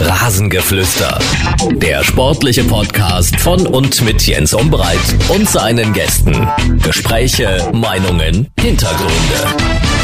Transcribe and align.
Rasengeflüster. 0.00 1.18
Der 1.72 2.04
sportliche 2.04 2.62
Podcast 2.64 3.36
von 3.40 3.66
und 3.66 4.02
mit 4.02 4.26
Jens 4.26 4.54
Umbreit 4.54 4.98
und 5.28 5.48
seinen 5.48 5.92
Gästen. 5.92 6.48
Gespräche, 6.82 7.70
Meinungen, 7.72 8.48
Hintergründe. 8.60 9.97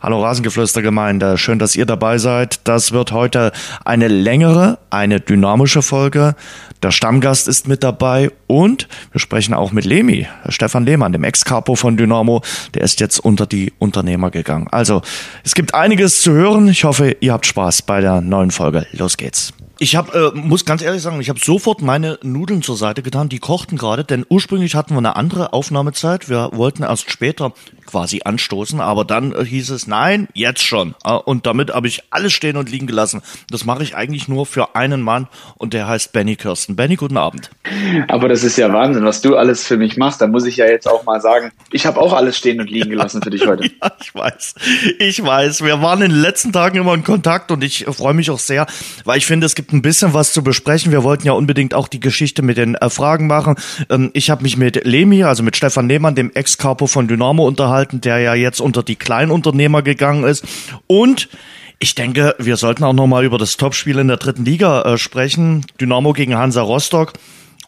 Hallo 0.00 0.22
Rasengeflüstergemeinde, 0.22 1.36
schön, 1.38 1.58
dass 1.58 1.74
ihr 1.74 1.84
dabei 1.84 2.18
seid. 2.18 2.60
Das 2.68 2.92
wird 2.92 3.10
heute 3.10 3.50
eine 3.84 4.06
längere, 4.06 4.78
eine 4.90 5.18
dynamische 5.18 5.82
Folge. 5.82 6.36
Der 6.84 6.92
Stammgast 6.92 7.48
ist 7.48 7.66
mit 7.66 7.82
dabei 7.82 8.30
und 8.46 8.86
wir 9.10 9.20
sprechen 9.20 9.54
auch 9.54 9.72
mit 9.72 9.84
Lemi, 9.84 10.28
Stefan 10.50 10.86
Lehmann, 10.86 11.12
dem 11.12 11.24
Ex-Capo 11.24 11.74
von 11.74 11.96
Dynamo. 11.96 12.42
Der 12.74 12.82
ist 12.82 13.00
jetzt 13.00 13.18
unter 13.18 13.46
die 13.46 13.72
Unternehmer 13.80 14.30
gegangen. 14.30 14.68
Also, 14.70 15.02
es 15.42 15.56
gibt 15.56 15.74
einiges 15.74 16.22
zu 16.22 16.30
hören. 16.30 16.68
Ich 16.68 16.84
hoffe, 16.84 17.16
ihr 17.18 17.32
habt 17.32 17.46
Spaß 17.46 17.82
bei 17.82 18.00
der 18.00 18.20
neuen 18.20 18.52
Folge. 18.52 18.86
Los 18.92 19.16
geht's. 19.16 19.52
Ich 19.80 19.94
hab, 19.94 20.12
äh, 20.12 20.32
muss 20.34 20.64
ganz 20.64 20.82
ehrlich 20.82 21.02
sagen, 21.02 21.20
ich 21.20 21.28
habe 21.28 21.38
sofort 21.38 21.82
meine 21.82 22.18
Nudeln 22.22 22.62
zur 22.62 22.76
Seite 22.76 23.02
getan. 23.02 23.28
Die 23.28 23.38
kochten 23.38 23.76
gerade, 23.76 24.02
denn 24.02 24.26
ursprünglich 24.28 24.74
hatten 24.74 24.94
wir 24.94 24.98
eine 24.98 25.14
andere 25.14 25.52
Aufnahmezeit. 25.52 26.28
Wir 26.28 26.50
wollten 26.52 26.82
erst 26.82 27.08
später 27.12 27.52
quasi 27.86 28.22
anstoßen, 28.24 28.80
aber 28.80 29.04
dann 29.04 29.32
äh, 29.32 29.44
hieß 29.44 29.70
es 29.70 29.86
nein, 29.86 30.28
jetzt 30.34 30.62
schon. 30.62 30.96
Äh, 31.04 31.12
und 31.12 31.46
damit 31.46 31.72
habe 31.72 31.86
ich 31.86 32.02
alles 32.10 32.32
stehen 32.32 32.56
und 32.56 32.68
liegen 32.68 32.88
gelassen. 32.88 33.22
Das 33.50 33.64
mache 33.64 33.84
ich 33.84 33.96
eigentlich 33.96 34.26
nur 34.26 34.46
für 34.46 34.74
einen 34.74 35.00
Mann 35.00 35.28
und 35.56 35.74
der 35.74 35.86
heißt 35.86 36.12
Benny 36.12 36.34
Kirsten. 36.34 36.74
Benny, 36.74 36.96
guten 36.96 37.16
Abend. 37.16 37.50
Aber 38.08 38.28
das 38.28 38.42
ist 38.42 38.58
ja 38.58 38.72
Wahnsinn, 38.72 39.04
was 39.04 39.20
du 39.20 39.36
alles 39.36 39.64
für 39.64 39.76
mich 39.76 39.96
machst. 39.96 40.20
Da 40.20 40.26
muss 40.26 40.44
ich 40.44 40.56
ja 40.56 40.66
jetzt 40.66 40.88
auch 40.88 41.04
mal 41.04 41.20
sagen, 41.20 41.52
ich 41.70 41.86
habe 41.86 42.00
auch 42.00 42.12
alles 42.12 42.36
stehen 42.36 42.60
und 42.60 42.68
liegen 42.68 42.90
gelassen 42.90 43.22
für 43.22 43.30
dich 43.30 43.46
heute. 43.46 43.70
ja, 43.82 43.92
ich 44.00 44.14
weiß. 44.14 44.54
Ich 44.98 45.22
weiß. 45.24 45.62
Wir 45.62 45.80
waren 45.80 46.02
in 46.02 46.10
den 46.10 46.20
letzten 46.20 46.52
Tagen 46.52 46.78
immer 46.78 46.94
in 46.94 47.04
Kontakt 47.04 47.52
und 47.52 47.62
ich 47.62 47.86
freue 47.86 48.14
mich 48.14 48.30
auch 48.30 48.40
sehr, 48.40 48.66
weil 49.04 49.18
ich 49.18 49.26
finde, 49.26 49.46
es 49.46 49.54
gibt 49.54 49.67
ein 49.72 49.82
bisschen 49.82 50.14
was 50.14 50.32
zu 50.32 50.42
besprechen. 50.42 50.92
Wir 50.92 51.02
wollten 51.02 51.26
ja 51.26 51.32
unbedingt 51.32 51.74
auch 51.74 51.88
die 51.88 52.00
Geschichte 52.00 52.42
mit 52.42 52.56
den 52.56 52.74
äh, 52.74 52.90
Fragen 52.90 53.26
machen. 53.26 53.56
Ähm, 53.90 54.10
ich 54.14 54.30
habe 54.30 54.42
mich 54.42 54.56
mit 54.56 54.84
Lemi, 54.84 55.24
also 55.24 55.42
mit 55.42 55.56
Stefan 55.56 55.88
Lehmann, 55.88 56.14
dem 56.14 56.30
Ex-Capo 56.32 56.86
von 56.86 57.08
Dynamo 57.08 57.46
unterhalten 57.46 57.98
der 58.00 58.18
ja 58.18 58.34
jetzt 58.34 58.60
unter 58.60 58.82
die 58.82 58.96
Kleinunternehmer 58.96 59.82
gegangen 59.82 60.24
ist. 60.24 60.44
Und 60.86 61.28
ich 61.78 61.94
denke, 61.94 62.34
wir 62.38 62.56
sollten 62.56 62.84
auch 62.84 62.92
nochmal 62.92 63.24
über 63.24 63.38
das 63.38 63.56
Topspiel 63.56 63.98
in 63.98 64.08
der 64.08 64.16
dritten 64.16 64.44
Liga 64.44 64.82
äh, 64.82 64.98
sprechen. 64.98 65.64
Dynamo 65.80 66.12
gegen 66.12 66.36
Hansa 66.36 66.62
Rostock. 66.62 67.12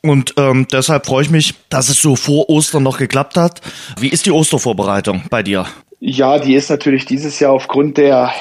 Und 0.02 0.34
ähm, 0.38 0.66
deshalb 0.72 1.06
freue 1.06 1.24
ich 1.24 1.30
mich, 1.30 1.54
dass 1.68 1.90
es 1.90 2.00
so 2.00 2.16
vor 2.16 2.48
Ostern 2.48 2.82
noch 2.82 2.98
geklappt 2.98 3.36
hat. 3.36 3.60
Wie 3.98 4.08
ist 4.08 4.26
die 4.26 4.32
Ostervorbereitung 4.32 5.24
bei 5.28 5.42
dir? 5.42 5.66
Ja, 6.02 6.38
die 6.38 6.54
ist 6.54 6.70
natürlich 6.70 7.04
dieses 7.04 7.38
Jahr 7.40 7.52
aufgrund 7.52 7.98
der 7.98 8.32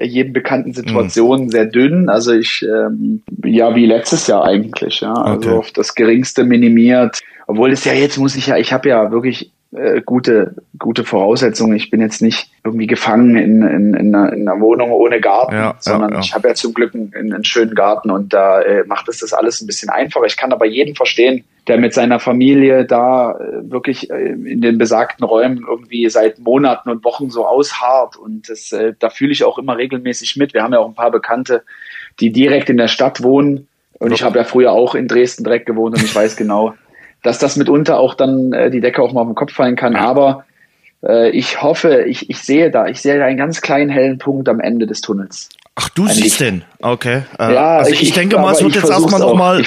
jedem 0.00 0.32
bekannten 0.32 0.72
Situation 0.72 1.44
mhm. 1.44 1.48
sehr 1.50 1.66
dünn. 1.66 2.08
Also 2.08 2.32
ich, 2.32 2.62
ähm, 2.62 3.22
ja, 3.44 3.74
wie 3.76 3.84
letztes 3.84 4.26
Jahr 4.26 4.44
eigentlich, 4.44 5.00
ja. 5.00 5.12
Also 5.12 5.50
okay. 5.50 5.58
auf 5.58 5.70
das 5.72 5.94
Geringste 5.94 6.44
minimiert. 6.44 7.20
Obwohl 7.46 7.70
es 7.70 7.84
ja 7.84 7.92
jetzt 7.92 8.16
muss 8.16 8.34
ich 8.34 8.46
ja, 8.46 8.56
ich 8.56 8.72
habe 8.72 8.88
ja 8.88 9.10
wirklich 9.10 9.52
äh, 9.72 10.00
gute, 10.00 10.54
gute 10.78 11.04
Voraussetzungen. 11.04 11.76
Ich 11.76 11.90
bin 11.90 12.00
jetzt 12.00 12.22
nicht 12.22 12.50
irgendwie 12.64 12.86
gefangen 12.86 13.36
in, 13.36 13.62
in, 13.62 13.94
in, 13.94 14.14
einer, 14.14 14.32
in 14.32 14.48
einer 14.48 14.60
Wohnung 14.60 14.90
ohne 14.90 15.20
Garten, 15.20 15.54
ja, 15.54 15.74
sondern 15.80 16.10
ja, 16.10 16.16
ja. 16.16 16.22
ich 16.22 16.34
habe 16.34 16.48
ja 16.48 16.54
zum 16.54 16.72
Glück 16.72 16.94
einen, 16.94 17.12
einen, 17.14 17.44
schönen 17.44 17.74
Garten 17.74 18.10
und 18.10 18.32
da 18.32 18.62
äh, 18.62 18.84
macht 18.86 19.08
es 19.08 19.18
das 19.18 19.34
alles 19.34 19.60
ein 19.60 19.66
bisschen 19.66 19.90
einfacher. 19.90 20.24
Ich 20.26 20.36
kann 20.36 20.52
aber 20.52 20.66
jeden 20.66 20.94
verstehen, 20.94 21.44
der 21.68 21.78
mit 21.78 21.94
seiner 21.94 22.18
Familie 22.18 22.84
da 22.84 23.32
äh, 23.32 23.70
wirklich 23.70 24.10
äh, 24.10 24.32
in 24.32 24.60
den 24.60 24.78
besagten 24.78 25.24
Räumen 25.24 25.64
irgendwie 25.68 26.08
seit 26.08 26.40
Monaten 26.40 26.90
und 26.90 27.04
Wochen 27.04 27.30
so 27.30 27.46
ausharrt. 27.46 28.16
Und 28.16 28.48
das, 28.48 28.72
äh, 28.72 28.94
da 28.98 29.10
fühle 29.10 29.32
ich 29.32 29.44
auch 29.44 29.58
immer 29.58 29.76
regelmäßig 29.76 30.36
mit. 30.36 30.54
Wir 30.54 30.62
haben 30.62 30.72
ja 30.72 30.80
auch 30.80 30.88
ein 30.88 30.94
paar 30.94 31.12
Bekannte, 31.12 31.62
die 32.18 32.32
direkt 32.32 32.68
in 32.68 32.78
der 32.78 32.88
Stadt 32.88 33.22
wohnen. 33.22 33.68
Und 33.98 34.12
ich 34.12 34.24
habe 34.24 34.38
ja 34.38 34.44
früher 34.44 34.72
auch 34.72 34.96
in 34.96 35.06
Dresden 35.06 35.44
direkt 35.44 35.66
gewohnt 35.66 35.96
und 35.96 36.02
ich 36.02 36.14
weiß 36.14 36.36
genau, 36.36 36.74
dass 37.22 37.38
das 37.38 37.56
mitunter 37.56 38.00
auch 38.00 38.14
dann 38.14 38.50
die 38.72 38.80
Decke 38.80 39.00
auch 39.00 39.12
mal 39.12 39.20
auf 39.20 39.28
den 39.28 39.36
Kopf 39.36 39.52
fallen 39.52 39.76
kann. 39.76 39.94
Aber 39.94 40.44
ich 41.30 41.62
hoffe, 41.62 42.02
ich, 42.02 42.28
ich 42.28 42.38
sehe 42.38 42.72
da, 42.72 42.88
ich 42.88 43.00
sehe 43.00 43.18
da 43.18 43.26
einen 43.26 43.36
ganz 43.36 43.60
kleinen 43.60 43.90
hellen 43.90 44.18
Punkt 44.18 44.48
am 44.48 44.58
Ende 44.58 44.86
des 44.86 45.02
Tunnels. 45.02 45.50
Ach, 45.74 45.88
du 45.88 46.04
Ein 46.04 46.14
siehst 46.14 46.40
den. 46.40 46.64
Okay. 46.80 47.22
Äh, 47.38 47.54
ja, 47.54 47.78
also 47.78 47.92
ich, 47.92 48.02
ich 48.02 48.12
denke 48.12 48.38
mal, 48.38 48.52
es 48.52 48.62
wird 48.62 48.74
jetzt 48.74 48.90
erstmal 48.90 49.20
noch 49.20 49.34
mal, 49.34 49.62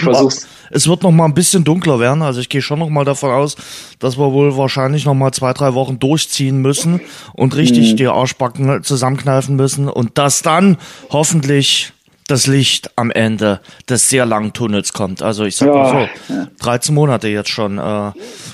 es 0.69 0.87
wird 0.87 1.01
noch 1.01 1.11
mal 1.11 1.25
ein 1.25 1.33
bisschen 1.33 1.63
dunkler 1.63 1.99
werden. 1.99 2.21
Also 2.21 2.41
ich 2.41 2.49
gehe 2.49 2.61
schon 2.61 2.77
noch 2.77 2.89
mal 2.89 3.05
davon 3.05 3.31
aus, 3.31 3.55
dass 3.97 4.17
wir 4.17 4.31
wohl 4.31 4.55
wahrscheinlich 4.55 5.05
noch 5.05 5.15
mal 5.15 5.31
zwei, 5.31 5.53
drei 5.53 5.73
Wochen 5.73 5.97
durchziehen 5.97 6.61
müssen 6.61 7.01
und 7.33 7.55
richtig 7.55 7.91
hm. 7.91 7.97
die 7.97 8.07
Arschbacken 8.07 8.83
zusammenkneifen 8.83 9.55
müssen 9.55 9.89
und 9.89 10.17
dass 10.19 10.43
dann 10.43 10.77
hoffentlich 11.09 11.91
das 12.27 12.47
Licht 12.47 12.91
am 12.95 13.11
Ende 13.11 13.59
des 13.87 14.09
sehr 14.09 14.25
langen 14.25 14.53
Tunnels 14.53 14.93
kommt. 14.93 15.21
Also 15.21 15.45
ich 15.45 15.55
sag 15.55 15.67
ja, 15.67 15.73
mal 15.73 16.09
so, 16.27 16.33
ja. 16.33 16.47
13 16.59 16.95
Monate 16.95 17.27
jetzt 17.27 17.49
schon 17.49 17.77
äh, 17.77 18.11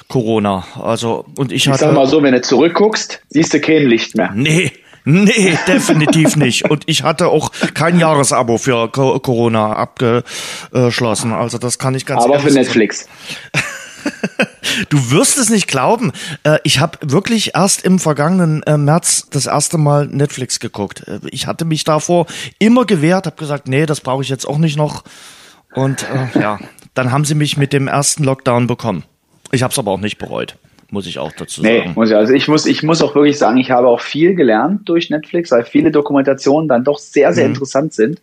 Corona. 0.08 0.66
Also 0.82 1.26
und 1.38 1.52
ich, 1.52 1.64
ich 1.64 1.70
hatte. 1.70 1.86
sag 1.86 1.94
mal 1.94 2.08
so, 2.08 2.22
wenn 2.22 2.34
du 2.34 2.42
zurückguckst, 2.42 3.22
siehst 3.30 3.54
du 3.54 3.62
kein 3.62 3.88
Licht 3.88 4.16
mehr. 4.16 4.32
Nee. 4.34 4.72
Nee, 5.04 5.58
definitiv 5.68 6.36
nicht. 6.36 6.70
Und 6.70 6.84
ich 6.86 7.04
hatte 7.04 7.28
auch 7.28 7.52
kein 7.74 8.00
Jahresabo 8.00 8.58
für 8.58 8.90
Corona 8.90 9.74
abgeschlossen. 9.74 11.34
Also 11.34 11.58
das 11.58 11.80
kann 11.80 11.96
ich 11.96 12.06
ganz 12.06 12.24
Aber 12.24 12.40
für 12.40 12.52
Netflix. 12.52 13.08
du 14.90 15.12
wirst 15.12 15.38
es 15.38 15.50
nicht 15.50 15.68
glauben. 15.68 16.12
Äh, 16.44 16.60
ich 16.64 16.80
habe 16.80 16.98
wirklich 17.02 17.56
erst 17.56 17.84
im 17.84 18.00
vergangenen 18.00 18.64
äh, 18.64 18.78
März 18.78 19.28
das 19.30 19.46
erste 19.46 19.78
Mal 19.78 20.08
Netflix 20.08 20.60
geguckt. 20.60 21.08
Äh, 21.08 21.20
ich 21.30 21.48
hatte 21.48 21.66
mich 21.66 21.84
davor 21.84 22.28
immer 22.60 22.86
gewehrt, 22.86 23.26
habe 23.26 23.38
gesagt, 23.38 23.68
nee, 23.68 23.86
das 23.86 24.02
brauche 24.02 24.24
ich 24.24 24.30
jetzt 24.30 24.48
auch 24.48 24.58
nicht 24.58 24.78
noch. 24.78 25.04
Und 25.74 26.04
äh, 26.04 26.40
ja, 26.40 26.60
dann 26.94 27.12
haben 27.12 27.26
sie 27.26 27.36
mich 27.36 27.58
mit 27.58 27.74
dem 27.74 27.88
ersten 27.88 28.24
Lockdown 28.24 28.68
bekommen. 28.68 29.04
Ich 29.52 29.64
habe 29.64 29.72
es 29.72 29.80
aber 29.80 29.92
auch 29.92 30.00
nicht 30.00 30.18
bereut, 30.18 30.58
muss 30.92 31.08
ich 31.08 31.18
auch 31.20 31.32
dazu 31.32 31.62
sagen. 31.62 31.74
Nee, 31.74 31.92
muss 31.96 32.10
ich, 32.10 32.16
also 32.16 32.34
ich 32.34 32.48
muss, 32.48 32.66
ich 32.66 32.84
muss 32.84 33.02
auch 33.02 33.16
wirklich 33.16 33.38
sagen, 33.38 33.58
ich 33.58 33.72
habe 33.72 33.88
auch 33.88 34.02
viel 34.02 34.36
gelernt 34.36 34.88
durch 34.88 35.10
Netflix, 35.10 35.52
weil 35.52 35.64
viele 35.64 35.92
Dokumentationen 35.92 36.68
dann 36.68 36.84
doch 36.84 37.00
sehr, 37.00 37.34
sehr 37.34 37.46
mhm. 37.46 37.54
interessant 37.54 37.94
sind. 37.94 38.22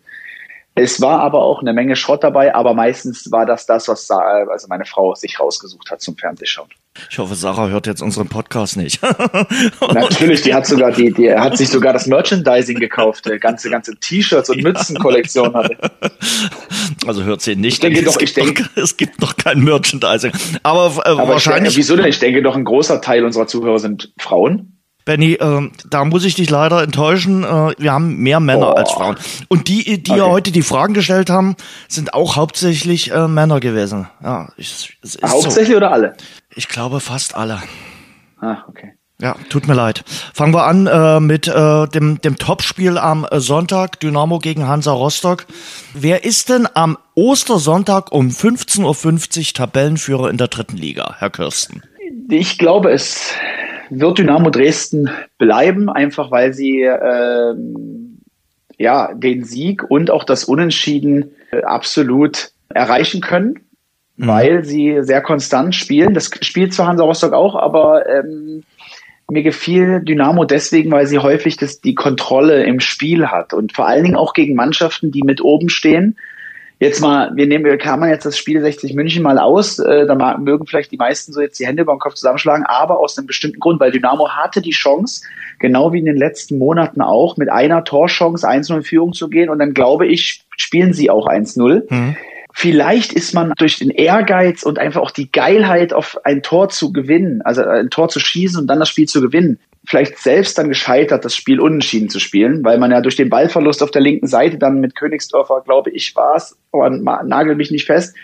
Es 0.74 1.00
war 1.00 1.20
aber 1.20 1.42
auch 1.42 1.60
eine 1.60 1.72
Menge 1.72 1.96
Schrott 1.96 2.22
dabei, 2.22 2.54
aber 2.54 2.72
meistens 2.72 3.32
war 3.32 3.46
das 3.46 3.66
das, 3.66 3.88
was 3.88 4.08
also 4.10 4.68
meine 4.68 4.84
Frau 4.84 5.14
sich 5.14 5.40
rausgesucht 5.40 5.90
hat 5.90 6.00
zum 6.00 6.16
Fernsehschauen. 6.16 6.68
Ich 7.10 7.18
hoffe, 7.18 7.34
Sarah 7.34 7.68
hört 7.68 7.86
jetzt 7.86 8.02
unseren 8.02 8.28
Podcast 8.28 8.76
nicht. 8.76 9.00
Natürlich, 9.92 10.42
die 10.42 10.54
hat 10.54 10.66
sogar 10.66 10.92
die, 10.92 11.12
die 11.12 11.32
hat 11.32 11.56
sich 11.56 11.68
sogar 11.68 11.92
das 11.92 12.06
Merchandising 12.06 12.78
gekauft, 12.78 13.26
die 13.26 13.38
ganze 13.38 13.70
ganze 13.70 13.94
T-Shirts 13.96 14.50
und 14.50 14.62
Mützenkollektion 14.62 15.54
hatte. 15.54 15.76
Also 17.06 17.24
hört 17.24 17.40
sie 17.40 17.56
nicht. 17.56 17.74
Ich 17.74 17.80
denke 17.80 18.02
doch, 18.02 18.20
ich 18.20 18.34
denke, 18.34 18.68
es 18.76 18.96
gibt 18.96 19.20
noch 19.20 19.36
kein 19.36 19.60
Merchandising. 19.60 20.32
Aber, 20.62 21.02
äh, 21.04 21.10
aber 21.10 21.28
wahrscheinlich. 21.28 21.74
Denke, 21.74 21.76
wieso 21.76 21.96
denn? 21.96 22.06
Ich 22.06 22.18
denke 22.18 22.42
doch, 22.42 22.56
ein 22.56 22.64
großer 22.64 23.00
Teil 23.00 23.24
unserer 23.24 23.46
Zuhörer 23.46 23.78
sind 23.78 24.12
Frauen. 24.18 24.78
Benny, 25.08 25.34
äh, 25.40 25.70
da 25.88 26.04
muss 26.04 26.26
ich 26.26 26.34
dich 26.34 26.50
leider 26.50 26.82
enttäuschen. 26.82 27.42
Äh, 27.42 27.72
wir 27.78 27.92
haben 27.92 28.18
mehr 28.18 28.40
Männer 28.40 28.72
oh. 28.72 28.74
als 28.74 28.92
Frauen. 28.92 29.16
Und 29.48 29.68
die, 29.68 30.02
die 30.02 30.10
okay. 30.10 30.20
ja 30.20 30.26
heute 30.26 30.52
die 30.52 30.60
Fragen 30.60 30.92
gestellt 30.92 31.30
haben, 31.30 31.56
sind 31.88 32.12
auch 32.12 32.36
hauptsächlich 32.36 33.10
äh, 33.10 33.26
Männer 33.26 33.58
gewesen. 33.58 34.06
Ja, 34.22 34.50
ich, 34.58 34.98
hauptsächlich 35.24 35.70
so. 35.70 35.76
oder 35.78 35.92
alle? 35.92 36.14
Ich 36.58 36.66
glaube 36.66 36.98
fast 36.98 37.36
alle. 37.36 37.62
Ah, 38.40 38.64
okay. 38.66 38.94
Ja, 39.20 39.36
tut 39.48 39.68
mir 39.68 39.74
leid. 39.74 40.02
Fangen 40.34 40.52
wir 40.52 40.64
an 40.64 40.88
äh, 40.88 41.20
mit 41.20 41.46
äh, 41.46 41.86
dem, 41.86 42.20
dem 42.20 42.36
Topspiel 42.36 42.98
am 42.98 43.24
Sonntag, 43.30 44.00
Dynamo 44.00 44.40
gegen 44.40 44.66
Hansa 44.66 44.90
Rostock. 44.90 45.46
Wer 45.94 46.24
ist 46.24 46.48
denn 46.48 46.66
am 46.74 46.98
Ostersonntag 47.14 48.10
um 48.10 48.30
15.50 48.30 49.38
Uhr 49.38 49.54
Tabellenführer 49.54 50.30
in 50.30 50.36
der 50.36 50.48
dritten 50.48 50.76
Liga, 50.76 51.14
Herr 51.20 51.30
Kirsten? 51.30 51.84
Ich 52.28 52.58
glaube, 52.58 52.90
es 52.90 53.34
wird 53.88 54.18
Dynamo 54.18 54.50
Dresden 54.50 55.10
bleiben, 55.38 55.88
einfach 55.88 56.32
weil 56.32 56.54
sie 56.54 56.80
ähm, 56.82 58.18
ja 58.78 59.14
den 59.14 59.44
Sieg 59.44 59.88
und 59.88 60.10
auch 60.10 60.24
das 60.24 60.42
Unentschieden 60.42 61.30
äh, 61.52 61.62
absolut 61.62 62.50
erreichen 62.68 63.20
können. 63.20 63.60
Weil 64.26 64.64
sie 64.64 64.98
sehr 65.00 65.22
konstant 65.22 65.74
spielen. 65.74 66.14
Das 66.14 66.30
spielt 66.42 66.74
zwar 66.74 66.88
Hansa 66.88 67.04
Rostock 67.04 67.32
auch, 67.32 67.54
aber 67.54 68.08
ähm, 68.08 68.64
mir 69.30 69.42
gefiel 69.42 70.00
Dynamo 70.00 70.44
deswegen, 70.44 70.90
weil 70.90 71.06
sie 71.06 71.18
häufig 71.18 71.56
das, 71.56 71.80
die 71.80 71.94
Kontrolle 71.94 72.64
im 72.64 72.80
Spiel 72.80 73.28
hat 73.28 73.52
und 73.52 73.74
vor 73.74 73.86
allen 73.86 74.04
Dingen 74.04 74.16
auch 74.16 74.32
gegen 74.32 74.54
Mannschaften, 74.54 75.10
die 75.12 75.22
mit 75.22 75.42
oben 75.42 75.68
stehen 75.68 76.16
Jetzt 76.80 77.00
mal, 77.00 77.32
wir 77.34 77.48
nehmen, 77.48 77.64
wir 77.64 77.76
klammern 77.76 78.08
jetzt 78.08 78.24
das 78.24 78.38
Spiel 78.38 78.60
60 78.60 78.94
München 78.94 79.24
mal 79.24 79.38
aus, 79.38 79.80
äh, 79.80 80.06
da 80.06 80.38
mögen 80.38 80.64
vielleicht 80.64 80.92
die 80.92 80.96
meisten 80.96 81.32
so 81.32 81.40
jetzt 81.40 81.58
die 81.58 81.66
Hände 81.66 81.82
über 81.82 81.92
den 81.92 81.98
Kopf 81.98 82.14
zusammenschlagen, 82.14 82.64
aber 82.66 83.00
aus 83.00 83.18
einem 83.18 83.26
bestimmten 83.26 83.58
Grund, 83.58 83.80
weil 83.80 83.90
Dynamo 83.90 84.28
hatte 84.28 84.62
die 84.62 84.70
Chance, 84.70 85.22
genau 85.58 85.92
wie 85.92 85.98
in 85.98 86.04
den 86.04 86.16
letzten 86.16 86.56
Monaten 86.56 87.00
auch, 87.00 87.36
mit 87.36 87.50
einer 87.50 87.82
Torchance 87.82 88.48
1-0 88.48 88.76
in 88.76 88.82
Führung 88.84 89.12
zu 89.12 89.28
gehen 89.28 89.50
und 89.50 89.58
dann 89.58 89.74
glaube 89.74 90.06
ich, 90.06 90.44
spielen 90.56 90.92
sie 90.92 91.10
auch 91.10 91.26
1-0. 91.26 91.92
Mhm. 91.92 92.16
Vielleicht 92.54 93.12
ist 93.12 93.34
man 93.34 93.52
durch 93.56 93.78
den 93.78 93.90
Ehrgeiz 93.90 94.62
und 94.62 94.78
einfach 94.78 95.00
auch 95.00 95.10
die 95.10 95.30
Geilheit 95.30 95.92
auf 95.92 96.18
ein 96.24 96.42
Tor 96.42 96.70
zu 96.70 96.92
gewinnen, 96.92 97.42
also 97.42 97.62
ein 97.62 97.90
Tor 97.90 98.08
zu 98.08 98.20
schießen 98.20 98.60
und 98.60 98.66
dann 98.66 98.80
das 98.80 98.88
Spiel 98.88 99.06
zu 99.06 99.20
gewinnen, 99.20 99.58
vielleicht 99.84 100.18
selbst 100.18 100.58
dann 100.58 100.68
gescheitert, 100.68 101.24
das 101.24 101.34
Spiel 101.34 101.60
unentschieden 101.60 102.08
zu 102.08 102.20
spielen, 102.20 102.64
weil 102.64 102.78
man 102.78 102.90
ja 102.90 103.00
durch 103.00 103.16
den 103.16 103.30
Ballverlust 103.30 103.82
auf 103.82 103.90
der 103.90 104.02
linken 104.02 104.26
Seite 104.26 104.58
dann 104.58 104.80
mit 104.80 104.94
Königsdorfer, 104.94 105.62
glaube 105.64 105.90
ich, 105.90 106.14
war 106.16 106.36
es, 106.36 106.58
nagel 106.72 107.56
mich 107.56 107.70
nicht 107.70 107.86
fest, 107.86 108.14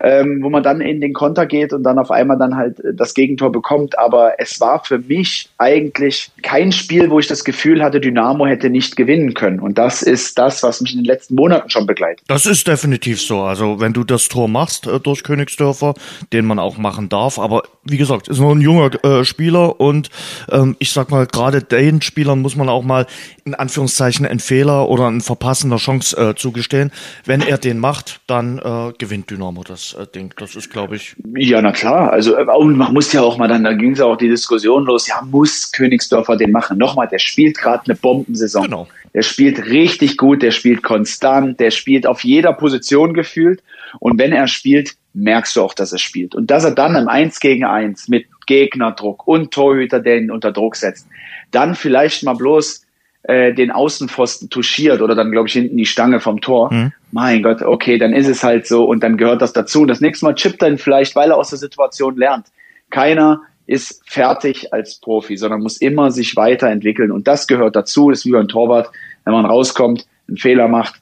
ähm, 0.00 0.42
wo 0.42 0.50
man 0.50 0.62
dann 0.62 0.80
in 0.80 1.00
den 1.00 1.12
Konter 1.12 1.46
geht 1.46 1.72
und 1.72 1.82
dann 1.82 1.98
auf 1.98 2.10
einmal 2.10 2.38
dann 2.38 2.56
halt 2.56 2.78
äh, 2.80 2.94
das 2.94 3.14
Gegentor 3.14 3.50
bekommt. 3.50 3.98
Aber 3.98 4.32
es 4.38 4.60
war 4.60 4.84
für 4.84 4.98
mich 4.98 5.48
eigentlich 5.58 6.30
kein 6.42 6.72
Spiel, 6.72 7.10
wo 7.10 7.18
ich 7.18 7.26
das 7.26 7.44
Gefühl 7.44 7.82
hatte, 7.82 8.00
Dynamo 8.00 8.46
hätte 8.46 8.70
nicht 8.70 8.96
gewinnen 8.96 9.34
können. 9.34 9.60
Und 9.60 9.78
das 9.78 10.02
ist 10.02 10.38
das, 10.38 10.62
was 10.62 10.80
mich 10.80 10.92
in 10.92 11.00
den 11.00 11.06
letzten 11.06 11.34
Monaten 11.34 11.70
schon 11.70 11.86
begleitet. 11.86 12.24
Das 12.28 12.46
ist 12.46 12.66
definitiv 12.68 13.20
so. 13.20 13.40
Also 13.40 13.80
wenn 13.80 13.92
du 13.92 14.04
das 14.04 14.28
Tor 14.28 14.48
machst 14.48 14.86
äh, 14.86 15.00
durch 15.00 15.24
Königsdörfer, 15.24 15.94
den 16.32 16.44
man 16.46 16.58
auch 16.58 16.78
machen 16.78 17.08
darf, 17.08 17.38
aber 17.38 17.62
wie 17.84 17.96
gesagt, 17.96 18.28
ist 18.28 18.38
nur 18.38 18.54
ein 18.54 18.60
junger 18.60 19.04
äh, 19.04 19.24
Spieler 19.24 19.80
und 19.80 20.10
ähm, 20.50 20.76
ich 20.78 20.92
sag 20.92 21.10
mal, 21.10 21.26
gerade 21.26 21.62
den 21.62 22.02
Spielern 22.02 22.40
muss 22.40 22.56
man 22.56 22.68
auch 22.68 22.82
mal 22.82 23.06
in 23.44 23.54
Anführungszeichen 23.54 24.26
einen 24.26 24.40
Fehler 24.40 24.88
oder 24.88 25.08
ein 25.08 25.20
Verpassen 25.20 25.74
Chance 25.76 26.16
äh, 26.16 26.34
zugestehen. 26.34 26.90
Wenn 27.24 27.40
er 27.40 27.58
den 27.58 27.78
macht, 27.78 28.20
dann 28.26 28.58
äh, 28.58 28.92
gewinnt 28.98 29.30
Dynamo 29.30 29.64
das 29.64 29.87
Ding. 30.14 30.34
Das 30.36 30.56
ist, 30.56 30.70
glaube 30.70 30.96
ich. 30.96 31.16
Ja, 31.36 31.60
na 31.62 31.72
klar. 31.72 32.12
Also 32.12 32.36
äh, 32.36 32.44
man 32.44 32.92
muss 32.92 33.12
ja 33.12 33.22
auch 33.22 33.38
mal 33.38 33.48
dann, 33.48 33.64
da 33.64 33.72
ging 33.72 33.92
es 33.92 33.98
ja 33.98 34.06
auch 34.06 34.16
die 34.16 34.28
Diskussion 34.28 34.84
los, 34.84 35.06
ja, 35.06 35.22
muss 35.22 35.72
Königsdorfer 35.72 36.36
den 36.36 36.50
machen. 36.50 36.78
Nochmal, 36.78 37.08
der 37.08 37.18
spielt 37.18 37.58
gerade 37.58 37.84
eine 37.86 37.94
Bombensaison. 37.94 38.64
Genau. 38.64 38.88
Der 39.14 39.22
spielt 39.22 39.66
richtig 39.66 40.16
gut, 40.16 40.42
der 40.42 40.50
spielt 40.50 40.82
konstant, 40.82 41.60
der 41.60 41.70
spielt 41.70 42.06
auf 42.06 42.24
jeder 42.24 42.52
Position 42.52 43.14
gefühlt. 43.14 43.62
Und 44.00 44.18
wenn 44.18 44.32
er 44.32 44.48
spielt, 44.48 44.94
merkst 45.14 45.56
du 45.56 45.62
auch, 45.62 45.74
dass 45.74 45.92
er 45.92 45.98
spielt. 45.98 46.34
Und 46.34 46.50
dass 46.50 46.64
er 46.64 46.72
dann 46.72 46.94
im 46.96 47.08
Eins 47.08 47.40
gegen 47.40 47.64
Eins 47.64 48.08
mit 48.08 48.26
Gegnerdruck 48.46 49.26
und 49.26 49.52
Torhüter, 49.52 50.00
der 50.00 50.18
ihn 50.18 50.30
unter 50.30 50.52
Druck 50.52 50.76
setzt, 50.76 51.06
dann 51.50 51.74
vielleicht 51.74 52.22
mal 52.22 52.34
bloß 52.34 52.82
äh, 53.28 53.52
den 53.52 53.70
Außenpfosten 53.70 54.48
touchiert 54.48 55.02
oder 55.02 55.14
dann, 55.14 55.30
glaube 55.30 55.48
ich, 55.48 55.52
hinten 55.52 55.76
die 55.76 55.84
Stange 55.84 56.18
vom 56.18 56.40
Tor. 56.40 56.72
Mhm. 56.72 56.92
Mein 57.12 57.42
Gott, 57.42 57.60
okay, 57.60 57.98
dann 57.98 58.14
ist 58.14 58.26
es 58.26 58.42
halt 58.42 58.66
so 58.66 58.84
und 58.84 59.02
dann 59.02 59.18
gehört 59.18 59.42
das 59.42 59.52
dazu. 59.52 59.82
Und 59.82 59.88
das 59.88 60.00
nächste 60.00 60.24
Mal 60.24 60.34
chippt 60.34 60.62
er 60.62 60.70
ihn 60.70 60.78
vielleicht, 60.78 61.14
weil 61.14 61.30
er 61.30 61.36
aus 61.36 61.50
der 61.50 61.58
Situation 61.58 62.16
lernt. 62.16 62.46
Keiner 62.88 63.42
ist 63.66 64.02
fertig 64.10 64.72
als 64.72 64.98
Profi, 64.98 65.36
sondern 65.36 65.60
muss 65.60 65.76
immer 65.76 66.10
sich 66.10 66.36
weiterentwickeln. 66.36 67.12
Und 67.12 67.28
das 67.28 67.46
gehört 67.46 67.76
dazu. 67.76 68.08
Das 68.08 68.20
ist 68.20 68.24
wie 68.24 68.30
beim 68.30 68.48
Torwart, 68.48 68.90
wenn 69.24 69.34
man 69.34 69.44
rauskommt, 69.44 70.06
einen 70.26 70.38
Fehler 70.38 70.68
macht, 70.68 70.94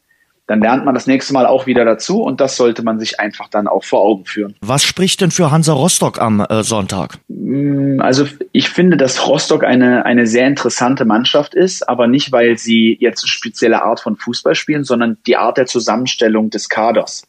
dann 0.46 0.60
lernt 0.60 0.84
man 0.84 0.94
das 0.94 1.06
nächste 1.06 1.32
Mal 1.32 1.46
auch 1.46 1.66
wieder 1.66 1.84
dazu 1.84 2.22
und 2.22 2.40
das 2.40 2.56
sollte 2.56 2.82
man 2.82 2.98
sich 2.98 3.19
einfach 3.19 3.48
dann 3.48 3.66
auch 3.66 3.84
vor 3.84 4.00
Augen 4.00 4.25
führen. 4.25 4.54
Was 4.60 4.84
spricht 4.84 5.20
denn 5.20 5.31
für 5.31 5.50
Hansa 5.50 5.72
Rostock 5.72 6.20
am 6.20 6.40
äh, 6.40 6.62
Sonntag? 6.62 7.19
Mm, 7.28 8.00
also 8.00 8.26
ich 8.52 8.69
finde, 8.69 8.96
dass 8.96 9.26
Rostock 9.26 9.64
eine, 9.64 10.04
eine 10.04 10.26
sehr 10.26 10.46
interessante 10.46 11.04
Mannschaft 11.04 11.54
ist, 11.54 11.88
aber 11.88 12.06
nicht, 12.06 12.32
weil 12.32 12.58
sie 12.58 12.96
jetzt 13.00 13.25
eine 13.25 13.28
spezielle 13.28 13.82
Art 13.82 14.00
von 14.00 14.16
Fußball 14.16 14.54
spielen, 14.54 14.84
sondern 14.84 15.19
die 15.26 15.37
Art 15.37 15.58
der 15.58 15.66
Zusammenstellung 15.66 16.50
des 16.50 16.69
Kaders 16.69 17.26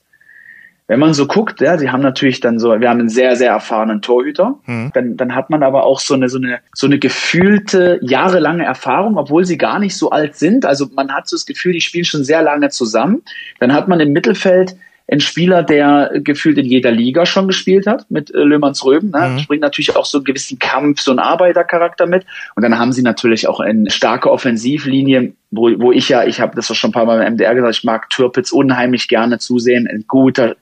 wenn 0.88 1.00
man 1.00 1.14
so 1.14 1.28
guckt, 1.28 1.60
ja, 1.60 1.78
sie 1.78 1.90
haben 1.90 2.02
natürlich 2.02 2.40
dann 2.40 2.60
so, 2.60 2.80
wir 2.80 2.90
haben 2.90 3.00
einen 3.00 3.10
sehr, 3.10 3.36
sehr 3.36 3.52
erfahrenen 3.52 4.02
Torhüter, 4.02 4.56
mhm. 4.66 4.92
dann, 4.94 5.18
dann 5.18 5.36
hat 5.36 5.50
man 5.50 5.62
aber 5.62 5.84
auch 5.84 6.00
so 6.00 6.14
eine, 6.14 6.30
so 6.30 6.38
eine, 6.38 6.60
so 6.74 6.88
eine 6.88 6.98
gefühlte 6.98 8.00
jahrelange 8.02 8.64
Erfahrung, 8.64 9.18
obwohl 9.18 9.46
sie 9.46 9.58
gar 9.58 9.80
nicht 9.80 9.98
so 9.98 10.12
alt 10.12 10.38
sind. 10.38 10.66
Also 10.66 10.88
man 10.96 11.14
hat 11.14 11.28
so 11.28 11.36
das 11.36 11.46
Gefühl, 11.46 11.74
die 11.74 11.82
spielen 11.82 12.06
schon 12.06 12.24
sehr 12.24 12.42
lange 12.42 12.70
zusammen. 12.70 13.22
Dann 13.60 13.74
hat 13.74 13.90
man 13.90 14.00
im 14.00 14.14
Mittelfeld 14.14 14.78
einen 15.10 15.22
Spieler, 15.22 15.64
der 15.64 16.12
gefühlt 16.16 16.58
in 16.58 16.66
jeder 16.66 16.92
Liga 16.92 17.26
schon 17.26 17.48
gespielt 17.48 17.88
hat, 17.88 18.10
mit 18.12 18.34
äh, 18.34 18.40
Löhmanns 18.40 18.84
Röben. 18.86 19.12
Ne? 19.12 19.40
Mhm. 19.40 19.46
Bringt 19.48 19.62
natürlich 19.62 19.96
auch 19.96 20.06
so 20.06 20.20
einen 20.20 20.26
gewissen 20.26 20.60
Kampf, 20.60 21.02
so 21.02 21.12
einen 21.12 21.20
Arbeitercharakter 21.20 22.08
mit. 22.08 22.26
Und 22.56 22.64
dann 22.64 22.78
haben 22.78 22.92
sie 22.92 23.04
natürlich 23.04 23.48
auch 23.48 23.60
eine 23.60 23.90
starke 23.90 24.32
Offensivlinie, 24.32 25.34
wo, 25.52 25.70
wo 25.80 25.92
ich 25.92 26.10
ja, 26.10 26.26
ich 26.26 26.42
habe 26.42 26.56
das 26.56 26.70
auch 26.72 26.76
schon 26.76 26.90
ein 26.90 26.94
paar 26.94 27.06
Mal 27.06 27.20
beim 27.20 27.34
MDR 27.34 27.56
gesagt, 27.56 27.76
ich 27.76 27.84
mag 27.86 28.10
Türpitz 28.10 28.52
unheimlich 28.52 29.08
gerne 29.08 29.40
zusehen. 29.40 29.88
Ein 29.88 30.06
guter 30.08 30.56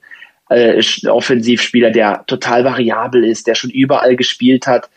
äh, 0.50 0.82
Offensivspieler, 1.08 1.92
der 1.92 2.24
total 2.28 2.64
variabel 2.64 3.24
ist, 3.24 3.48
der 3.48 3.56
schon 3.56 3.70
überall 3.70 4.16
gespielt 4.16 4.68
hat, 4.68 4.90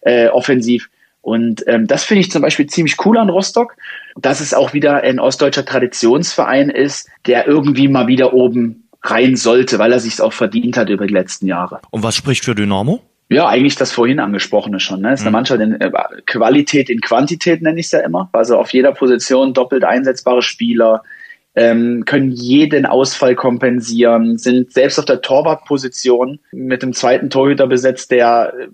äh, 0.00 0.28
offensiv. 0.28 0.88
Und 1.20 1.64
ähm, 1.66 1.86
das 1.86 2.04
finde 2.04 2.20
ich 2.20 2.30
zum 2.30 2.42
Beispiel 2.42 2.66
ziemlich 2.66 3.04
cool 3.04 3.18
an 3.18 3.28
Rostock, 3.28 3.76
dass 4.14 4.40
es 4.40 4.54
auch 4.54 4.74
wieder 4.74 5.02
ein 5.02 5.18
ostdeutscher 5.18 5.64
Traditionsverein 5.64 6.70
ist, 6.70 7.08
der 7.26 7.48
irgendwie 7.48 7.88
mal 7.88 8.06
wieder 8.06 8.32
oben 8.32 8.88
rein 9.02 9.36
sollte, 9.36 9.78
weil 9.78 9.92
er 9.92 10.00
sich 10.00 10.20
auch 10.20 10.32
verdient 10.32 10.76
hat 10.76 10.88
über 10.88 11.06
die 11.06 11.14
letzten 11.14 11.46
Jahre. 11.46 11.80
Und 11.90 12.02
was 12.02 12.14
spricht 12.14 12.44
für 12.44 12.54
Dynamo? 12.54 13.02
Ja, 13.28 13.48
eigentlich 13.48 13.74
das 13.74 13.90
vorhin 13.90 14.20
angesprochene 14.20 14.78
schon. 14.78 15.00
Ne? 15.00 15.12
Ist 15.12 15.22
eine 15.22 15.30
mhm. 15.30 15.32
Mannschaft 15.32 15.60
in 15.60 15.80
äh, 15.80 15.90
Qualität 16.26 16.88
in 16.88 17.00
Quantität 17.00 17.60
nenne 17.60 17.80
ich 17.80 17.86
es 17.86 17.92
ja 17.92 18.00
immer. 18.00 18.28
Also 18.32 18.56
auf 18.56 18.72
jeder 18.72 18.92
Position 18.92 19.52
doppelt 19.52 19.82
einsetzbare 19.82 20.42
Spieler, 20.42 21.02
ähm, 21.56 22.04
können 22.04 22.30
jeden 22.30 22.84
Ausfall 22.84 23.34
kompensieren, 23.34 24.36
sind 24.36 24.72
selbst 24.72 24.98
auf 24.98 25.06
der 25.06 25.22
Torwartposition 25.22 26.38
mit 26.52 26.82
dem 26.82 26.92
zweiten 26.92 27.30
Torhüter 27.30 27.66
besetzt, 27.66 28.10
der 28.10 28.52
äh, 28.58 28.68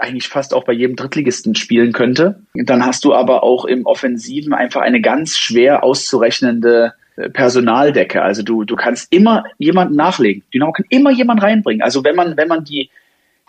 eigentlich 0.00 0.28
fast 0.28 0.54
auch 0.54 0.64
bei 0.64 0.72
jedem 0.72 0.94
Drittligisten 0.94 1.56
spielen 1.56 1.92
könnte. 1.92 2.40
Dann 2.54 2.86
hast 2.86 3.04
du 3.04 3.12
aber 3.12 3.42
auch 3.42 3.64
im 3.64 3.84
Offensiven 3.86 4.54
einfach 4.54 4.82
eine 4.82 5.00
ganz 5.00 5.36
schwer 5.36 5.82
auszurechnende 5.82 6.92
äh, 7.16 7.28
Personaldecke. 7.28 8.22
Also 8.22 8.44
du, 8.44 8.62
du 8.62 8.76
kannst 8.76 9.12
immer 9.12 9.42
jemanden 9.58 9.96
nachlegen. 9.96 10.44
Dynamo 10.54 10.70
kann 10.70 10.86
immer 10.90 11.10
jemanden 11.10 11.42
reinbringen. 11.42 11.82
Also 11.82 12.04
wenn 12.04 12.14
man, 12.14 12.36
wenn 12.36 12.46
man 12.46 12.62
die, 12.62 12.88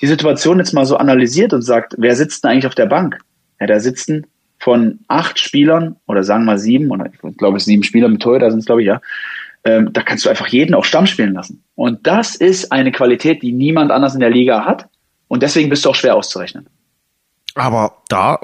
die 0.02 0.08
Situation 0.08 0.58
jetzt 0.58 0.74
mal 0.74 0.86
so 0.86 0.98
analysiert 0.98 1.54
und 1.54 1.62
sagt, 1.62 1.94
wer 2.00 2.16
sitzt 2.16 2.44
denn 2.44 2.52
eigentlich 2.52 2.68
auf 2.68 2.76
der 2.76 2.88
Bank? 2.88 3.20
Ja, 3.60 3.68
da 3.68 3.80
sitzen 3.80 4.26
von 4.60 5.00
acht 5.08 5.40
Spielern 5.40 5.96
oder 6.06 6.24
sagen 6.24 6.46
wir 6.46 6.58
sieben 6.58 6.92
oder 6.92 7.08
ich 7.12 7.38
glaube 7.38 7.60
sieben 7.60 7.84
Spieler 7.84 8.10
mit 8.10 8.22
Torhüter 8.22 8.52
sind 8.52 8.60
es 8.60 8.66
glaube 8.66 8.82
ich 8.82 8.88
ja, 8.88 9.02
ähm, 9.64 9.92
da 9.92 10.02
kannst 10.02 10.26
du 10.26 10.30
einfach 10.30 10.48
jeden 10.48 10.74
auch 10.74 10.86
Stamm 10.86 11.06
spielen 11.06 11.34
lassen. 11.34 11.64
Und 11.76 12.06
das 12.08 12.36
ist 12.36 12.72
eine 12.72 12.92
Qualität, 12.92 13.42
die 13.42 13.52
niemand 13.52 13.92
anders 13.92 14.14
in 14.14 14.20
der 14.20 14.30
Liga 14.30 14.66
hat 14.66 14.88
und 15.28 15.44
deswegen 15.44 15.70
bist 15.70 15.86
du 15.86 15.90
auch 15.90 15.96
schwer 15.96 16.16
auszurechnen. 16.16 16.68
Aber 17.56 18.00
da 18.10 18.40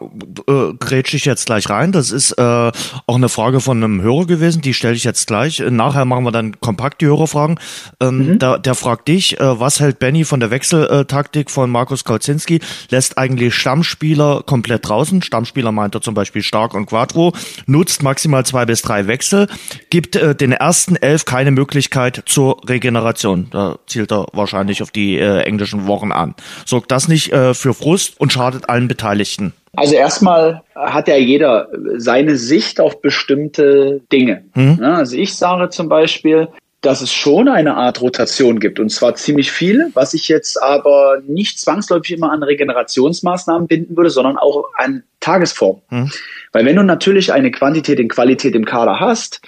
äh, 0.47 0.73
grätsche 0.79 1.17
ich 1.17 1.25
jetzt 1.25 1.45
gleich 1.45 1.69
rein. 1.69 1.91
Das 1.91 2.11
ist 2.11 2.33
äh, 2.33 2.41
auch 2.41 3.15
eine 3.15 3.29
Frage 3.29 3.59
von 3.59 3.83
einem 3.83 4.01
Hörer 4.01 4.25
gewesen, 4.25 4.61
die 4.61 4.73
stelle 4.73 4.95
ich 4.95 5.03
jetzt 5.03 5.27
gleich. 5.27 5.59
Nachher 5.59 6.05
machen 6.05 6.23
wir 6.23 6.31
dann 6.31 6.59
kompakt 6.59 7.01
die 7.01 7.07
Hörerfragen. 7.07 7.59
Ähm, 7.99 8.17
mhm. 8.17 8.39
da, 8.39 8.57
der 8.57 8.75
fragt 8.75 9.07
dich, 9.07 9.39
äh, 9.39 9.59
was 9.59 9.79
hält 9.79 9.99
Benny 9.99 10.23
von 10.23 10.39
der 10.39 10.51
Wechseltaktik 10.51 11.49
von 11.49 11.69
Markus 11.69 12.03
Kauzinski? 12.03 12.59
Lässt 12.89 13.17
eigentlich 13.17 13.55
Stammspieler 13.55 14.43
komplett 14.45 14.87
draußen. 14.87 15.21
Stammspieler 15.21 15.71
meint 15.71 15.95
er 15.95 16.01
zum 16.01 16.13
Beispiel 16.13 16.43
Stark 16.43 16.73
und 16.73 16.87
Quattro. 16.87 17.33
Nutzt 17.65 18.03
maximal 18.03 18.45
zwei 18.45 18.65
bis 18.65 18.81
drei 18.81 19.07
Wechsel. 19.07 19.47
Gibt 19.89 20.15
äh, 20.15 20.35
den 20.35 20.51
ersten 20.51 20.95
elf 20.95 21.25
keine 21.25 21.51
Möglichkeit 21.51 22.23
zur 22.25 22.61
Regeneration. 22.67 23.47
Da 23.51 23.77
zielt 23.87 24.11
er 24.11 24.27
wahrscheinlich 24.33 24.81
auf 24.83 24.91
die 24.91 25.17
äh, 25.17 25.41
englischen 25.41 25.87
Wochen 25.87 26.11
an. 26.11 26.35
Sorgt 26.65 26.91
das 26.91 27.07
nicht 27.07 27.31
äh, 27.33 27.53
für 27.53 27.73
Frust 27.73 28.19
und 28.19 28.31
schadet 28.31 28.69
allen 28.69 28.87
Beteiligten? 28.95 29.53
Also 29.75 29.95
erstmal 29.95 30.63
hat 30.73 31.07
ja 31.07 31.17
jeder 31.17 31.67
seine 31.97 32.37
Sicht 32.37 32.79
auf 32.79 33.01
bestimmte 33.01 34.01
Dinge. 34.11 34.45
Mhm. 34.55 34.81
Also 34.81 35.17
ich 35.17 35.35
sage 35.35 35.69
zum 35.69 35.89
Beispiel, 35.89 36.47
dass 36.79 37.01
es 37.01 37.11
schon 37.11 37.49
eine 37.49 37.75
Art 37.75 38.01
Rotation 38.01 38.59
gibt 38.59 38.79
und 38.79 38.89
zwar 38.89 39.15
ziemlich 39.15 39.51
viel, 39.51 39.89
was 39.93 40.13
ich 40.13 40.27
jetzt 40.27 40.61
aber 40.61 41.17
nicht 41.27 41.59
zwangsläufig 41.59 42.15
immer 42.15 42.31
an 42.31 42.43
Regenerationsmaßnahmen 42.43 43.67
binden 43.67 43.97
würde, 43.97 44.11
sondern 44.11 44.37
auch 44.37 44.65
an 44.77 45.03
Tagesform. 45.19 45.81
Mhm. 45.89 46.11
Weil 46.53 46.65
wenn 46.65 46.75
du 46.75 46.83
natürlich 46.83 47.33
eine 47.33 47.51
Quantität 47.51 47.99
in 47.99 48.07
Qualität 48.07 48.55
im 48.55 48.65
Kader 48.65 48.99
hast, 48.99 49.41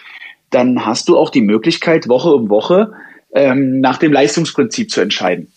dann 0.50 0.86
hast 0.86 1.08
du 1.10 1.18
auch 1.18 1.30
die 1.30 1.42
Möglichkeit, 1.42 2.10
Woche 2.10 2.34
um 2.34 2.50
Woche 2.50 2.92
ähm, 3.34 3.80
nach 3.80 3.98
dem 3.98 4.12
Leistungsprinzip 4.12 4.90
zu 4.90 5.02
entscheiden. 5.02 5.52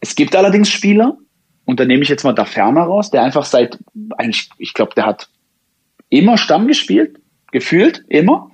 Es 0.00 0.14
gibt 0.14 0.34
allerdings 0.34 0.70
Spieler, 0.70 1.18
und 1.66 1.80
dann 1.80 1.88
nehme 1.88 2.02
ich 2.02 2.08
jetzt 2.08 2.24
mal 2.24 2.32
da 2.32 2.44
Ferner 2.44 2.82
raus, 2.82 3.10
der 3.10 3.22
einfach 3.22 3.44
seit, 3.44 3.78
eigentlich, 4.16 4.48
ich 4.56 4.72
glaube, 4.72 4.94
der 4.94 5.04
hat 5.04 5.28
immer 6.08 6.38
Stamm 6.38 6.68
gespielt, 6.68 7.18
gefühlt, 7.52 8.04
immer. 8.08 8.50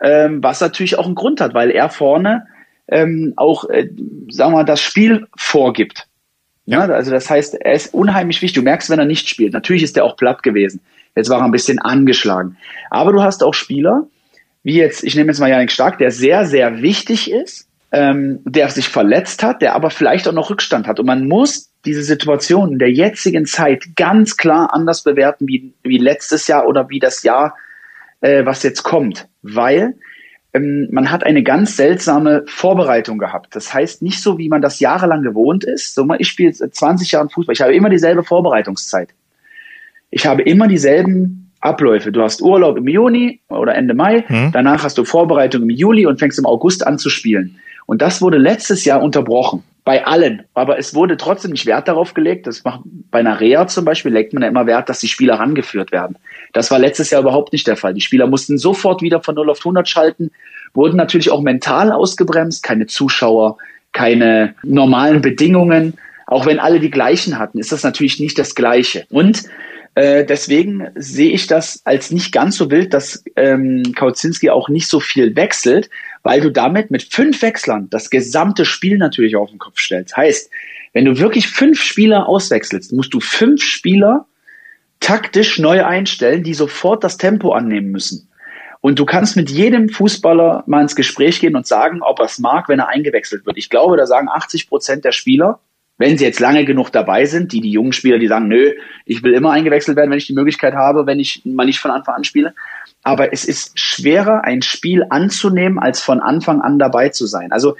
Ähm, 0.00 0.42
was 0.42 0.60
natürlich 0.60 0.98
auch 0.98 1.06
einen 1.06 1.14
Grund 1.14 1.40
hat, 1.40 1.54
weil 1.54 1.70
er 1.70 1.90
vorne 1.90 2.46
ähm, 2.88 3.32
auch, 3.36 3.68
äh, 3.68 3.88
sagen 4.30 4.52
wir 4.52 4.58
mal, 4.58 4.64
das 4.64 4.80
Spiel 4.80 5.26
vorgibt. 5.36 6.06
Ja. 6.66 6.86
ja, 6.86 6.94
also 6.94 7.10
das 7.10 7.28
heißt, 7.28 7.54
er 7.54 7.72
ist 7.72 7.92
unheimlich 7.92 8.42
wichtig. 8.42 8.54
Du 8.54 8.62
merkst, 8.62 8.90
wenn 8.90 8.98
er 8.98 9.06
nicht 9.06 9.28
spielt. 9.28 9.52
Natürlich 9.52 9.82
ist 9.82 9.96
er 9.96 10.04
auch 10.04 10.16
platt 10.16 10.42
gewesen. 10.42 10.80
Jetzt 11.16 11.30
war 11.30 11.40
er 11.40 11.44
ein 11.44 11.50
bisschen 11.50 11.78
angeschlagen. 11.78 12.56
Aber 12.90 13.12
du 13.12 13.22
hast 13.22 13.42
auch 13.42 13.54
Spieler, 13.54 14.06
wie 14.62 14.76
jetzt, 14.76 15.02
ich 15.02 15.16
nehme 15.16 15.28
jetzt 15.28 15.40
mal 15.40 15.48
Janik 15.48 15.72
Stark, 15.72 15.98
der 15.98 16.10
sehr, 16.10 16.44
sehr 16.44 16.82
wichtig 16.82 17.30
ist, 17.30 17.68
ähm, 17.90 18.40
der 18.44 18.68
sich 18.68 18.88
verletzt 18.88 19.42
hat, 19.42 19.62
der 19.62 19.74
aber 19.74 19.90
vielleicht 19.90 20.28
auch 20.28 20.32
noch 20.32 20.50
Rückstand 20.50 20.86
hat. 20.86 21.00
Und 21.00 21.06
man 21.06 21.26
muss 21.26 21.70
diese 21.86 22.02
Situation 22.02 22.72
in 22.72 22.78
der 22.78 22.90
jetzigen 22.90 23.46
Zeit 23.46 23.96
ganz 23.96 24.36
klar 24.36 24.74
anders 24.74 25.02
bewerten 25.02 25.48
wie, 25.48 25.72
wie 25.82 25.98
letztes 25.98 26.48
Jahr 26.48 26.66
oder 26.66 26.88
wie 26.88 26.98
das 26.98 27.22
Jahr, 27.22 27.54
äh, 28.20 28.44
was 28.44 28.62
jetzt 28.62 28.82
kommt. 28.82 29.28
Weil 29.42 29.94
ähm, 30.52 30.88
man 30.90 31.10
hat 31.10 31.24
eine 31.24 31.42
ganz 31.42 31.76
seltsame 31.76 32.44
Vorbereitung 32.46 33.18
gehabt. 33.18 33.54
Das 33.54 33.72
heißt 33.72 34.02
nicht 34.02 34.22
so, 34.22 34.38
wie 34.38 34.48
man 34.48 34.62
das 34.62 34.80
jahrelang 34.80 35.22
gewohnt 35.22 35.64
ist. 35.64 35.94
So, 35.94 36.06
ich 36.18 36.28
spiele 36.28 36.52
seit 36.52 36.74
20 36.74 37.12
Jahren 37.12 37.30
Fußball. 37.30 37.52
Ich 37.52 37.62
habe 37.62 37.74
immer 37.74 37.88
dieselbe 37.88 38.24
Vorbereitungszeit. 38.24 39.10
ich 40.10 40.26
habe 40.26 40.42
immer 40.42 40.68
dieselben 40.68 41.52
Abläufe. 41.60 42.12
Du 42.12 42.22
hast 42.22 42.42
Urlaub 42.42 42.76
im 42.76 42.88
Juni 42.88 43.40
oder 43.48 43.74
Ende 43.74 43.94
Mai, 43.94 44.24
hm. 44.26 44.50
danach 44.52 44.84
hast 44.84 44.98
du 44.98 45.04
Vorbereitung 45.04 45.62
im 45.62 45.70
Juli 45.70 46.06
und 46.06 46.18
fängst 46.18 46.38
im 46.38 46.46
August 46.46 46.86
an 46.86 46.98
zu 46.98 47.10
spielen. 47.10 47.58
Und 47.86 48.02
das 48.02 48.20
wurde 48.22 48.38
letztes 48.38 48.84
Jahr 48.84 49.02
unterbrochen. 49.02 49.62
Bei 49.86 50.04
allen. 50.04 50.42
Aber 50.52 50.80
es 50.80 50.96
wurde 50.96 51.16
trotzdem 51.16 51.52
nicht 51.52 51.64
Wert 51.64 51.86
darauf 51.86 52.12
gelegt. 52.12 52.48
Das 52.48 52.64
macht, 52.64 52.80
bei 52.84 53.20
einer 53.20 53.38
Reha 53.38 53.68
zum 53.68 53.84
Beispiel 53.84 54.12
legt 54.12 54.34
man 54.34 54.42
ja 54.42 54.48
immer 54.48 54.66
Wert, 54.66 54.88
dass 54.88 54.98
die 54.98 55.06
Spieler 55.06 55.36
rangeführt 55.36 55.92
werden. 55.92 56.18
Das 56.52 56.72
war 56.72 56.80
letztes 56.80 57.10
Jahr 57.10 57.22
überhaupt 57.22 57.52
nicht 57.52 57.68
der 57.68 57.76
Fall. 57.76 57.94
Die 57.94 58.00
Spieler 58.00 58.26
mussten 58.26 58.58
sofort 58.58 59.00
wieder 59.00 59.22
von 59.22 59.36
0 59.36 59.48
auf 59.48 59.60
100 59.60 59.88
schalten, 59.88 60.32
wurden 60.74 60.96
natürlich 60.96 61.30
auch 61.30 61.40
mental 61.40 61.92
ausgebremst, 61.92 62.64
keine 62.64 62.86
Zuschauer, 62.86 63.58
keine 63.92 64.56
normalen 64.64 65.22
Bedingungen. 65.22 65.94
Auch 66.26 66.46
wenn 66.46 66.58
alle 66.58 66.80
die 66.80 66.90
gleichen 66.90 67.38
hatten, 67.38 67.60
ist 67.60 67.70
das 67.70 67.84
natürlich 67.84 68.18
nicht 68.18 68.40
das 68.40 68.56
Gleiche. 68.56 69.06
Und 69.08 69.44
äh, 69.94 70.24
deswegen 70.24 70.88
sehe 70.96 71.30
ich 71.30 71.46
das 71.46 71.82
als 71.84 72.10
nicht 72.10 72.32
ganz 72.32 72.56
so 72.56 72.72
wild, 72.72 72.92
dass 72.92 73.22
ähm, 73.36 73.94
Kautzinski 73.94 74.50
auch 74.50 74.68
nicht 74.68 74.88
so 74.88 74.98
viel 74.98 75.36
wechselt, 75.36 75.90
weil 76.26 76.40
du 76.40 76.50
damit 76.50 76.90
mit 76.90 77.04
fünf 77.04 77.40
Wechslern 77.40 77.88
das 77.88 78.10
gesamte 78.10 78.64
Spiel 78.64 78.98
natürlich 78.98 79.36
auf 79.36 79.50
den 79.50 79.60
Kopf 79.60 79.78
stellst. 79.78 80.16
Heißt, 80.16 80.50
wenn 80.92 81.04
du 81.04 81.20
wirklich 81.20 81.46
fünf 81.46 81.80
Spieler 81.80 82.28
auswechselst, 82.28 82.92
musst 82.92 83.14
du 83.14 83.20
fünf 83.20 83.62
Spieler 83.62 84.26
taktisch 84.98 85.60
neu 85.60 85.84
einstellen, 85.84 86.42
die 86.42 86.54
sofort 86.54 87.04
das 87.04 87.16
Tempo 87.16 87.52
annehmen 87.52 87.92
müssen. 87.92 88.28
Und 88.80 88.98
du 88.98 89.06
kannst 89.06 89.36
mit 89.36 89.50
jedem 89.50 89.88
Fußballer 89.88 90.64
mal 90.66 90.82
ins 90.82 90.96
Gespräch 90.96 91.38
gehen 91.38 91.54
und 91.54 91.64
sagen, 91.64 92.02
ob 92.02 92.18
er 92.18 92.24
es 92.24 92.40
mag, 92.40 92.68
wenn 92.68 92.80
er 92.80 92.88
eingewechselt 92.88 93.46
wird. 93.46 93.56
Ich 93.56 93.70
glaube, 93.70 93.96
da 93.96 94.04
sagen 94.04 94.28
80 94.28 94.68
Prozent 94.68 95.04
der 95.04 95.12
Spieler, 95.12 95.60
wenn 95.98 96.18
sie 96.18 96.24
jetzt 96.24 96.40
lange 96.40 96.64
genug 96.64 96.90
dabei 96.90 97.24
sind, 97.24 97.52
die, 97.52 97.60
die 97.60 97.70
jungen 97.70 97.92
Spieler, 97.92 98.18
die 98.18 98.26
sagen, 98.26 98.48
nö, 98.48 98.72
ich 99.06 99.22
will 99.22 99.32
immer 99.32 99.52
eingewechselt 99.52 99.96
werden, 99.96 100.10
wenn 100.10 100.18
ich 100.18 100.26
die 100.26 100.34
Möglichkeit 100.34 100.74
habe, 100.74 101.06
wenn 101.06 101.20
ich 101.20 101.42
mal 101.44 101.64
nicht 101.64 101.78
von 101.78 101.90
Anfang 101.90 102.16
an 102.16 102.24
spiele. 102.24 102.54
Aber 103.02 103.32
es 103.32 103.44
ist 103.44 103.78
schwerer, 103.78 104.44
ein 104.44 104.62
Spiel 104.62 105.06
anzunehmen, 105.08 105.78
als 105.78 106.00
von 106.00 106.20
Anfang 106.20 106.60
an 106.60 106.78
dabei 106.78 107.08
zu 107.10 107.26
sein. 107.26 107.52
Also 107.52 107.76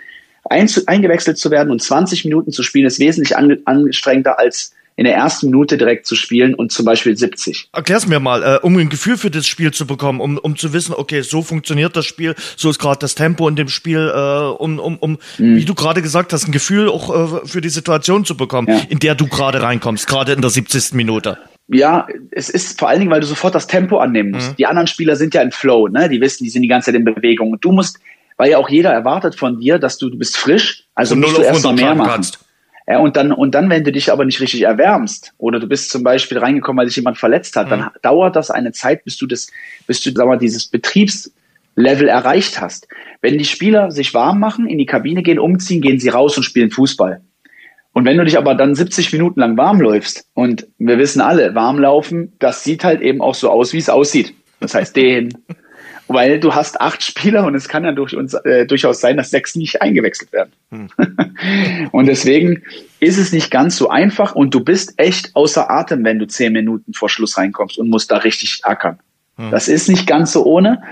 eingewechselt 0.49 1.39
zu 1.39 1.51
werden 1.51 1.71
und 1.71 1.83
20 1.83 2.25
Minuten 2.25 2.53
zu 2.53 2.63
spielen, 2.63 2.87
ist 2.87 3.01
wesentlich 3.01 3.37
anstrengender 3.37 4.39
als 4.39 4.76
in 4.97 5.05
der 5.05 5.15
ersten 5.15 5.47
Minute 5.47 5.77
direkt 5.77 6.07
zu 6.07 6.17
spielen 6.17 6.55
und 6.55 6.73
zum 6.73 6.87
Beispiel 6.87 7.17
70. 7.17 7.69
Erklär's 7.73 8.07
mir 8.07 8.19
mal, 8.19 8.43
äh, 8.43 8.59
um 8.63 8.77
ein 8.79 8.89
Gefühl 8.89 9.19
für 9.19 9.31
das 9.31 9.47
Spiel 9.47 9.71
zu 9.71 9.87
bekommen, 9.87 10.21
um, 10.21 10.39
um 10.39 10.57
zu 10.57 10.73
wissen, 10.73 10.95
okay, 10.97 11.21
so 11.21 11.43
funktioniert 11.43 11.97
das 11.97 12.07
Spiel, 12.07 12.35
so 12.57 12.71
ist 12.71 12.79
gerade 12.79 12.99
das 12.99 13.15
Tempo 13.15 13.47
in 13.47 13.57
dem 13.57 13.69
Spiel, 13.69 14.11
äh, 14.15 14.19
um, 14.19 14.79
um, 14.79 14.97
um 14.97 15.19
mhm. 15.39 15.57
wie 15.57 15.67
du 15.67 15.75
gerade 15.75 16.01
gesagt 16.01 16.33
hast, 16.33 16.49
ein 16.49 16.53
Gefühl 16.53 16.89
auch 16.89 17.43
äh, 17.43 17.47
für 17.47 17.61
die 17.61 17.69
Situation 17.69 18.25
zu 18.25 18.37
bekommen, 18.37 18.69
ja. 18.69 18.81
in 18.89 18.99
der 18.99 19.15
du 19.15 19.27
gerade 19.27 19.61
reinkommst, 19.61 20.07
gerade 20.07 20.33
in 20.33 20.41
der 20.41 20.51
70. 20.51 20.95
Minute. 20.95 21.39
Ja, 21.69 22.07
es 22.31 22.49
ist 22.49 22.79
vor 22.79 22.89
allen 22.89 23.01
Dingen, 23.01 23.11
weil 23.11 23.21
du 23.21 23.27
sofort 23.27 23.55
das 23.55 23.67
Tempo 23.67 23.99
annehmen 23.99 24.31
musst. 24.31 24.53
Mhm. 24.53 24.57
Die 24.57 24.67
anderen 24.67 24.87
Spieler 24.87 25.17
sind 25.17 25.35
ja 25.35 25.43
in 25.43 25.51
Flow, 25.51 25.89
ne? 25.89 26.09
Die 26.09 26.21
wissen, 26.21 26.45
die 26.45 26.51
sind 26.51 26.63
die 26.63 26.69
ganze 26.69 26.87
Zeit 26.87 26.95
in 26.95 27.05
Bewegung. 27.05 27.51
Und 27.51 27.65
du 27.65 27.73
musst, 27.73 27.99
weil 28.37 28.51
ja 28.51 28.59
auch 28.59 28.69
jeder 28.69 28.93
erwartet 28.93 29.35
von 29.35 29.59
dir, 29.59 29.79
dass 29.79 29.99
du, 29.99 30.09
du 30.09 30.17
bist 30.17 30.37
frisch, 30.37 30.85
also 30.95 31.17
musst 31.17 31.37
du 31.37 31.43
erst 31.43 31.65
noch 31.65 31.73
mehr 31.73 31.95
machen. 31.95 32.11
Kannst. 32.11 32.46
Ja, 32.89 32.99
und 33.01 33.17
dann, 33.17 33.33
und 33.33 33.55
dann, 33.55 33.69
wenn 33.69 33.83
du 33.83 33.91
dich 33.91 34.13
aber 34.13 34.25
nicht 34.25 34.41
richtig 34.41 34.63
erwärmst 34.63 35.33
oder 35.39 35.59
du 35.59 35.67
bist 35.67 35.91
zum 35.91 36.05
Beispiel 36.05 36.39
reingekommen, 36.39 36.79
weil 36.81 36.87
sich 36.87 36.97
jemand 36.97 37.19
verletzt 37.19 37.57
hat, 37.57 37.67
mhm. 37.67 37.71
dann 37.71 37.91
dauert 38.03 38.37
das 38.37 38.51
eine 38.51 38.73
Zeit, 38.73 39.05
bis 39.05 39.17
du 39.17 39.27
das, 39.27 39.49
bis 39.87 40.01
du, 40.01 40.13
sag 40.13 40.27
mal, 40.27 40.39
dieses 40.39 40.69
Betriebslevel 40.69 42.09
erreicht 42.09 42.61
hast. 42.61 42.87
Wenn 43.21 43.39
die 43.39 43.45
Spieler 43.45 43.91
sich 43.91 44.15
warm 44.15 44.39
machen, 44.39 44.69
in 44.69 44.79
die 44.79 44.87
Kabine 44.87 45.23
gehen, 45.23 45.41
umziehen, 45.41 45.81
gehen 45.81 45.99
sie 45.99 46.11
raus 46.11 46.37
und 46.37 46.45
spielen 46.45 46.71
Fußball. 46.71 47.21
Und 47.93 48.05
wenn 48.05 48.19
du 48.19 48.25
dich 48.25 48.39
aber 48.39 48.55
dann 48.55 48.75
70 48.75 49.11
Minuten 49.13 49.41
lang 49.41 49.57
warm 49.57 49.81
läufst, 49.81 50.29
und 50.35 50.69
wir 50.79 50.99
wissen 50.99 51.21
alle, 51.21 51.55
warm 51.55 51.79
laufen, 51.79 52.35
das 52.39 52.63
sieht 52.63 52.85
halt 52.85 53.01
eben 53.01 53.21
auch 53.21 53.35
so 53.35 53.51
aus, 53.51 53.73
wie 53.73 53.79
es 53.79 53.89
aussieht. 53.89 54.35
Das 54.61 54.75
heißt, 54.75 54.95
den, 54.95 55.33
weil 56.09 56.39
du 56.41 56.55
hast 56.55 56.81
acht 56.81 57.03
Spieler 57.03 57.45
und 57.47 57.55
es 57.55 57.69
kann 57.69 57.85
ja 57.85 57.93
durch 57.93 58.17
uns, 58.17 58.35
äh, 58.35 58.67
durchaus 58.67 59.01
sein, 59.01 59.17
dass 59.17 59.31
sechs 59.31 59.57
nicht 59.57 59.83
eingewechselt 59.83 60.33
werden. 60.33 60.53
Hm. 60.71 60.89
und 61.93 62.07
deswegen 62.07 62.63
ist 63.01 63.19
es 63.19 63.33
nicht 63.33 63.51
ganz 63.51 63.77
so 63.77 63.89
einfach 63.89 64.35
und 64.35 64.55
du 64.55 64.61
bist 64.61 64.95
echt 64.99 65.35
außer 65.35 65.71
Atem, 65.71 66.05
wenn 66.05 66.19
du 66.19 66.27
zehn 66.27 66.53
Minuten 66.53 66.95
vor 66.95 67.09
Schluss 67.09 67.37
reinkommst 67.37 67.79
und 67.79 67.89
musst 67.89 68.11
da 68.11 68.19
richtig 68.19 68.61
ackern. 68.65 68.99
Hm. 69.37 69.51
Das 69.51 69.69
ist 69.69 69.89
nicht 69.89 70.07
ganz 70.07 70.33
so 70.33 70.45
ohne. 70.45 70.83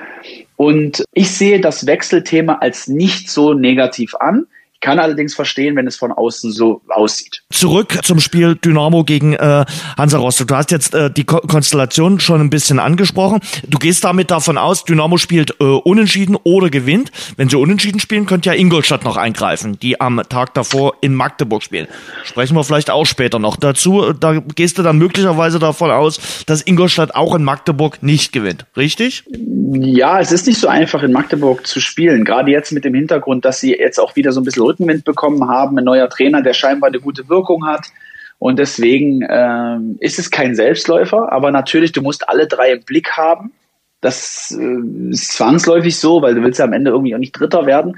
Und 0.57 1.05
ich 1.13 1.31
sehe 1.31 1.61
das 1.61 1.87
Wechselthema 1.87 2.55
als 2.55 2.89
nicht 2.89 3.31
so 3.31 3.55
negativ 3.55 4.15
an 4.15 4.47
kann 4.85 4.99
allerdings 4.99 5.35
verstehen, 5.35 5.77
wenn 5.77 5.87
es 5.87 5.97
von 5.97 6.13
außen 6.13 6.53
so 6.53 6.83
aussieht. 6.89 7.43
Zurück 7.51 7.99
zum 8.05 8.21
Spiel 8.21 8.55
Dynamo 8.55 9.03
gegen 9.03 9.33
äh, 9.33 9.65
Hansa 9.97 10.19
Rostock. 10.19 10.49
Du 10.49 10.57
hast 10.57 10.71
jetzt 10.71 10.95
äh, 10.95 11.11
die 11.11 11.25
Ko 11.25 11.39
Konstellation 11.39 12.21
schon 12.21 12.43
ein 12.43 12.51
bisschen 12.51 12.79
angesprochen. 12.79 13.41
Du 13.67 13.79
gehst 13.79 14.05
damit 14.05 14.31
davon 14.31 14.59
aus, 14.59 14.85
Dynamo 14.85 15.17
spielt 15.17 15.59
äh, 15.59 15.65
unentschieden 15.65 16.37
oder 16.45 16.69
gewinnt. 16.69 17.13
Wenn 17.39 17.49
sie 17.49 17.57
unentschieden 17.57 17.99
spielen, 17.99 18.27
könnte 18.27 18.51
ja 18.51 18.55
Ingolstadt 18.55 19.05
noch 19.05 19.17
eingreifen, 19.17 19.79
die 19.79 20.03
am 20.03 20.21
Tag 20.29 20.53
davor 20.53 20.93
in 21.01 21.15
Magdeburg 21.15 21.63
spielen. 21.63 21.89
Sprechen 22.25 22.55
wir 22.55 22.63
vielleicht 22.63 22.91
auch 22.91 23.07
später 23.07 23.39
noch 23.39 23.57
dazu. 23.57 24.13
Da 24.13 24.43
gehst 24.55 24.77
du 24.77 24.83
dann 24.83 24.99
möglicherweise 24.99 25.59
davon 25.59 25.91
aus, 25.93 26.45
dass 26.45 26.61
Ingolstadt 26.61 27.15
auch 27.15 27.35
in 27.35 27.43
Magdeburg 27.43 28.03
nicht 28.03 28.35
gewinnt. 28.35 28.67
Richtig? 28.77 29.25
Ja, 29.73 30.21
es 30.21 30.31
ist 30.31 30.47
nicht 30.47 30.61
so 30.61 30.69
einfach 30.69 31.03
in 31.03 31.13
Magdeburg 31.13 31.67
zu 31.67 31.81
spielen. 31.81 32.25
Gerade 32.25 32.51
jetzt 32.51 32.71
mit 32.71 32.85
dem 32.85 32.93
Hintergrund, 32.93 33.47
dass 33.47 33.61
sie 33.61 33.73
jetzt 33.73 33.99
auch 33.99 34.15
wieder 34.15 34.31
so 34.31 34.41
ein 34.41 34.45
bisschen 34.45 34.74
Rückenwind 34.75 35.05
bekommen 35.05 35.49
haben, 35.49 35.79
ein 35.79 35.85
neuer 35.85 36.09
Trainer, 36.09 36.43
der 36.43 36.53
scheinbar 36.53 36.89
eine 36.89 37.01
gute 37.01 37.29
Wirkung 37.29 37.67
hat. 37.67 37.87
Und 38.39 38.59
deswegen 38.59 39.27
ähm, 39.29 39.97
ist 40.01 40.19
es 40.19 40.31
kein 40.31 40.55
Selbstläufer, 40.55 41.33
aber 41.33 41.51
natürlich, 41.51 41.93
du 41.93 42.03
musst 42.03 42.29
alle 42.29 42.47
drei 42.47 42.73
im 42.73 42.83
Blick 42.83 43.13
haben. 43.13 43.53
Das 44.01 44.55
äh, 44.59 45.11
ist 45.11 45.33
zwangsläufig 45.33 45.99
so, 45.99 46.21
weil 46.21 46.35
du 46.35 46.43
willst 46.43 46.59
ja 46.59 46.67
am 46.67 46.73
Ende 46.73 46.91
irgendwie 46.91 47.15
auch 47.15 47.19
nicht 47.19 47.33
Dritter 47.33 47.65
werden. 47.65 47.97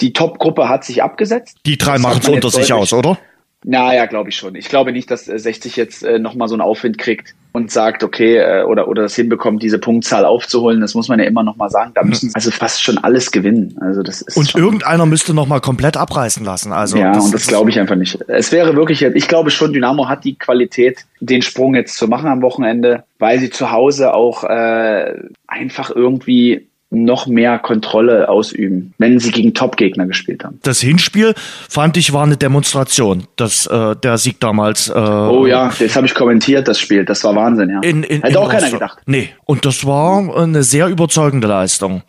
Die 0.00 0.12
Top-Gruppe 0.12 0.68
hat 0.68 0.84
sich 0.84 1.02
abgesetzt. 1.02 1.58
Die 1.66 1.78
drei 1.78 1.98
machen 1.98 2.20
es 2.22 2.28
unter 2.28 2.50
sich 2.50 2.72
aus, 2.72 2.92
oder? 2.92 3.18
Naja, 3.64 4.06
glaube 4.06 4.28
ich 4.28 4.36
schon. 4.36 4.54
Ich 4.54 4.68
glaube 4.68 4.92
nicht, 4.92 5.10
dass 5.10 5.24
60 5.24 5.76
äh, 5.76 5.80
jetzt 5.80 6.04
äh, 6.04 6.18
nochmal 6.18 6.48
so 6.48 6.54
einen 6.54 6.60
Aufwind 6.60 6.98
kriegt 6.98 7.34
und 7.52 7.70
sagt, 7.70 8.04
okay, 8.04 8.36
äh, 8.36 8.62
oder, 8.64 8.86
oder 8.86 9.02
das 9.02 9.16
hinbekommt, 9.16 9.62
diese 9.62 9.78
Punktzahl 9.78 10.24
aufzuholen. 10.24 10.80
Das 10.80 10.94
muss 10.94 11.08
man 11.08 11.18
ja 11.18 11.24
immer 11.24 11.42
nochmal 11.42 11.70
sagen. 11.70 11.92
Da 11.94 12.04
müssen 12.04 12.30
also 12.34 12.50
fast 12.50 12.82
schon 12.82 12.98
alles 12.98 13.32
gewinnen. 13.32 13.76
Also 13.80 14.02
das 14.02 14.20
ist 14.20 14.36
und 14.36 14.54
irgendeiner 14.54 15.06
müsste 15.06 15.34
nochmal 15.34 15.60
komplett 15.60 15.96
abreißen 15.96 16.44
lassen. 16.44 16.72
Also 16.72 16.98
ja, 16.98 17.12
das 17.12 17.24
und 17.24 17.34
das 17.34 17.46
glaube 17.46 17.70
ich 17.70 17.80
einfach 17.80 17.96
nicht. 17.96 18.18
Es 18.28 18.52
wäre 18.52 18.76
wirklich, 18.76 19.02
ich 19.02 19.26
glaube 19.26 19.50
schon, 19.50 19.72
Dynamo 19.72 20.08
hat 20.08 20.24
die 20.24 20.34
Qualität, 20.34 21.06
den 21.20 21.42
Sprung 21.42 21.74
jetzt 21.74 21.96
zu 21.96 22.08
machen 22.08 22.28
am 22.28 22.42
Wochenende, 22.42 23.04
weil 23.18 23.38
sie 23.38 23.50
zu 23.50 23.72
Hause 23.72 24.12
auch 24.12 24.44
äh, 24.44 25.14
einfach 25.48 25.90
irgendwie 25.90 26.68
noch 26.90 27.26
mehr 27.26 27.58
Kontrolle 27.58 28.28
ausüben, 28.28 28.94
wenn 28.98 29.18
sie 29.18 29.32
gegen 29.32 29.54
Top-Gegner 29.54 30.06
gespielt 30.06 30.44
haben. 30.44 30.60
Das 30.62 30.80
Hinspiel 30.80 31.34
fand 31.68 31.96
ich 31.96 32.12
war 32.12 32.22
eine 32.22 32.36
Demonstration, 32.36 33.24
dass 33.36 33.66
äh, 33.66 33.96
der 33.96 34.18
Sieg 34.18 34.38
damals. 34.40 34.88
Äh, 34.88 34.92
oh 34.92 35.46
ja, 35.46 35.72
das 35.78 35.96
habe 35.96 36.06
ich 36.06 36.14
kommentiert, 36.14 36.68
das 36.68 36.78
Spiel. 36.78 37.04
Das 37.04 37.24
war 37.24 37.34
Wahnsinn, 37.34 37.70
ja. 37.70 37.80
In, 37.80 38.04
in, 38.04 38.22
Hätte 38.22 38.40
auch 38.40 38.48
keiner 38.48 38.70
gedacht. 38.70 38.98
Nee, 39.06 39.30
und 39.44 39.64
das 39.64 39.84
war 39.84 40.36
eine 40.36 40.62
sehr 40.62 40.86
überzeugende 40.86 41.48
Leistung. 41.48 42.02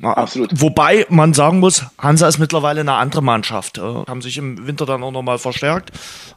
Absolut. 0.00 0.50
Wobei 0.60 1.06
man 1.08 1.34
sagen 1.34 1.58
muss, 1.58 1.84
Hansa 1.98 2.28
ist 2.28 2.38
mittlerweile 2.38 2.80
eine 2.80 2.92
andere 2.92 3.20
Mannschaft. 3.20 3.78
Äh, 3.78 3.80
haben 3.80 4.22
sich 4.22 4.38
im 4.38 4.66
Winter 4.66 4.86
dann 4.86 5.02
auch 5.02 5.10
nochmal 5.10 5.38
verstärkt 5.38 5.90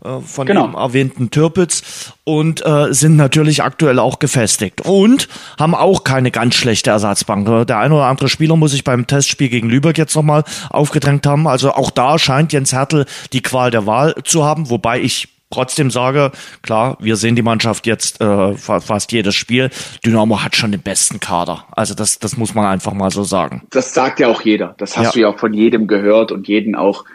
äh, 0.04 0.20
von 0.20 0.48
genau. 0.48 0.68
dem 0.68 0.76
erwähnten 0.76 1.30
Türpitz 1.30 2.14
und 2.24 2.66
äh, 2.66 2.92
sind 2.92 3.18
natürlich 3.18 3.62
aktuell 3.62 4.00
auch 4.00 4.18
gefestigt 4.18 4.82
und 4.82 5.28
haben 5.60 5.76
auch 5.76 6.04
keine 6.04 6.32
ganz 6.32 6.56
schlechte 6.56 6.90
Ersatzbank. 6.90 7.48
Äh, 7.48 7.66
der 7.66 7.78
ein 7.78 7.92
oder 7.92 8.06
andere 8.06 8.30
Spieler 8.30 8.56
muss 8.56 8.72
sich 8.72 8.84
beim 8.84 9.06
Testspiel 9.06 9.50
gegen 9.50 9.70
Lübeck 9.70 9.98
jetzt 9.98 10.16
nochmal 10.16 10.44
aufgedrängt 10.72 11.28
haben. 11.28 11.48
Also 11.48 11.72
auch 11.74 11.92
da 11.92 12.18
scheint 12.18 12.54
Jens 12.54 12.74
Hertel 12.74 13.06
die 13.32 13.42
Qual 13.42 13.70
der 13.70 13.86
Wahl 13.86 14.16
zu 14.24 14.44
haben, 14.44 14.72
wobei 14.72 15.02
ich 15.02 15.28
trotzdem 15.52 15.92
sage, 15.92 16.32
klar, 16.62 16.98
wir 17.00 17.16
sehen 17.16 17.36
die 17.36 17.42
Mannschaft 17.42 17.86
jetzt 17.88 18.22
äh, 18.22 18.56
fast 18.56 19.12
jedes 19.12 19.36
Spiel. 19.36 19.70
Dynamo 20.06 20.42
hat 20.44 20.56
schon 20.56 20.72
den 20.72 20.82
besten 20.82 21.20
Kader. 21.20 21.66
Also 21.72 21.94
das, 21.94 22.20
das 22.20 22.38
muss 22.38 22.56
man 22.56 22.66
einfach 22.66 22.94
mal 22.94 23.12
so 23.12 23.24
sagen. 23.24 23.64
Das 23.70 23.94
sagt 23.94 24.20
ja 24.20 24.28
auch 24.28 24.42
jeder. 24.42 24.76
Das 24.78 24.98
hast 24.98 25.06
ja. 25.06 25.12
du 25.12 25.20
ja 25.20 25.28
auch 25.30 25.40
von 25.40 25.54
jedem 25.54 25.88
gehört 25.88 26.32
und 26.32 26.48
jeden 26.48 26.76
auch 26.76 27.06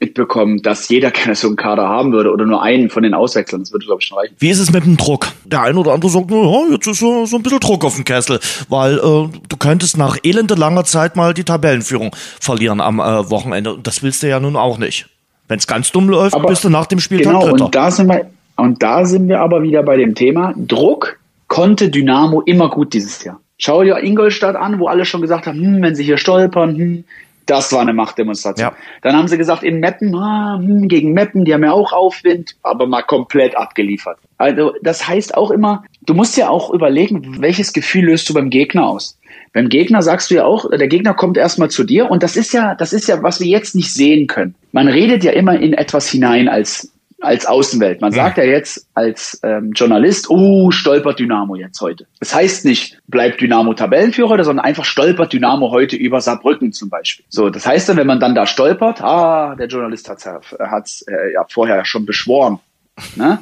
mitbekommen, 0.00 0.62
dass 0.62 0.88
jeder 0.88 1.10
gerne 1.12 1.34
so 1.34 1.46
einen 1.46 1.56
Kader 1.56 1.88
haben 1.88 2.12
würde 2.12 2.32
oder 2.32 2.46
nur 2.46 2.62
einen 2.62 2.90
von 2.90 3.02
den 3.02 3.14
Auswechseln. 3.14 3.62
Das 3.62 3.72
würde, 3.72 3.86
glaube 3.86 4.00
ich, 4.00 4.08
schon 4.08 4.18
reichen. 4.18 4.34
Wie 4.38 4.48
ist 4.48 4.58
es 4.58 4.72
mit 4.72 4.84
dem 4.84 4.96
Druck? 4.96 5.28
Der 5.44 5.62
eine 5.62 5.78
oder 5.78 5.92
andere 5.92 6.10
sagt, 6.10 6.30
ja, 6.30 6.62
jetzt 6.70 6.86
ist 6.86 6.98
so, 6.98 7.26
so 7.26 7.36
ein 7.36 7.42
bisschen 7.42 7.60
Druck 7.60 7.84
auf 7.84 7.94
dem 7.94 8.04
Kessel, 8.04 8.40
weil 8.68 8.94
äh, 8.94 9.00
du 9.00 9.56
könntest 9.58 9.96
nach 9.96 10.16
elende 10.24 10.54
langer 10.54 10.84
Zeit 10.84 11.16
mal 11.16 11.34
die 11.34 11.44
Tabellenführung 11.44 12.16
verlieren 12.40 12.80
am 12.80 12.98
äh, 12.98 13.30
Wochenende. 13.30 13.74
Und 13.74 13.86
das 13.86 14.02
willst 14.02 14.22
du 14.22 14.28
ja 14.28 14.40
nun 14.40 14.56
auch 14.56 14.78
nicht. 14.78 15.06
Wenn 15.50 15.58
es 15.58 15.66
ganz 15.66 15.90
dumm 15.90 16.08
läuft, 16.08 16.36
aber 16.36 16.46
bist 16.46 16.62
du 16.62 16.70
nach 16.70 16.86
dem 16.86 17.00
Spieltag 17.00 17.32
genau, 17.32 17.48
Dritter. 17.48 17.64
Und 17.64 17.74
da, 17.74 17.90
sind 17.90 18.06
wir, 18.06 18.30
und 18.54 18.80
da 18.80 19.04
sind 19.04 19.28
wir 19.28 19.40
aber 19.40 19.64
wieder 19.64 19.82
bei 19.82 19.96
dem 19.96 20.14
Thema, 20.14 20.54
Druck 20.56 21.18
konnte 21.48 21.88
Dynamo 21.88 22.40
immer 22.42 22.70
gut 22.70 22.94
dieses 22.94 23.24
Jahr. 23.24 23.40
Schau 23.58 23.82
dir 23.82 23.98
Ingolstadt 23.98 24.54
an, 24.54 24.78
wo 24.78 24.86
alle 24.86 25.04
schon 25.04 25.20
gesagt 25.20 25.48
haben, 25.48 25.58
hm, 25.58 25.82
wenn 25.82 25.96
sie 25.96 26.04
hier 26.04 26.18
stolpern, 26.18 26.76
hm, 26.76 27.04
das 27.46 27.72
war 27.72 27.80
eine 27.80 27.92
Machtdemonstration. 27.92 28.68
Ja. 28.68 28.76
Dann 29.02 29.16
haben 29.16 29.26
sie 29.26 29.36
gesagt, 29.36 29.64
in 29.64 29.80
Meppen, 29.80 30.14
ah, 30.14 30.60
hm, 30.62 30.86
gegen 30.86 31.14
Meppen, 31.14 31.44
die 31.44 31.52
haben 31.52 31.64
ja 31.64 31.72
auch 31.72 31.92
Aufwind, 31.92 32.54
aber 32.62 32.86
mal 32.86 33.02
komplett 33.02 33.56
abgeliefert. 33.56 34.18
Also 34.38 34.72
das 34.82 35.08
heißt 35.08 35.36
auch 35.36 35.50
immer, 35.50 35.82
du 36.06 36.14
musst 36.14 36.36
ja 36.36 36.48
auch 36.48 36.70
überlegen, 36.70 37.40
welches 37.40 37.72
Gefühl 37.72 38.04
löst 38.04 38.28
du 38.28 38.34
beim 38.34 38.50
Gegner 38.50 38.86
aus. 38.86 39.18
Beim 39.52 39.68
Gegner 39.68 40.02
sagst 40.02 40.30
du 40.30 40.36
ja 40.36 40.44
auch, 40.44 40.70
der 40.70 40.88
Gegner 40.88 41.14
kommt 41.14 41.36
erstmal 41.36 41.70
zu 41.70 41.84
dir 41.84 42.10
und 42.10 42.22
das 42.22 42.36
ist 42.36 42.52
ja, 42.52 42.74
das 42.74 42.92
ist 42.92 43.08
ja, 43.08 43.22
was 43.22 43.40
wir 43.40 43.48
jetzt 43.48 43.74
nicht 43.74 43.92
sehen 43.92 44.26
können. 44.26 44.54
Man 44.72 44.88
redet 44.88 45.24
ja 45.24 45.32
immer 45.32 45.58
in 45.58 45.72
etwas 45.72 46.08
hinein 46.08 46.48
als 46.48 46.92
als 47.20 47.46
Außenwelt. 47.46 48.00
Man 48.00 48.12
sagt 48.12 48.38
ja 48.38 48.44
jetzt 48.44 48.86
als 48.94 49.38
ähm, 49.42 49.72
Journalist, 49.72 50.30
oh, 50.30 50.70
stolpert 50.70 51.18
Dynamo 51.18 51.54
jetzt 51.54 51.80
heute. 51.80 52.06
Das 52.18 52.34
heißt 52.34 52.64
nicht, 52.64 52.98
bleibt 53.08 53.40
Dynamo 53.40 53.74
Tabellenführer 53.74 54.42
sondern 54.42 54.64
einfach 54.64 54.84
stolpert 54.84 55.32
Dynamo 55.32 55.70
heute 55.70 55.96
über 55.96 56.20
Saarbrücken 56.20 56.72
zum 56.72 56.88
Beispiel. 56.88 57.24
So, 57.28 57.50
das 57.50 57.66
heißt 57.66 57.88
dann, 57.88 57.98
wenn 57.98 58.06
man 58.06 58.20
dann 58.20 58.34
da 58.34 58.46
stolpert, 58.46 59.02
ah, 59.02 59.54
der 59.54 59.66
Journalist 59.66 60.08
hat's, 60.08 60.26
hat's 60.26 61.02
äh, 61.02 61.34
ja 61.34 61.44
vorher 61.48 61.84
schon 61.84 62.06
beschworen. 62.06 62.58
Ne? 63.16 63.38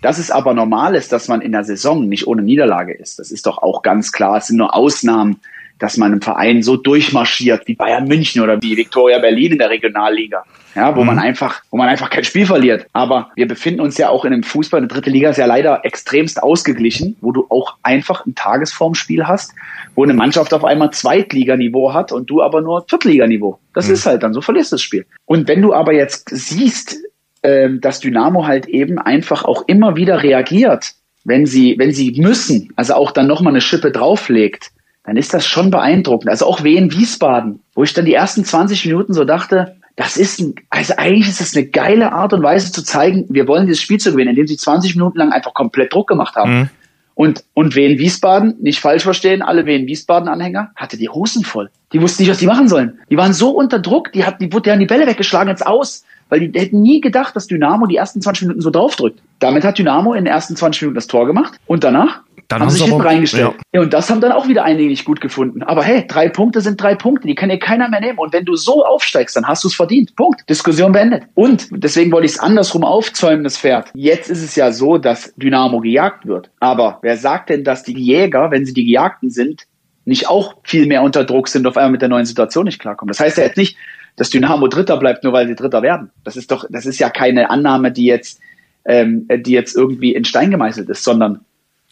Dass 0.00 0.18
es 0.18 0.30
aber 0.30 0.54
normal 0.54 0.94
ist, 0.94 1.12
dass 1.12 1.28
man 1.28 1.40
in 1.40 1.52
der 1.52 1.64
Saison 1.64 2.08
nicht 2.08 2.26
ohne 2.26 2.42
Niederlage 2.42 2.92
ist, 2.92 3.18
das 3.18 3.30
ist 3.30 3.46
doch 3.46 3.58
auch 3.58 3.82
ganz 3.82 4.12
klar. 4.12 4.36
Es 4.36 4.46
sind 4.46 4.56
nur 4.56 4.74
Ausnahmen, 4.74 5.40
dass 5.78 5.96
man 5.96 6.12
im 6.12 6.20
Verein 6.20 6.62
so 6.62 6.76
durchmarschiert 6.76 7.66
wie 7.66 7.74
Bayern 7.74 8.06
München 8.06 8.42
oder 8.42 8.60
wie 8.60 8.76
Viktoria 8.76 9.18
Berlin 9.18 9.52
in 9.52 9.58
der 9.58 9.70
Regionalliga. 9.70 10.44
Ja, 10.74 10.94
wo 10.94 11.00
mhm. 11.00 11.06
man 11.06 11.18
einfach, 11.18 11.62
wo 11.70 11.76
man 11.76 11.88
einfach 11.88 12.10
kein 12.10 12.24
Spiel 12.24 12.46
verliert. 12.46 12.86
Aber 12.92 13.30
wir 13.34 13.48
befinden 13.48 13.80
uns 13.80 13.96
ja 13.96 14.10
auch 14.10 14.24
in 14.24 14.32
einem 14.32 14.42
Fußball, 14.42 14.78
eine 14.78 14.86
dritte 14.86 15.10
Liga 15.10 15.30
ist 15.30 15.38
ja 15.38 15.46
leider 15.46 15.84
extremst 15.84 16.42
ausgeglichen, 16.42 17.16
wo 17.20 17.32
du 17.32 17.46
auch 17.48 17.76
einfach 17.82 18.26
ein 18.26 18.34
Tagesformspiel 18.34 19.26
hast, 19.26 19.54
wo 19.94 20.04
eine 20.04 20.14
Mannschaft 20.14 20.52
auf 20.54 20.64
einmal 20.64 20.92
Zweitliganiveau 20.92 21.94
hat 21.94 22.12
und 22.12 22.30
du 22.30 22.42
aber 22.42 22.60
nur 22.60 22.84
Viertliganiveau. 22.88 23.58
Das 23.74 23.88
mhm. 23.88 23.94
ist 23.94 24.06
halt 24.06 24.22
dann, 24.22 24.34
so 24.34 24.40
verlierst 24.40 24.70
du 24.70 24.74
das 24.74 24.82
Spiel. 24.82 25.06
Und 25.24 25.48
wenn 25.48 25.62
du 25.62 25.74
aber 25.74 25.92
jetzt 25.94 26.28
siehst, 26.30 26.96
ähm, 27.42 27.80
dass 27.80 28.00
Dynamo 28.00 28.46
halt 28.46 28.66
eben 28.66 28.98
einfach 28.98 29.44
auch 29.44 29.64
immer 29.66 29.96
wieder 29.96 30.22
reagiert, 30.22 30.94
wenn 31.24 31.46
sie, 31.46 31.76
wenn 31.78 31.92
sie 31.92 32.12
müssen, 32.20 32.72
also 32.76 32.94
auch 32.94 33.12
dann 33.12 33.26
nochmal 33.26 33.52
eine 33.52 33.60
Schippe 33.60 33.90
drauflegt, 33.90 34.70
dann 35.04 35.16
ist 35.16 35.32
das 35.34 35.46
schon 35.46 35.70
beeindruckend. 35.70 36.28
Also 36.30 36.46
auch 36.46 36.64
Wien 36.64 36.92
Wiesbaden, 36.92 37.60
wo 37.74 37.82
ich 37.82 37.94
dann 37.94 38.04
die 38.04 38.14
ersten 38.14 38.44
20 38.44 38.84
Minuten 38.86 39.14
so 39.14 39.24
dachte, 39.24 39.76
das 39.96 40.16
ist 40.16 40.38
ein, 40.38 40.54
also 40.70 40.94
eigentlich 40.96 41.28
ist 41.28 41.40
das 41.40 41.56
eine 41.56 41.66
geile 41.66 42.12
Art 42.12 42.32
und 42.32 42.42
Weise 42.42 42.70
zu 42.70 42.84
zeigen, 42.84 43.26
wir 43.28 43.48
wollen 43.48 43.66
dieses 43.66 43.82
Spiel 43.82 43.98
zu 43.98 44.12
gewinnen, 44.12 44.30
indem 44.30 44.46
sie 44.46 44.56
20 44.56 44.94
Minuten 44.94 45.18
lang 45.18 45.32
einfach 45.32 45.54
komplett 45.54 45.92
Druck 45.92 46.08
gemacht 46.08 46.36
haben. 46.36 46.52
Mhm. 46.52 46.70
Und, 47.14 47.44
und 47.52 47.74
Wien 47.74 47.98
Wiesbaden, 47.98 48.56
nicht 48.60 48.78
falsch 48.78 49.02
verstehen, 49.02 49.42
alle 49.42 49.66
Wien 49.66 49.88
Wiesbaden 49.88 50.28
Anhänger, 50.28 50.70
hatte 50.76 50.96
die 50.96 51.08
Hosen 51.08 51.42
voll. 51.42 51.68
Die 51.92 52.00
wussten 52.02 52.22
nicht, 52.22 52.30
was 52.30 52.38
die 52.38 52.46
machen 52.46 52.68
sollen. 52.68 52.98
Die 53.10 53.16
waren 53.16 53.32
so 53.32 53.50
unter 53.50 53.78
Druck, 53.78 54.12
die 54.12 54.24
hatten, 54.24 54.44
die 54.44 54.52
wurden 54.52 54.78
die 54.78 54.86
Bälle 54.86 55.06
weggeschlagen 55.06 55.48
jetzt 55.48 55.66
aus, 55.66 56.04
weil 56.28 56.40
die 56.40 56.58
hätten 56.58 56.82
nie 56.82 57.00
gedacht, 57.00 57.34
dass 57.34 57.46
Dynamo 57.46 57.86
die 57.86 57.96
ersten 57.96 58.20
20 58.20 58.42
Minuten 58.42 58.60
so 58.60 58.70
draufdrückt. 58.70 59.20
Damit 59.38 59.64
hat 59.64 59.78
Dynamo 59.78 60.12
in 60.12 60.24
den 60.24 60.32
ersten 60.32 60.56
20 60.56 60.82
Minuten 60.82 60.96
das 60.96 61.06
Tor 61.06 61.26
gemacht 61.26 61.58
und 61.66 61.84
danach 61.84 62.20
dann 62.48 62.62
haben, 62.62 62.70
sie 62.70 62.78
sich 62.78 62.86
hinten 62.86 63.02
reingestellt. 63.02 63.52
Ja. 63.52 63.54
ja. 63.74 63.80
und 63.82 63.92
das 63.92 64.08
haben 64.08 64.22
dann 64.22 64.32
auch 64.32 64.48
wieder 64.48 64.64
einige 64.64 64.88
nicht 64.88 65.04
gut 65.04 65.20
gefunden. 65.20 65.62
Aber 65.62 65.82
hey, 65.82 66.06
drei 66.06 66.30
Punkte 66.30 66.62
sind 66.62 66.80
drei 66.80 66.94
Punkte, 66.94 67.28
die 67.28 67.34
kann 67.34 67.50
dir 67.50 67.58
keiner 67.58 67.90
mehr 67.90 68.00
nehmen. 68.00 68.18
Und 68.18 68.32
wenn 68.32 68.46
du 68.46 68.56
so 68.56 68.84
aufsteigst, 68.86 69.36
dann 69.36 69.46
hast 69.46 69.64
du 69.64 69.68
es 69.68 69.74
verdient. 69.74 70.16
Punkt. 70.16 70.48
Diskussion 70.48 70.92
beendet. 70.92 71.24
Und 71.34 71.68
deswegen 71.70 72.10
wollte 72.10 72.24
ich 72.24 72.32
es 72.32 72.38
andersrum 72.38 72.84
aufzäumen, 72.84 73.44
das 73.44 73.58
Pferd. 73.58 73.90
Jetzt 73.94 74.30
ist 74.30 74.42
es 74.42 74.56
ja 74.56 74.72
so, 74.72 74.96
dass 74.96 75.34
Dynamo 75.36 75.80
gejagt 75.80 76.26
wird. 76.26 76.50
Aber 76.58 76.98
wer 77.02 77.18
sagt 77.18 77.50
denn, 77.50 77.64
dass 77.64 77.82
die 77.82 77.98
Jäger, 77.98 78.50
wenn 78.50 78.64
sie 78.64 78.72
die 78.72 78.86
Gejagten 78.86 79.30
sind, 79.30 79.66
nicht 80.08 80.28
auch 80.28 80.56
viel 80.64 80.86
mehr 80.86 81.02
unter 81.02 81.24
Druck 81.24 81.48
sind, 81.48 81.66
auf 81.66 81.76
einmal 81.76 81.92
mit 81.92 82.02
der 82.02 82.08
neuen 82.08 82.26
Situation 82.26 82.64
nicht 82.64 82.78
klarkommen? 82.78 83.08
Das 83.08 83.20
heißt 83.20 83.36
ja 83.36 83.44
jetzt 83.44 83.56
nicht, 83.56 83.76
dass 84.16 84.30
Dynamo 84.30 84.66
Dritter 84.66 84.96
bleibt, 84.96 85.22
nur 85.22 85.32
weil 85.32 85.46
sie 85.46 85.54
Dritter 85.54 85.82
werden. 85.82 86.10
Das 86.24 86.36
ist 86.36 86.50
doch, 86.50 86.64
das 86.70 86.86
ist 86.86 86.98
ja 86.98 87.10
keine 87.10 87.50
Annahme, 87.50 87.92
die 87.92 88.06
jetzt, 88.06 88.40
ähm, 88.84 89.28
die 89.28 89.52
jetzt 89.52 89.76
irgendwie 89.76 90.14
in 90.14 90.24
Stein 90.24 90.50
gemeißelt 90.50 90.88
ist, 90.88 91.04
sondern 91.04 91.40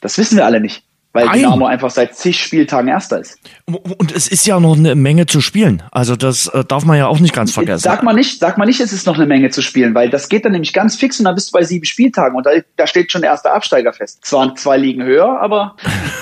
das 0.01 0.19
wissen 0.19 0.37
wir 0.37 0.47
alle 0.47 0.61
nicht. 0.61 0.83
Weil 1.13 1.27
Nein. 1.27 1.39
Dynamo 1.39 1.67
einfach 1.67 1.91
seit 1.91 2.15
zig 2.15 2.43
Spieltagen 2.43 2.89
Erster 2.89 3.21
ist. 3.21 3.39
Und 3.65 4.15
es 4.15 4.29
ist 4.29 4.47
ja 4.47 4.61
noch 4.61 4.77
eine 4.77 4.95
Menge 4.95 5.25
zu 5.25 5.41
spielen. 5.41 5.83
Also 5.91 6.15
das 6.15 6.47
äh, 6.49 6.63
darf 6.63 6.85
man 6.85 6.99
ja 6.99 7.07
auch 7.07 7.21
nicht 7.21 7.35
ganz 7.35 7.52
vergessen. 7.52 7.85
Sag 7.85 8.02
mal 8.02 8.13
nicht, 8.13 8.39
sag 8.39 8.59
mal 8.59 8.67
nicht, 8.67 8.81
es 8.81 8.93
ist 8.93 9.07
noch 9.07 9.17
eine 9.17 9.25
Menge 9.25 9.49
zu 9.49 9.63
spielen, 9.63 9.95
weil 9.95 10.11
das 10.11 10.29
geht 10.29 10.45
dann 10.45 10.52
nämlich 10.52 10.75
ganz 10.75 10.95
fix 10.97 11.19
und 11.19 11.25
dann 11.25 11.35
bist 11.35 11.49
du 11.49 11.52
bei 11.52 11.63
sieben 11.63 11.87
Spieltagen 11.87 12.37
und 12.37 12.45
da, 12.45 12.50
da 12.76 12.87
steht 12.87 13.13
schon 13.13 13.23
der 13.23 13.31
erste 13.31 13.50
Absteiger 13.50 13.95
fest. 13.95 14.26
Zwar 14.26 14.55
zwei 14.57 14.76
Ligen 14.76 15.05
höher, 15.05 15.41
aber 15.41 15.76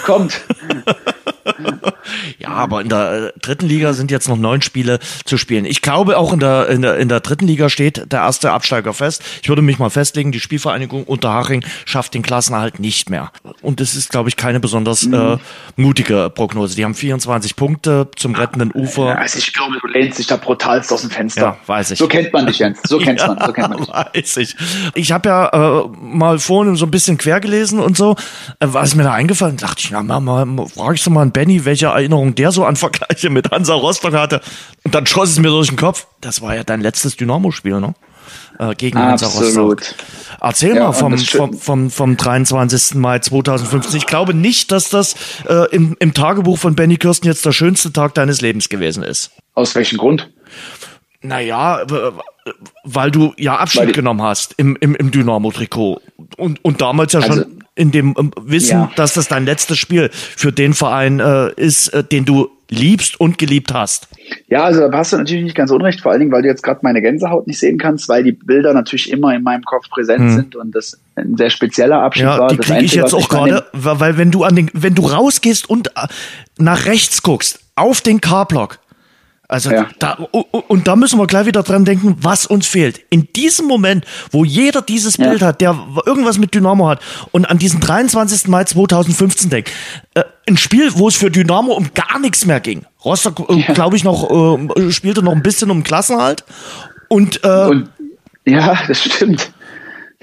kommt. 0.04 0.40
ja, 2.38 2.48
aber 2.48 2.80
in 2.80 2.88
der 2.88 3.12
äh, 3.12 3.38
dritten 3.40 3.66
Liga 3.66 3.92
sind 3.92 4.11
jetzt 4.11 4.28
noch 4.28 4.37
neun 4.37 4.62
Spiele 4.62 4.98
zu 5.24 5.37
spielen. 5.37 5.64
Ich 5.64 5.83
glaube, 5.83 6.18
auch 6.18 6.33
in 6.33 6.40
der, 6.40 6.68
in 6.68 6.83
der, 6.83 6.98
in 6.98 7.09
der 7.09 7.20
dritten 7.20 7.46
Liga 7.46 7.68
steht 7.68 8.12
der 8.12 8.20
erste 8.20 8.52
Absteiger 8.52 8.92
fest. 8.92 9.22
Ich 9.42 9.48
würde 9.48 9.62
mich 9.62 9.78
mal 9.78 9.90
festlegen, 9.90 10.33
die 10.33 10.40
Spielvereinigung 10.40 11.04
Unterhaching 11.04 11.64
schafft 11.85 12.14
den 12.14 12.22
Klassenerhalt 12.22 12.80
nicht 12.80 13.11
mehr. 13.11 13.30
Und 13.62 13.80
das 13.80 13.94
ist, 13.94 14.11
glaube 14.11 14.28
ich, 14.28 14.37
keine 14.37 14.61
besonders 14.61 15.07
mhm. 15.07 15.14
äh, 15.14 15.37
mutige 15.76 16.30
Prognose. 16.35 16.76
Die 16.76 16.85
haben 16.85 16.94
24 16.94 17.57
Punkte 17.57 18.09
zum 18.16 18.35
rettenden 18.35 18.72
Ufer. 18.72 19.09
Ja, 19.09 19.14
also 19.16 19.38
ich 19.38 19.52
glaube, 19.52 19.78
du 19.80 19.87
lehnst 19.88 20.18
dich 20.18 20.26
da 20.26 20.37
brutalst 20.37 20.92
aus 20.92 21.02
dem 21.02 21.11
Fenster. 21.11 21.42
Ja, 21.42 21.57
weiß 21.66 21.92
ich. 21.92 21.98
So 21.98 22.09
kennt 22.09 22.33
man 22.33 22.46
dich, 22.46 22.59
Jens. 22.59 22.80
So 22.85 22.98
kennt 23.04 23.20
ja, 23.20 23.28
man. 23.28 23.38
So 23.46 23.52
kennt 23.52 23.68
man 23.68 23.78
dich. 23.78 23.88
Weiß 23.88 24.37
ich. 24.38 24.57
Ich 24.94 25.12
habe 25.12 25.28
ja 25.28 25.83
äh, 25.83 25.88
mal 26.00 26.38
vorhin 26.38 26.76
so 26.76 26.87
ein 26.87 26.90
bisschen 26.90 27.18
quer 27.18 27.40
gelesen 27.40 27.80
und 27.80 27.96
so. 27.96 28.16
Äh, 28.61 28.66
was 28.68 28.94
mir 28.94 29.02
da 29.02 29.12
eingefallen, 29.12 29.57
dachte 29.57 29.80
ich, 29.80 29.90
na, 29.90 30.02
mal, 30.02 30.20
mal 30.46 30.66
frage 30.68 30.94
ich 30.94 31.02
so 31.02 31.11
mal 31.11 31.22
einen 31.22 31.33
Benny, 31.34 31.66
welche 31.66 31.86
Erinnerung 31.86 32.34
der 32.34 32.50
so 32.52 32.64
an 32.64 32.76
Vergleiche 32.76 33.28
mit 33.28 33.50
Hansa 33.50 33.74
Rostock 33.74 34.14
hatte. 34.14 34.40
Und 34.84 34.94
dann 34.94 35.06
schoss 35.06 35.28
es 35.30 35.38
mir 35.38 35.48
durch 35.48 35.68
den 35.68 35.76
Kopf. 35.76 36.06
Das 36.22 36.40
war 36.40 36.56
ja 36.56 36.64
dein 36.64 36.80
letztes 36.80 37.16
Dynamo-Spiel, 37.16 37.80
ne? 37.80 37.94
Äh, 38.58 38.74
gegen 38.74 38.98
Hansa 38.98 39.26
Rostock. 39.26 39.82
Erzähl 40.40 40.76
ja, 40.76 40.84
mal 40.84 40.92
vom, 40.92 41.18
vom, 41.18 41.52
vom, 41.54 41.90
vom 41.90 42.16
23. 42.16 42.94
Mai 42.94 43.18
2015. 43.18 43.96
Ich 43.98 44.06
glaube 44.06 44.32
nicht, 44.32 44.72
dass 44.72 44.88
das 44.88 45.14
äh, 45.46 45.68
im, 45.74 45.96
im 45.98 46.14
Tagebuch 46.14 46.56
von 46.56 46.74
Benny 46.74 46.96
Kirsten 46.96 47.26
jetzt 47.26 47.44
der 47.44 47.52
schönste 47.52 47.92
Tag 47.92 48.14
deines 48.14 48.40
Lebens 48.40 48.68
gewesen 48.68 49.02
ist. 49.02 49.32
Aus 49.54 49.74
welchem 49.74 49.98
Grund? 49.98 50.30
Naja, 51.20 51.84
weil 52.84 53.10
du 53.10 53.32
ja 53.38 53.56
Abschied 53.56 53.94
genommen 53.94 54.22
hast 54.22 54.54
im, 54.58 54.76
im, 54.80 54.94
im 54.94 55.10
Dynamo-Trikot. 55.10 56.00
Und, 56.36 56.64
und 56.64 56.80
damals 56.80 57.12
ja 57.14 57.20
also, 57.20 57.42
schon 57.42 57.53
in 57.76 57.90
dem 57.90 58.14
ähm, 58.18 58.30
Wissen, 58.40 58.78
ja. 58.78 58.90
dass 58.96 59.14
das 59.14 59.28
dein 59.28 59.44
letztes 59.44 59.78
Spiel 59.78 60.10
für 60.12 60.52
den 60.52 60.74
Verein 60.74 61.20
äh, 61.20 61.52
ist, 61.56 61.88
äh, 61.88 62.04
den 62.04 62.24
du 62.24 62.50
liebst 62.70 63.20
und 63.20 63.38
geliebt 63.38 63.72
hast. 63.74 64.08
Ja, 64.48 64.64
also 64.64 64.88
da 64.88 64.98
hast 64.98 65.12
du 65.12 65.18
natürlich 65.18 65.44
nicht 65.44 65.56
ganz 65.56 65.70
unrecht, 65.70 66.00
vor 66.00 66.12
allen 66.12 66.20
Dingen, 66.20 66.32
weil 66.32 66.42
du 66.42 66.48
jetzt 66.48 66.62
gerade 66.62 66.80
meine 66.82 67.02
Gänsehaut 67.02 67.46
nicht 67.46 67.58
sehen 67.58 67.78
kannst, 67.78 68.08
weil 68.08 68.22
die 68.22 68.32
Bilder 68.32 68.72
natürlich 68.72 69.10
immer 69.10 69.34
in 69.34 69.42
meinem 69.42 69.62
Kopf 69.64 69.88
präsent 69.90 70.20
hm. 70.20 70.34
sind 70.34 70.56
und 70.56 70.74
das 70.74 70.98
ein 71.16 71.37
sehr 71.37 71.50
spezieller 71.50 72.00
Abschied 72.00 72.24
ja, 72.24 72.38
war. 72.38 72.48
Die 72.48 72.56
kriege 72.56 72.84
ich 72.84 72.94
jetzt 72.94 73.14
auch 73.14 73.28
gerade, 73.28 73.64
weil 73.72 74.16
wenn 74.16 74.30
du 74.30 74.44
an 74.44 74.56
den, 74.56 74.70
wenn 74.72 74.94
du 74.94 75.06
rausgehst 75.06 75.68
und 75.68 75.88
äh, 75.88 76.06
nach 76.58 76.87
rechts 76.87 77.22
guckst, 77.22 77.60
auf 77.76 78.00
den 78.00 78.20
K-Block, 78.20 78.78
also 79.46 79.70
ja. 79.70 79.87
da, 79.98 80.12
und 80.12 80.88
da 80.88 80.96
müssen 80.96 81.18
wir 81.18 81.26
gleich 81.26 81.46
wieder 81.46 81.62
dran 81.62 81.85
denken, 81.85 82.16
was 82.20 82.46
uns 82.46 82.66
fehlt. 82.66 83.00
In 83.11 83.28
diesem 83.35 83.66
Moment, 83.66 84.07
wo 84.30 84.44
jeder 84.44 84.80
dieses 84.80 85.18
ja. 85.18 85.28
Bild 85.28 85.42
hat, 85.42 85.61
der 85.61 85.76
irgendwas 86.07 86.38
mit 86.38 86.54
Dynamo 86.54 86.88
hat 86.88 87.00
und 87.30 87.44
an 87.44 87.59
diesen 87.59 87.80
23. 87.80 88.48
Mai 88.48 88.64
2015 88.64 89.50
denkt, 89.50 89.70
äh, 90.14 90.24
ein 90.48 90.57
Spiel, 90.57 90.90
wo 90.94 91.09
es 91.09 91.16
für 91.16 91.30
Dynamo 91.30 91.72
um 91.72 91.90
gar 91.94 92.18
nichts 92.20 92.46
mehr 92.46 92.61
ging. 92.61 92.87
Rostock, 93.04 93.50
äh, 93.50 93.61
ja. 93.61 93.74
glaube 93.74 93.96
ich, 93.96 94.04
noch 94.04 94.30
äh, 94.30 94.90
spielte 94.90 95.22
noch 95.22 95.33
ein 95.33 95.42
bisschen 95.42 95.70
um 95.70 95.83
Klassenhalt 95.83 96.44
und, 97.09 97.44
äh, 97.44 97.66
und 97.66 97.90
ja, 98.46 98.78
das 98.88 99.04
stimmt. 99.04 99.50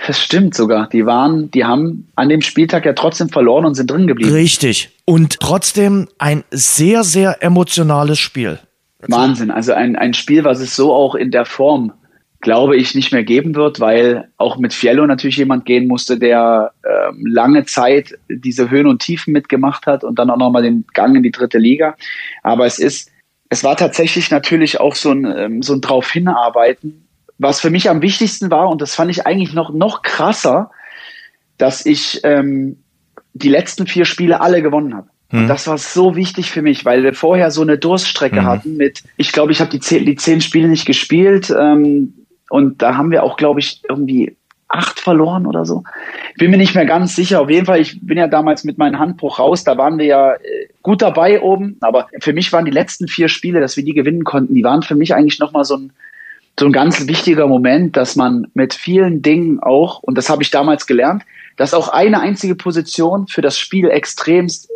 Das 0.08 0.20
stimmt 0.20 0.56
sogar. 0.56 0.90
Die 0.90 1.06
waren, 1.06 1.52
die 1.52 1.64
haben 1.64 2.08
an 2.16 2.30
dem 2.30 2.42
Spieltag 2.42 2.86
ja 2.86 2.94
trotzdem 2.94 3.30
verloren 3.30 3.66
und 3.66 3.76
sind 3.76 3.92
drin 3.92 4.08
geblieben. 4.08 4.34
Richtig. 4.34 4.90
Und 5.06 5.40
trotzdem 5.40 6.08
ein 6.18 6.44
sehr, 6.50 7.04
sehr 7.04 7.44
emotionales 7.44 8.18
Spiel. 8.18 8.60
Wahnsinn. 9.08 9.52
Also 9.52 9.74
ein, 9.74 9.96
ein 9.96 10.14
Spiel, 10.14 10.44
was 10.44 10.60
es 10.60 10.76
so 10.76 10.94
auch 10.94 11.16
in 11.16 11.32
der 11.32 11.46
Form, 11.46 11.94
glaube 12.42 12.76
ich, 12.76 12.96
nicht 12.96 13.12
mehr 13.12 13.24
geben 13.24 13.56
wird, 13.56 13.80
weil 13.80 14.30
auch 14.38 14.58
mit 14.58 14.74
Fiello 14.74 15.06
natürlich 15.06 15.38
jemand 15.38 15.66
gehen 15.66 15.88
musste, 15.88 16.18
der 16.18 16.72
ähm, 16.84 17.26
lange 17.26 17.66
Zeit 17.66 18.18
diese 18.30 18.70
Höhen 18.70 18.88
und 18.88 19.02
Tiefen 19.02 19.32
mitgemacht 19.32 19.86
hat 19.86 20.04
und 20.04 20.18
dann 20.18 20.30
auch 20.30 20.38
nochmal 20.38 20.64
den 20.64 20.86
Gang 20.94 21.16
in 21.16 21.24
die 21.24 21.32
dritte 21.32 21.60
Liga. 21.60 21.96
Aber 22.42 22.66
es 22.66 22.80
ist, 22.80 23.12
es 23.50 23.64
war 23.64 23.78
tatsächlich 23.78 24.32
natürlich 24.32 24.80
auch 24.80 24.96
so 24.96 25.12
ein, 25.12 25.26
ähm, 25.26 25.62
so 25.62 25.74
ein 25.74 25.82
drauf 25.82 26.10
hinarbeiten. 26.12 27.08
Was 27.38 27.60
für 27.60 27.70
mich 27.70 27.90
am 27.90 28.02
wichtigsten 28.02 28.52
war, 28.52 28.70
und 28.70 28.82
das 28.82 28.96
fand 28.96 29.12
ich 29.12 29.26
eigentlich 29.26 29.54
noch, 29.54 29.72
noch 29.72 30.02
krasser, 30.02 30.72
dass 31.58 31.86
ich 31.86 32.22
ähm, 32.24 32.78
die 33.34 33.50
letzten 33.50 33.88
vier 33.88 34.06
Spiele 34.06 34.42
alle 34.42 34.62
gewonnen 34.62 34.96
habe. 34.96 35.10
Und 35.32 35.44
mhm. 35.44 35.48
das 35.48 35.68
war 35.68 35.78
so 35.78 36.16
wichtig 36.16 36.52
für 36.52 36.62
mich, 36.62 36.86
weil 36.86 37.04
wir 37.04 37.14
vorher 37.14 37.52
so 37.52 37.62
eine 37.62 37.78
Durststrecke 37.78 38.42
mhm. 38.42 38.46
hatten 38.46 38.78
mit, 38.78 39.04
ich 39.18 39.32
glaube, 39.32 39.52
ich 39.52 39.60
habe 39.60 39.72
die 39.72 39.80
zehn, 39.80 40.06
die 40.06 40.16
zehn 40.16 40.42
Spiele 40.42 40.68
nicht 40.68 40.86
gespielt 40.86 41.54
ähm, 41.58 42.14
und 42.50 42.82
da 42.82 42.98
haben 42.98 43.12
wir 43.12 43.24
auch, 43.24 43.38
glaube 43.38 43.60
ich, 43.60 43.82
irgendwie 43.88 44.36
acht 44.68 45.00
verloren 45.00 45.46
oder 45.46 45.66
so. 45.66 45.84
Ich 46.32 46.38
bin 46.38 46.52
mir 46.52 46.58
nicht 46.58 46.76
mehr 46.76 46.86
ganz 46.86 47.16
sicher. 47.16 47.42
Auf 47.42 47.50
jeden 47.50 47.66
Fall, 47.66 47.82
ich 47.82 48.00
bin 48.02 48.18
ja 48.18 48.28
damals 48.28 48.64
mit 48.64 48.78
meinem 48.78 49.00
Handbruch 49.00 49.40
raus, 49.40 49.64
da 49.64 49.78
waren 49.78 49.98
wir 49.98 50.06
ja 50.06 50.34
äh, 50.34 50.68
gut 50.82 51.02
dabei 51.02 51.42
oben, 51.42 51.78
aber 51.82 52.08
für 52.20 52.34
mich 52.34 52.52
waren 52.54 52.66
die 52.66 52.72
letzten 52.72 53.08
vier 53.08 53.28
Spiele, 53.28 53.60
dass 53.60 53.78
wir 53.78 53.84
die 53.84 53.94
gewinnen 53.94 54.24
konnten, 54.24 54.54
die 54.56 54.64
waren 54.64 54.82
für 54.82 54.96
mich 54.96 55.14
eigentlich 55.14 55.40
nochmal 55.40 55.66
so 55.66 55.76
ein, 55.76 55.94
so 56.60 56.66
ein 56.66 56.72
ganz 56.72 57.08
wichtiger 57.08 57.48
Moment, 57.48 57.98
dass 57.98 58.16
man 58.16 58.48
mit 58.54 58.74
vielen 58.74 59.22
Dingen 59.22 59.60
auch, 59.60 60.04
und 60.04 60.18
das 60.18 60.30
habe 60.30 60.44
ich 60.44 60.52
damals 60.52 60.88
gelernt, 60.88 61.24
dass 61.58 61.74
auch 61.74 61.90
eine 61.90 62.22
einzige 62.22 62.56
Position 62.56 63.28
für 63.28 63.42
das 63.42 63.58
Spiel 63.58 63.90
extremst 63.90 64.71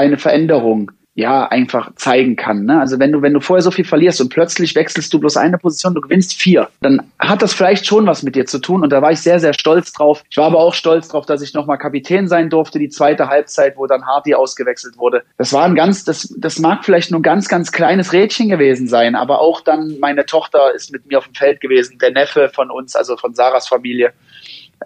eine 0.00 0.18
Veränderung 0.18 0.90
ja 1.14 1.46
einfach 1.46 1.92
zeigen 1.96 2.36
kann. 2.36 2.64
Ne? 2.64 2.80
Also 2.80 2.98
wenn 2.98 3.12
du, 3.12 3.20
wenn 3.20 3.34
du 3.34 3.40
vorher 3.40 3.62
so 3.62 3.70
viel 3.70 3.84
verlierst 3.84 4.20
und 4.20 4.30
plötzlich 4.30 4.74
wechselst 4.74 5.12
du 5.12 5.18
bloß 5.18 5.36
eine 5.36 5.58
Position, 5.58 5.94
du 5.94 6.00
gewinnst 6.00 6.34
vier, 6.34 6.68
dann 6.80 7.10
hat 7.18 7.42
das 7.42 7.52
vielleicht 7.52 7.86
schon 7.86 8.06
was 8.06 8.22
mit 8.22 8.36
dir 8.36 8.46
zu 8.46 8.58
tun. 8.58 8.82
Und 8.82 8.90
da 8.90 9.02
war 9.02 9.10
ich 9.10 9.20
sehr, 9.20 9.40
sehr 9.40 9.52
stolz 9.52 9.92
drauf. 9.92 10.22
Ich 10.30 10.36
war 10.36 10.46
aber 10.46 10.58
auch 10.58 10.72
stolz 10.72 11.08
drauf, 11.08 11.26
dass 11.26 11.42
ich 11.42 11.52
nochmal 11.52 11.78
Kapitän 11.78 12.28
sein 12.28 12.48
durfte, 12.48 12.78
die 12.78 12.88
zweite 12.88 13.28
Halbzeit, 13.28 13.76
wo 13.76 13.86
dann 13.86 14.06
Hardy 14.06 14.34
ausgewechselt 14.34 14.98
wurde. 14.98 15.22
Das 15.36 15.52
war 15.52 15.64
ein 15.64 15.74
ganz, 15.74 16.04
das, 16.04 16.32
das 16.38 16.58
mag 16.58 16.84
vielleicht 16.84 17.10
nur 17.10 17.20
ein 17.20 17.24
ganz, 17.24 17.48
ganz 17.48 17.72
kleines 17.72 18.12
Rädchen 18.12 18.48
gewesen 18.48 18.86
sein, 18.86 19.14
aber 19.14 19.40
auch 19.40 19.60
dann 19.60 19.98
meine 19.98 20.26
Tochter 20.26 20.74
ist 20.74 20.92
mit 20.92 21.06
mir 21.06 21.18
auf 21.18 21.26
dem 21.26 21.34
Feld 21.34 21.60
gewesen, 21.60 21.98
der 21.98 22.12
Neffe 22.12 22.50
von 22.52 22.70
uns, 22.70 22.94
also 22.94 23.16
von 23.16 23.34
Sarahs 23.34 23.68
Familie 23.68 24.12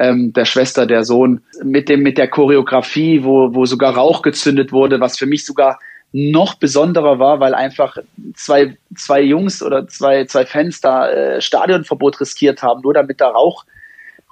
ähm, 0.00 0.32
der 0.32 0.44
Schwester, 0.44 0.86
der 0.86 1.04
Sohn, 1.04 1.42
mit 1.62 1.88
dem, 1.88 2.02
mit 2.02 2.18
der 2.18 2.28
Choreografie, 2.28 3.24
wo, 3.24 3.54
wo 3.54 3.66
sogar 3.66 3.94
Rauch 3.94 4.22
gezündet 4.22 4.72
wurde, 4.72 5.00
was 5.00 5.18
für 5.18 5.26
mich 5.26 5.44
sogar 5.44 5.78
noch 6.12 6.54
besonderer 6.54 7.18
war, 7.18 7.40
weil 7.40 7.54
einfach 7.54 7.98
zwei, 8.34 8.76
zwei 8.96 9.20
Jungs 9.20 9.62
oder 9.62 9.88
zwei, 9.88 10.24
zwei 10.26 10.46
Fans 10.46 10.80
da 10.80 11.10
äh, 11.10 11.40
Stadionverbot 11.40 12.20
riskiert 12.20 12.62
haben, 12.62 12.82
nur 12.82 12.94
damit 12.94 13.20
da 13.20 13.28
Rauch 13.28 13.64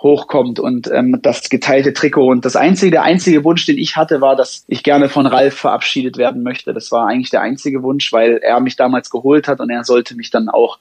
hochkommt 0.02 0.58
und 0.58 0.90
ähm, 0.92 1.18
das 1.22 1.48
geteilte 1.48 1.92
Trikot. 1.92 2.28
Und 2.28 2.44
das 2.44 2.56
einzige, 2.56 2.90
der 2.90 3.02
einzige 3.04 3.44
Wunsch, 3.44 3.66
den 3.66 3.78
ich 3.78 3.96
hatte, 3.96 4.20
war, 4.20 4.36
dass 4.36 4.64
ich 4.68 4.82
gerne 4.82 5.08
von 5.08 5.26
Ralf 5.26 5.54
verabschiedet 5.54 6.18
werden 6.18 6.42
möchte. 6.42 6.74
Das 6.74 6.90
war 6.90 7.06
eigentlich 7.06 7.30
der 7.30 7.40
einzige 7.40 7.82
Wunsch, 7.82 8.12
weil 8.12 8.38
er 8.38 8.60
mich 8.60 8.76
damals 8.76 9.10
geholt 9.10 9.48
hat 9.48 9.60
und 9.60 9.70
er 9.70 9.84
sollte 9.84 10.16
mich 10.16 10.30
dann 10.30 10.48
auch 10.48 10.78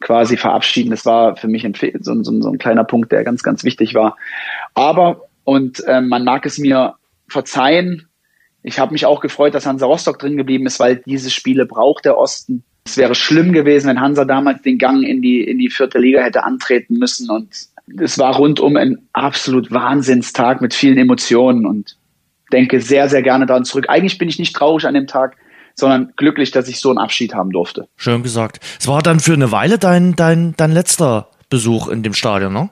quasi 0.00 0.36
verabschieden. 0.36 0.90
Das 0.90 1.06
war 1.06 1.36
für 1.36 1.48
mich 1.48 1.64
ein, 1.64 1.74
so, 2.00 2.22
so, 2.22 2.40
so 2.40 2.48
ein 2.48 2.58
kleiner 2.58 2.84
Punkt, 2.84 3.12
der 3.12 3.24
ganz, 3.24 3.42
ganz 3.42 3.64
wichtig 3.64 3.94
war. 3.94 4.16
Aber, 4.74 5.22
und 5.44 5.82
ähm, 5.86 6.08
man 6.08 6.24
mag 6.24 6.46
es 6.46 6.58
mir 6.58 6.94
verzeihen, 7.28 8.08
ich 8.62 8.78
habe 8.80 8.92
mich 8.92 9.06
auch 9.06 9.20
gefreut, 9.20 9.54
dass 9.54 9.64
Hansa 9.64 9.86
Rostock 9.86 10.18
drin 10.18 10.36
geblieben 10.36 10.66
ist, 10.66 10.80
weil 10.80 10.96
diese 11.06 11.30
Spiele 11.30 11.66
braucht 11.66 12.04
der 12.04 12.18
Osten. 12.18 12.64
Es 12.84 12.96
wäre 12.96 13.14
schlimm 13.14 13.52
gewesen, 13.52 13.88
wenn 13.88 14.00
Hansa 14.00 14.24
damals 14.24 14.62
den 14.62 14.78
Gang 14.78 15.04
in 15.04 15.22
die, 15.22 15.42
in 15.42 15.58
die 15.58 15.70
vierte 15.70 15.98
Liga 15.98 16.20
hätte 16.20 16.44
antreten 16.44 16.98
müssen. 16.98 17.30
Und 17.30 17.48
es 17.98 18.18
war 18.18 18.34
rundum 18.34 18.76
ein 18.76 18.98
absolut 19.12 19.70
Wahnsinnstag 19.70 20.60
mit 20.60 20.74
vielen 20.74 20.98
Emotionen 20.98 21.64
und 21.64 21.96
denke 22.52 22.80
sehr, 22.80 23.08
sehr 23.08 23.22
gerne 23.22 23.46
daran 23.46 23.64
zurück. 23.64 23.86
Eigentlich 23.88 24.18
bin 24.18 24.28
ich 24.28 24.38
nicht 24.38 24.54
traurig 24.54 24.84
an 24.84 24.94
dem 24.94 25.06
Tag, 25.06 25.36
sondern 25.76 26.12
glücklich, 26.16 26.50
dass 26.50 26.68
ich 26.68 26.80
so 26.80 26.88
einen 26.88 26.98
Abschied 26.98 27.34
haben 27.34 27.50
durfte. 27.50 27.88
Schön 27.96 28.22
gesagt. 28.22 28.60
Es 28.80 28.88
war 28.88 29.02
dann 29.02 29.20
für 29.20 29.34
eine 29.34 29.52
Weile 29.52 29.78
dein, 29.78 30.16
dein, 30.16 30.54
dein 30.56 30.72
letzter 30.72 31.28
Besuch 31.50 31.88
in 31.88 32.02
dem 32.02 32.14
Stadion, 32.14 32.52
ne? 32.52 32.70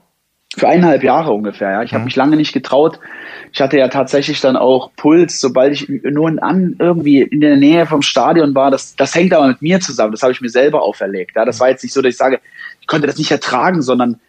Für 0.56 0.68
eineinhalb 0.68 1.02
Jahre 1.02 1.32
ungefähr, 1.32 1.70
ja. 1.70 1.82
Ich 1.82 1.92
mhm. 1.92 1.96
habe 1.96 2.04
mich 2.06 2.16
lange 2.16 2.36
nicht 2.36 2.52
getraut. 2.52 2.98
Ich 3.52 3.60
hatte 3.60 3.76
ja 3.76 3.88
tatsächlich 3.88 4.40
dann 4.40 4.56
auch 4.56 4.90
Puls, 4.96 5.40
sobald 5.40 5.72
ich 5.72 5.88
nur 5.88 6.42
an 6.42 6.76
irgendwie 6.78 7.22
in 7.22 7.40
der 7.40 7.56
Nähe 7.56 7.86
vom 7.86 8.02
Stadion 8.02 8.54
war. 8.54 8.70
Das, 8.70 8.96
das 8.96 9.14
hängt 9.14 9.34
aber 9.34 9.48
mit 9.48 9.62
mir 9.62 9.80
zusammen. 9.80 10.12
Das 10.12 10.22
habe 10.22 10.32
ich 10.32 10.40
mir 10.40 10.48
selber 10.48 10.82
auferlegt. 10.82 11.36
Ja, 11.36 11.44
das 11.44 11.60
war 11.60 11.68
jetzt 11.68 11.82
nicht 11.82 11.92
so, 11.92 12.02
dass 12.02 12.10
ich 12.10 12.16
sage, 12.16 12.40
ich 12.80 12.86
konnte 12.86 13.06
das 13.06 13.18
nicht 13.18 13.30
ertragen, 13.30 13.82
sondern 13.82 14.20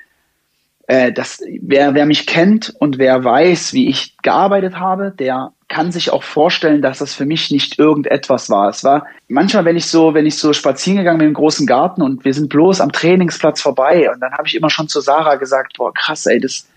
äh, 0.88 1.12
das, 1.12 1.42
wer, 1.62 1.94
wer 1.94 2.06
mich 2.06 2.28
kennt 2.28 2.74
und 2.80 2.98
wer 2.98 3.24
weiß, 3.24 3.74
wie 3.74 3.88
ich 3.88 4.18
gearbeitet 4.22 4.80
habe, 4.80 5.12
der 5.18 5.52
kann 5.68 5.92
sich 5.92 6.12
auch 6.12 6.24
vorstellen, 6.24 6.82
dass 6.82 7.00
das 7.00 7.14
für 7.14 7.26
mich 7.26 7.50
nicht 7.50 7.80
irgendetwas 7.80 8.50
war. 8.50 8.70
Es 8.70 8.84
war 8.84 9.08
manchmal, 9.28 9.66
wenn 9.66 9.76
ich 9.76 9.88
so, 9.88 10.14
wenn 10.14 10.26
ich 10.26 10.38
so 10.38 10.54
spazieren 10.54 11.00
gegangen 11.00 11.18
bin 11.18 11.28
im 11.30 11.34
großen 11.34 11.66
Garten 11.66 12.02
und 12.02 12.24
wir 12.24 12.34
sind 12.34 12.50
bloß 12.50 12.82
am 12.82 12.92
Trainingsplatz 12.92 13.62
vorbei 13.62 14.10
und 14.12 14.20
dann 14.20 14.34
habe 14.34 14.48
ich 14.48 14.56
immer 14.56 14.70
schon 14.70 14.88
zu 14.88 15.02
Sarah 15.02 15.36
gesagt, 15.36 15.78
boah 15.78 15.94
krass, 15.94 16.26
ey, 16.28 16.40
das, 16.40 16.68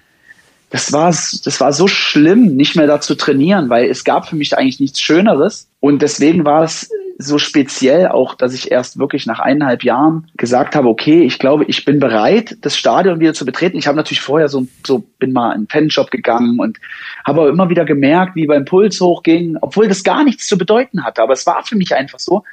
das 0.70 0.92
war, 0.92 1.08
das 1.08 1.60
war 1.60 1.72
so 1.72 1.86
schlimm, 1.88 2.56
nicht 2.56 2.76
mehr 2.76 2.86
da 2.86 3.00
zu 3.00 3.14
trainieren, 3.14 3.70
weil 3.70 3.88
es 3.88 4.04
gab 4.04 4.28
für 4.28 4.36
mich 4.36 4.56
eigentlich 4.56 4.80
nichts 4.80 5.00
Schöneres 5.00 5.68
und 5.80 6.02
deswegen 6.02 6.44
war 6.44 6.62
es 6.62 6.90
so 7.20 7.38
speziell 7.38 8.06
auch, 8.06 8.36
dass 8.36 8.54
ich 8.54 8.70
erst 8.70 8.98
wirklich 9.00 9.26
nach 9.26 9.40
eineinhalb 9.40 9.82
Jahren 9.82 10.28
gesagt 10.36 10.76
habe, 10.76 10.88
okay, 10.88 11.24
ich 11.24 11.40
glaube, 11.40 11.64
ich 11.64 11.84
bin 11.84 11.98
bereit, 11.98 12.56
das 12.60 12.76
Stadion 12.76 13.18
wieder 13.18 13.34
zu 13.34 13.44
betreten. 13.44 13.76
Ich 13.76 13.88
habe 13.88 13.96
natürlich 13.96 14.20
vorher 14.20 14.48
so, 14.48 14.68
so 14.86 15.04
bin 15.18 15.32
mal 15.32 15.50
in 15.50 15.56
einen 15.56 15.66
Fanshop 15.66 16.12
gegangen 16.12 16.60
und 16.60 16.78
habe 17.26 17.48
immer 17.48 17.70
wieder 17.70 17.84
gemerkt, 17.84 18.36
wie 18.36 18.46
beim 18.46 18.64
Puls 18.64 19.00
hochging, 19.00 19.58
obwohl 19.60 19.88
das 19.88 20.04
gar 20.04 20.22
nichts 20.22 20.46
zu 20.46 20.56
bedeuten 20.56 21.02
hatte. 21.04 21.20
Aber 21.20 21.32
es 21.32 21.44
war 21.44 21.64
für 21.64 21.74
mich 21.74 21.92
einfach 21.92 22.20
so. 22.20 22.44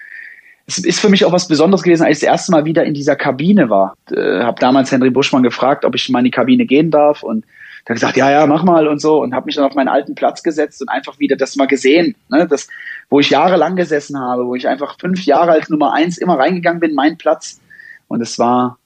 Es 0.66 0.80
ist 0.80 1.00
für 1.00 1.10
mich 1.10 1.26
auch 1.26 1.32
was 1.32 1.48
Besonderes 1.48 1.84
gewesen, 1.84 2.04
als 2.04 2.18
ich 2.18 2.22
das 2.22 2.32
erste 2.32 2.52
Mal 2.52 2.66
wieder 2.66 2.86
in 2.86 2.96
dieser 2.96 3.16
Kabine 3.16 3.70
war. 3.70 3.96
Äh, 4.12 4.42
habe 4.42 4.60
damals 4.60 4.92
Henry 4.92 5.12
Buschmann 5.12 5.44
gefragt, 5.44 5.86
ob 5.86 5.94
ich 5.94 6.10
mal 6.10 6.20
in 6.20 6.26
die 6.26 6.32
Kabine 6.32 6.66
gehen 6.66 6.90
darf 6.90 7.22
und 7.22 7.46
hat 7.90 7.96
gesagt, 7.96 8.18
ja, 8.18 8.32
ja, 8.32 8.48
mach 8.48 8.64
mal 8.64 8.88
und 8.88 9.00
so 9.00 9.22
und 9.22 9.34
habe 9.34 9.46
mich 9.46 9.56
dann 9.56 9.66
auf 9.66 9.76
meinen 9.76 9.88
alten 9.88 10.16
Platz 10.16 10.42
gesetzt 10.42 10.82
und 10.82 10.90
einfach 10.90 11.20
wieder 11.20 11.36
das 11.36 11.56
mal 11.56 11.68
gesehen, 11.68 12.16
ne, 12.30 12.48
das, 12.48 12.68
wo 13.10 13.20
ich 13.20 13.30
jahrelang 13.30 13.76
gesessen 13.76 14.20
habe, 14.20 14.46
wo 14.46 14.56
ich 14.56 14.68
einfach 14.68 14.98
fünf 15.00 15.24
Jahre 15.26 15.52
als 15.52 15.70
Nummer 15.70 15.94
eins 15.94 16.18
immer 16.18 16.38
reingegangen 16.40 16.80
bin, 16.80 16.96
mein 16.96 17.18
Platz 17.18 17.62
und 18.08 18.22
es 18.22 18.40
war 18.40 18.80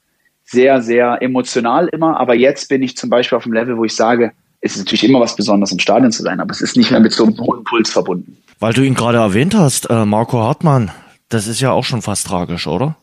sehr, 0.44 0.82
sehr 0.82 1.22
emotional 1.22 1.88
immer, 1.90 2.20
aber 2.20 2.36
jetzt 2.36 2.68
bin 2.70 2.82
ich 2.82 2.98
zum 2.98 3.10
Beispiel 3.10 3.38
auf 3.38 3.44
dem 3.44 3.54
Level, 3.54 3.78
wo 3.78 3.86
ich 3.86 3.96
sage, 3.96 4.34
es 4.62 4.74
ist 4.74 4.80
natürlich 4.80 5.06
immer 5.06 5.20
was 5.20 5.36
Besonderes 5.36 5.72
im 5.72 5.80
Stadion 5.80 6.12
zu 6.12 6.24
sein, 6.24 6.40
aber 6.40 6.52
es 6.52 6.62
ist 6.62 6.76
nicht 6.76 6.92
mehr 6.92 7.00
mit 7.00 7.14
so 7.14 7.26
einem 7.26 7.38
hohen 7.40 7.64
Puls 7.64 7.92
verbunden. 7.92 8.38
Weil 8.60 8.74
du 8.74 8.82
ihn 8.82 8.96
gerade 8.96 9.20
erwähnt 9.20 9.56
hast, 9.56 9.90
äh, 9.90 10.06
Marco 10.06 10.40
Hartmann, 10.44 10.92
das 11.30 11.48
ist 11.48 11.62
ja 11.62 11.72
auch 11.72 11.86
schon 11.86 12.02
fast 12.02 12.28
tragisch, 12.28 12.68
oder? 12.68 12.98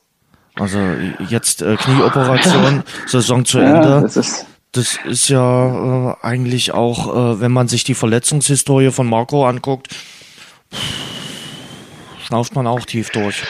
Also 0.57 0.79
jetzt 1.29 1.63
äh, 1.63 1.77
Knieoperation, 1.77 2.83
Saison 3.07 3.45
zu 3.45 3.59
Ende. 3.59 3.89
Ja, 3.89 4.01
das 4.01 4.17
ist 4.17 4.47
das 4.73 4.99
ist 5.05 5.29
ja 5.29 6.11
äh, 6.11 6.27
eigentlich 6.27 6.73
auch, 6.73 7.35
äh, 7.35 7.41
wenn 7.41 7.53
man 7.53 7.69
sich 7.69 7.85
die 7.85 7.95
Verletzungshistorie 7.95 8.91
von 8.91 9.09
Marco 9.09 9.47
anguckt, 9.47 9.89
schnauft 12.25 12.55
man 12.55 12.67
auch 12.67 12.85
tief 12.85 13.11
durch. 13.11 13.43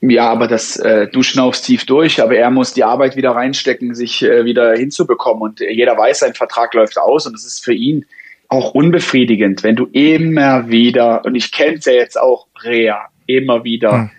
Ja, 0.00 0.30
aber 0.30 0.46
das, 0.46 0.76
äh, 0.76 1.08
du 1.08 1.22
schnaufst 1.22 1.64
tief 1.64 1.84
durch, 1.84 2.22
aber 2.22 2.36
er 2.36 2.50
muss 2.50 2.72
die 2.72 2.84
Arbeit 2.84 3.16
wieder 3.16 3.32
reinstecken, 3.32 3.94
sich 3.94 4.22
äh, 4.22 4.44
wieder 4.44 4.74
hinzubekommen. 4.74 5.42
Und 5.42 5.60
jeder 5.60 5.98
weiß, 5.98 6.20
sein 6.20 6.34
Vertrag 6.34 6.72
läuft 6.74 6.98
aus 6.98 7.26
und 7.26 7.34
es 7.34 7.44
ist 7.44 7.64
für 7.64 7.74
ihn 7.74 8.06
auch 8.48 8.72
unbefriedigend, 8.74 9.62
wenn 9.62 9.76
du 9.76 9.86
immer 9.92 10.68
wieder, 10.68 11.24
und 11.24 11.34
ich 11.34 11.52
kenne 11.52 11.78
es 11.78 11.84
ja 11.84 11.92
jetzt 11.92 12.18
auch, 12.18 12.46
Rea, 12.64 13.08
immer 13.26 13.64
wieder 13.64 13.92
hm 13.92 14.10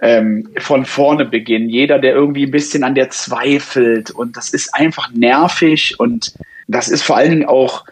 ähm, 0.00 0.48
von 0.58 0.84
vorne 0.84 1.24
beginnen. 1.24 1.68
Jeder, 1.68 1.98
der 1.98 2.14
irgendwie 2.14 2.46
ein 2.46 2.50
bisschen 2.50 2.84
an 2.84 2.94
der 2.94 3.10
zweifelt 3.10 4.10
und 4.10 4.36
das 4.36 4.50
ist 4.50 4.74
einfach 4.74 5.10
nervig 5.12 5.98
und 5.98 6.34
das 6.68 6.88
ist 6.88 7.02
vor 7.02 7.16
allen 7.16 7.30
Dingen 7.30 7.46
auch 7.46 7.84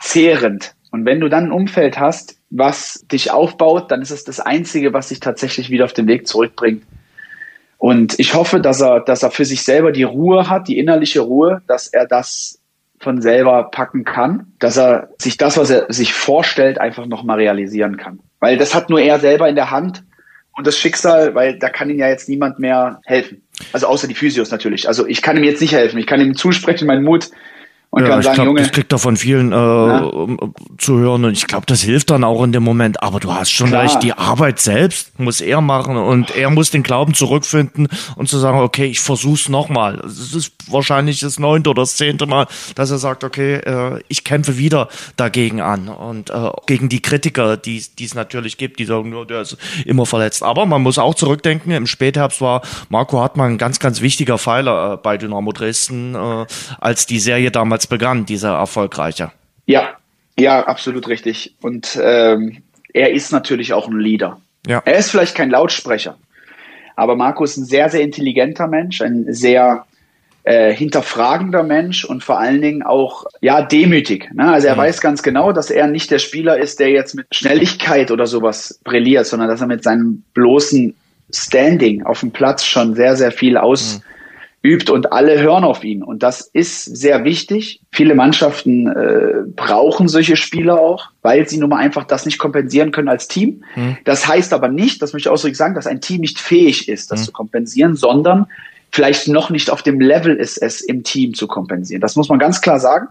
zehrend. 0.00 0.74
Und 0.90 1.04
wenn 1.04 1.20
du 1.20 1.28
dann 1.28 1.46
ein 1.46 1.52
Umfeld 1.52 1.98
hast, 1.98 2.38
was 2.50 3.04
dich 3.10 3.30
aufbaut, 3.30 3.90
dann 3.90 4.02
ist 4.02 4.10
es 4.10 4.24
das 4.24 4.40
Einzige, 4.40 4.92
was 4.92 5.08
dich 5.08 5.20
tatsächlich 5.20 5.70
wieder 5.70 5.84
auf 5.84 5.92
den 5.92 6.06
Weg 6.06 6.26
zurückbringt. 6.26 6.82
Und 7.78 8.18
ich 8.18 8.34
hoffe, 8.34 8.60
dass 8.60 8.80
er, 8.80 9.00
dass 9.00 9.22
er 9.22 9.30
für 9.30 9.44
sich 9.44 9.62
selber 9.62 9.92
die 9.92 10.04
Ruhe 10.04 10.48
hat, 10.48 10.68
die 10.68 10.78
innerliche 10.78 11.20
Ruhe, 11.20 11.62
dass 11.66 11.88
er 11.88 12.06
das 12.06 12.58
von 12.98 13.20
selber 13.20 13.64
packen 13.70 14.04
kann, 14.04 14.52
dass 14.58 14.78
er 14.78 15.10
sich 15.18 15.36
das, 15.36 15.58
was 15.58 15.70
er 15.70 15.92
sich 15.92 16.14
vorstellt, 16.14 16.80
einfach 16.80 17.06
nochmal 17.06 17.38
realisieren 17.38 17.96
kann. 17.98 18.20
Weil 18.40 18.56
das 18.56 18.74
hat 18.74 18.88
nur 18.88 19.00
er 19.00 19.20
selber 19.20 19.48
in 19.48 19.54
der 19.54 19.70
Hand 19.70 20.02
und 20.56 20.66
das 20.66 20.78
Schicksal, 20.78 21.34
weil 21.34 21.58
da 21.58 21.68
kann 21.68 21.90
ihm 21.90 21.98
ja 21.98 22.08
jetzt 22.08 22.28
niemand 22.28 22.58
mehr 22.58 23.00
helfen. 23.04 23.42
Also 23.72 23.86
außer 23.86 24.08
die 24.08 24.14
Physios 24.14 24.50
natürlich. 24.50 24.88
Also 24.88 25.06
ich 25.06 25.22
kann 25.22 25.36
ihm 25.36 25.44
jetzt 25.44 25.60
nicht 25.60 25.72
helfen. 25.72 25.98
Ich 25.98 26.06
kann 26.06 26.20
ihm 26.20 26.34
zusprechen, 26.34 26.86
meinen 26.86 27.04
Mut 27.04 27.30
und 27.90 28.02
ja, 28.02 28.08
kann 28.08 28.22
sagen, 28.22 28.34
glaub, 28.34 28.46
Junge. 28.48 28.60
Das 28.60 28.72
kriegt 28.72 28.92
er 28.92 28.98
von 28.98 29.16
vielen 29.16 29.52
äh, 29.52 29.54
ja. 29.54 30.10
zu 30.76 30.98
hören 30.98 31.24
und 31.24 31.32
ich 31.32 31.46
glaube, 31.46 31.66
das 31.66 31.82
hilft 31.82 32.10
dann 32.10 32.24
auch 32.24 32.42
in 32.42 32.52
dem 32.52 32.62
Moment. 32.62 33.02
Aber 33.02 33.20
du 33.20 33.32
hast 33.32 33.50
schon 33.50 33.68
Klar. 33.68 33.84
recht, 33.84 34.02
die 34.02 34.12
Arbeit 34.12 34.58
selbst 34.58 35.18
muss 35.18 35.40
er 35.40 35.60
machen 35.60 35.96
und 35.96 36.36
er 36.36 36.50
muss 36.50 36.70
den 36.70 36.82
Glauben 36.82 37.14
zurückfinden 37.14 37.88
und 38.16 38.28
zu 38.28 38.38
sagen, 38.38 38.58
okay, 38.58 38.86
ich 38.86 39.00
versuch's 39.00 39.48
nochmal. 39.48 40.00
Es 40.04 40.34
ist 40.34 40.52
wahrscheinlich 40.68 41.20
das 41.20 41.38
neunte 41.38 41.70
oder 41.70 41.82
das 41.82 41.96
zehnte 41.96 42.26
Mal, 42.26 42.46
dass 42.74 42.90
er 42.90 42.98
sagt, 42.98 43.24
okay, 43.24 43.56
äh, 43.56 44.00
ich 44.08 44.24
kämpfe 44.24 44.58
wieder 44.58 44.88
dagegen 45.16 45.60
an 45.60 45.88
und 45.88 46.30
äh, 46.30 46.50
gegen 46.66 46.88
die 46.88 47.00
Kritiker, 47.00 47.56
die 47.56 47.82
es 48.00 48.14
natürlich 48.14 48.56
gibt, 48.56 48.78
die 48.78 48.84
sagen, 48.84 49.10
nur, 49.10 49.26
der 49.26 49.42
ist 49.42 49.56
immer 49.84 50.06
verletzt. 50.06 50.42
Aber 50.42 50.66
man 50.66 50.82
muss 50.82 50.98
auch 50.98 51.14
zurückdenken, 51.14 51.72
im 51.72 51.86
Spätherbst 51.86 52.40
war 52.40 52.62
Marco 52.88 53.20
Hartmann 53.20 53.52
ein 53.52 53.58
ganz, 53.58 53.78
ganz 53.78 54.00
wichtiger 54.00 54.38
Pfeiler 54.38 54.94
äh, 54.94 54.96
bei 54.96 55.16
Dynamo 55.16 55.52
Dresden, 55.52 56.14
äh, 56.14 56.46
als 56.80 57.06
die 57.06 57.18
Serie 57.18 57.50
damals 57.50 57.86
begann, 57.86 58.26
dieser 58.26 58.54
erfolgreiche. 58.54 59.32
Ja, 59.66 59.90
ja, 60.38 60.64
absolut 60.66 61.08
richtig. 61.08 61.54
Und 61.60 61.98
ähm, 62.00 62.62
er 62.92 63.12
ist 63.12 63.32
natürlich 63.32 63.72
auch 63.72 63.88
ein 63.88 63.98
Leader. 63.98 64.40
Ja. 64.66 64.82
Er 64.84 64.96
ist 64.96 65.10
vielleicht 65.10 65.34
kein 65.34 65.50
Lautsprecher, 65.50 66.16
aber 66.96 67.14
Marco 67.14 67.44
ist 67.44 67.56
ein 67.56 67.64
sehr, 67.64 67.88
sehr 67.88 68.00
intelligenter 68.00 68.66
Mensch, 68.66 69.00
ein 69.00 69.32
sehr 69.32 69.84
äh, 70.46 70.72
hinterfragender 70.72 71.62
Mensch 71.62 72.04
und 72.04 72.22
vor 72.24 72.38
allen 72.38 72.62
Dingen 72.62 72.82
auch 72.82 73.24
ja 73.40 73.62
demütig. 73.62 74.32
Ne? 74.32 74.50
Also 74.50 74.68
er 74.68 74.74
mhm. 74.74 74.80
weiß 74.80 75.00
ganz 75.00 75.22
genau, 75.22 75.52
dass 75.52 75.70
er 75.70 75.88
nicht 75.88 76.10
der 76.10 76.20
Spieler 76.20 76.56
ist, 76.58 76.80
der 76.80 76.90
jetzt 76.90 77.14
mit 77.14 77.26
Schnelligkeit 77.32 78.10
oder 78.10 78.26
sowas 78.26 78.80
brilliert, 78.84 79.26
sondern 79.26 79.48
dass 79.48 79.60
er 79.60 79.66
mit 79.66 79.82
seinem 79.82 80.22
bloßen 80.34 80.94
Standing 81.34 82.04
auf 82.04 82.20
dem 82.20 82.30
Platz 82.30 82.64
schon 82.64 82.94
sehr, 82.94 83.16
sehr 83.16 83.32
viel 83.32 83.54
mhm 83.54 84.02
übt 84.66 84.90
und 84.90 85.12
alle 85.12 85.40
hören 85.40 85.64
auf 85.64 85.84
ihn. 85.84 86.02
Und 86.02 86.22
das 86.22 86.40
ist 86.40 86.84
sehr 86.84 87.24
wichtig. 87.24 87.80
Viele 87.92 88.14
Mannschaften 88.14 88.88
äh, 88.88 89.42
brauchen 89.54 90.08
solche 90.08 90.36
Spieler 90.36 90.80
auch, 90.80 91.10
weil 91.22 91.48
sie 91.48 91.58
nun 91.58 91.70
mal 91.70 91.78
einfach 91.78 92.04
das 92.04 92.26
nicht 92.26 92.38
kompensieren 92.38 92.90
können 92.90 93.08
als 93.08 93.28
Team. 93.28 93.62
Mhm. 93.76 93.98
Das 94.04 94.26
heißt 94.26 94.52
aber 94.52 94.68
nicht, 94.68 95.02
das 95.02 95.12
möchte 95.12 95.28
ich 95.28 95.32
ausdrücklich 95.32 95.58
sagen, 95.58 95.74
dass 95.74 95.86
ein 95.86 96.00
Team 96.00 96.20
nicht 96.20 96.40
fähig 96.40 96.88
ist, 96.88 97.12
das 97.12 97.20
mhm. 97.20 97.24
zu 97.26 97.32
kompensieren, 97.32 97.94
sondern 97.94 98.46
vielleicht 98.92 99.28
noch 99.28 99.50
nicht 99.50 99.70
auf 99.70 99.82
dem 99.82 100.00
Level 100.00 100.36
ist, 100.36 100.58
es 100.58 100.80
im 100.80 101.02
Team 101.02 101.34
zu 101.34 101.46
kompensieren. 101.46 102.00
Das 102.00 102.16
muss 102.16 102.28
man 102.28 102.38
ganz 102.38 102.60
klar 102.60 102.80
sagen. 102.80 103.08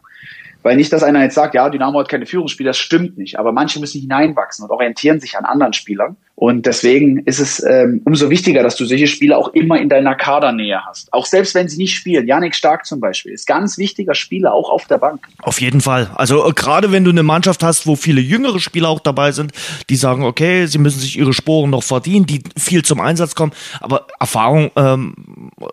Weil 0.66 0.78
nicht, 0.78 0.92
dass 0.92 1.04
einer 1.04 1.22
jetzt 1.22 1.36
sagt, 1.36 1.54
ja, 1.54 1.70
Dynamo 1.70 2.00
hat 2.00 2.10
keine 2.10 2.26
Führungsspieler, 2.26 2.72
das 2.72 2.80
stimmt 2.80 3.20
nicht. 3.20 3.38
Aber 3.38 3.52
manche 3.52 3.80
müssen 3.80 4.02
hineinwachsen 4.02 4.66
und 4.66 4.72
orientieren 4.72 5.20
sich 5.20 5.38
an 5.38 5.46
anderen 5.46 5.74
Spielern. 5.74 6.18
Und 6.34 6.66
deswegen 6.66 7.20
ist 7.20 7.40
es 7.40 7.64
ähm, 7.64 8.02
umso 8.04 8.30
wichtiger, 8.30 8.62
dass 8.62 8.76
du 8.76 8.84
solche 8.84 9.08
Spieler 9.08 9.38
auch 9.38 9.50
immer 9.54 9.80
in 9.80 9.88
deiner 9.88 10.16
Kadernähe 10.16 10.82
hast. 10.86 11.14
Auch 11.14 11.28
selbst 11.28 11.56
wenn 11.56 11.70
sie 11.70 11.78
nicht 11.78 11.96
spielen. 11.96 12.28
Janik 12.28 12.56
Stark 12.56 12.86
zum 12.86 13.00
Beispiel 13.00 13.32
ist 13.32 13.48
ganz 13.48 13.78
wichtiger 13.78 14.16
Spieler, 14.16 14.54
auch 14.54 14.70
auf 14.70 14.86
der 14.86 14.98
Bank. 14.98 15.28
Auf 15.44 15.62
jeden 15.62 15.80
Fall. 15.80 16.10
Also 16.16 16.46
äh, 16.46 16.52
gerade 16.52 16.92
wenn 16.92 17.06
du 17.06 17.12
eine 17.12 17.24
Mannschaft 17.24 17.64
hast, 17.64 17.88
wo 17.88 17.96
viele 17.96 18.20
jüngere 18.20 18.60
Spieler 18.60 18.90
auch 18.90 19.00
dabei 19.00 19.32
sind, 19.32 19.54
die 19.90 19.96
sagen, 19.96 20.24
okay, 20.24 20.66
sie 20.66 20.78
müssen 20.78 21.00
sich 21.00 21.18
ihre 21.18 21.32
Sporen 21.32 21.70
noch 21.70 21.84
verdienen, 21.84 22.26
die 22.26 22.42
viel 22.58 22.84
zum 22.84 23.00
Einsatz 23.00 23.36
kommen. 23.36 23.54
Aber 23.80 24.08
Erfahrung 24.20 24.72
ähm, 24.76 25.14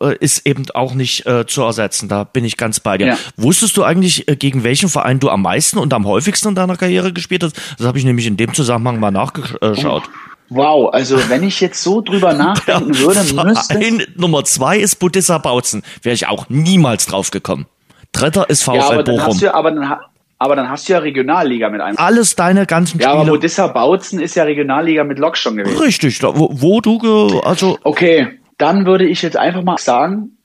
äh, 0.01 0.17
ist 0.19 0.47
eben 0.47 0.65
auch 0.75 0.95
nicht 0.95 1.27
äh, 1.27 1.45
zu 1.47 1.63
ersetzen. 1.63 2.09
Da 2.09 2.23
bin 2.23 2.45
ich 2.45 2.57
ganz 2.57 2.79
bei 2.79 2.99
dir. 2.99 3.07
Ja. 3.07 3.19
Wusstest 3.37 3.77
du 3.77 3.83
eigentlich, 3.83 4.29
äh, 4.29 4.37
gegen 4.37 4.63
welchen 4.83 4.93
Verein 4.93 5.21
du 5.21 5.31
am 5.31 5.43
meisten 5.43 5.79
und 5.79 5.95
am 5.95 6.07
häufigsten 6.07 6.49
in 6.49 6.55
deiner 6.55 6.77
Karriere 6.77 7.13
gespielt 7.13 7.45
hast? 7.45 7.57
Das 7.79 7.87
habe 7.87 7.99
ich 7.99 8.05
nämlich 8.05 8.27
in 8.27 8.37
dem 8.37 8.53
Zusammenhang 8.53 8.99
mal 8.99 9.11
nachgeschaut. 9.11 9.85
Oh. 9.85 10.01
Wow, 10.49 10.93
also 10.93 11.17
wenn 11.31 11.45
ich 11.45 11.61
jetzt 11.61 11.83
so 11.83 12.01
drüber 12.01 12.33
nachdenken 12.35 12.99
würde, 12.99 13.21
müsste 13.45 13.75
Verein 13.75 14.03
Nummer 14.17 14.45
zwei 14.45 14.79
ist 14.79 14.97
Budissa 14.97 15.39
Bautzen. 15.39 15.83
Wäre 16.03 16.15
ich 16.15 16.27
auch 16.27 16.47
niemals 16.49 17.07
drauf 17.07 17.31
gekommen. 17.31 17.67
Dritter 18.11 18.51
ist 18.51 18.63
VfL 18.65 18.77
ja, 18.77 18.91
aber 18.91 19.05
Bochum. 19.05 19.17
Dann 19.17 19.27
hast 19.27 19.43
du, 19.43 19.55
aber, 19.55 19.71
dann, 19.71 19.97
aber 20.39 20.57
dann 20.57 20.69
hast 20.69 20.89
du 20.89 20.93
ja 20.93 20.99
Regionalliga 20.99 21.71
mit 21.71 21.81
einem. 21.81 21.97
Alles 21.97 22.37
deine 22.37 22.67
ganzen 22.67 23.01
Spiele. 23.01 23.05
Ja, 23.05 23.15
aber 23.15 23.31
Budissa 23.31 23.69
Bautzen 23.69 24.21
ist 24.21 24.35
ja 24.35 24.43
Regionalliga 24.43 25.05
mit 25.05 25.19
Lok 25.19 25.39
schon 25.39 25.57
gewesen. 25.57 25.79
Richtig, 25.79 26.19
da, 26.19 26.37
wo, 26.37 26.51
wo 26.53 26.81
du, 26.83 27.41
also. 27.41 27.79
Okay, 27.85 28.39
dann 28.59 28.85
würde 28.85 29.07
ich 29.07 29.23
jetzt 29.23 29.39
einfach 29.39 29.63
mal 29.63 29.79
sagen, 29.79 30.37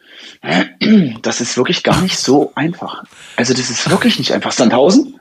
das 1.22 1.42
ist 1.42 1.58
wirklich 1.58 1.84
gar 1.84 2.02
nicht 2.02 2.18
so 2.18 2.52
einfach. 2.56 3.04
Also 3.36 3.54
das 3.54 3.70
ist 3.70 3.90
wirklich 3.90 4.20
nicht 4.20 4.32
einfach. 4.32 4.52
Sandhausen? 4.52 5.20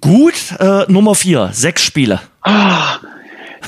Gut, 0.00 0.34
äh, 0.58 0.84
Nummer 0.90 1.14
vier, 1.14 1.50
sechs 1.52 1.84
Spiele. 1.84 2.20
Ah, 2.42 2.98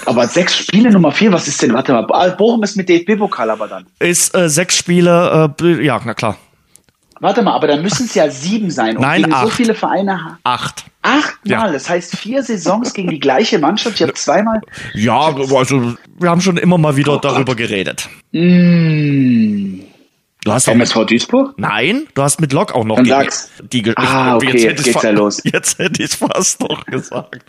aber 0.06 0.26
sechs 0.26 0.56
Spiele 0.56 0.90
Nummer 0.90 1.12
vier, 1.12 1.32
was 1.32 1.48
ist 1.48 1.60
denn? 1.62 1.74
Warte 1.74 1.92
mal, 1.92 2.06
ah, 2.10 2.28
Bochum 2.30 2.62
ist 2.62 2.76
mit 2.76 2.88
DFB-Pokal 2.88 3.50
aber 3.50 3.68
dann. 3.68 3.86
Ist 3.98 4.34
äh, 4.34 4.48
sechs 4.48 4.76
Spiele, 4.76 5.54
äh, 5.60 5.84
ja, 5.84 6.00
na 6.04 6.14
klar. 6.14 6.36
Warte 7.20 7.42
mal, 7.42 7.52
aber 7.52 7.68
dann 7.68 7.82
müssen 7.82 8.06
es 8.06 8.14
ja 8.14 8.28
sieben 8.28 8.70
sein. 8.70 8.96
Und 8.96 9.02
Nein, 9.02 9.32
acht. 9.32 9.44
so 9.44 9.50
viele 9.50 9.74
Vereine. 9.74 10.38
Acht. 10.42 10.84
Achtmal, 11.02 11.66
ja. 11.66 11.72
das 11.72 11.88
heißt 11.88 12.16
vier 12.16 12.42
Saisons 12.42 12.92
gegen 12.92 13.10
die 13.10 13.20
gleiche 13.20 13.58
Mannschaft. 13.58 13.96
Ich 13.96 14.02
habe 14.02 14.14
zweimal. 14.14 14.60
Ja, 14.94 15.34
also 15.34 15.94
wir 16.18 16.30
haben 16.30 16.40
schon 16.40 16.56
immer 16.56 16.78
mal 16.78 16.96
wieder 16.96 17.14
oh 17.14 17.18
darüber 17.18 17.54
geredet. 17.54 18.08
Mmh. 18.32 19.83
Du 20.44 20.52
hast 20.52 20.68
MSV 20.68 21.06
Duisburg? 21.06 21.54
Nein, 21.56 22.06
du 22.12 22.22
hast 22.22 22.38
mit 22.38 22.52
Lok 22.52 22.74
auch 22.74 22.84
noch 22.84 22.96
Dann 22.96 23.06
sag's. 23.06 23.50
die 23.72 23.82
Ah, 23.96 24.36
okay, 24.36 24.48
jetzt, 24.48 24.62
jetzt 24.62 24.84
geht's 24.84 25.02
ja 25.02 25.10
los. 25.10 25.42
Jetzt 25.54 25.78
hätte 25.78 26.02
ich 26.02 26.10
fast 26.10 26.60
noch 26.60 26.84
gesagt. 26.84 27.44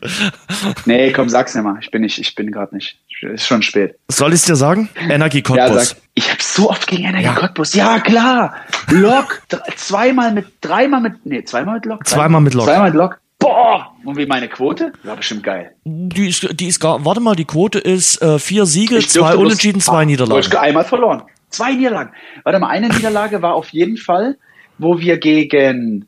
Nee, 0.86 1.12
komm, 1.12 1.28
sag's 1.28 1.56
mir 1.56 1.62
mal. 1.62 1.78
Ich 1.82 1.92
bin 1.92 2.04
nicht, 2.04 2.18
ich 2.20 2.36
bin 2.36 2.52
gerade 2.52 2.74
nicht. 2.74 2.98
Ist 3.22 3.48
schon 3.48 3.62
spät. 3.64 3.98
Soll 4.08 4.34
ich's 4.34 4.46
dir 4.46 4.56
sagen? 4.56 4.90
Energie 5.10 5.42
Cottbus. 5.42 5.68
Ja, 5.68 5.84
sag. 5.84 5.98
Ich 6.14 6.32
habe 6.32 6.42
so 6.42 6.70
oft 6.70 6.88
gegen 6.88 7.04
Energie 7.04 7.26
ja. 7.26 7.34
Cottbus. 7.34 7.74
Ja, 7.74 8.00
klar. 8.00 8.56
Lok, 8.90 9.42
zweimal 9.76 10.32
mit, 10.32 10.46
dreimal 10.62 11.02
mit, 11.02 11.26
nee, 11.26 11.44
zweimal 11.44 11.76
mit 11.76 11.86
Lok. 11.86 12.08
Zweimal 12.08 12.42
mit 12.42 12.54
Lok. 12.54 12.66
Zweimal 12.66 12.92
mit 12.92 12.96
Lok. 12.96 13.20
Boah! 13.40 13.92
Und 14.06 14.18
wie 14.18 14.26
meine 14.26 14.48
Quote? 14.48 14.94
War 15.04 15.18
bestimmt 15.18 15.44
geil. 15.44 15.76
Die 15.84 16.30
ist, 16.30 16.48
die 16.60 16.68
ist 16.68 16.80
gar, 16.80 17.04
warte 17.04 17.20
mal, 17.20 17.36
die 17.36 17.46
Quote 17.46 17.80
ist 17.80 18.22
äh, 18.22 18.40
vier 18.40 18.66
Siege, 18.66 19.00
zwei 19.00 19.36
Unentschieden, 19.36 19.82
zwei 19.82 20.04
ah, 20.04 20.06
Niederlagen. 20.06 20.56
Einmal 20.56 20.86
verloren. 20.86 21.24
Zwei 21.56 21.74
Niederlagen. 21.74 22.12
Warte 22.44 22.60
mal, 22.60 22.70
eine 22.70 22.90
Niederlage 22.90 23.42
war 23.42 23.54
auf 23.54 23.70
jeden 23.70 23.98
Fall, 23.98 24.38
wo 24.78 25.00
wir 25.00 25.18
gegen 25.18 26.08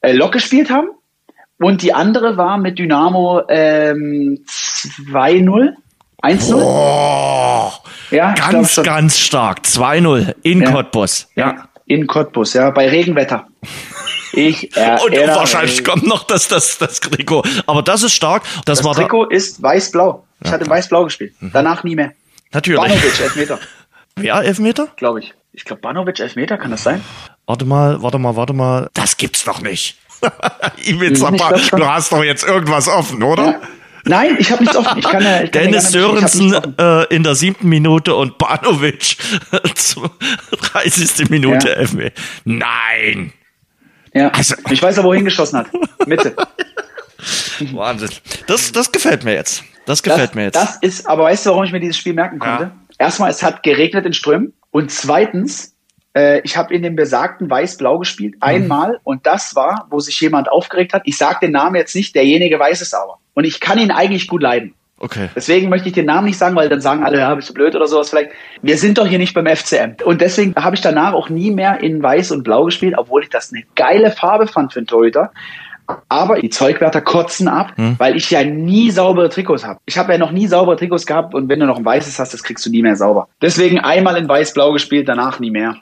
äh, 0.00 0.12
Lok 0.12 0.32
gespielt 0.32 0.70
haben. 0.70 0.88
Und 1.58 1.82
die 1.82 1.92
andere 1.92 2.36
war 2.36 2.58
mit 2.58 2.78
Dynamo 2.78 3.42
ähm, 3.48 4.38
2-0. 4.46 5.72
1-0? 6.22 6.54
Oh, 6.54 7.72
ja, 8.10 8.32
ganz, 8.34 8.80
ganz 8.82 9.18
stark. 9.18 9.60
2-0 9.60 10.34
in 10.42 10.62
ja. 10.62 10.70
Cottbus. 10.70 11.28
Ja. 11.34 11.68
in 11.86 12.06
Cottbus, 12.06 12.54
ja, 12.54 12.70
bei 12.70 12.88
Regenwetter. 12.88 13.46
Ich 14.32 14.76
Und 14.76 15.12
wahrscheinlich 15.12 15.84
kommt 15.84 16.06
noch 16.06 16.24
das, 16.24 16.48
das, 16.48 16.78
das 16.78 17.00
Trikot. 17.00 17.42
Aber 17.66 17.82
das 17.82 18.02
ist 18.02 18.14
stark. 18.14 18.42
Das, 18.64 18.78
das 18.78 18.84
war 18.84 18.94
Trikot 18.94 19.26
da 19.26 19.36
ist 19.36 19.62
weiß-blau. 19.62 20.24
Ich 20.40 20.48
ja. 20.48 20.54
hatte 20.54 20.68
weiß-blau 20.68 21.04
gespielt. 21.04 21.34
Mhm. 21.40 21.50
Danach 21.52 21.84
nie 21.84 21.96
mehr. 21.96 22.12
Natürlich. 22.52 22.80
Banovic, 22.80 23.20
Elfmeter. 23.20 23.58
Wer 24.16 24.36
Elfmeter? 24.36 24.88
Glaube 24.96 25.20
ich. 25.20 25.34
Ich 25.52 25.64
glaube 25.64 25.82
Banovic 25.82 26.18
Elfmeter, 26.20 26.56
kann 26.56 26.70
das 26.70 26.82
sein? 26.82 27.02
Warte 27.46 27.66
mal, 27.66 28.02
warte 28.02 28.18
mal, 28.18 28.34
warte 28.34 28.54
mal. 28.54 28.90
Das 28.94 29.16
gibt's 29.16 29.44
doch 29.44 29.60
nicht. 29.60 29.98
Ibiza, 30.84 31.30
du 31.30 31.86
hast 31.86 32.12
doch 32.12 32.24
jetzt 32.24 32.42
irgendwas 32.42 32.88
offen, 32.88 33.22
oder? 33.22 33.44
Ja. 33.44 33.60
Nein, 34.04 34.36
ich 34.38 34.50
habe 34.50 34.62
nichts 34.62 34.76
offen. 34.76 34.98
Ich 34.98 35.04
kann 35.04 35.22
ja, 35.22 35.42
ich 35.42 35.52
kann 35.52 35.64
Dennis 35.64 35.90
Sörensen 35.90 36.54
äh, 36.78 37.04
in 37.14 37.24
der 37.24 37.34
siebten 37.34 37.68
Minute 37.68 38.14
und 38.14 38.38
Banovic 38.38 39.16
30. 39.50 41.28
Minute 41.30 41.68
ja. 41.68 41.74
Elfmeter. 41.74 42.22
Nein! 42.44 43.32
Ja, 44.14 44.28
also, 44.28 44.54
ich 44.70 44.82
weiß 44.82 44.98
aber, 44.98 45.08
wohin 45.08 45.24
geschossen 45.24 45.58
hat. 45.58 45.66
Mitte. 46.06 46.34
Wahnsinn. 47.72 48.10
Das, 48.46 48.72
das 48.72 48.90
gefällt 48.92 49.24
mir 49.24 49.34
jetzt. 49.34 49.62
Das 49.84 50.02
gefällt 50.02 50.30
das, 50.30 50.34
mir 50.34 50.44
jetzt. 50.44 50.56
Das 50.56 50.76
ist, 50.80 51.06
aber 51.06 51.24
weißt 51.24 51.44
du, 51.44 51.50
warum 51.50 51.64
ich 51.64 51.72
mir 51.72 51.80
dieses 51.80 51.98
Spiel 51.98 52.14
merken 52.14 52.38
konnte? 52.38 52.64
Ja 52.64 52.85
erstmal, 52.98 53.30
es 53.30 53.42
hat 53.42 53.62
geregnet 53.62 54.06
in 54.06 54.12
Strömen 54.12 54.52
und 54.70 54.90
zweitens, 54.90 55.74
äh, 56.14 56.40
ich 56.40 56.56
habe 56.56 56.74
in 56.74 56.82
dem 56.82 56.96
besagten 56.96 57.48
Weiß-Blau 57.48 57.98
gespielt, 57.98 58.34
mhm. 58.34 58.42
einmal 58.42 59.00
und 59.04 59.26
das 59.26 59.54
war, 59.54 59.86
wo 59.90 60.00
sich 60.00 60.20
jemand 60.20 60.50
aufgeregt 60.50 60.92
hat. 60.92 61.02
Ich 61.04 61.16
sage 61.16 61.38
den 61.42 61.52
Namen 61.52 61.76
jetzt 61.76 61.94
nicht, 61.94 62.14
derjenige 62.14 62.58
weiß 62.58 62.80
es 62.80 62.94
aber. 62.94 63.18
Und 63.34 63.44
ich 63.44 63.60
kann 63.60 63.78
ihn 63.78 63.90
eigentlich 63.90 64.28
gut 64.28 64.42
leiden. 64.42 64.74
Okay. 64.98 65.28
Deswegen 65.36 65.68
möchte 65.68 65.88
ich 65.88 65.94
den 65.94 66.06
Namen 66.06 66.26
nicht 66.26 66.38
sagen, 66.38 66.56
weil 66.56 66.70
dann 66.70 66.80
sagen 66.80 67.04
alle, 67.04 67.18
ja, 67.18 67.34
bist 67.34 67.50
du 67.50 67.54
blöd 67.54 67.74
oder 67.76 67.86
sowas 67.86 68.08
vielleicht. 68.08 68.30
Wir 68.62 68.78
sind 68.78 68.96
doch 68.96 69.06
hier 69.06 69.18
nicht 69.18 69.34
beim 69.34 69.46
FCM. 69.46 69.96
Und 70.04 70.22
deswegen 70.22 70.54
habe 70.56 70.74
ich 70.74 70.80
danach 70.80 71.12
auch 71.12 71.28
nie 71.28 71.50
mehr 71.50 71.80
in 71.82 72.02
Weiß 72.02 72.30
und 72.30 72.44
Blau 72.44 72.64
gespielt, 72.64 72.94
obwohl 72.96 73.22
ich 73.22 73.28
das 73.28 73.52
eine 73.52 73.64
geile 73.74 74.10
Farbe 74.10 74.46
fand 74.46 74.72
für 74.72 74.78
einen 74.78 74.86
Torhüter. 74.86 75.32
Aber 76.08 76.40
die 76.40 76.50
Zeugwärter 76.50 77.00
kotzen 77.00 77.48
ab, 77.48 77.72
hm. 77.76 77.96
weil 77.98 78.16
ich 78.16 78.30
ja 78.30 78.44
nie 78.44 78.90
saubere 78.90 79.28
Trikots 79.28 79.64
habe. 79.64 79.80
Ich 79.86 79.98
habe 79.98 80.12
ja 80.12 80.18
noch 80.18 80.32
nie 80.32 80.46
saubere 80.46 80.76
Trikots 80.76 81.06
gehabt 81.06 81.34
und 81.34 81.48
wenn 81.48 81.60
du 81.60 81.66
noch 81.66 81.78
ein 81.78 81.84
weißes 81.84 82.18
hast, 82.18 82.34
das 82.34 82.42
kriegst 82.42 82.64
du 82.66 82.70
nie 82.70 82.82
mehr 82.82 82.96
sauber. 82.96 83.28
Deswegen 83.40 83.80
einmal 83.80 84.16
in 84.16 84.28
weiß-blau 84.28 84.72
gespielt, 84.72 85.08
danach 85.08 85.40
nie 85.40 85.50
mehr. 85.50 85.76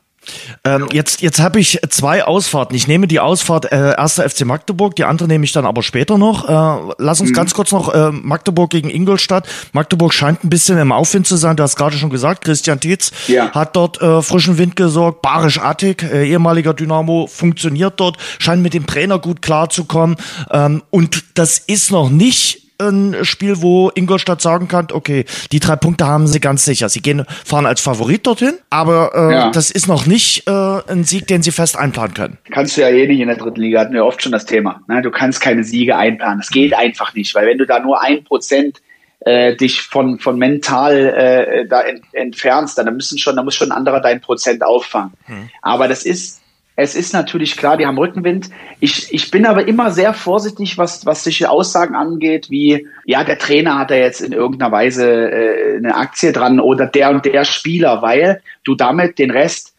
Ähm, 0.64 0.88
jetzt 0.92 1.20
jetzt 1.22 1.40
habe 1.40 1.60
ich 1.60 1.80
zwei 1.90 2.24
Ausfahrten. 2.24 2.76
Ich 2.76 2.88
nehme 2.88 3.06
die 3.06 3.20
Ausfahrt 3.20 3.70
äh, 3.70 3.94
erster 3.96 4.28
FC 4.28 4.44
Magdeburg, 4.44 4.96
die 4.96 5.04
andere 5.04 5.28
nehme 5.28 5.44
ich 5.44 5.52
dann 5.52 5.66
aber 5.66 5.82
später 5.82 6.18
noch. 6.18 6.48
Äh, 6.48 6.94
lass 6.98 7.20
uns 7.20 7.30
mhm. 7.30 7.34
ganz 7.34 7.54
kurz 7.54 7.72
noch 7.72 7.92
äh, 7.92 8.10
Magdeburg 8.10 8.70
gegen 8.70 8.90
Ingolstadt. 8.90 9.46
Magdeburg 9.72 10.14
scheint 10.14 10.44
ein 10.44 10.50
bisschen 10.50 10.78
im 10.78 10.92
Aufwind 10.92 11.26
zu 11.26 11.37
sein. 11.37 11.56
Du 11.56 11.62
hast 11.62 11.76
gerade 11.76 11.96
schon 11.96 12.10
gesagt, 12.10 12.44
Christian 12.44 12.80
Tietz 12.80 13.12
ja. 13.26 13.50
hat 13.52 13.76
dort 13.76 14.00
äh, 14.00 14.22
frischen 14.22 14.58
Wind 14.58 14.76
gesorgt. 14.76 15.22
Barisch 15.22 15.58
Attik, 15.58 16.02
äh, 16.02 16.26
ehemaliger 16.28 16.74
Dynamo, 16.74 17.26
funktioniert 17.26 17.94
dort, 18.00 18.18
scheint 18.38 18.62
mit 18.62 18.74
dem 18.74 18.87
Trainer 18.87 19.18
gut 19.18 19.42
klarzukommen. 19.42 20.16
Ähm, 20.50 20.82
und 20.90 21.24
das 21.34 21.58
ist 21.58 21.90
noch 21.90 22.10
nicht 22.10 22.63
ein 22.78 23.24
Spiel, 23.24 23.62
wo 23.62 23.90
Ingolstadt 23.94 24.40
sagen 24.40 24.68
kann, 24.68 24.88
okay, 24.92 25.24
die 25.52 25.60
drei 25.60 25.76
Punkte 25.76 26.06
haben 26.06 26.26
sie 26.26 26.40
ganz 26.40 26.64
sicher. 26.64 26.88
Sie 26.88 27.00
gehen, 27.00 27.24
fahren 27.44 27.66
als 27.66 27.80
Favorit 27.80 28.26
dorthin, 28.26 28.54
aber 28.70 29.12
äh, 29.14 29.32
ja. 29.32 29.50
das 29.50 29.70
ist 29.70 29.87
noch 29.87 30.06
nicht 30.06 30.46
äh, 30.48 30.50
ein 30.50 31.04
Sieg, 31.04 31.26
den 31.26 31.42
sie 31.42 31.52
fest 31.52 31.76
einplanen 31.76 32.14
können. 32.14 32.38
Kannst 32.50 32.76
du 32.76 32.82
ja 32.82 32.88
eh 32.88 33.06
nicht 33.06 33.20
in 33.20 33.28
der 33.28 33.37
dritten 33.37 33.60
Liga, 33.60 33.80
hatten 33.80 33.94
wir 33.94 34.04
oft 34.04 34.22
schon 34.22 34.32
das 34.32 34.44
Thema. 34.44 34.80
Ne? 34.88 35.02
Du 35.02 35.10
kannst 35.10 35.40
keine 35.40 35.64
Siege 35.64 35.96
einplanen. 35.96 36.38
Das 36.38 36.50
geht 36.50 36.74
einfach 36.74 37.14
nicht, 37.14 37.34
weil 37.34 37.46
wenn 37.46 37.58
du 37.58 37.66
da 37.66 37.80
nur 37.80 38.02
ein 38.02 38.24
Prozent 38.24 38.80
äh, 39.20 39.56
dich 39.56 39.82
von, 39.82 40.18
von 40.18 40.38
mental 40.38 40.94
äh, 40.94 41.66
da 41.68 41.82
ent, 41.82 42.02
entfernst, 42.12 42.76
dann 42.76 42.94
müssen 42.94 43.18
schon, 43.18 43.37
da 43.37 43.42
muss 43.42 43.54
schon 43.54 43.70
ein 43.70 43.76
anderer 43.76 44.00
dein 44.00 44.20
Prozent 44.20 44.62
auffangen. 44.62 45.12
Hm. 45.24 45.48
Aber 45.62 45.88
das 45.88 46.04
ist 46.04 46.40
es 46.76 46.96
ist 46.96 47.12
natürlich 47.12 47.56
klar, 47.56 47.76
die 47.76 47.87
haben 47.87 47.98
Rückenwind. 47.98 48.50
Ich, 48.80 49.12
ich 49.12 49.30
bin 49.30 49.46
aber 49.46 49.68
immer 49.68 49.92
sehr 49.92 50.12
vorsichtig, 50.12 50.76
was, 50.76 51.06
was 51.06 51.22
solche 51.22 51.48
Aussagen 51.48 51.94
angeht, 51.94 52.50
wie, 52.50 52.88
ja, 53.04 53.22
der 53.22 53.38
Trainer 53.38 53.78
hat 53.78 53.90
da 53.90 53.94
jetzt 53.94 54.20
in 54.20 54.32
irgendeiner 54.32 54.72
Weise 54.72 55.30
äh, 55.30 55.76
eine 55.76 55.94
Aktie 55.94 56.32
dran 56.32 56.58
oder 56.58 56.87
der 56.87 57.10
und 57.10 57.24
der 57.24 57.44
Spieler, 57.44 58.02
weil 58.02 58.42
du 58.64 58.74
damit 58.74 59.18
den 59.18 59.30
Rest 59.30 59.74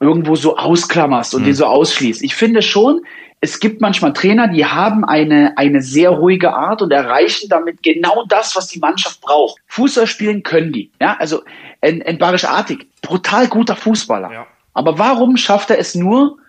irgendwo 0.00 0.34
so 0.34 0.56
ausklammerst 0.56 1.34
und 1.34 1.42
mhm. 1.42 1.46
den 1.46 1.54
so 1.54 1.66
ausschließt. 1.66 2.22
Ich 2.22 2.34
finde 2.34 2.62
schon, 2.62 3.02
es 3.40 3.60
gibt 3.60 3.80
manchmal 3.80 4.12
Trainer, 4.12 4.48
die 4.48 4.66
haben 4.66 5.04
eine, 5.04 5.56
eine 5.56 5.82
sehr 5.82 6.10
ruhige 6.10 6.52
Art 6.52 6.82
und 6.82 6.90
erreichen 6.90 7.48
damit 7.48 7.82
genau 7.82 8.24
das, 8.28 8.56
was 8.56 8.66
die 8.66 8.80
Mannschaft 8.80 9.20
braucht. 9.20 9.60
Fußball 9.68 10.06
spielen 10.08 10.42
können 10.42 10.72
die. 10.72 10.90
Ja, 11.00 11.16
also 11.18 11.42
ein, 11.80 12.02
ein 12.02 12.18
Barisch 12.18 12.44
Artig, 12.44 12.88
brutal 13.02 13.46
guter 13.46 13.76
Fußballer. 13.76 14.32
Ja 14.32 14.46
Aber 14.74 14.98
warum 14.98 15.36
schafft 15.36 15.70
er 15.70 15.78
es 15.78 15.94
nur 15.94 16.39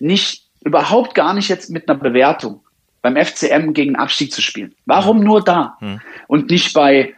nicht, 0.00 0.46
überhaupt 0.64 1.14
gar 1.14 1.34
nicht 1.34 1.48
jetzt 1.48 1.70
mit 1.70 1.88
einer 1.88 1.98
Bewertung 1.98 2.60
beim 3.02 3.16
FCM 3.16 3.72
gegen 3.72 3.96
Abstieg 3.96 4.32
zu 4.32 4.42
spielen? 4.42 4.74
Warum 4.86 5.20
nur 5.20 5.42
da 5.42 5.76
hm. 5.80 6.00
und 6.26 6.50
nicht 6.50 6.72
bei 6.74 7.14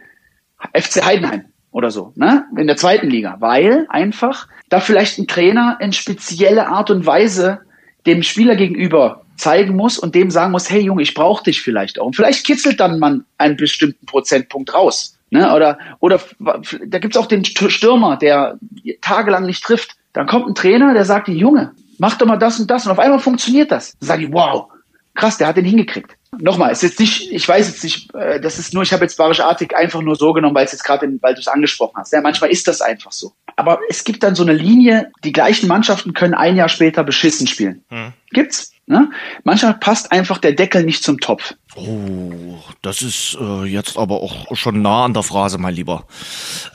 FC 0.73 1.03
Heidenheim 1.03 1.45
oder 1.71 1.91
so, 1.91 2.13
ne? 2.15 2.45
In 2.55 2.67
der 2.67 2.77
zweiten 2.77 3.09
Liga, 3.09 3.37
weil 3.39 3.85
einfach 3.89 4.47
da 4.69 4.79
vielleicht 4.79 5.17
ein 5.17 5.27
Trainer 5.27 5.77
in 5.81 5.91
spezielle 5.91 6.67
Art 6.67 6.89
und 6.89 7.05
Weise 7.05 7.61
dem 8.05 8.23
Spieler 8.23 8.55
gegenüber 8.55 9.23
zeigen 9.35 9.75
muss 9.75 9.97
und 9.97 10.15
dem 10.15 10.29
sagen 10.29 10.51
muss, 10.51 10.69
hey 10.69 10.81
Junge, 10.81 11.01
ich 11.01 11.13
brauche 11.13 11.43
dich 11.43 11.61
vielleicht 11.61 11.99
auch. 11.99 12.05
Und 12.07 12.15
vielleicht 12.15 12.45
kitzelt 12.45 12.79
dann 12.79 12.99
man 12.99 13.25
einen 13.37 13.57
bestimmten 13.57 14.05
Prozentpunkt 14.05 14.73
raus. 14.73 15.17
Ne? 15.31 15.51
Oder, 15.53 15.79
oder 15.99 16.21
da 16.39 16.99
gibt's 16.99 17.17
auch 17.17 17.25
den 17.25 17.43
Stürmer, 17.43 18.17
der 18.17 18.59
tagelang 19.01 19.45
nicht 19.45 19.63
trifft. 19.63 19.95
Dann 20.13 20.27
kommt 20.27 20.47
ein 20.47 20.55
Trainer, 20.55 20.93
der 20.93 21.05
sagt, 21.05 21.27
Junge, 21.27 21.71
mach 21.97 22.17
doch 22.17 22.25
mal 22.25 22.37
das 22.37 22.59
und 22.59 22.69
das. 22.69 22.85
Und 22.85 22.91
auf 22.91 22.99
einmal 22.99 23.19
funktioniert 23.19 23.71
das. 23.71 23.97
Dann 23.99 24.07
sage 24.07 24.25
ich, 24.25 24.33
wow, 24.33 24.67
krass, 25.15 25.37
der 25.37 25.47
hat 25.47 25.57
den 25.57 25.65
hingekriegt. 25.65 26.15
Nochmal, 26.39 26.71
es 26.71 26.81
ist 26.81 26.91
jetzt 26.91 26.99
nicht, 26.99 27.31
ich 27.31 27.47
weiß 27.47 27.67
jetzt 27.67 27.83
nicht, 27.83 28.13
äh, 28.15 28.41
das 28.41 28.57
ist 28.57 28.73
nur, 28.73 28.81
ich 28.81 28.91
habe 28.91 29.03
jetzt 29.03 29.17
Barisch 29.17 29.39
Artig 29.39 29.75
einfach 29.75 30.01
nur 30.01 30.15
so 30.15 30.33
genommen, 30.33 30.55
weil 30.55 30.65
es 30.65 30.71
jetzt 30.71 30.83
gerade, 30.83 31.07
weil 31.21 31.35
du 31.35 31.39
es 31.39 31.47
angesprochen 31.47 31.93
hast. 31.97 32.11
Ja, 32.11 32.21
manchmal 32.21 32.49
ist 32.49 32.67
das 32.67 32.81
einfach 32.81 33.11
so. 33.11 33.33
Aber 33.55 33.79
es 33.87 34.03
gibt 34.03 34.23
dann 34.23 34.33
so 34.33 34.43
eine 34.43 34.53
Linie, 34.53 35.11
die 35.23 35.31
gleichen 35.31 35.67
Mannschaften 35.67 36.13
können 36.13 36.33
ein 36.33 36.55
Jahr 36.55 36.69
später 36.69 37.03
beschissen 37.03 37.45
spielen. 37.45 37.83
Hm. 37.89 38.13
Gibt's? 38.31 38.71
Ne? 38.85 39.11
Manchmal 39.43 39.75
passt 39.75 40.11
einfach 40.11 40.39
der 40.39 40.53
Deckel 40.53 40.83
nicht 40.83 41.03
zum 41.03 41.19
Topf. 41.19 41.53
Oh, 41.75 42.59
das 42.83 43.01
ist 43.01 43.35
äh, 43.41 43.65
jetzt 43.65 43.97
aber 43.97 44.21
auch 44.21 44.55
schon 44.55 44.83
nah 44.83 45.05
an 45.05 45.13
der 45.13 45.23
Phrase, 45.23 45.57
mein 45.57 45.73
Lieber. 45.73 46.05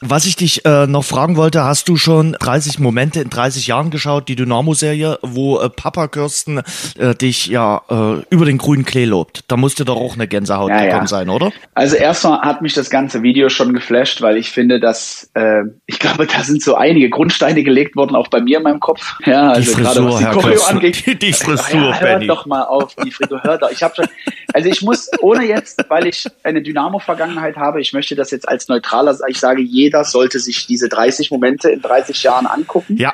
Was 0.01 0.27
ich 0.27 0.35
dich 0.35 0.65
äh, 0.65 0.89
noch 0.89 1.05
fragen 1.05 1.37
wollte, 1.37 1.63
hast 1.63 1.89
du 1.89 1.97
schon 1.97 2.33
30 2.33 2.81
Momente 2.81 3.21
in 3.21 3.31
30 3.31 3.69
Jahren 3.69 3.91
geschaut, 3.91 4.29
die 4.29 4.35
Dynamo-Serie, 4.35 5.21
wo 5.23 5.61
äh, 5.61 5.71
Papa 5.71 6.09
Kirsten 6.09 6.63
äh, 6.99 7.15
dich 7.15 7.47
ja 7.47 7.83
äh, 7.89 8.25
über 8.31 8.45
den 8.45 8.59
grünen 8.59 8.85
Klee 8.85 9.05
lobt? 9.05 9.45
Da 9.47 9.57
musste 9.57 9.85
doch 9.85 9.97
auch 9.97 10.15
eine 10.15 10.27
Gänsehaut 10.27 10.71
ja, 10.71 10.81
gekommen 10.85 11.03
ja. 11.03 11.07
sein, 11.07 11.31
oder? 11.31 11.53
Also 11.75 11.95
erstmal 11.95 12.41
hat 12.41 12.61
mich 12.63 12.75
das 12.75 12.91
ganze 12.91 13.23
Video 13.23 13.51
schon 13.51 13.75
geflasht, 13.75 14.21
weil 14.21 14.37
ich 14.37 14.51
finde, 14.51 14.81
dass 14.81 15.31
äh, 15.35 15.63
ich 15.87 16.01
glaube, 16.01 16.27
da 16.27 16.43
sind 16.43 16.61
so 16.61 16.75
einige 16.75 17.09
Grundsteine 17.09 17.63
gelegt 17.63 17.95
worden, 17.95 18.17
auch 18.17 18.29
bei 18.29 18.41
mir 18.41 18.59
in 18.59 18.65
meinem 18.65 18.81
Kopf. 18.81 19.15
Ja, 19.25 19.51
also 19.51 19.61
die 19.61 19.67
Frisur, 19.67 19.95
gerade 19.95 20.05
was 20.07 20.19
die 20.19 20.25
Choreo 20.25 20.63
angeht. 20.65 21.07
Die, 21.07 21.17
die 21.17 21.33
Frisur, 21.33 21.91
ja, 21.91 22.01
hört 22.01 22.29
doch 22.29 22.47
mal 22.47 22.65
auf, 22.65 22.97
die 22.97 23.13
Frisur, 23.13 23.41
hört 23.45 23.63
doch. 23.63 23.71
Ich 23.71 23.83
habe 23.83 23.95
schon, 23.95 24.07
also 24.53 24.69
ich 24.69 24.88
muss, 24.89 25.11
ohne 25.21 25.45
jetzt, 25.45 25.85
weil 25.89 26.07
ich 26.07 26.27
eine 26.43 26.63
Dynamo-Vergangenheit 26.63 27.57
habe, 27.57 27.81
ich 27.81 27.93
möchte 27.93 28.15
das 28.15 28.31
jetzt 28.31 28.49
als 28.49 28.69
neutraler, 28.69 29.17
ich 29.29 29.39
sage, 29.39 29.61
jeder 29.61 30.05
sollte 30.05 30.39
sich 30.39 30.67
diese 30.67 30.89
30 30.89 31.31
Momente 31.31 31.71
in 31.71 31.83
30 31.83 32.23
Jahren 32.23 32.47
angucken. 32.47 32.97
Ja. 32.97 33.13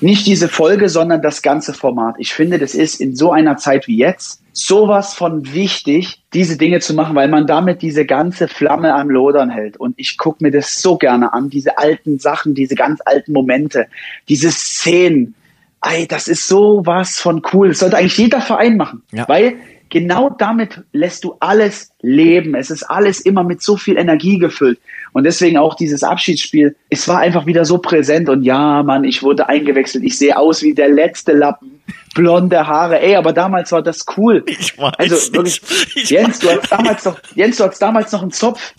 Nicht 0.00 0.26
diese 0.26 0.48
Folge, 0.48 0.88
sondern 0.88 1.22
das 1.22 1.42
ganze 1.42 1.74
Format. 1.74 2.14
Ich 2.18 2.32
finde, 2.32 2.58
das 2.58 2.74
ist 2.74 3.00
in 3.00 3.16
so 3.16 3.32
einer 3.32 3.56
Zeit 3.56 3.88
wie 3.88 3.96
jetzt 3.96 4.42
sowas 4.52 5.14
von 5.14 5.52
wichtig, 5.52 6.22
diese 6.32 6.56
Dinge 6.56 6.80
zu 6.80 6.94
machen, 6.94 7.16
weil 7.16 7.28
man 7.28 7.46
damit 7.46 7.82
diese 7.82 8.06
ganze 8.06 8.46
Flamme 8.48 8.94
am 8.94 9.10
Lodern 9.10 9.50
hält. 9.50 9.76
Und 9.76 9.94
ich 9.98 10.16
gucke 10.16 10.44
mir 10.44 10.50
das 10.50 10.80
so 10.80 10.96
gerne 10.96 11.32
an, 11.32 11.50
diese 11.50 11.76
alten 11.76 12.18
Sachen, 12.18 12.54
diese 12.54 12.74
ganz 12.76 13.00
alten 13.04 13.32
Momente, 13.32 13.86
diese 14.28 14.50
Szenen. 14.50 15.34
Ey, 15.82 16.06
das 16.06 16.28
ist 16.28 16.48
sowas 16.48 17.18
von 17.18 17.42
cool. 17.52 17.68
Das 17.68 17.80
sollte 17.80 17.98
eigentlich 17.98 18.16
jeder 18.16 18.40
Verein 18.40 18.76
machen. 18.76 19.02
Ja. 19.12 19.28
Weil 19.28 19.56
genau 20.00 20.28
damit 20.28 20.82
lässt 20.92 21.24
du 21.24 21.36
alles 21.40 21.90
leben. 22.02 22.54
Es 22.54 22.70
ist 22.70 22.82
alles 22.82 23.18
immer 23.18 23.44
mit 23.44 23.62
so 23.62 23.78
viel 23.78 23.96
Energie 23.96 24.38
gefüllt. 24.38 24.78
Und 25.14 25.24
deswegen 25.24 25.56
auch 25.56 25.74
dieses 25.74 26.02
Abschiedsspiel, 26.02 26.76
es 26.90 27.08
war 27.08 27.20
einfach 27.20 27.46
wieder 27.46 27.64
so 27.64 27.78
präsent. 27.78 28.28
Und 28.28 28.42
ja, 28.42 28.82
Mann, 28.82 29.04
ich 29.04 29.22
wurde 29.22 29.48
eingewechselt. 29.48 30.04
Ich 30.04 30.18
sehe 30.18 30.36
aus 30.36 30.62
wie 30.62 30.74
der 30.74 30.90
letzte 30.90 31.32
Lappen. 31.32 31.80
Blonde 32.14 32.66
Haare. 32.66 33.00
Ey, 33.00 33.16
aber 33.16 33.32
damals 33.32 33.72
war 33.72 33.80
das 33.80 34.04
cool. 34.18 34.44
Ich 34.46 34.76
weiß 34.76 34.92
also 34.98 35.32
wirklich, 35.32 35.62
ich 35.94 36.10
Jens, 36.10 36.40
du 36.40 36.50
hast 36.50 36.70
damals 36.70 37.04
noch, 37.06 37.18
Jens, 37.34 37.56
du 37.56 37.64
hast 37.64 37.78
damals 37.78 38.12
noch 38.12 38.20
einen 38.20 38.32
Zopf. 38.32 38.74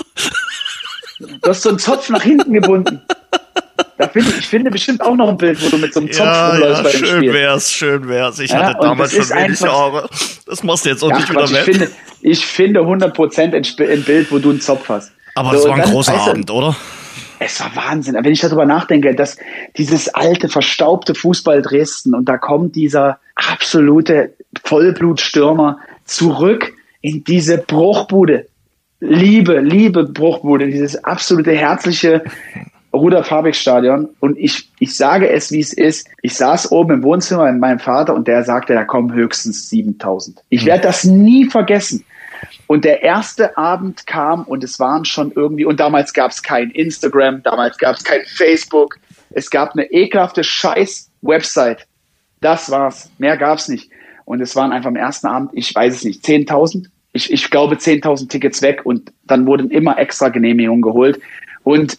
Du 1.19 1.49
hast 1.49 1.63
so 1.63 1.69
einen 1.69 1.80
Zopf 1.80 2.12
nach 2.12 2.21
hinten 2.21 2.53
gebunden. 2.53 3.01
Da 3.97 4.07
finde 4.07 4.29
ich, 4.29 4.37
ich 4.39 4.47
finde 4.47 4.71
bestimmt 4.71 5.01
auch 5.01 5.15
noch 5.15 5.29
ein 5.29 5.37
Bild, 5.37 5.63
wo 5.63 5.69
du 5.69 5.77
mit 5.77 5.93
so 5.93 5.99
einem 5.99 6.11
Zopf 6.11 6.25
ja, 6.25 6.49
rumläufst 6.49 6.77
ja, 6.77 6.83
bei 6.83 6.91
dem 6.91 6.99
schön 6.99 7.17
Spiel. 7.17 7.33
wär's, 7.33 7.71
schön 7.71 8.07
wär's. 8.07 8.39
Ich 8.39 8.51
ja, 8.51 8.63
hatte 8.63 8.79
damals 8.81 9.11
schon 9.13 9.29
wenig 9.29 9.61
Haare. 9.61 10.09
Das 10.45 10.63
machst 10.63 10.85
du 10.85 10.89
jetzt 10.89 11.03
auch 11.03 11.09
ja, 11.09 11.17
nicht 11.17 11.29
wieder 11.29 11.49
weg. 11.49 11.57
Ich 11.57 11.63
finde, 11.63 11.91
ich 12.21 12.45
finde 12.45 12.79
100% 12.81 13.91
ein, 13.91 14.03
Bild, 14.03 14.31
wo 14.31 14.39
du 14.39 14.49
einen 14.51 14.61
Zopf 14.61 14.89
hast. 14.89 15.11
Aber 15.35 15.51
so, 15.51 15.57
es 15.57 15.69
war 15.69 15.75
ein 15.75 15.91
großer 15.91 16.13
weißt 16.13 16.27
du, 16.27 16.31
Abend, 16.31 16.51
oder? 16.51 16.75
Es 17.39 17.59
war 17.59 17.75
Wahnsinn. 17.75 18.15
Wenn 18.19 18.33
ich 18.33 18.41
darüber 18.41 18.65
nachdenke, 18.65 19.13
dass 19.13 19.37
dieses 19.77 20.09
alte, 20.09 20.49
verstaubte 20.49 21.13
Fußball 21.13 21.61
Dresden 21.61 22.15
und 22.15 22.25
da 22.25 22.37
kommt 22.37 22.75
dieser 22.75 23.19
absolute 23.35 24.33
Vollblutstürmer 24.63 25.79
zurück 26.05 26.73
in 27.01 27.23
diese 27.23 27.59
Bruchbude. 27.59 28.47
Liebe, 28.99 29.59
liebe 29.59 30.05
Bruchbude, 30.05 30.67
dieses 30.67 31.03
absolute 31.03 31.51
herzliche 31.51 32.23
Rudolf 32.97 33.31
Habeck 33.31 33.55
Stadion 33.55 34.10
und 34.19 34.38
ich, 34.38 34.69
ich 34.79 34.95
sage 34.95 35.29
es, 35.29 35.51
wie 35.51 35.60
es 35.60 35.73
ist. 35.73 36.07
Ich 36.21 36.36
saß 36.36 36.71
oben 36.71 36.95
im 36.95 37.03
Wohnzimmer 37.03 37.51
mit 37.51 37.62
meinem 37.62 37.79
Vater 37.79 38.13
und 38.13 38.27
der 38.27 38.43
sagte, 38.43 38.73
da 38.73 38.83
kommen 38.83 39.13
höchstens 39.13 39.69
7000. 39.69 40.39
Ich 40.49 40.65
werde 40.65 40.83
das 40.83 41.03
nie 41.03 41.45
vergessen. 41.49 42.05
Und 42.67 42.83
der 42.83 43.01
erste 43.01 43.57
Abend 43.57 44.05
kam 44.05 44.43
und 44.43 44.63
es 44.63 44.79
waren 44.79 45.05
schon 45.05 45.31
irgendwie, 45.33 45.65
und 45.65 45.79
damals 45.79 46.13
gab 46.13 46.31
es 46.31 46.43
kein 46.43 46.69
Instagram, 46.71 47.41
damals 47.43 47.77
gab 47.77 47.95
es 47.95 48.03
kein 48.03 48.21
Facebook, 48.25 48.99
es 49.31 49.49
gab 49.49 49.73
eine 49.73 49.86
ekelhafte 49.91 50.43
Scheiß-Website. 50.43 51.88
Das 52.41 52.69
war's. 52.69 53.10
Mehr 53.17 53.38
gab's 53.38 53.67
nicht. 53.67 53.89
Und 54.25 54.41
es 54.41 54.55
waren 54.55 54.71
einfach 54.71 54.89
am 54.89 54.95
ersten 54.95 55.27
Abend, 55.27 55.51
ich 55.53 55.73
weiß 55.73 55.95
es 55.95 56.03
nicht, 56.03 56.25
10.000? 56.25 56.88
Ich, 57.13 57.31
ich 57.31 57.49
glaube 57.49 57.75
10.000 57.75 58.29
Tickets 58.29 58.62
weg 58.62 58.81
und 58.83 59.12
dann 59.23 59.47
wurden 59.47 59.71
immer 59.71 59.97
extra 59.97 60.29
Genehmigungen 60.29 60.81
geholt. 60.81 61.19
Und 61.67 61.97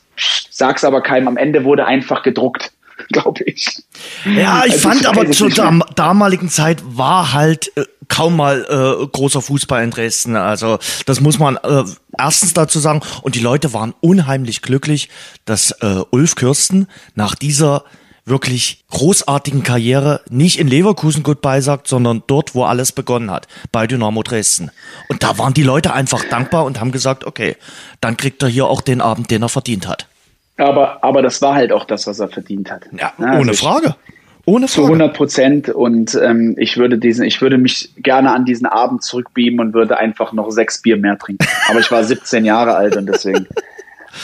sag's 0.50 0.82
aber 0.82 1.02
keinem, 1.02 1.28
am 1.28 1.36
Ende 1.36 1.62
wurde 1.62 1.84
einfach 1.84 2.22
gedruckt, 2.22 2.72
glaube 3.10 3.44
ich. 3.44 3.82
Ja, 4.24 4.64
ich 4.64 4.72
also 4.72 4.88
fand 4.88 5.00
ich 5.02 5.08
aber 5.08 5.30
zur 5.30 5.50
dam 5.50 5.84
damaligen 5.94 6.48
Zeit 6.48 6.82
war 6.86 7.34
halt 7.34 7.70
äh, 7.76 7.84
kaum 8.08 8.36
mal 8.36 8.64
äh, 8.64 9.06
großer 9.06 9.42
Fußball 9.42 9.84
in 9.84 9.90
Dresden. 9.90 10.36
Also 10.36 10.78
das 11.04 11.20
muss 11.20 11.38
man 11.38 11.58
äh, 11.58 11.84
erstens 12.16 12.54
dazu 12.54 12.78
sagen. 12.78 13.02
Und 13.20 13.34
die 13.34 13.40
Leute 13.40 13.74
waren 13.74 13.94
unheimlich 14.00 14.62
glücklich, 14.62 15.10
dass 15.44 15.72
äh, 15.82 16.00
Ulf 16.10 16.34
Kürsten 16.34 16.86
nach 17.14 17.34
dieser 17.34 17.84
wirklich 18.28 18.84
großartigen 18.90 19.62
Karriere 19.62 20.20
nicht 20.30 20.58
in 20.58 20.68
Leverkusen 20.68 21.22
Goodbye 21.22 21.62
sagt, 21.62 21.88
sondern 21.88 22.22
dort, 22.26 22.54
wo 22.54 22.64
alles 22.64 22.92
begonnen 22.92 23.30
hat, 23.30 23.48
bei 23.72 23.86
Dynamo 23.86 24.22
Dresden. 24.22 24.70
Und 25.08 25.22
da 25.22 25.38
waren 25.38 25.54
die 25.54 25.62
Leute 25.62 25.92
einfach 25.92 26.24
dankbar 26.24 26.64
und 26.64 26.80
haben 26.80 26.92
gesagt, 26.92 27.24
okay, 27.24 27.56
dann 28.00 28.16
kriegt 28.16 28.42
er 28.42 28.48
hier 28.48 28.66
auch 28.66 28.80
den 28.80 29.00
Abend, 29.00 29.30
den 29.30 29.42
er 29.42 29.48
verdient 29.48 29.88
hat. 29.88 30.06
Aber, 30.56 31.02
aber 31.04 31.22
das 31.22 31.40
war 31.40 31.54
halt 31.54 31.72
auch 31.72 31.84
das, 31.84 32.06
was 32.06 32.18
er 32.18 32.28
verdient 32.28 32.70
hat. 32.70 32.86
Ja, 32.98 33.12
also 33.16 33.40
ohne 33.40 33.54
Frage. 33.54 33.94
Ohne 34.44 34.66
Frage. 34.66 34.86
Zu 34.86 34.92
100 34.92 35.14
Prozent. 35.14 35.68
Und 35.68 36.18
ähm, 36.22 36.56
ich 36.58 36.76
würde 36.78 36.98
diesen, 36.98 37.24
ich 37.24 37.40
würde 37.40 37.58
mich 37.58 37.90
gerne 37.98 38.32
an 38.32 38.44
diesen 38.44 38.66
Abend 38.66 39.02
zurückbeamen 39.02 39.60
und 39.60 39.74
würde 39.74 39.98
einfach 39.98 40.32
noch 40.32 40.50
sechs 40.50 40.82
Bier 40.82 40.96
mehr 40.96 41.18
trinken. 41.18 41.46
Aber 41.68 41.80
ich 41.80 41.90
war 41.90 42.02
17 42.02 42.44
Jahre 42.44 42.74
alt 42.74 42.96
und 42.96 43.06
deswegen 43.06 43.46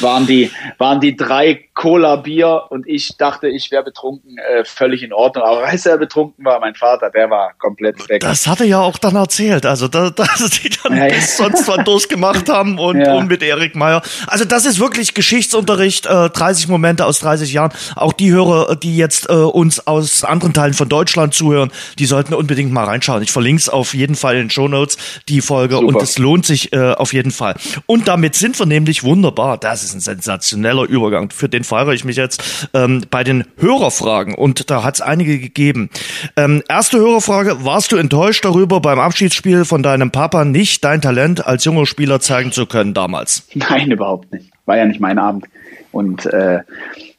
waren 0.01 0.27
die, 0.27 0.51
waren 0.79 1.01
die 1.01 1.15
drei 1.15 1.69
Cola 1.75 2.15
Bier 2.17 2.63
und 2.71 2.87
ich 2.87 3.17
dachte, 3.17 3.49
ich 3.49 3.73
wäre 3.73 3.83
betrunken, 3.83 4.39
äh, 4.39 4.65
völlig 4.65 5.03
in 5.03 5.13
Ordnung. 5.13 5.45
Aber 5.45 5.65
als 5.65 5.85
er 5.85 5.99
betrunken 5.99 6.45
war, 6.45 6.61
mein 6.61 6.77
Vater, 6.77 7.11
der 7.11 7.29
war 7.31 7.53
komplett 7.59 8.09
weg. 8.09 8.21
Das 8.21 8.47
hat 8.47 8.61
er 8.61 8.67
ja 8.67 8.81
auch 8.81 8.97
dann 8.97 9.17
erzählt. 9.17 9.67
Also, 9.67 9.89
da, 9.89 10.11
dass 10.17 10.51
die 10.51 10.71
dann 10.71 10.97
ja, 10.97 11.07
bis 11.07 11.37
sonst 11.37 11.67
was 11.67 11.85
durchgemacht 11.85 12.49
haben 12.49 12.79
und, 12.79 13.01
ja. 13.01 13.15
und 13.15 13.27
mit 13.27 13.43
Erik 13.43 13.75
Meyer. 13.75 14.03
Also, 14.29 14.45
das 14.45 14.67
ist 14.67 14.79
wirklich 14.79 15.15
Geschichtsunterricht, 15.15 16.07
äh, 16.07 16.31
30 16.31 16.69
Momente 16.69 17.07
aus 17.07 17.19
30 17.19 17.53
Jahren. 17.53 17.73
Auch 17.97 18.13
die 18.13 18.31
Hörer, 18.31 18.77
die 18.77 18.97
jetzt 18.97 19.29
äh, 19.29 19.33
uns 19.33 19.85
aus 19.85 20.23
anderen 20.23 20.55
Teilen 20.55 20.75
von 20.75 20.89
Deutschland 20.89 21.35
zuhören, 21.35 21.73
die 21.99 22.07
sollten 22.07 22.35
unbedingt 22.35 22.73
mal 22.73 22.85
reinschauen. 22.85 23.23
Ich 23.25 23.33
verlinke 23.33 23.61
es 23.61 23.69
auf 23.69 23.95
jeden 23.95 24.15
Fall 24.15 24.37
in 24.37 24.43
den 24.43 24.51
Show 24.51 24.69
Notes, 24.69 24.97
die 25.29 25.41
Folge. 25.41 25.75
Super. 25.75 25.89
Und 25.89 26.03
es 26.03 26.19
lohnt 26.19 26.47
sich 26.47 26.73
äh, 26.73 26.93
auf 26.93 27.13
jeden 27.13 27.33
Fall. 27.33 27.57
Und 27.87 28.07
damit 28.07 28.37
sind 28.37 28.57
wir 28.61 28.67
nämlich 28.67 29.03
wunderbar. 29.03 29.59
Das 29.59 29.83
ist 29.83 29.93
ein 29.95 30.01
sensationeller 30.01 30.85
Übergang. 30.85 31.31
Für 31.31 31.49
den 31.49 31.64
feiere 31.65 31.93
ich 31.93 32.05
mich 32.05 32.17
jetzt 32.17 32.69
ähm, 32.75 33.05
bei 33.11 33.25
den 33.25 33.45
Hörerfragen 33.59 34.35
und 34.35 34.71
da 34.71 34.85
hat 34.85 34.95
es 34.95 35.01
einige 35.01 35.39
gegeben. 35.39 35.91
Ähm, 36.37 36.63
erste 36.69 36.99
Hörerfrage, 36.99 37.65
warst 37.65 37.93
du 37.93 37.97
enttäuscht 37.97 38.45
darüber, 38.45 38.81
beim 38.81 38.99
Abschiedsspiel 38.99 39.65
von 39.65 39.83
deinem 39.83 40.11
Papa 40.11 40.45
nicht 40.45 40.85
dein 40.85 41.01
Talent 41.01 41.47
als 41.47 41.65
junger 41.65 41.87
Spieler 41.87 42.21
zeigen 42.21 42.53
zu 42.53 42.67
können 42.67 42.95
damals? 42.95 43.49
Nein, 43.55 43.91
überhaupt 43.91 44.33
nicht. 44.33 44.51
War 44.67 44.77
ja 44.77 44.85
nicht 44.85 45.01
mein 45.01 45.19
Abend. 45.19 45.47
Und 45.93 46.27
äh, 46.27 46.61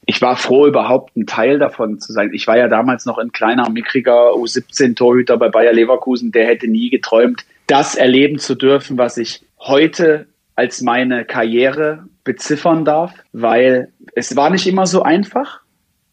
ich 0.06 0.22
war 0.22 0.36
froh, 0.36 0.68
überhaupt 0.68 1.16
ein 1.18 1.26
Teil 1.26 1.60
davon 1.60 2.00
zu 2.00 2.14
sein. 2.14 2.32
Ich 2.34 2.46
war 2.48 2.58
ja 2.58 2.68
damals 2.68 3.06
noch 3.06 3.18
ein 3.18 3.32
kleiner, 3.32 3.70
mickriger 3.70 4.32
U17-Torhüter 4.32 5.38
bei 5.38 5.50
Bayer 5.50 5.74
Leverkusen. 5.74 6.32
Der 6.32 6.46
hätte 6.46 6.68
nie 6.68 6.90
geträumt, 6.90 7.46
das 7.68 7.96
erleben 7.96 8.38
zu 8.38 8.56
dürfen, 8.56 8.98
was 8.98 9.18
ich 9.18 9.42
heute 9.60 10.28
als 10.56 10.82
meine 10.82 11.26
Karriere 11.26 12.04
beziffern 12.26 12.84
darf, 12.84 13.14
weil 13.32 13.94
es 14.16 14.36
war 14.36 14.50
nicht 14.50 14.68
immer 14.68 14.86
so 14.86 15.02
einfach. 15.04 15.62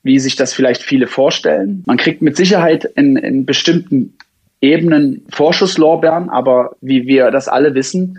wie 0.04 0.18
sich 0.18 0.34
das 0.34 0.52
vielleicht 0.52 0.82
viele 0.82 1.06
vorstellen. 1.06 1.84
Man 1.86 1.96
kriegt 1.96 2.22
mit 2.22 2.36
Sicherheit 2.36 2.84
in, 2.96 3.16
in 3.16 3.46
bestimmten 3.46 4.14
Ebenen 4.60 5.24
Vorschusslorbeeren, 5.30 6.28
aber 6.28 6.76
wie 6.80 7.06
wir 7.06 7.30
das 7.30 7.48
alle 7.48 7.74
wissen, 7.74 8.18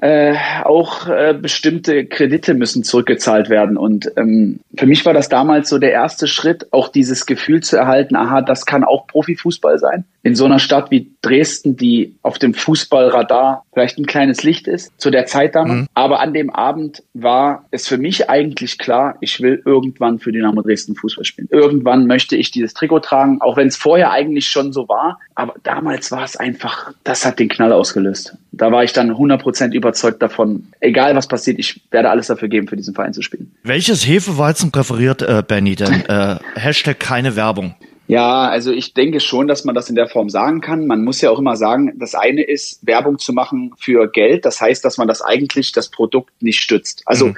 äh, 0.00 0.34
auch 0.64 1.08
äh, 1.08 1.34
bestimmte 1.40 2.04
Kredite 2.04 2.52
müssen 2.54 2.84
zurückgezahlt 2.84 3.48
werden. 3.48 3.78
Und 3.78 4.10
ähm, 4.16 4.60
für 4.76 4.86
mich 4.86 5.06
war 5.06 5.14
das 5.14 5.28
damals 5.28 5.70
so 5.70 5.78
der 5.78 5.92
erste 5.92 6.26
Schritt, 6.26 6.72
auch 6.72 6.88
dieses 6.88 7.24
Gefühl 7.24 7.62
zu 7.62 7.76
erhalten, 7.76 8.14
aha, 8.14 8.42
das 8.42 8.66
kann 8.66 8.84
auch 8.84 9.06
Profifußball 9.06 9.78
sein. 9.78 10.04
In 10.22 10.34
so 10.34 10.44
einer 10.44 10.58
Stadt 10.58 10.90
wie 10.90 11.12
Dresden, 11.22 11.76
die 11.76 12.16
auf 12.22 12.38
dem 12.38 12.52
Fußballradar 12.52 13.64
vielleicht 13.72 13.98
ein 13.98 14.06
kleines 14.06 14.42
Licht 14.42 14.68
ist, 14.68 14.92
zu 15.00 15.10
der 15.10 15.26
Zeit 15.26 15.54
damals. 15.54 15.82
Mhm. 15.82 15.86
Aber 15.94 16.20
an 16.20 16.34
dem 16.34 16.50
Abend 16.50 17.02
war 17.14 17.64
es 17.70 17.88
für 17.88 17.96
mich 17.96 18.28
eigentlich 18.28 18.78
klar, 18.78 19.16
ich 19.20 19.40
will 19.40 19.62
irgendwann 19.64 20.18
für 20.18 20.32
Dynamo 20.32 20.62
Dresden 20.62 20.94
Fußball 20.94 21.24
spielen. 21.24 21.48
Irgendwann 21.50 22.06
möchte 22.06 22.36
ich 22.36 22.50
dieses 22.50 22.74
Trikot 22.74 23.00
tragen, 23.00 23.40
auch 23.40 23.56
wenn 23.56 23.68
es 23.68 23.76
vorher 23.76 24.10
eigentlich 24.10 24.48
schon 24.48 24.72
so 24.72 24.88
war. 24.88 25.20
Aber 25.34 25.54
damals 25.62 26.10
war 26.12 26.24
es 26.24 26.36
einfach, 26.36 26.92
das 27.04 27.24
hat 27.24 27.38
den 27.38 27.48
Knall 27.48 27.72
ausgelöst. 27.72 28.36
Da 28.52 28.72
war 28.72 28.84
ich 28.84 28.92
dann 28.92 29.12
100% 29.12 29.72
überzeugt 29.86 30.20
davon, 30.20 30.66
egal 30.80 31.14
was 31.14 31.28
passiert, 31.28 31.60
ich 31.60 31.80
werde 31.92 32.10
alles 32.10 32.26
dafür 32.26 32.48
geben, 32.48 32.66
für 32.66 32.76
diesen 32.76 32.94
Verein 32.94 33.12
zu 33.12 33.22
spielen. 33.22 33.52
Welches 33.62 34.06
Hefeweizen 34.06 34.72
präferiert 34.72 35.22
äh, 35.22 35.44
Benny 35.46 35.76
denn? 35.76 36.04
äh, 36.08 36.36
Hashtag 36.56 36.98
keine 36.98 37.36
Werbung. 37.36 37.76
Ja, 38.08 38.48
also 38.48 38.72
ich 38.72 38.94
denke 38.94 39.20
schon, 39.20 39.48
dass 39.48 39.64
man 39.64 39.74
das 39.74 39.88
in 39.88 39.96
der 39.96 40.08
Form 40.08 40.28
sagen 40.28 40.60
kann. 40.60 40.86
Man 40.86 41.04
muss 41.04 41.20
ja 41.20 41.30
auch 41.30 41.38
immer 41.38 41.56
sagen, 41.56 41.92
das 41.98 42.14
eine 42.14 42.42
ist, 42.42 42.86
Werbung 42.86 43.18
zu 43.18 43.32
machen 43.32 43.72
für 43.78 44.08
Geld. 44.10 44.44
Das 44.44 44.60
heißt, 44.60 44.84
dass 44.84 44.96
man 44.96 45.08
das 45.08 45.22
eigentlich 45.22 45.72
das 45.72 45.88
Produkt 45.88 46.30
nicht 46.40 46.60
stützt. 46.60 47.02
Also 47.06 47.28
mhm. 47.28 47.36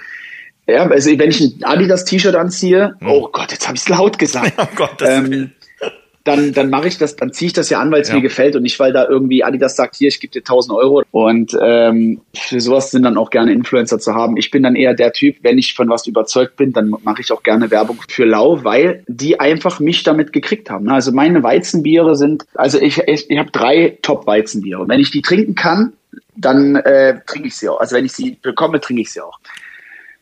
Ja, 0.68 0.86
also 0.86 1.18
wenn 1.18 1.30
ich 1.30 1.40
ein 1.40 1.64
Adidas 1.64 2.04
T-Shirt 2.04 2.34
anziehe, 2.34 2.94
mhm. 3.00 3.08
oh 3.08 3.30
Gott, 3.32 3.52
jetzt 3.52 3.66
habe 3.66 3.76
ich 3.76 3.82
es 3.82 3.88
laut 3.88 4.18
gesagt. 4.18 4.52
Oh 4.58 4.66
Gott, 4.76 5.00
ähm, 5.00 5.52
dann, 6.28 6.52
dann 6.52 6.70
mache 6.70 6.88
ich 6.88 6.98
das, 6.98 7.16
dann 7.16 7.32
ziehe 7.32 7.46
ich 7.46 7.52
das 7.52 7.70
ja 7.70 7.80
an, 7.80 7.90
weil 7.90 8.02
es 8.02 8.08
ja. 8.08 8.16
mir 8.16 8.20
gefällt 8.20 8.54
und 8.54 8.62
nicht, 8.62 8.78
weil 8.78 8.92
da 8.92 9.08
irgendwie 9.08 9.42
Adidas 9.42 9.76
sagt, 9.76 9.96
hier, 9.96 10.08
ich 10.08 10.20
gebe 10.20 10.30
dir 10.30 10.40
1000 10.40 10.76
Euro. 10.76 11.02
Und 11.10 11.56
ähm, 11.60 12.20
für 12.34 12.60
sowas 12.60 12.90
sind 12.90 13.02
dann 13.02 13.16
auch 13.16 13.30
gerne 13.30 13.52
Influencer 13.52 13.98
zu 13.98 14.14
haben. 14.14 14.36
Ich 14.36 14.50
bin 14.50 14.62
dann 14.62 14.76
eher 14.76 14.94
der 14.94 15.12
Typ, 15.12 15.36
wenn 15.42 15.58
ich 15.58 15.74
von 15.74 15.88
was 15.88 16.06
überzeugt 16.06 16.56
bin, 16.56 16.72
dann 16.72 16.94
mache 17.02 17.22
ich 17.22 17.32
auch 17.32 17.42
gerne 17.42 17.70
Werbung 17.70 17.98
für 18.08 18.24
Lau, 18.24 18.62
weil 18.62 19.02
die 19.08 19.40
einfach 19.40 19.80
mich 19.80 20.02
damit 20.02 20.32
gekriegt 20.32 20.70
haben. 20.70 20.88
Also 20.90 21.12
meine 21.12 21.42
Weizenbiere 21.42 22.14
sind, 22.14 22.44
also 22.54 22.78
ich, 22.78 22.98
ich, 22.98 23.30
ich 23.30 23.38
habe 23.38 23.50
drei 23.50 23.98
Top-Weizenbiere. 24.02 24.86
Wenn 24.86 25.00
ich 25.00 25.10
die 25.10 25.22
trinken 25.22 25.54
kann, 25.54 25.94
dann 26.36 26.76
äh, 26.76 27.20
trinke 27.26 27.48
ich 27.48 27.56
sie 27.56 27.68
auch. 27.68 27.80
Also 27.80 27.96
wenn 27.96 28.04
ich 28.04 28.12
sie 28.12 28.38
bekomme, 28.42 28.80
trinke 28.80 29.02
ich 29.02 29.12
sie 29.12 29.20
auch. 29.20 29.38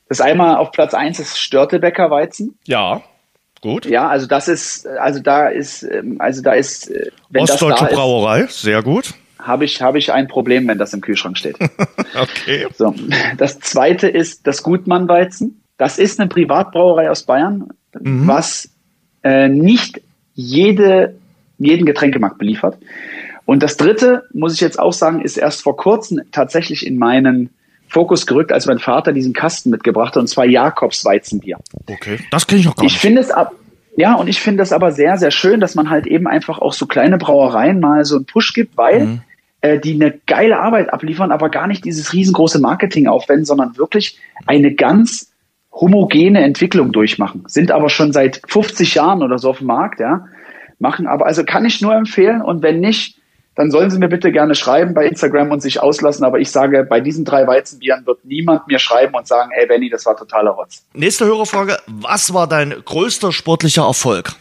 Das 0.09 0.21
einmal 0.21 0.57
auf 0.57 0.71
Platz 0.71 0.95
eins 0.95 1.19
ist 1.19 1.39
Störtebecker 1.39 2.11
Weizen. 2.11 2.57
Ja. 2.65 3.03
Gut. 3.67 3.85
Ja, 3.87 4.07
also 4.07 4.29
das 4.29 4.47
ist, 4.47 4.87
also 4.87 5.19
da 5.19 5.49
ist, 5.49 5.83
ähm, 5.83 6.21
also 6.21 6.41
da 6.41 6.53
ist, 6.53 6.89
äh, 6.89 7.11
wenn 7.31 7.43
Ostdeutsche 7.43 7.81
das 7.81 7.91
da 7.91 7.97
Brauerei, 7.97 8.43
ist, 8.43 8.62
sehr 8.62 8.81
gut. 8.81 9.14
Habe 9.41 9.64
ich, 9.64 9.83
habe 9.83 9.99
ich 9.99 10.12
ein 10.12 10.29
Problem, 10.29 10.69
wenn 10.69 10.79
das 10.79 10.95
im 10.95 11.01
Kühlschrank 11.01 11.37
steht. 11.37 11.57
okay. 12.14 12.69
So. 12.77 12.95
Das 13.37 13.59
zweite 13.59 14.07
ist 14.07 14.47
das 14.47 14.62
Gutmann-Weizen. 14.62 15.62
Das 15.79 15.99
ist 15.99 16.21
eine 16.21 16.29
Privatbrauerei 16.29 17.11
aus 17.11 17.25
Bayern, 17.25 17.71
mhm. 17.99 18.29
was 18.29 18.69
äh, 19.25 19.49
nicht 19.49 20.01
jede, 20.35 21.17
jeden 21.59 21.87
Getränkemarkt 21.87 22.39
beliefert. 22.39 22.79
Und 23.47 23.64
das 23.64 23.77
dritte, 23.77 24.23
muss 24.33 24.55
ich 24.55 24.61
jetzt 24.61 24.79
auch 24.79 24.93
sagen, 24.93 25.23
ist 25.23 25.39
erst 25.39 25.64
vor 25.64 25.77
kurzem 25.77 26.21
tatsächlich 26.31 26.87
in 26.87 26.99
meinen 26.99 27.51
Fokus 27.97 28.26
gerückt, 28.26 28.53
als 28.53 28.66
mein 28.66 28.78
Vater 28.78 29.14
diesen 29.14 29.32
Kasten 29.32 29.70
mitgebracht 29.70 30.14
hat, 30.14 30.20
und 30.20 30.26
zwar 30.26 30.44
Jakobs 30.44 31.03
Weizenbier. 31.07 31.57
Okay, 31.88 32.18
das 32.30 32.47
kenne 32.47 32.61
ich 32.61 32.66
noch 32.66 32.76
gar 32.76 32.84
nicht. 32.84 32.92
Ich 32.92 33.01
finde 33.01 33.22
es 33.22 33.30
ab, 33.30 33.55
ja, 33.97 34.16
und 34.16 34.28
ich 34.28 34.42
finde 34.42 34.62
es 34.62 34.70
aber 34.70 34.92
sehr, 34.92 35.16
sehr 35.16 35.30
schön, 35.30 35.61
dass 35.61 35.74
man 35.74 35.88
halt 35.88 36.07
eben 36.07 36.26
einfach 36.26 36.59
auch 36.59 36.74
so 36.74 36.84
kleine 36.84 37.16
Brauereien 37.16 37.80
mal 37.80 38.05
so 38.05 38.16
einen 38.16 38.26
Push 38.26 38.53
gibt, 38.53 38.76
weil 38.76 39.07
mhm. 39.07 39.20
äh, 39.62 39.78
die 39.78 39.94
eine 39.94 40.12
geile 40.26 40.59
Arbeit 40.59 40.92
abliefern, 40.92 41.32
aber 41.32 41.49
gar 41.49 41.66
nicht 41.66 41.86
dieses 41.86 42.12
riesengroße 42.12 42.61
Marketing 42.61 43.07
aufwenden, 43.07 43.47
sondern 43.47 43.78
wirklich 43.78 44.18
eine 44.47 44.74
ganz 44.74 45.32
homogene 45.72 46.44
Entwicklung 46.44 46.92
durchmachen. 46.92 47.44
Sind 47.47 47.70
aber 47.70 47.88
schon 47.88 48.12
seit 48.12 48.42
50 48.47 48.94
Jahren 48.94 49.22
oder 49.22 49.38
so 49.38 49.49
auf 49.49 49.59
dem 49.59 49.68
Markt, 49.68 50.01
ja. 50.01 50.26
Machen 50.78 51.07
aber, 51.07 51.24
also 51.24 51.44
kann 51.44 51.64
ich 51.64 51.80
nur 51.80 51.94
empfehlen 51.94 52.42
und 52.42 52.62
wenn 52.62 52.78
nicht, 52.78 53.18
dann 53.57 53.71
sollen 53.71 53.91
Sie 53.91 53.99
mir 53.99 54.09
bitte 54.09 54.31
gerne 54.31 54.55
schreiben 54.55 54.93
bei 54.95 55.07
Instagram 55.07 55.51
und 55.51 55.61
sich 55.61 55.83
auslassen. 55.83 56.25
Aber 56.25 56.39
ich 56.39 56.51
sage, 56.51 56.85
bei 56.85 57.01
diesen 57.01 57.25
drei 57.25 57.47
Weizenbieren 57.47 58.07
wird 58.07 58.25
niemand 58.25 58.69
mir 58.69 58.79
schreiben 58.79 59.15
und 59.15 59.27
sagen, 59.27 59.51
ey 59.57 59.67
Benny, 59.67 59.89
das 59.89 60.05
war 60.05 60.17
totaler 60.17 60.51
Rotz. 60.51 60.85
Nächste 60.93 61.25
Hörerfrage. 61.25 61.79
Was 61.87 62.35
war 62.35 62.47
dein 62.47 62.71
größter 62.71 63.33
sportlicher 63.33 63.87
Erfolg? 63.87 64.35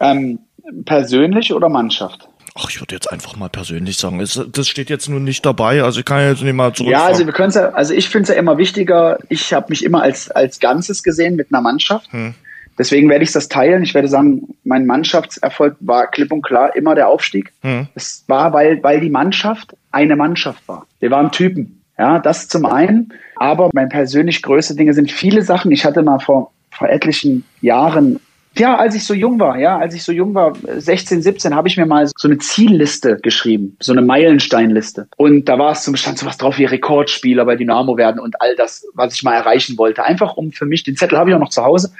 Ähm, 0.00 0.40
persönlich 0.84 1.54
oder 1.54 1.68
Mannschaft? 1.68 2.28
Ach, 2.54 2.68
ich 2.68 2.80
würde 2.80 2.94
jetzt 2.94 3.10
einfach 3.10 3.36
mal 3.36 3.48
persönlich 3.48 3.96
sagen. 3.96 4.18
Das 4.18 4.68
steht 4.68 4.90
jetzt 4.90 5.08
nun 5.08 5.24
nicht 5.24 5.46
dabei, 5.46 5.82
also 5.82 6.00
ich 6.00 6.04
kann 6.04 6.20
jetzt 6.20 6.42
nicht 6.42 6.52
mal 6.52 6.74
zurück. 6.74 6.90
Ja, 6.90 7.04
also 7.04 7.24
wir 7.24 7.32
können 7.32 7.52
ja, 7.52 7.70
also 7.70 7.94
ich 7.94 8.10
finde 8.10 8.24
es 8.24 8.28
ja 8.28 8.34
immer 8.34 8.58
wichtiger. 8.58 9.18
Ich 9.30 9.54
habe 9.54 9.66
mich 9.70 9.84
immer 9.84 10.02
als 10.02 10.30
als 10.30 10.60
Ganzes 10.60 11.02
gesehen 11.02 11.36
mit 11.36 11.48
einer 11.50 11.62
Mannschaft. 11.62 12.12
Hm. 12.12 12.34
Deswegen 12.78 13.08
werde 13.08 13.24
ich 13.24 13.32
das 13.32 13.48
teilen. 13.48 13.82
Ich 13.82 13.94
werde 13.94 14.08
sagen, 14.08 14.54
mein 14.64 14.86
Mannschaftserfolg 14.86 15.76
war 15.80 16.06
klipp 16.08 16.32
und 16.32 16.42
klar 16.42 16.74
immer 16.74 16.94
der 16.94 17.08
Aufstieg. 17.08 17.52
Mhm. 17.62 17.88
Es 17.94 18.24
war, 18.28 18.52
weil, 18.52 18.82
weil 18.82 19.00
die 19.00 19.10
Mannschaft 19.10 19.76
eine 19.90 20.16
Mannschaft 20.16 20.66
war. 20.66 20.86
Wir 21.00 21.10
waren 21.10 21.30
Typen. 21.30 21.82
Ja, 21.98 22.18
das 22.18 22.48
zum 22.48 22.64
einen. 22.66 23.12
Aber 23.36 23.70
mein 23.74 23.88
persönlich 23.88 24.42
größte 24.42 24.74
Dinge 24.74 24.94
sind 24.94 25.10
viele 25.10 25.42
Sachen. 25.42 25.70
Ich 25.72 25.84
hatte 25.84 26.02
mal 26.02 26.18
vor, 26.18 26.52
vor 26.70 26.88
etlichen 26.88 27.44
Jahren 27.60 28.18
ja, 28.58 28.76
als 28.76 28.94
ich 28.94 29.06
so 29.06 29.14
jung 29.14 29.40
war, 29.40 29.58
ja, 29.58 29.78
als 29.78 29.94
ich 29.94 30.02
so 30.02 30.12
jung 30.12 30.34
war, 30.34 30.52
16, 30.76 31.22
17, 31.22 31.54
habe 31.54 31.68
ich 31.68 31.76
mir 31.76 31.86
mal 31.86 32.06
so 32.16 32.28
eine 32.28 32.38
Zielliste 32.38 33.16
geschrieben, 33.16 33.76
so 33.80 33.92
eine 33.92 34.02
Meilensteinliste. 34.02 35.08
Und 35.16 35.48
da 35.48 35.58
war 35.58 35.72
es 35.72 35.84
zum 35.84 35.96
Stand 35.96 36.18
so 36.18 36.26
was 36.26 36.36
drauf 36.36 36.58
wie 36.58 36.66
Rekordspieler 36.66 37.46
bei 37.46 37.56
Dynamo 37.56 37.96
werden 37.96 38.20
und 38.20 38.40
all 38.40 38.54
das, 38.56 38.86
was 38.94 39.14
ich 39.14 39.22
mal 39.22 39.34
erreichen 39.34 39.78
wollte. 39.78 40.04
Einfach 40.04 40.36
um 40.36 40.52
für 40.52 40.66
mich, 40.66 40.82
den 40.82 40.96
Zettel 40.96 41.18
habe 41.18 41.30
ich 41.30 41.36
auch 41.36 41.40
noch 41.40 41.48
zu 41.48 41.64
Hause, 41.64 41.92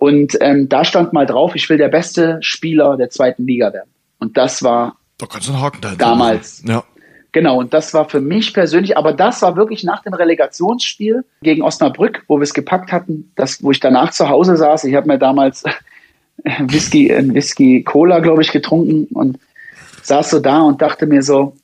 und 0.00 0.36
ähm, 0.40 0.68
da 0.70 0.82
stand 0.84 1.12
mal 1.12 1.26
drauf, 1.26 1.54
ich 1.54 1.68
will 1.68 1.76
der 1.76 1.90
beste 1.90 2.38
Spieler 2.40 2.96
der 2.96 3.10
zweiten 3.10 3.46
Liga 3.46 3.70
werden. 3.72 3.90
Und 4.18 4.38
das 4.38 4.62
war 4.62 4.96
da 5.18 5.26
kannst 5.26 5.48
du 5.48 5.52
einen 5.52 5.60
Haken 5.60 5.80
damals. 5.98 6.62
Ja. 6.66 6.82
Genau, 7.32 7.58
und 7.58 7.74
das 7.74 7.92
war 7.92 8.08
für 8.08 8.22
mich 8.22 8.54
persönlich, 8.54 8.96
aber 8.96 9.12
das 9.12 9.42
war 9.42 9.56
wirklich 9.56 9.84
nach 9.84 10.02
dem 10.02 10.14
Relegationsspiel 10.14 11.24
gegen 11.42 11.62
Osnabrück, 11.62 12.24
wo 12.28 12.38
wir 12.38 12.44
es 12.44 12.54
gepackt 12.54 12.90
hatten, 12.92 13.30
das, 13.36 13.62
wo 13.62 13.70
ich 13.70 13.78
danach 13.78 14.10
zu 14.10 14.30
Hause 14.30 14.56
saß. 14.56 14.84
Ich 14.84 14.94
habe 14.94 15.06
mir 15.06 15.18
damals 15.18 15.64
Whisky, 16.60 17.12
ein 17.12 17.34
Whisky 17.34 17.84
Cola, 17.84 18.20
glaube 18.20 18.40
ich, 18.40 18.52
getrunken 18.52 19.04
und 19.14 19.38
saß 20.02 20.30
so 20.30 20.40
da 20.40 20.62
und 20.62 20.80
dachte 20.80 21.06
mir 21.06 21.22
so, 21.22 21.54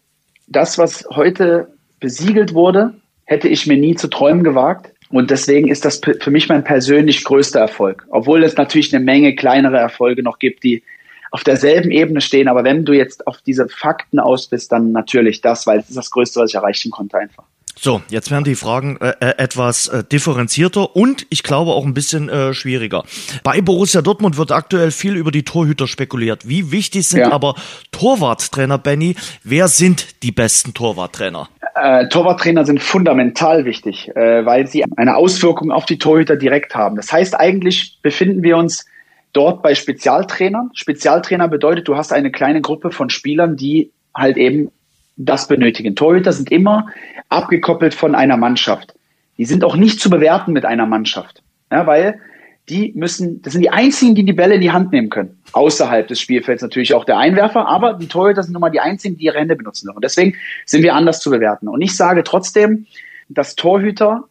das, 0.47 0.77
was 0.77 1.07
heute 1.11 1.69
besiegelt 1.99 2.53
wurde, 2.53 2.93
hätte 3.25 3.49
ich 3.49 3.67
mir 3.67 3.79
nie 3.79 3.95
zu 3.95 4.09
träumen 4.09 4.45
gewagt. 4.45 4.93
Und 5.09 5.31
deswegen 5.31 5.69
ist 5.69 5.85
das 5.85 6.01
für 6.21 6.31
mich 6.31 6.49
mein 6.49 6.65
persönlich 6.65 7.23
größter 7.25 7.61
Erfolg. 7.61 8.07
Obwohl 8.11 8.43
es 8.43 8.57
natürlich 8.57 8.95
eine 8.95 9.05
Menge 9.05 9.35
kleinere 9.35 9.77
Erfolge 9.77 10.23
noch 10.23 10.39
gibt, 10.39 10.65
die 10.65 10.83
auf 11.31 11.45
derselben 11.45 11.91
Ebene 11.91 12.21
stehen. 12.21 12.49
Aber 12.49 12.65
wenn 12.65 12.85
du 12.85 12.93
jetzt 12.93 13.27
auf 13.27 13.39
diese 13.43 13.69
Fakten 13.69 14.19
aus 14.19 14.47
bist, 14.47 14.73
dann 14.73 14.93
natürlich 14.93 15.41
das, 15.41 15.67
weil 15.67 15.81
es 15.81 15.89
ist 15.89 15.97
das 15.97 16.11
Größte, 16.11 16.41
was 16.41 16.51
ich 16.51 16.57
erreichen 16.57 16.91
konnte 16.91 17.19
einfach. 17.19 17.45
So, 17.79 18.01
jetzt 18.09 18.31
werden 18.31 18.45
die 18.45 18.55
Fragen 18.55 18.97
äh, 19.03 19.13
äh, 19.21 19.35
etwas 19.37 19.89
äh, 19.89 20.03
differenzierter 20.03 20.97
und 20.97 21.27
ich 21.29 21.43
glaube 21.43 21.73
auch 21.73 21.85
ein 21.85 21.93
bisschen 21.93 22.31
äh, 22.31 22.55
schwieriger. 22.55 23.05
Bei 23.43 23.61
Borussia 23.61 24.01
Dortmund 24.01 24.39
wird 24.39 24.51
aktuell 24.51 24.91
viel 24.91 25.15
über 25.15 25.31
die 25.31 25.43
Torhüter 25.43 25.87
spekuliert. 25.87 26.49
Wie 26.49 26.73
wichtig 26.73 27.07
sind 27.07 27.21
ja. 27.21 27.33
aber 27.33 27.55
Torwarttrainer, 27.93 28.79
Benny? 28.79 29.15
Wer 29.45 29.69
sind 29.69 30.23
die 30.23 30.33
besten 30.33 30.73
Torwarttrainer? 30.73 31.51
Äh, 31.77 32.09
Torwarttrainer 32.09 32.65
sind 32.65 32.83
fundamental 32.83 33.67
wichtig, 33.67 34.11
äh, 34.17 34.47
weil 34.47 34.67
sie 34.67 34.83
eine 34.97 35.15
Auswirkung 35.17 35.71
auf 35.71 35.85
die 35.85 35.99
Torhüter 35.99 36.37
direkt 36.37 36.75
haben. 36.75 36.97
Das 36.97 37.13
heißt, 37.13 37.39
eigentlich 37.39 37.99
befinden 38.01 38.43
wir 38.43 38.57
uns 38.57 38.87
dort 39.35 39.63
bei 39.63 39.75
Spezialtrainern. 39.75 40.71
Spezialtrainer 40.73 41.49
bedeutet, 41.49 41.87
du 41.87 41.97
hast 41.97 42.15
eine 42.15 42.31
kleine 42.31 42.63
Gruppe 42.63 42.91
von 42.91 43.11
Spielern, 43.11 43.57
die 43.57 43.93
halt 44.15 44.39
eben 44.39 44.71
das 45.19 45.49
benötigen. 45.49 45.95
Torhüter 45.95 46.33
sind 46.33 46.51
immer 46.51 46.87
abgekoppelt 47.29 47.95
von 47.95 48.15
einer 48.15 48.39
Mannschaft. 48.39 48.95
Die 49.37 49.45
sind 49.45 49.63
auch 49.63 49.77
nicht 49.77 50.01
zu 50.01 50.09
bewerten 50.09 50.55
mit 50.55 50.65
einer 50.65 50.87
Mannschaft, 50.87 51.43
ja, 51.71 51.87
weil 51.87 52.21
die 52.69 52.93
müssen, 52.97 53.43
das 53.43 53.53
sind 53.53 53.63
die 53.63 53.71
einzigen, 53.71 54.15
die 54.15 54.25
die 54.25 54.33
Bälle 54.33 54.57
in 54.57 54.61
die 54.61 54.73
Hand 54.73 54.93
nehmen 54.93 55.09
können. 55.09 55.39
Außerhalb 55.53 56.09
des 56.09 56.21
Spielfelds 56.21 56.63
natürlich 56.63 56.95
auch 56.95 57.05
der 57.05 57.19
Einwerfer, 57.19 57.69
aber 57.69 57.95
die 57.95 58.09
Torhüter 58.09 58.43
sind 58.43 58.53
nun 58.53 58.61
mal 58.61 58.71
die 58.71 58.81
einzigen, 58.81 59.17
die 59.17 59.25
ihre 59.25 59.39
Hände 59.39 59.55
benutzen 59.55 59.87
dürfen. 59.87 60.01
Deswegen 60.01 60.35
sind 60.65 60.83
wir 60.83 60.95
anders 60.95 61.21
zu 61.21 61.31
bewerten. 61.31 61.69
Und 61.69 61.81
ich 61.81 61.97
sage 61.97 62.25
trotzdem, 62.25 62.87
dass 63.29 63.55
Torhüter 63.55 64.25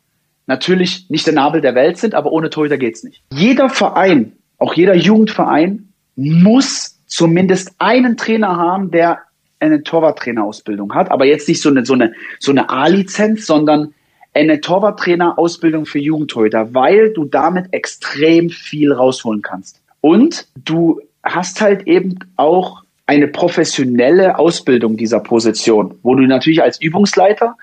natürlich 0.48 1.10
nicht 1.10 1.26
der 1.26 1.34
Nabel 1.34 1.62
der 1.62 1.76
Welt 1.76 1.98
sind, 1.98 2.14
aber 2.14 2.32
ohne 2.32 2.50
Torhüter 2.50 2.78
geht's 2.78 3.04
nicht. 3.04 3.24
Jeder 3.32 3.70
Verein, 3.70 4.34
auch 4.58 4.74
jeder 4.74 4.96
Jugendverein, 4.96 5.90
muss 6.16 7.00
zumindest 7.08 7.74
einen 7.78 8.18
Trainer 8.18 8.58
haben, 8.58 8.92
der 8.92 9.20
eine 9.60 9.84
Torwarttrainerausbildung 9.84 10.94
hat, 10.94 11.10
aber 11.10 11.26
jetzt 11.26 11.48
nicht 11.48 11.62
so 11.62 11.70
eine, 11.70 11.86
so 11.86 11.94
eine, 11.94 12.14
so 12.40 12.52
eine 12.52 12.70
A-Lizenz, 12.70 13.46
sondern 13.46 13.94
eine 14.36 14.60
Torwarttrainer-Ausbildung 14.60 15.86
für 15.86 16.00
Jugendtorhüter, 16.00 16.74
weil 16.74 17.14
du 17.14 17.26
damit 17.26 17.68
extrem 17.72 18.50
viel 18.50 18.92
rausholen 18.92 19.42
kannst. 19.42 19.82
Und 20.02 20.48
du 20.64 21.02
hast 21.24 21.62
halt 21.62 21.88
eben 21.88 22.20
auch 22.36 22.84
eine 23.08 23.28
professionelle 23.28 24.38
Ausbildung 24.38 24.98
dieser 24.98 25.20
Position, 25.20 25.96
wo 26.04 26.16
du 26.16 26.24
natürlich 26.28 26.62
als 26.62 26.82
Übungsleiter 26.82 27.56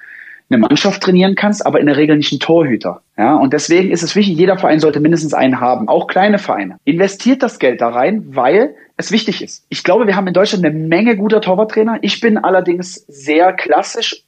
eine 0.48 0.58
Mannschaft 0.58 1.02
trainieren 1.02 1.34
kannst, 1.34 1.64
aber 1.64 1.80
in 1.80 1.86
der 1.86 1.96
Regel 1.96 2.16
nicht 2.16 2.32
einen 2.32 2.40
Torhüter. 2.40 3.02
Ja, 3.16 3.36
und 3.36 3.52
deswegen 3.52 3.90
ist 3.90 4.02
es 4.02 4.14
wichtig, 4.16 4.36
jeder 4.36 4.58
Verein 4.58 4.80
sollte 4.80 5.00
mindestens 5.00 5.34
einen 5.34 5.60
haben, 5.60 5.88
auch 5.88 6.06
kleine 6.06 6.38
Vereine. 6.38 6.78
Investiert 6.84 7.42
das 7.42 7.58
Geld 7.58 7.80
da 7.80 7.88
rein, 7.88 8.24
weil 8.34 8.74
es 8.96 9.12
wichtig 9.12 9.42
ist. 9.42 9.64
Ich 9.68 9.82
glaube, 9.82 10.06
wir 10.06 10.16
haben 10.16 10.26
in 10.26 10.34
Deutschland 10.34 10.64
eine 10.64 10.74
Menge 10.74 11.16
guter 11.16 11.40
Torwarttrainer. 11.40 11.98
Ich 12.02 12.20
bin 12.20 12.38
allerdings 12.38 12.94
sehr 13.08 13.52
klassisch 13.52 14.24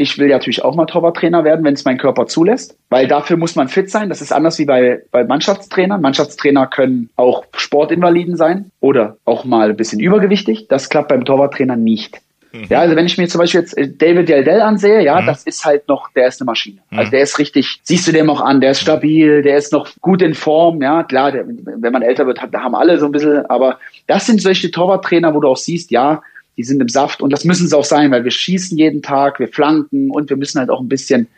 ich 0.00 0.16
will 0.16 0.28
ja 0.28 0.36
natürlich 0.36 0.64
auch 0.64 0.76
mal 0.76 0.86
Torwarttrainer 0.86 1.42
werden, 1.42 1.64
wenn 1.64 1.74
es 1.74 1.84
mein 1.84 1.98
Körper 1.98 2.26
zulässt, 2.26 2.78
weil 2.88 3.08
dafür 3.08 3.36
muss 3.36 3.56
man 3.56 3.66
fit 3.66 3.90
sein. 3.90 4.08
Das 4.08 4.22
ist 4.22 4.32
anders 4.32 4.56
wie 4.60 4.64
bei, 4.64 5.02
bei 5.10 5.24
Mannschaftstrainern. 5.24 6.00
Mannschaftstrainer 6.00 6.68
können 6.68 7.10
auch 7.16 7.44
Sportinvaliden 7.56 8.36
sein 8.36 8.70
oder 8.78 9.16
auch 9.24 9.44
mal 9.44 9.70
ein 9.70 9.76
bisschen 9.76 9.98
übergewichtig. 9.98 10.68
Das 10.68 10.88
klappt 10.88 11.08
beim 11.08 11.24
Torwarttrainer 11.24 11.74
nicht. 11.74 12.20
Mhm. 12.52 12.66
Ja, 12.68 12.78
also 12.78 12.94
wenn 12.94 13.06
ich 13.06 13.18
mir 13.18 13.26
zum 13.26 13.40
Beispiel 13.40 13.60
jetzt 13.60 13.76
äh, 13.76 13.88
David 13.88 14.28
Deldel 14.28 14.60
ansehe, 14.60 15.02
ja, 15.02 15.20
mhm. 15.20 15.26
das 15.26 15.42
ist 15.42 15.64
halt 15.64 15.88
noch, 15.88 16.12
der 16.12 16.28
ist 16.28 16.40
eine 16.40 16.46
Maschine. 16.46 16.78
Mhm. 16.90 16.98
Also 17.00 17.10
der 17.10 17.20
ist 17.22 17.40
richtig, 17.40 17.80
siehst 17.82 18.06
du 18.06 18.12
dem 18.12 18.30
auch 18.30 18.40
an, 18.40 18.60
der 18.60 18.70
ist 18.70 18.80
stabil, 18.80 19.42
der 19.42 19.56
ist 19.56 19.72
noch 19.72 19.88
gut 20.00 20.22
in 20.22 20.34
Form, 20.34 20.80
ja, 20.80 21.02
klar, 21.02 21.32
der, 21.32 21.44
wenn 21.44 21.92
man 21.92 22.02
älter 22.02 22.24
wird, 22.26 22.38
da 22.52 22.62
haben 22.62 22.76
alle 22.76 22.98
so 22.98 23.06
ein 23.06 23.12
bisschen, 23.12 23.44
aber 23.46 23.80
das 24.06 24.26
sind 24.26 24.40
solche 24.40 24.70
Torwarttrainer, 24.70 25.34
wo 25.34 25.40
du 25.40 25.48
auch 25.48 25.56
siehst, 25.56 25.90
ja, 25.90 26.22
die 26.58 26.64
sind 26.64 26.82
im 26.82 26.88
Saft 26.88 27.22
und 27.22 27.32
das 27.32 27.44
müssen 27.44 27.68
sie 27.68 27.76
auch 27.76 27.84
sein, 27.84 28.10
weil 28.10 28.24
wir 28.24 28.32
schießen 28.32 28.76
jeden 28.76 29.00
Tag, 29.00 29.38
wir 29.38 29.48
flanken 29.48 30.10
und 30.10 30.28
wir 30.28 30.36
müssen 30.36 30.58
halt 30.58 30.70
auch 30.70 30.80
ein 30.80 30.88
bisschen 30.88 31.28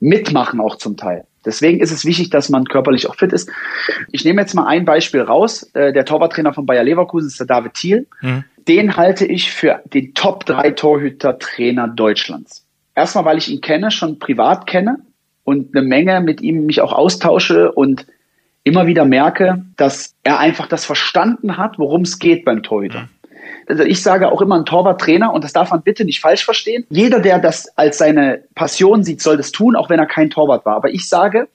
mitmachen 0.00 0.60
auch 0.60 0.76
zum 0.76 0.96
Teil. 0.96 1.24
Deswegen 1.44 1.78
ist 1.78 1.92
es 1.92 2.04
wichtig, 2.04 2.30
dass 2.30 2.48
man 2.48 2.64
körperlich 2.64 3.08
auch 3.08 3.14
fit 3.14 3.32
ist. 3.32 3.48
Ich 4.10 4.24
nehme 4.24 4.40
jetzt 4.40 4.54
mal 4.54 4.66
ein 4.66 4.84
Beispiel 4.84 5.20
raus. 5.20 5.70
Äh, 5.74 5.92
der 5.92 6.04
Torwarttrainer 6.04 6.52
von 6.52 6.66
Bayer 6.66 6.82
Leverkusen 6.82 7.28
ist 7.28 7.38
der 7.38 7.46
David 7.46 7.74
Thiel. 7.74 8.06
Mhm. 8.20 8.44
Den 8.66 8.96
halte 8.96 9.26
ich 9.26 9.52
für 9.52 9.80
den 9.84 10.12
Top 10.14 10.44
3 10.46 10.72
Torhüter-Trainer 10.72 11.88
Deutschlands. 11.88 12.66
Erstmal, 12.96 13.26
weil 13.26 13.38
ich 13.38 13.48
ihn 13.48 13.60
kenne, 13.60 13.90
schon 13.90 14.18
privat 14.18 14.66
kenne 14.66 14.98
und 15.44 15.76
eine 15.76 15.86
Menge 15.86 16.20
mit 16.20 16.40
ihm 16.40 16.66
mich 16.66 16.80
auch 16.80 16.92
austausche 16.92 17.70
und 17.70 18.06
immer 18.64 18.86
wieder 18.86 19.04
merke, 19.04 19.64
dass 19.76 20.14
er 20.24 20.40
einfach 20.40 20.66
das 20.66 20.84
verstanden 20.84 21.58
hat, 21.58 21.78
worum 21.78 22.02
es 22.02 22.18
geht 22.18 22.44
beim 22.44 22.62
Torhüter. 22.62 23.02
Mhm. 23.02 23.08
Also 23.66 23.82
ich 23.84 24.02
sage 24.02 24.30
auch 24.30 24.40
immer 24.42 24.56
ein 24.56 24.64
Torwarttrainer 24.64 25.32
und 25.32 25.44
das 25.44 25.52
darf 25.52 25.70
man 25.70 25.82
bitte 25.82 26.04
nicht 26.04 26.20
falsch 26.20 26.44
verstehen. 26.44 26.84
Jeder, 26.90 27.20
der 27.20 27.38
das 27.38 27.68
als 27.76 27.98
seine 27.98 28.42
Passion 28.54 29.04
sieht, 29.04 29.20
soll 29.20 29.36
das 29.36 29.52
tun, 29.52 29.76
auch 29.76 29.90
wenn 29.90 29.98
er 29.98 30.06
kein 30.06 30.30
Torwart 30.30 30.66
war. 30.66 30.76
Aber 30.76 30.90
ich 30.90 31.08
sage, 31.08 31.48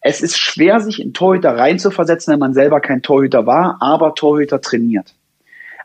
es 0.00 0.20
ist 0.20 0.38
schwer, 0.38 0.80
sich 0.80 1.00
in 1.00 1.14
Torhüter 1.14 1.56
reinzuversetzen, 1.56 2.32
wenn 2.32 2.40
man 2.40 2.54
selber 2.54 2.80
kein 2.80 3.02
Torhüter 3.02 3.46
war, 3.46 3.78
aber 3.80 4.14
Torhüter 4.14 4.60
trainiert. 4.60 5.14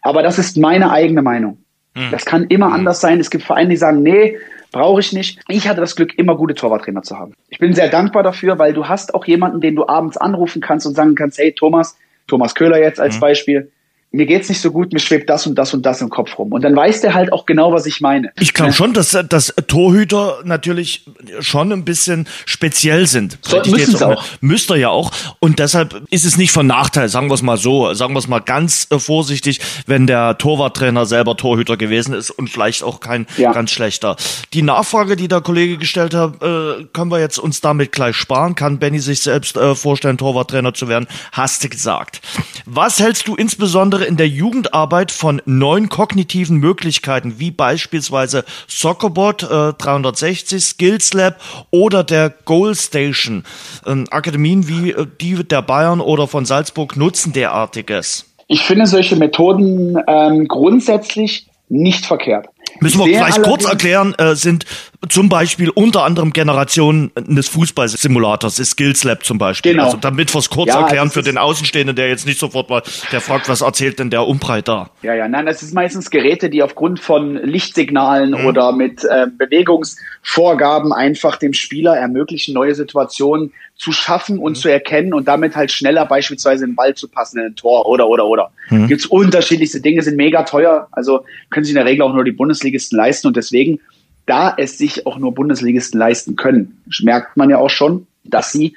Aber 0.02 0.24
das 0.24 0.40
ist 0.40 0.58
meine 0.58 0.92
eigene 0.92 1.22
Meinung. 1.22 1.58
Hm. 1.96 2.12
Das 2.12 2.26
kann 2.26 2.46
immer 2.46 2.68
hm. 2.68 2.74
anders 2.74 3.02
sein. 3.02 3.20
Es 3.20 3.30
gibt 3.30 3.44
Vereine, 3.44 3.70
die 3.70 3.78
sagen, 3.78 4.04
nee, 4.04 4.38
brauche 4.72 5.00
ich 5.00 5.14
nicht. 5.14 5.40
Ich 5.48 5.68
hatte 5.68 5.82
das 5.82 5.96
Glück, 5.96 6.18
immer 6.18 6.36
gute 6.36 6.54
Torwarttrainer 6.54 7.02
zu 7.02 7.18
haben. 7.18 7.34
Ich 7.50 7.60
bin 7.60 7.74
sehr 7.74 7.90
dankbar 7.90 8.24
dafür, 8.24 8.60
weil 8.60 8.74
du 8.74 8.88
hast 8.88 9.14
auch 9.14 9.26
jemanden, 9.26 9.62
den 9.62 9.76
du 9.76 9.88
abends 9.88 10.18
anrufen 10.18 10.62
kannst 10.62 10.86
und 10.86 10.96
sagen 10.96 11.16
kannst, 11.16 11.38
hey 11.38 11.54
Thomas, 11.54 11.98
Thomas 12.28 12.56
Köhler 12.56 12.80
jetzt 12.80 13.00
als 13.00 13.16
mhm. 13.16 13.20
Beispiel, 13.22 13.72
mir 14.12 14.26
geht's 14.26 14.49
nicht 14.49 14.60
so 14.60 14.72
gut, 14.72 14.91
mir 14.91 14.99
schwebt 14.99 15.30
das 15.30 15.45
und 15.45 15.53
das 15.55 15.74
und 15.74 15.86
das 15.86 16.01
im 16.01 16.10
Kopf 16.10 16.39
rum. 16.39 16.51
Und 16.51 16.64
dann 16.64 16.76
weiß 16.76 17.01
der 17.01 17.14
halt 17.14 17.32
auch 17.32 17.45
genau, 17.45 17.72
was 17.72 17.86
ich 17.86 18.01
meine. 18.01 18.32
Ich 18.39 18.55
glaube 18.55 18.74
schon, 18.74 18.93
dass, 18.93 19.12
dass 19.30 19.53
Torhüter 19.68 20.39
natürlich 20.45 21.05
schon 21.41 21.72
ein 21.72 21.86
bisschen 21.86 22.28
speziell 22.45 23.05
sind. 23.05 23.38
So, 23.41 23.62
müssen 23.70 23.95
sie 23.95 24.07
auch. 24.07 24.24
Müsste 24.41 24.78
ja 24.78 24.89
auch. 24.89 25.12
Und 25.39 25.60
deshalb 25.60 26.01
ist 26.10 26.26
es 26.26 26.38
nicht 26.38 26.51
von 26.51 26.66
Nachteil, 26.66 27.07
sagen 27.07 27.30
wir 27.30 27.36
es 27.36 27.43
mal 27.43 27.57
so, 27.57 27.93
sagen 27.93 28.14
wir 28.14 28.20
es 28.20 28.28
mal 28.28 28.39
ganz 28.39 28.88
äh, 28.89 28.97
vorsichtig, 28.97 29.60
wenn 29.86 30.07
der 30.07 30.39
Torwarttrainer 30.39 31.05
selber 31.05 31.38
Torhüter 31.38 31.78
gewesen 31.78 32.16
ist 32.16 32.32
und 32.32 32.49
vielleicht 32.49 32.82
auch 32.82 33.01
kein 33.01 33.28
ja. 33.38 33.51
ganz 33.51 33.70
schlechter. 33.70 34.16
Die 34.53 34.64
Nachfrage, 34.64 35.18
die 35.18 35.28
der 35.28 35.41
Kollege 35.41 35.78
gestellt 35.78 36.16
hat, 36.16 36.41
äh, 36.41 36.86
können 36.93 37.12
wir 37.12 37.20
jetzt 37.20 37.38
uns 37.38 37.62
damit 37.62 37.91
gleich 37.91 38.16
sparen. 38.16 38.55
Kann 38.55 38.80
Benny 38.80 38.99
sich 38.99 39.22
selbst 39.22 39.55
äh, 39.55 39.76
vorstellen, 39.76 40.18
Torwarttrainer 40.18 40.74
zu 40.74 40.88
werden? 40.88 41.07
Hast 41.32 41.64
du 41.64 41.70
gesagt. 41.70 42.22
Was 42.66 42.99
hältst 42.99 43.28
du 43.28 43.36
insbesondere 43.36 43.99
insbesondere 44.00 44.06
in 44.06 44.18
der 44.18 44.28
Jugendarbeit 44.28 45.12
von 45.12 45.41
neuen 45.45 45.89
kognitiven 45.89 46.58
Möglichkeiten, 46.58 47.36
wie 47.38 47.52
beispielsweise 47.52 48.45
Soccerbot 48.68 49.43
äh, 49.43 49.74
360, 49.74 50.64
Skills 50.64 51.14
Lab 51.14 51.39
oder 51.72 52.04
der 52.04 52.30
Goal 52.45 52.76
Station. 52.76 53.43
Ähm, 53.86 54.06
Akademien 54.12 54.68
wie 54.68 54.91
äh, 54.91 55.06
die 55.20 55.43
der 55.43 55.62
Bayern 55.62 56.02
oder 56.02 56.28
von 56.28 56.45
Salzburg 56.45 56.95
nutzen 56.95 57.34
derartiges. 57.34 58.26
Ich 58.47 58.62
finde 58.62 58.88
solche 58.88 59.16
Methoden 59.16 59.97
ähm, 60.08 60.47
grundsätzlich 60.47 61.47
nicht 61.70 62.06
verkehrt. 62.06 62.47
Müssen 62.82 63.00
wir 63.00 63.06
vielleicht 63.06 63.43
kurz 63.43 63.66
erklären, 63.66 64.16
äh, 64.18 64.36
sind 64.36 64.66
zum 65.08 65.30
Beispiel 65.30 65.70
unter 65.70 66.04
anderem 66.04 66.34
Generationen 66.34 67.12
des 67.16 67.47
Fußballsimulators, 67.47 68.56
des 68.56 68.72
Skills 68.72 69.06
Lab 69.06 69.24
zum 69.24 69.38
Beispiel. 69.38 69.72
Genau. 69.72 69.86
Also 69.86 69.97
damit 69.97 70.34
wir 70.34 70.39
es 70.39 70.50
kurz 70.50 70.68
ja, 70.68 70.82
erklären 70.82 71.10
für 71.10 71.22
den 71.22 71.38
Außenstehenden, 71.38 71.95
der 71.95 72.10
jetzt 72.10 72.26
nicht 72.26 72.38
sofort 72.38 72.70
mal, 72.70 72.84
der 73.12 73.22
fragt, 73.22 73.47
was 73.47 73.62
erzählt 73.62 74.00
denn 74.00 74.10
der 74.10 74.28
Umbreit 74.28 74.68
da? 74.68 74.89
Ja, 75.02 75.14
ja, 75.14 75.30
nein, 75.30 75.45
das 75.45 75.64
ist 75.64 75.74
meistens 75.74 76.10
Geräte, 76.10 76.50
die 76.50 76.62
aufgrund 76.64 77.00
von 77.00 77.36
Lichtsignalen 77.36 78.32
mhm. 78.32 78.45
oder 78.45 78.74
mit 78.74 79.06
äh, 79.06 79.28
Bewegungsvorgaben 79.38 80.91
einfach 80.91 81.38
dem 81.38 81.54
Spieler 81.54 81.95
ermöglichen, 81.95 82.54
neue 82.54 82.76
Situationen 82.76 83.54
zu 83.78 83.93
schaffen 83.93 84.38
und 84.38 84.58
mhm. 84.58 84.62
zu 84.62 84.70
erkennen 84.70 85.14
und 85.14 85.30
damit 85.30 85.56
halt 85.56 85.72
schneller 85.72 86.06
beispielsweise 86.06 86.66
den 86.66 86.76
Ball 86.76 86.95
zu 86.95 87.08
passen 87.08 87.39
in 87.39 87.45
ein 87.45 87.56
Tor 87.56 87.88
oder 87.88 88.10
oder 88.10 88.26
oder. 88.26 88.52
Mhm. 88.70 88.88
Gibt's 88.88 89.06
unterschiedlichste 89.06 89.80
Dinge, 89.80 90.02
sind 90.02 90.18
mega 90.18 90.43
teuer, 90.43 90.89
also 90.91 91.24
können 91.50 91.64
sich 91.64 91.72
in 91.72 91.78
der 91.78 91.86
Regel 91.86 92.02
auch 92.02 92.14
nur 92.14 92.26
die 92.26 92.34
Bundesligisten 92.34 92.97
leisten 92.97 93.28
und 93.28 93.38
deswegen, 93.38 93.80
da 94.30 94.54
es 94.56 94.78
sich 94.78 95.06
auch 95.06 95.18
nur 95.18 95.34
Bundesligisten 95.34 96.00
leisten 96.00 96.36
können, 96.36 96.82
merkt 97.02 97.36
man 97.36 97.50
ja 97.50 97.58
auch 97.58 97.70
schon, 97.70 98.08
dass 98.24 98.52
sie 98.52 98.76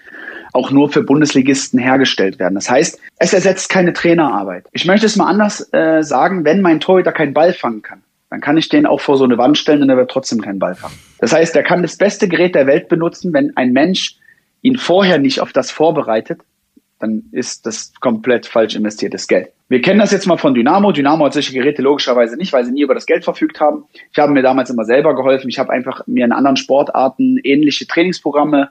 auch 0.52 0.70
nur 0.70 0.90
für 0.90 1.02
Bundesligisten 1.02 1.78
hergestellt 1.78 2.38
werden. 2.38 2.54
Das 2.54 2.70
heißt, 2.70 2.98
es 3.18 3.32
ersetzt 3.32 3.68
keine 3.68 3.92
Trainerarbeit. 3.92 4.66
Ich 4.72 4.84
möchte 4.84 5.06
es 5.06 5.16
mal 5.16 5.26
anders 5.26 5.72
äh, 5.72 6.02
sagen, 6.02 6.44
wenn 6.44 6.60
mein 6.60 6.80
Torhüter 6.80 7.12
keinen 7.12 7.34
Ball 7.34 7.52
fangen 7.52 7.82
kann, 7.82 8.02
dann 8.30 8.40
kann 8.40 8.56
ich 8.56 8.68
den 8.68 8.86
auch 8.86 9.00
vor 9.00 9.16
so 9.16 9.24
eine 9.24 9.38
Wand 9.38 9.58
stellen 9.58 9.82
und 9.82 9.90
er 9.90 9.96
wird 9.96 10.10
trotzdem 10.10 10.40
keinen 10.40 10.58
Ball 10.58 10.74
fangen. 10.74 10.98
Das 11.18 11.32
heißt, 11.32 11.54
er 11.54 11.62
kann 11.62 11.82
das 11.82 11.96
beste 11.96 12.28
Gerät 12.28 12.54
der 12.54 12.66
Welt 12.66 12.88
benutzen, 12.88 13.32
wenn 13.32 13.56
ein 13.56 13.72
Mensch 13.72 14.16
ihn 14.62 14.76
vorher 14.76 15.18
nicht 15.18 15.40
auf 15.40 15.52
das 15.52 15.70
vorbereitet, 15.70 16.40
dann 16.98 17.24
ist 17.32 17.66
das 17.66 17.92
komplett 18.00 18.46
falsch 18.46 18.74
investiertes 18.74 19.26
Geld. 19.26 19.50
Wir 19.72 19.80
kennen 19.80 20.00
das 20.00 20.10
jetzt 20.10 20.26
mal 20.26 20.36
von 20.36 20.52
Dynamo. 20.52 20.92
Dynamo 20.92 21.24
hat 21.24 21.32
solche 21.32 21.54
Geräte 21.54 21.80
logischerweise 21.80 22.36
nicht, 22.36 22.52
weil 22.52 22.62
sie 22.62 22.72
nie 22.72 22.82
über 22.82 22.92
das 22.92 23.06
Geld 23.06 23.24
verfügt 23.24 23.58
haben. 23.58 23.84
Ich 24.12 24.18
habe 24.18 24.30
mir 24.30 24.42
damals 24.42 24.68
immer 24.68 24.84
selber 24.84 25.16
geholfen. 25.16 25.48
Ich 25.48 25.58
habe 25.58 25.72
einfach 25.72 26.06
mir 26.06 26.26
in 26.26 26.32
anderen 26.32 26.58
Sportarten 26.58 27.38
ähnliche 27.42 27.86
Trainingsprogramme 27.86 28.68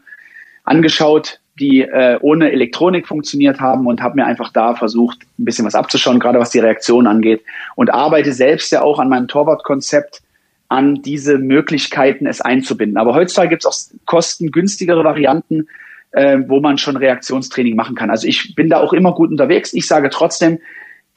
angeschaut, 0.63 1.39
die 1.59 1.81
äh, 1.81 2.19
ohne 2.21 2.51
Elektronik 2.51 3.07
funktioniert 3.07 3.59
haben 3.59 3.87
und 3.87 3.99
habe 3.99 4.17
mir 4.17 4.27
einfach 4.27 4.53
da 4.53 4.75
versucht, 4.75 5.23
ein 5.39 5.45
bisschen 5.45 5.65
was 5.65 5.73
abzuschauen, 5.73 6.19
gerade 6.19 6.37
was 6.37 6.51
die 6.51 6.59
Reaktion 6.59 7.07
angeht. 7.07 7.41
Und 7.73 7.91
arbeite 7.91 8.31
selbst 8.31 8.71
ja 8.71 8.83
auch 8.83 8.99
an 8.99 9.09
meinem 9.09 9.27
Torwartkonzept 9.27 10.21
an 10.67 11.01
diese 11.01 11.39
Möglichkeiten, 11.39 12.27
es 12.27 12.41
einzubinden. 12.41 12.99
Aber 12.99 13.15
heutzutage 13.15 13.49
gibt 13.49 13.65
es 13.65 13.65
auch 13.65 13.97
kostengünstigere 14.05 15.03
Varianten, 15.03 15.67
äh, 16.11 16.37
wo 16.45 16.59
man 16.59 16.77
schon 16.77 16.95
Reaktionstraining 16.95 17.75
machen 17.75 17.95
kann. 17.95 18.11
Also 18.11 18.27
ich 18.27 18.53
bin 18.53 18.69
da 18.69 18.81
auch 18.81 18.93
immer 18.93 19.15
gut 19.15 19.31
unterwegs. 19.31 19.73
Ich 19.73 19.87
sage 19.87 20.11
trotzdem, 20.11 20.59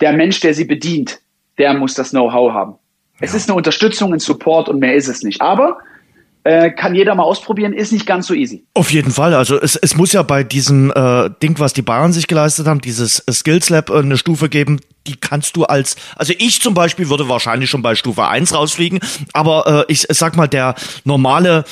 der 0.00 0.12
Mensch, 0.12 0.40
der 0.40 0.54
sie 0.54 0.64
bedient, 0.64 1.20
der 1.58 1.74
muss 1.74 1.94
das 1.94 2.10
Know-how 2.10 2.52
haben. 2.52 2.72
Ja. 2.72 3.18
Es 3.20 3.34
ist 3.34 3.48
eine 3.48 3.56
Unterstützung, 3.56 4.12
ein 4.12 4.20
Support 4.20 4.68
und 4.68 4.80
mehr 4.80 4.94
ist 4.94 5.08
es 5.08 5.22
nicht. 5.22 5.40
Aber 5.40 5.78
äh, 6.44 6.70
kann 6.70 6.94
jeder 6.94 7.14
mal 7.14 7.22
ausprobieren, 7.22 7.72
ist 7.72 7.92
nicht 7.92 8.06
ganz 8.06 8.26
so 8.26 8.34
easy. 8.34 8.64
Auf 8.74 8.90
jeden 8.92 9.10
Fall. 9.10 9.34
Also 9.34 9.60
es, 9.60 9.76
es 9.76 9.96
muss 9.96 10.12
ja 10.12 10.22
bei 10.22 10.44
diesem 10.44 10.92
äh, 10.94 11.30
Ding, 11.42 11.58
was 11.58 11.72
die 11.72 11.82
Bayern 11.82 12.12
sich 12.12 12.26
geleistet 12.26 12.66
haben, 12.66 12.80
dieses 12.80 13.24
Skills 13.30 13.70
Lab, 13.70 13.90
äh, 13.90 13.98
eine 13.98 14.18
Stufe 14.18 14.48
geben, 14.48 14.80
die 15.06 15.16
kannst 15.16 15.56
du 15.56 15.64
als, 15.64 15.96
also 16.16 16.32
ich 16.38 16.62
zum 16.62 16.74
Beispiel 16.74 17.08
würde 17.08 17.28
wahrscheinlich 17.28 17.70
schon 17.70 17.82
bei 17.82 17.94
Stufe 17.94 18.26
1 18.26 18.54
rausfliegen, 18.54 19.00
aber 19.32 19.86
äh, 19.88 19.92
ich 19.92 20.06
sag 20.08 20.36
mal, 20.36 20.48
der 20.48 20.74
normale 21.04 21.64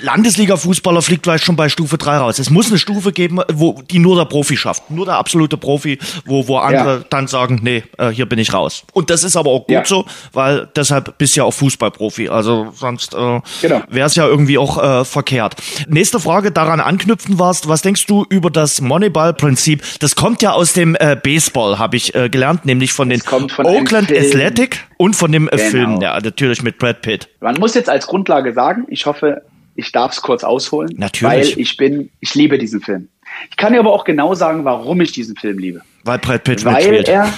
Landesliga-Fußballer 0.00 1.02
fliegt 1.02 1.24
vielleicht 1.24 1.44
schon 1.44 1.56
bei 1.56 1.68
Stufe 1.68 1.98
3 1.98 2.18
raus. 2.18 2.38
Es 2.38 2.50
muss 2.50 2.68
eine 2.68 2.78
Stufe 2.78 3.12
geben, 3.12 3.40
wo 3.52 3.82
die 3.82 3.98
nur 3.98 4.16
der 4.16 4.24
Profi 4.24 4.56
schafft, 4.56 4.90
nur 4.90 5.04
der 5.04 5.16
absolute 5.16 5.56
Profi, 5.56 5.98
wo, 6.24 6.46
wo 6.46 6.58
andere 6.58 6.98
ja. 6.98 7.04
dann 7.10 7.26
sagen, 7.26 7.60
nee, 7.62 7.82
äh, 7.98 8.08
hier 8.08 8.26
bin 8.26 8.38
ich 8.38 8.52
raus. 8.52 8.84
Und 8.92 9.10
das 9.10 9.24
ist 9.24 9.36
aber 9.36 9.50
auch 9.50 9.66
gut 9.66 9.70
ja. 9.70 9.84
so, 9.84 10.06
weil 10.32 10.68
deshalb 10.76 11.18
bist 11.18 11.34
du 11.34 11.40
ja 11.40 11.44
auch 11.44 11.54
Fußballprofi, 11.54 12.28
also 12.28 12.72
sonst 12.76 13.14
äh, 13.14 13.40
genau. 13.62 13.82
wäre 13.88 14.06
es 14.06 14.14
ja 14.14 14.26
irgendwie 14.26 14.58
auch 14.58 14.82
äh, 14.82 15.04
verkehrt. 15.04 15.56
Nächste 15.88 16.20
Frage, 16.20 16.52
daran 16.52 16.80
anknüpfen 16.80 17.38
warst, 17.38 17.68
was 17.68 17.82
denkst 17.82 18.06
du 18.06 18.24
über 18.28 18.50
das 18.50 18.80
Moneyball-Prinzip? 18.80 19.82
Das 19.98 20.14
kommt 20.14 20.42
ja 20.42 20.52
aus 20.52 20.72
dem 20.72 20.96
äh, 21.00 21.16
Baseball, 21.20 21.78
habe 21.78 21.96
ich 21.96 22.14
äh, 22.14 22.28
gelernt 22.28 22.59
Land, 22.60 22.66
nämlich 22.66 22.92
von 22.92 23.08
den 23.08 23.20
von 23.20 23.50
Oakland 23.66 24.10
Athletic 24.10 24.86
und 24.96 25.16
von 25.16 25.32
dem 25.32 25.48
äh, 25.48 25.56
genau. 25.56 25.70
Film, 25.70 26.00
ja, 26.00 26.20
natürlich 26.20 26.62
mit 26.62 26.78
Brad 26.78 27.02
Pitt. 27.02 27.28
Man 27.40 27.56
muss 27.56 27.74
jetzt 27.74 27.88
als 27.88 28.06
Grundlage 28.06 28.52
sagen, 28.52 28.86
ich 28.88 29.06
hoffe, 29.06 29.42
ich 29.74 29.92
darf 29.92 30.12
es 30.12 30.22
kurz 30.22 30.44
ausholen. 30.44 30.94
Natürlich. 30.96 31.56
Weil 31.56 31.60
ich 31.60 31.76
bin, 31.76 32.10
ich 32.20 32.34
liebe 32.34 32.58
diesen 32.58 32.80
Film. 32.80 33.08
Ich 33.50 33.56
kann 33.56 33.72
dir 33.72 33.78
aber 33.78 33.92
auch 33.92 34.04
genau 34.04 34.34
sagen, 34.34 34.64
warum 34.64 35.00
ich 35.00 35.12
diesen 35.12 35.36
Film 35.36 35.58
liebe. 35.58 35.82
Weil 36.04 36.18
Brad 36.18 36.44
Pitt 36.44 36.64
Weil 36.64 36.74
mitspielt. 36.74 37.08
er, 37.08 37.32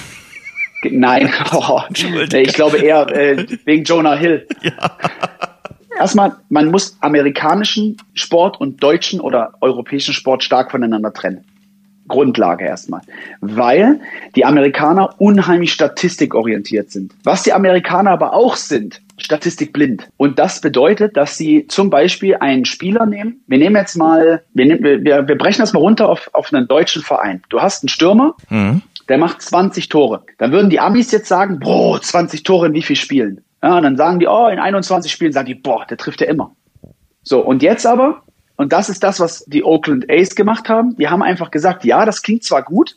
Nein, 0.91 1.31
oh, 1.53 1.81
ich 1.89 2.53
glaube 2.53 2.77
eher 2.77 3.07
äh, 3.09 3.45
wegen 3.65 3.83
Jonah 3.83 4.15
Hill. 4.15 4.47
Ja. 4.61 4.71
Erstmal, 5.99 6.35
man 6.49 6.71
muss 6.71 6.97
amerikanischen 7.01 7.97
Sport 8.15 8.59
und 8.59 8.81
deutschen 8.81 9.19
oder 9.19 9.53
europäischen 9.61 10.13
Sport 10.13 10.43
stark 10.43 10.71
voneinander 10.71 11.13
trennen. 11.13 11.45
Grundlage 12.13 12.65
erstmal. 12.65 13.01
Weil 13.41 13.99
die 14.35 14.45
Amerikaner 14.45 15.19
unheimlich 15.19 15.73
statistikorientiert 15.73 16.91
sind. 16.91 17.13
Was 17.23 17.41
die 17.41 17.53
Amerikaner 17.53 18.11
aber 18.11 18.33
auch 18.33 18.55
sind, 18.55 19.01
statistikblind. 19.17 20.07
Und 20.17 20.37
das 20.37 20.61
bedeutet, 20.61 21.17
dass 21.17 21.37
sie 21.37 21.67
zum 21.67 21.89
Beispiel 21.89 22.35
einen 22.35 22.65
Spieler 22.65 23.05
nehmen. 23.07 23.41
Wir 23.47 23.57
nehmen 23.57 23.75
jetzt 23.75 23.95
mal, 23.95 24.43
wir, 24.53 24.65
nehmen, 24.65 24.83
wir, 24.83 25.27
wir 25.27 25.37
brechen 25.37 25.61
das 25.61 25.73
mal 25.73 25.79
runter 25.79 26.07
auf, 26.07 26.29
auf 26.33 26.53
einen 26.53 26.67
deutschen 26.67 27.01
Verein. 27.01 27.41
Du 27.49 27.61
hast 27.61 27.83
einen 27.83 27.89
Stürmer, 27.89 28.35
mhm. 28.49 28.83
der 29.09 29.17
macht 29.17 29.41
20 29.41 29.89
Tore. 29.89 30.23
Dann 30.37 30.51
würden 30.51 30.69
die 30.69 30.79
Amis 30.79 31.11
jetzt 31.11 31.27
sagen, 31.27 31.59
boah, 31.59 31.99
20 31.99 32.43
Tore 32.43 32.67
in 32.67 32.73
wie 32.73 32.83
viel 32.83 32.95
Spielen? 32.95 33.43
Ja, 33.63 33.77
und 33.77 33.83
dann 33.83 33.97
sagen 33.97 34.19
die, 34.19 34.27
oh, 34.27 34.47
in 34.47 34.59
21 34.59 35.11
Spielen, 35.11 35.31
sagen 35.31 35.47
die, 35.47 35.55
boah, 35.55 35.85
der 35.89 35.97
trifft 35.97 36.21
ja 36.21 36.27
immer. 36.27 36.55
So, 37.23 37.39
und 37.39 37.63
jetzt 37.63 37.87
aber 37.87 38.21
und 38.55 38.71
das 38.71 38.89
ist 38.89 39.03
das, 39.03 39.19
was 39.19 39.45
die 39.45 39.63
Oakland 39.63 40.09
A's 40.09 40.35
gemacht 40.35 40.69
haben. 40.69 40.95
Die 40.97 41.07
haben 41.07 41.23
einfach 41.23 41.51
gesagt, 41.51 41.83
ja, 41.85 42.05
das 42.05 42.21
klingt 42.21 42.43
zwar 42.43 42.63
gut, 42.63 42.95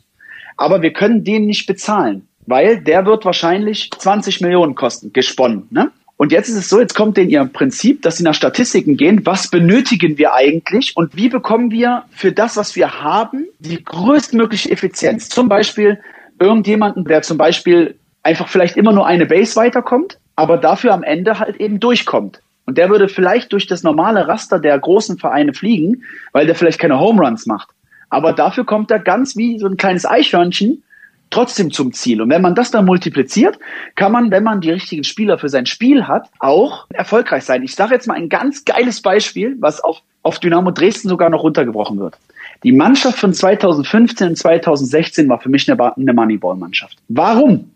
aber 0.55 0.81
wir 0.81 0.93
können 0.93 1.23
den 1.23 1.45
nicht 1.45 1.65
bezahlen, 1.65 2.27
weil 2.45 2.81
der 2.81 3.05
wird 3.05 3.25
wahrscheinlich 3.25 3.89
20 3.97 4.41
Millionen 4.41 4.75
kosten, 4.75 5.13
gesponnen. 5.13 5.67
Ne? 5.71 5.91
Und 6.17 6.31
jetzt 6.31 6.49
ist 6.49 6.55
es 6.55 6.69
so, 6.69 6.79
jetzt 6.79 6.95
kommt 6.95 7.17
in 7.19 7.29
ihr 7.29 7.45
Prinzip, 7.45 8.01
dass 8.01 8.17
sie 8.17 8.23
nach 8.23 8.33
Statistiken 8.33 8.97
gehen. 8.97 9.25
Was 9.25 9.49
benötigen 9.49 10.17
wir 10.17 10.33
eigentlich 10.33 10.97
und 10.97 11.15
wie 11.15 11.29
bekommen 11.29 11.69
wir 11.69 12.05
für 12.09 12.31
das, 12.31 12.57
was 12.57 12.75
wir 12.75 13.01
haben, 13.01 13.45
die 13.59 13.83
größtmögliche 13.83 14.71
Effizienz? 14.71 15.29
Zum 15.29 15.47
Beispiel 15.47 15.99
irgendjemanden, 16.39 17.05
der 17.05 17.21
zum 17.21 17.37
Beispiel 17.37 17.95
einfach 18.23 18.47
vielleicht 18.47 18.77
immer 18.77 18.93
nur 18.93 19.05
eine 19.05 19.27
Base 19.27 19.55
weiterkommt, 19.55 20.17
aber 20.35 20.57
dafür 20.57 20.93
am 20.93 21.03
Ende 21.03 21.39
halt 21.39 21.57
eben 21.57 21.79
durchkommt. 21.79 22.41
Und 22.67 22.77
der 22.77 22.89
würde 22.89 23.07
vielleicht 23.07 23.53
durch 23.53 23.65
das 23.65 23.81
normale 23.81 24.27
Raster 24.27 24.59
der 24.59 24.77
großen 24.77 25.17
Vereine 25.17 25.53
fliegen, 25.53 26.03
weil 26.33 26.45
der 26.45 26.53
vielleicht 26.53 26.79
keine 26.79 26.99
Home 26.99 27.25
Runs 27.25 27.47
macht. 27.47 27.69
Aber 28.09 28.33
dafür 28.33 28.65
kommt 28.65 28.91
er 28.91 28.99
ganz 28.99 29.35
wie 29.35 29.57
so 29.57 29.67
ein 29.67 29.77
kleines 29.77 30.05
Eichhörnchen 30.05 30.83
trotzdem 31.29 31.71
zum 31.71 31.93
Ziel. 31.93 32.21
Und 32.21 32.29
wenn 32.29 32.41
man 32.41 32.55
das 32.55 32.71
dann 32.71 32.85
multipliziert, 32.85 33.57
kann 33.95 34.11
man, 34.11 34.31
wenn 34.31 34.43
man 34.43 34.61
die 34.61 34.71
richtigen 34.71 35.03
Spieler 35.03 35.37
für 35.37 35.49
sein 35.49 35.65
Spiel 35.65 36.07
hat, 36.07 36.29
auch 36.39 36.87
erfolgreich 36.89 37.43
sein. 37.43 37.63
Ich 37.63 37.75
sage 37.75 37.93
jetzt 37.93 38.07
mal 38.07 38.15
ein 38.15 38.29
ganz 38.29 38.65
geiles 38.65 39.01
Beispiel, 39.01 39.55
was 39.59 39.81
auf, 39.81 40.01
auf 40.23 40.39
Dynamo 40.39 40.71
Dresden 40.71 41.09
sogar 41.09 41.29
noch 41.29 41.43
runtergebrochen 41.43 41.99
wird. 41.99 42.17
Die 42.63 42.71
Mannschaft 42.71 43.17
von 43.17 43.33
2015 43.33 44.29
und 44.29 44.35
2016 44.37 45.29
war 45.29 45.39
für 45.39 45.49
mich 45.49 45.69
eine, 45.69 45.95
eine 45.95 46.13
Moneyball-Mannschaft. 46.13 46.97
Warum? 47.07 47.71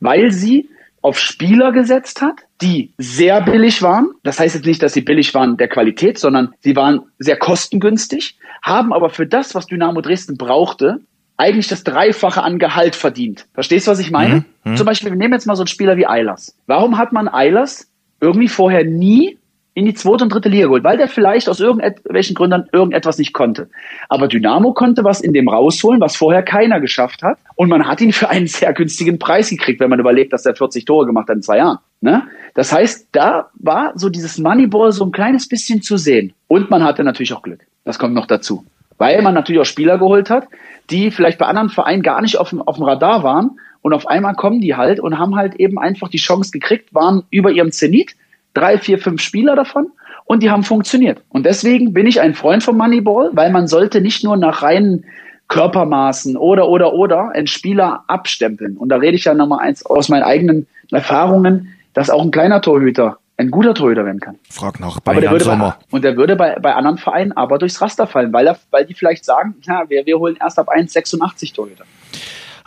Weil 0.00 0.32
sie 0.32 0.68
auf 1.04 1.18
Spieler 1.18 1.70
gesetzt 1.70 2.22
hat, 2.22 2.46
die 2.62 2.94
sehr 2.96 3.42
billig 3.42 3.82
waren. 3.82 4.12
Das 4.22 4.40
heißt 4.40 4.54
jetzt 4.54 4.64
nicht, 4.64 4.82
dass 4.82 4.94
sie 4.94 5.02
billig 5.02 5.34
waren 5.34 5.58
der 5.58 5.68
Qualität, 5.68 6.18
sondern 6.18 6.54
sie 6.60 6.74
waren 6.76 7.02
sehr 7.18 7.36
kostengünstig, 7.36 8.38
haben 8.62 8.90
aber 8.90 9.10
für 9.10 9.26
das, 9.26 9.54
was 9.54 9.66
Dynamo 9.66 10.00
Dresden 10.00 10.38
brauchte, 10.38 11.00
eigentlich 11.36 11.68
das 11.68 11.84
Dreifache 11.84 12.42
an 12.42 12.58
Gehalt 12.58 12.96
verdient. 12.96 13.46
Verstehst 13.52 13.86
du, 13.86 13.90
was 13.90 13.98
ich 13.98 14.10
meine? 14.10 14.46
Mhm. 14.64 14.72
mhm. 14.72 14.76
Zum 14.76 14.86
Beispiel, 14.86 15.10
wir 15.10 15.18
nehmen 15.18 15.34
jetzt 15.34 15.46
mal 15.46 15.56
so 15.56 15.62
einen 15.62 15.68
Spieler 15.68 15.98
wie 15.98 16.06
Eilers. 16.06 16.56
Warum 16.66 16.96
hat 16.96 17.12
man 17.12 17.28
Eilers 17.28 17.92
irgendwie 18.22 18.48
vorher 18.48 18.84
nie 18.86 19.36
in 19.74 19.86
die 19.86 19.94
zweite 19.94 20.24
und 20.24 20.32
dritte 20.32 20.48
Liga 20.48 20.66
geholt, 20.66 20.84
weil 20.84 20.96
der 20.96 21.08
vielleicht 21.08 21.48
aus 21.48 21.58
irgendwelchen 21.58 22.34
Gründen 22.34 22.68
irgendetwas 22.72 23.18
nicht 23.18 23.32
konnte. 23.32 23.68
Aber 24.08 24.28
Dynamo 24.28 24.72
konnte 24.72 25.02
was 25.02 25.20
in 25.20 25.32
dem 25.32 25.48
rausholen, 25.48 26.00
was 26.00 26.14
vorher 26.14 26.44
keiner 26.44 26.80
geschafft 26.80 27.22
hat. 27.22 27.38
Und 27.56 27.68
man 27.68 27.86
hat 27.86 28.00
ihn 28.00 28.12
für 28.12 28.30
einen 28.30 28.46
sehr 28.46 28.72
günstigen 28.72 29.18
Preis 29.18 29.50
gekriegt, 29.50 29.80
wenn 29.80 29.90
man 29.90 29.98
überlegt, 29.98 30.32
dass 30.32 30.46
er 30.46 30.54
40 30.54 30.84
Tore 30.84 31.06
gemacht 31.06 31.28
hat 31.28 31.36
in 31.36 31.42
zwei 31.42 31.58
Jahren. 31.58 31.78
Ne? 32.00 32.22
Das 32.54 32.72
heißt, 32.72 33.08
da 33.12 33.50
war 33.54 33.92
so 33.96 34.08
dieses 34.08 34.38
Moneyball 34.38 34.92
so 34.92 35.04
ein 35.04 35.12
kleines 35.12 35.48
bisschen 35.48 35.82
zu 35.82 35.96
sehen. 35.96 36.32
Und 36.46 36.70
man 36.70 36.84
hatte 36.84 37.02
natürlich 37.02 37.32
auch 37.32 37.42
Glück. 37.42 37.66
Das 37.84 37.98
kommt 37.98 38.14
noch 38.14 38.26
dazu. 38.26 38.64
Weil 38.96 39.22
man 39.22 39.34
natürlich 39.34 39.60
auch 39.60 39.66
Spieler 39.66 39.98
geholt 39.98 40.30
hat, 40.30 40.46
die 40.88 41.10
vielleicht 41.10 41.38
bei 41.38 41.46
anderen 41.46 41.68
Vereinen 41.68 42.02
gar 42.02 42.22
nicht 42.22 42.36
auf 42.36 42.50
dem, 42.50 42.62
auf 42.62 42.76
dem 42.76 42.84
Radar 42.84 43.24
waren. 43.24 43.58
Und 43.82 43.92
auf 43.92 44.06
einmal 44.06 44.34
kommen 44.34 44.60
die 44.60 44.76
halt 44.76 45.00
und 45.00 45.18
haben 45.18 45.34
halt 45.34 45.56
eben 45.56 45.78
einfach 45.78 46.08
die 46.08 46.18
Chance 46.18 46.52
gekriegt, 46.52 46.94
waren 46.94 47.24
über 47.30 47.50
ihrem 47.50 47.72
Zenit 47.72 48.14
drei, 48.54 48.78
vier, 48.78 48.98
fünf 48.98 49.20
Spieler 49.20 49.56
davon 49.56 49.88
und 50.24 50.42
die 50.42 50.50
haben 50.50 50.62
funktioniert. 50.62 51.22
Und 51.28 51.44
deswegen 51.44 51.92
bin 51.92 52.06
ich 52.06 52.20
ein 52.20 52.34
Freund 52.34 52.62
von 52.62 52.76
Moneyball, 52.76 53.30
weil 53.32 53.50
man 53.50 53.66
sollte 53.66 54.00
nicht 54.00 54.24
nur 54.24 54.36
nach 54.36 54.62
reinen 54.62 55.04
Körpermaßen 55.48 56.36
oder, 56.36 56.68
oder, 56.68 56.94
oder 56.94 57.30
einen 57.32 57.46
Spieler 57.46 58.04
abstempeln. 58.06 58.76
Und 58.76 58.88
da 58.88 58.96
rede 58.96 59.16
ich 59.16 59.24
ja 59.24 59.34
nochmal 59.34 59.60
eins 59.60 59.84
aus 59.84 60.08
meinen 60.08 60.22
eigenen 60.22 60.66
Erfahrungen, 60.90 61.74
dass 61.92 62.08
auch 62.08 62.22
ein 62.22 62.30
kleiner 62.30 62.62
Torhüter 62.62 63.18
ein 63.36 63.50
guter 63.50 63.74
Torhüter 63.74 64.04
werden 64.04 64.20
kann. 64.20 64.38
Frag 64.48 64.78
noch 64.80 65.00
bei 65.00 65.12
aber 65.12 65.20
der 65.20 65.30
würde 65.30 65.44
Sommer. 65.44 65.76
Bei, 65.90 65.96
und 65.96 66.04
der 66.04 66.16
würde 66.16 66.36
bei, 66.36 66.56
bei 66.60 66.74
anderen 66.74 66.98
Vereinen 66.98 67.32
aber 67.32 67.58
durchs 67.58 67.80
Raster 67.80 68.06
fallen, 68.06 68.32
weil, 68.32 68.46
er, 68.46 68.58
weil 68.70 68.84
die 68.84 68.94
vielleicht 68.94 69.24
sagen, 69.24 69.56
ja, 69.62 69.88
wir, 69.88 70.06
wir 70.06 70.18
holen 70.18 70.36
erst 70.40 70.58
ab 70.58 70.68
1,86 70.68 71.54
Torhüter. 71.54 71.84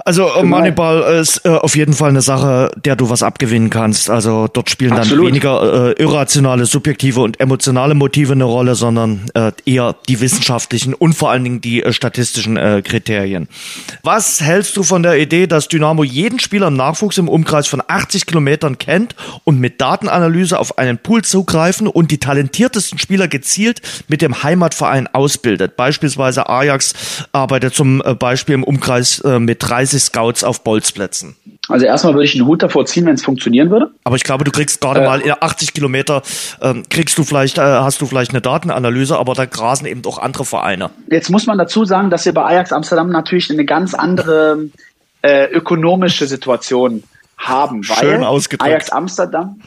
Also 0.06 0.30
äh, 0.30 0.44
Moneyball 0.44 1.20
ist 1.20 1.44
äh, 1.44 1.50
auf 1.50 1.76
jeden 1.76 1.94
Fall 1.94 2.10
eine 2.10 2.22
Sache, 2.22 2.72
der 2.86 2.96
du 2.96 3.10
was 3.10 3.24
abgewinnen 3.24 3.72
kannst. 3.72 4.10
Also 4.10 4.48
dort 4.48 4.70
spielen 4.70 4.94
Absolut. 4.94 5.26
dann 5.26 5.28
weniger 5.28 5.98
äh, 5.98 6.02
irrationale, 6.02 6.66
subjektive 6.68 7.22
und 7.22 7.40
emotionale 7.40 7.96
Motive 7.96 8.34
eine 8.34 8.44
Rolle, 8.44 8.76
sondern 8.76 9.22
äh, 9.34 9.52
eher 9.66 9.96
die 10.08 10.22
wissenschaftlichen 10.22 10.94
und 10.94 11.14
vor 11.14 11.32
allen 11.32 11.44
Dingen 11.44 11.62
die 11.62 11.82
äh, 11.82 11.94
statistischen 11.94 12.58
äh, 12.58 12.84
Kriterien. 12.86 13.48
Was 14.04 14.40
hältst 14.40 14.78
du 14.78 14.84
von 14.84 15.02
der 15.02 15.18
Idee, 15.18 15.48
dass 15.48 15.68
Dynamo 15.68 16.04
jeden 16.04 16.40
Spieler 16.40 16.68
im 16.68 16.76
Nachwuchs 16.76 17.18
im 17.18 17.28
Umkreis 17.28 17.68
von 17.68 17.82
80 17.86 18.28
Kilometern 18.28 18.78
kennt 18.78 19.16
und 19.46 19.60
mit 19.60 19.82
Datenanalyse 19.82 20.60
auf 20.60 20.78
einen 20.78 21.00
Pool 21.00 21.24
zugreifen 21.24 21.88
und 21.88 22.12
die 22.12 22.20
talentiertesten 22.20 23.00
Spieler 23.00 23.28
gezielt 23.28 23.82
mit 24.08 24.22
dem 24.22 24.44
Heimatverein 24.44 25.08
ausbildet? 25.08 25.76
Beispielsweise 25.76 26.48
Ajax 26.48 26.94
arbeitet 27.32 27.74
zum 27.74 28.04
äh, 28.06 28.14
Beispiel 28.14 28.54
im 28.54 28.64
Umkreis 28.64 29.22
äh, 29.22 29.40
mit 29.40 29.58
30 29.68 29.87
30 29.88 30.04
Scouts 30.04 30.44
auf 30.44 30.64
Bolzplätzen. 30.64 31.36
Also 31.70 31.86
erstmal 31.86 32.14
würde 32.14 32.26
ich 32.26 32.36
einen 32.36 32.46
Hut 32.46 32.62
davor 32.62 32.86
ziehen, 32.86 33.06
wenn 33.06 33.16
es 33.16 33.24
funktionieren 33.24 33.70
würde. 33.70 33.92
Aber 34.04 34.16
ich 34.16 34.24
glaube, 34.24 34.44
du 34.44 34.52
kriegst 34.52 34.82
gerade 34.82 35.02
äh, 35.02 35.06
mal 35.06 35.22
in 35.22 35.34
80 35.40 35.74
Kilometer 35.74 36.22
ähm, 36.62 36.84
kriegst 36.90 37.18
du 37.18 37.24
vielleicht, 37.24 37.58
äh, 37.58 37.62
hast 37.62 38.02
du 38.02 38.06
vielleicht 38.06 38.32
eine 38.32 38.42
Datenanalyse, 38.42 39.18
aber 39.18 39.34
da 39.34 39.46
grasen 39.46 39.86
eben 39.86 40.04
auch 40.06 40.18
andere 40.18 40.46
Vereine. 40.46 40.90
Jetzt 41.10 41.30
muss 41.30 41.46
man 41.46 41.58
dazu 41.58 41.86
sagen, 41.86 42.10
dass 42.10 42.26
wir 42.26 42.34
bei 42.34 42.44
Ajax 42.44 42.72
Amsterdam 42.72 43.10
natürlich 43.10 43.50
eine 43.50 43.66
ganz 43.66 43.94
andere 43.94 44.70
äh, 45.22 45.46
ökonomische 45.46 46.28
Situation 46.28 47.04
haben, 47.38 47.84
Schön 47.84 48.24
ausgedrückt. 48.24 48.70
Ajax 48.70 48.90
Amsterdam, 48.90 49.62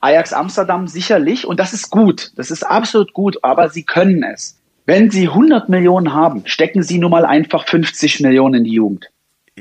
Ajax 0.00 0.32
Amsterdam 0.32 0.86
sicherlich 0.86 1.46
und 1.46 1.58
das 1.58 1.72
ist 1.72 1.90
gut, 1.90 2.30
das 2.36 2.50
ist 2.50 2.62
absolut 2.62 3.12
gut, 3.12 3.38
aber 3.42 3.68
sie 3.70 3.82
können 3.82 4.22
es. 4.22 4.56
Wenn 4.86 5.10
sie 5.10 5.28
100 5.28 5.68
Millionen 5.68 6.14
haben, 6.14 6.42
stecken 6.46 6.82
sie 6.82 6.98
nun 6.98 7.10
mal 7.10 7.26
einfach 7.26 7.66
50 7.66 8.20
Millionen 8.20 8.54
in 8.54 8.64
die 8.64 8.72
Jugend. 8.72 9.10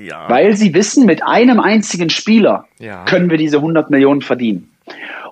Ja. 0.06 0.30
Weil 0.30 0.56
sie 0.56 0.74
wissen, 0.74 1.06
mit 1.06 1.24
einem 1.24 1.60
einzigen 1.60 2.10
Spieler 2.10 2.66
ja. 2.80 3.06
können 3.06 3.30
wir 3.30 3.38
diese 3.38 3.58
100 3.58 3.90
Millionen 3.90 4.22
verdienen. 4.22 4.72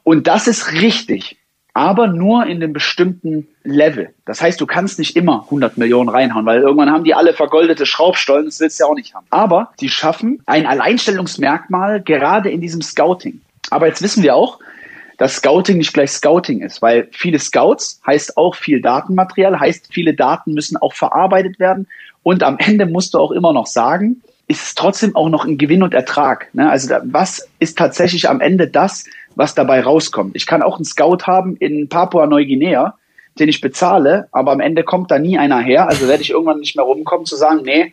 Und 0.03 0.27
das 0.27 0.47
ist 0.47 0.73
richtig, 0.73 1.37
aber 1.73 2.07
nur 2.07 2.45
in 2.45 2.63
einem 2.63 2.73
bestimmten 2.73 3.47
Level. 3.63 4.13
Das 4.25 4.41
heißt, 4.41 4.59
du 4.61 4.65
kannst 4.65 4.97
nicht 4.97 5.15
immer 5.15 5.43
100 5.43 5.77
Millionen 5.77 6.09
reinhauen, 6.09 6.45
weil 6.45 6.61
irgendwann 6.61 6.89
haben 6.89 7.03
die 7.03 7.13
alle 7.13 7.33
vergoldete 7.33 7.85
Schraubstollen, 7.85 8.45
das 8.45 8.59
willst 8.59 8.79
du 8.79 8.83
ja 8.83 8.89
auch 8.89 8.95
nicht 8.95 9.13
haben. 9.13 9.25
Aber 9.29 9.71
sie 9.77 9.89
schaffen 9.89 10.41
ein 10.45 10.65
Alleinstellungsmerkmal 10.65 12.01
gerade 12.01 12.49
in 12.49 12.61
diesem 12.61 12.81
Scouting. 12.81 13.41
Aber 13.71 13.87
jetzt 13.87 14.01
wissen 14.01 14.23
wir 14.23 14.35
auch, 14.35 14.59
dass 15.17 15.37
Scouting 15.37 15.77
nicht 15.77 15.93
gleich 15.93 16.11
Scouting 16.11 16.61
ist, 16.61 16.81
weil 16.81 17.07
viele 17.11 17.39
Scouts 17.39 18.01
heißt 18.05 18.37
auch 18.37 18.55
viel 18.55 18.81
Datenmaterial, 18.81 19.59
heißt 19.59 19.87
viele 19.91 20.13
Daten 20.13 20.53
müssen 20.53 20.77
auch 20.77 20.93
verarbeitet 20.93 21.59
werden 21.59 21.87
und 22.23 22.43
am 22.43 22.57
Ende 22.57 22.85
musst 22.85 23.13
du 23.13 23.19
auch 23.19 23.31
immer 23.31 23.53
noch 23.53 23.67
sagen, 23.67 24.21
ist 24.47 24.63
es 24.63 24.75
trotzdem 24.75 25.15
auch 25.15 25.29
noch 25.29 25.45
ein 25.45 25.57
Gewinn 25.57 25.83
und 25.83 25.93
Ertrag. 25.93 26.53
Ne? 26.53 26.69
Also 26.69 26.87
da, 26.87 27.01
was 27.05 27.47
ist 27.59 27.77
tatsächlich 27.77 28.29
am 28.29 28.41
Ende 28.41 28.67
das, 28.67 29.05
was 29.35 29.55
dabei 29.55 29.81
rauskommt? 29.81 30.35
Ich 30.35 30.45
kann 30.45 30.61
auch 30.61 30.75
einen 30.75 30.85
Scout 30.85 31.23
haben 31.25 31.55
in 31.57 31.89
Papua-Neuguinea, 31.89 32.95
den 33.39 33.49
ich 33.49 33.59
bezahle, 33.59 34.27
aber 34.31 34.51
am 34.51 34.59
Ende 34.59 34.83
kommt 34.83 35.11
da 35.11 35.19
nie 35.19 35.37
einer 35.37 35.59
her. 35.59 35.87
Also 35.89 36.07
werde 36.07 36.21
ich 36.21 36.29
irgendwann 36.29 36.59
nicht 36.59 36.75
mehr 36.75 36.85
rumkommen 36.85 37.25
zu 37.25 37.35
sagen, 37.35 37.61
nee, 37.63 37.91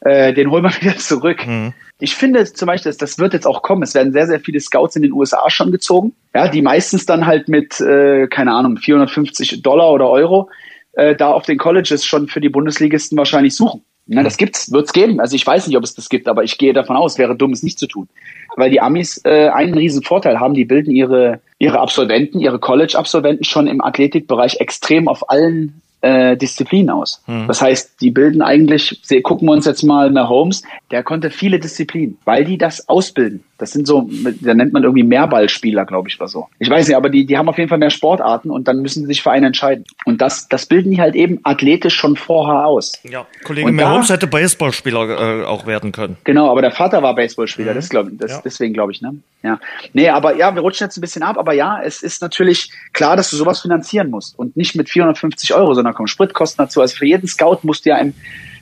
äh, 0.00 0.32
den 0.32 0.50
holen 0.50 0.62
wir 0.62 0.70
wieder 0.80 0.96
zurück. 0.96 1.46
Mhm. 1.46 1.74
Ich 1.98 2.14
finde 2.14 2.44
zum 2.44 2.66
Beispiel, 2.66 2.94
das 2.96 3.18
wird 3.18 3.32
jetzt 3.32 3.46
auch 3.46 3.62
kommen. 3.62 3.82
Es 3.82 3.94
werden 3.94 4.12
sehr, 4.12 4.28
sehr 4.28 4.38
viele 4.38 4.60
Scouts 4.60 4.94
in 4.94 5.02
den 5.02 5.12
USA 5.12 5.50
schon 5.50 5.72
gezogen, 5.72 6.14
ja, 6.32 6.46
die 6.46 6.62
meistens 6.62 7.06
dann 7.06 7.26
halt 7.26 7.48
mit, 7.48 7.80
äh, 7.80 8.28
keine 8.28 8.52
Ahnung, 8.52 8.76
450 8.76 9.62
Dollar 9.62 9.90
oder 9.90 10.08
Euro 10.08 10.48
äh, 10.92 11.16
da 11.16 11.32
auf 11.32 11.44
den 11.44 11.58
Colleges 11.58 12.04
schon 12.04 12.28
für 12.28 12.40
die 12.40 12.48
Bundesligisten 12.48 13.18
wahrscheinlich 13.18 13.56
suchen 13.56 13.82
Na, 14.10 14.22
das 14.22 14.38
gibt's, 14.38 14.72
wird's 14.72 14.94
geben. 14.94 15.20
Also 15.20 15.36
ich 15.36 15.46
weiß 15.46 15.66
nicht, 15.66 15.76
ob 15.76 15.84
es 15.84 15.94
das 15.94 16.08
gibt, 16.08 16.28
aber 16.28 16.42
ich 16.42 16.56
gehe 16.56 16.72
davon 16.72 16.96
aus, 16.96 17.18
wäre 17.18 17.36
dumm, 17.36 17.52
es 17.52 17.62
nicht 17.62 17.78
zu 17.78 17.86
tun. 17.86 18.08
Weil 18.56 18.70
die 18.70 18.80
Amis 18.80 19.20
äh, 19.24 19.48
einen 19.48 19.74
riesen 19.74 20.02
Vorteil 20.02 20.40
haben, 20.40 20.54
die 20.54 20.64
bilden 20.64 20.90
ihre, 20.90 21.40
ihre 21.58 21.78
Absolventen, 21.78 22.40
ihre 22.40 22.58
College-Absolventen 22.58 23.44
schon 23.44 23.66
im 23.66 23.82
Athletikbereich 23.82 24.60
extrem 24.60 25.08
auf 25.08 25.28
allen 25.30 25.82
äh, 26.00 26.36
Disziplinen 26.36 26.90
aus. 26.90 27.22
Mhm. 27.26 27.48
Das 27.48 27.60
heißt, 27.60 28.00
die 28.00 28.10
bilden 28.10 28.40
eigentlich, 28.40 29.02
gucken 29.22 29.46
wir 29.46 29.52
uns 29.52 29.66
jetzt 29.66 29.82
mal 29.82 30.10
mehr 30.10 30.28
Holmes, 30.28 30.62
der 30.90 31.02
konnte 31.02 31.30
viele 31.30 31.58
Disziplinen, 31.58 32.18
weil 32.24 32.44
die 32.44 32.56
das 32.56 32.88
ausbilden. 32.88 33.44
Das 33.58 33.72
sind 33.72 33.86
so, 33.88 34.08
da 34.40 34.54
nennt 34.54 34.72
man 34.72 34.84
irgendwie 34.84 35.02
Mehrballspieler, 35.02 35.84
glaube 35.84 36.08
ich, 36.08 36.18
oder 36.20 36.28
so. 36.28 36.48
Ich 36.60 36.70
weiß 36.70 36.86
nicht, 36.86 36.96
aber 36.96 37.10
die, 37.10 37.26
die 37.26 37.36
haben 37.36 37.48
auf 37.48 37.58
jeden 37.58 37.68
Fall 37.68 37.78
mehr 37.78 37.90
Sportarten 37.90 38.50
und 38.50 38.68
dann 38.68 38.80
müssen 38.82 39.00
sie 39.02 39.06
sich 39.06 39.22
für 39.22 39.32
einen 39.32 39.46
entscheiden. 39.46 39.84
Und 40.04 40.20
das, 40.20 40.48
das 40.48 40.66
bilden 40.66 40.92
die 40.92 41.00
halt 41.00 41.16
eben 41.16 41.40
athletisch 41.42 41.94
schon 41.94 42.14
vorher 42.16 42.66
aus. 42.66 42.92
Ja, 43.02 43.26
Kollege 43.44 43.66
Holmes 43.84 44.10
hätte 44.10 44.28
Baseballspieler 44.28 45.40
äh, 45.40 45.44
auch 45.44 45.66
werden 45.66 45.90
können. 45.90 46.16
Genau, 46.22 46.50
aber 46.50 46.62
der 46.62 46.70
Vater 46.70 47.02
war 47.02 47.16
Baseballspieler, 47.16 47.72
mhm. 47.72 47.76
das 47.76 47.88
glaube 47.88 48.10
ich, 48.12 48.18
das, 48.18 48.30
ja. 48.30 48.40
deswegen 48.44 48.74
glaube 48.74 48.92
ich, 48.92 49.02
ne? 49.02 49.16
Ja. 49.42 49.58
Nee, 49.92 50.08
aber 50.08 50.36
ja, 50.36 50.54
wir 50.54 50.62
rutschen 50.62 50.86
jetzt 50.86 50.96
ein 50.96 51.00
bisschen 51.00 51.22
ab, 51.22 51.36
aber 51.36 51.52
ja, 51.52 51.80
es 51.82 52.02
ist 52.02 52.22
natürlich 52.22 52.70
klar, 52.92 53.16
dass 53.16 53.30
du 53.30 53.36
sowas 53.36 53.60
finanzieren 53.60 54.10
musst 54.10 54.38
und 54.38 54.56
nicht 54.56 54.76
mit 54.76 54.88
450 54.88 55.54
Euro, 55.54 55.74
sondern 55.74 55.94
kommen 55.94 56.08
Spritkosten 56.08 56.64
dazu. 56.64 56.80
Also 56.80 56.96
für 56.96 57.06
jeden 57.06 57.26
Scout 57.26 57.58
musst 57.62 57.84
du 57.84 57.90
ja 57.90 57.98
im 57.98 58.14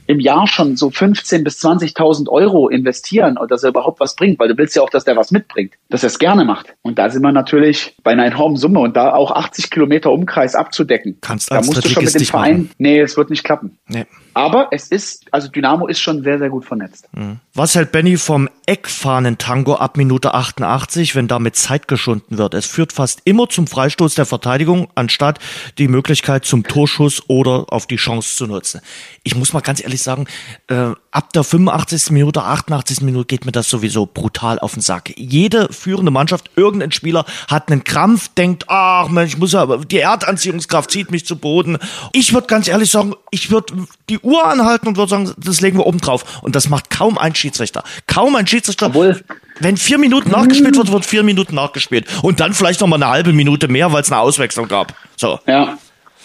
im 0.07 0.21
Jahr 0.21 0.47
schon 0.47 0.77
so 0.77 0.91
15 0.91 1.45
bis 1.45 1.65
20.000 1.65 2.29
Euro 2.29 2.69
investieren, 2.69 3.39
dass 3.49 3.63
er 3.63 3.71
überhaupt 3.71 4.01
was 4.01 4.15
bringt, 4.17 4.39
weil 4.39 4.49
du 4.49 4.57
willst 4.57 4.77
ja 4.77 4.83
auch, 4.83 4.91
dass 4.91 5.05
der 5.05 5.17
was 5.17 5.31
mitbringt, 5.31 5.75
dass 5.89 6.03
er 6.03 6.09
es 6.09 6.19
gerne 6.19 6.45
macht. 6.45 6.75
Und 6.83 6.99
da 6.99 7.11
sind 7.11 7.23
wir 7.23 7.33
natürlich 7.33 7.97
bei 8.03 8.13
einer 8.13 8.27
enormen 8.27 8.57
Summe 8.57 8.81
und 8.81 8.97
da 8.97 9.15
auch 9.15 9.31
80 9.31 9.71
Kilometer 9.71 10.11
Umkreis 10.13 10.55
abzudecken. 10.55 11.19
Kannst 11.21 11.51
da 11.51 11.57
musst 11.57 11.85
du 11.85 11.89
schon 11.89 12.05
mit 12.05 12.15
dem 12.15 12.25
Verein, 12.25 12.71
nee, 12.79 13.01
es 13.01 13.17
wird 13.17 13.31
nicht 13.31 13.45
klappen. 13.45 13.79
Nee. 13.89 14.07
Aber 14.37 14.69
es 14.71 14.89
ist, 14.89 15.25
also 15.33 15.49
Dynamo 15.49 15.87
ist 15.87 15.99
schon 15.99 16.23
sehr, 16.23 16.39
sehr 16.39 16.51
gut 16.51 16.67
vernetzt. 16.67 17.09
Mhm. 17.13 17.41
Was 17.55 17.75
hält 17.75 17.91
Benny 17.91 18.19
vom 18.19 18.51
Eckfahnen-Tango 18.67 19.77
ab 19.77 19.97
Minute 19.97 20.35
88, 20.35 21.15
wenn 21.15 21.27
damit 21.27 21.57
Zeit 21.57 21.89
geschunden 21.89 22.37
wird? 22.37 22.53
Es 22.53 22.67
führt 22.67 22.93
fast 22.93 23.23
immer 23.25 23.49
zum 23.49 23.67
Freistoß 23.67 24.15
der 24.15 24.27
Verteidigung, 24.27 24.89
anstatt 24.95 25.39
die 25.79 25.89
Möglichkeit 25.89 26.45
zum 26.45 26.65
Torschuss 26.65 27.23
oder 27.29 27.65
auf 27.71 27.87
die 27.87 27.97
Chance 27.97 28.37
zu 28.37 28.47
nutzen. 28.47 28.83
Ich 29.23 29.35
muss 29.37 29.55
mal 29.55 29.61
ganz 29.61 29.83
ehrlich 29.83 30.03
sagen, 30.03 30.27
äh, 30.67 30.91
ab 31.17 31.33
der 31.33 31.45
85. 31.45 32.11
Minute, 32.11 32.43
88. 32.43 33.01
Minute 33.01 33.25
geht 33.25 33.47
mir 33.47 33.53
das 33.53 33.71
sowieso 33.71 34.05
brutal 34.05 34.59
auf 34.59 34.75
den 34.75 34.83
Sack. 34.83 35.15
Jede 35.17 35.73
führende 35.73 36.11
Mannschaft, 36.11 36.51
irgendein 36.57 36.93
Spieler 36.93 37.25
hat 37.49 37.73
einen 37.73 37.85
Krampf, 37.85 38.29
denkt, 38.37 38.67
ach 38.69 39.09
Mensch, 39.09 39.33
ich 39.33 39.39
muss 39.39 39.53
ja, 39.53 39.65
die 39.79 39.99
Erdanziehungskraft 39.99 40.91
zieht 40.91 41.11
mich 41.11 41.25
zu 41.25 41.37
Boden. 41.37 41.79
Ich 42.13 42.35
würde 42.35 42.47
ganz 42.47 42.69
ehrlich 42.69 42.91
sagen, 42.91 43.15
ich 43.31 43.51
würde 43.51 43.87
die 44.11 44.19
Uhr 44.19 44.47
anhalten 44.47 44.89
und 44.89 44.99
würde 44.99 45.09
sagen, 45.09 45.33
das 45.39 45.63
legen 45.63 45.79
wir 45.79 45.87
oben 45.87 46.03
drauf. 46.03 46.43
Und 46.43 46.55
das 46.55 46.69
macht 46.69 46.91
kaum 46.91 47.17
ein 47.17 47.35
Schiedsrichter. 47.35 47.83
Kaum 48.07 48.37
ein 48.37 48.47
Schiedsrichter. 48.47 48.89
Obwohl, 48.89 49.25
wenn 49.61 49.79
vier 49.79 49.97
Minuten 49.97 50.31
nachgespielt 50.31 50.77
wird, 50.77 50.93
wird 50.93 51.07
vier 51.07 51.23
Minuten 51.23 51.55
nachgespielt. 51.55 52.07
Und 52.23 52.41
dann 52.41 52.53
vielleicht 52.53 52.83
noch 52.83 52.89
mal 52.89 52.97
eine 52.97 53.09
halbe 53.09 53.33
Minute 53.33 53.69
mehr, 53.69 53.91
weil 53.91 54.03
es 54.03 54.13
eine 54.13 54.21
Auswechslung 54.21 54.69
gab. 54.69 54.95
So. 55.17 55.41
Ja. 55.47 55.79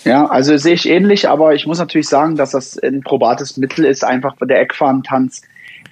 Ja, 0.04 0.26
also 0.26 0.58
sehe 0.58 0.74
ich 0.74 0.89
ähnlich, 0.89 1.30
aber 1.30 1.54
ich 1.54 1.68
muss 1.68 1.80
natürlich 1.80 2.08
sagen, 2.10 2.36
dass 2.36 2.52
das 2.52 2.78
ein 2.78 3.02
probates 3.02 3.58
Mittel 3.58 3.86
ist. 3.86 4.04
Einfach 4.04 4.36
der 4.41 4.60
Eckfahnentanz 4.60 5.43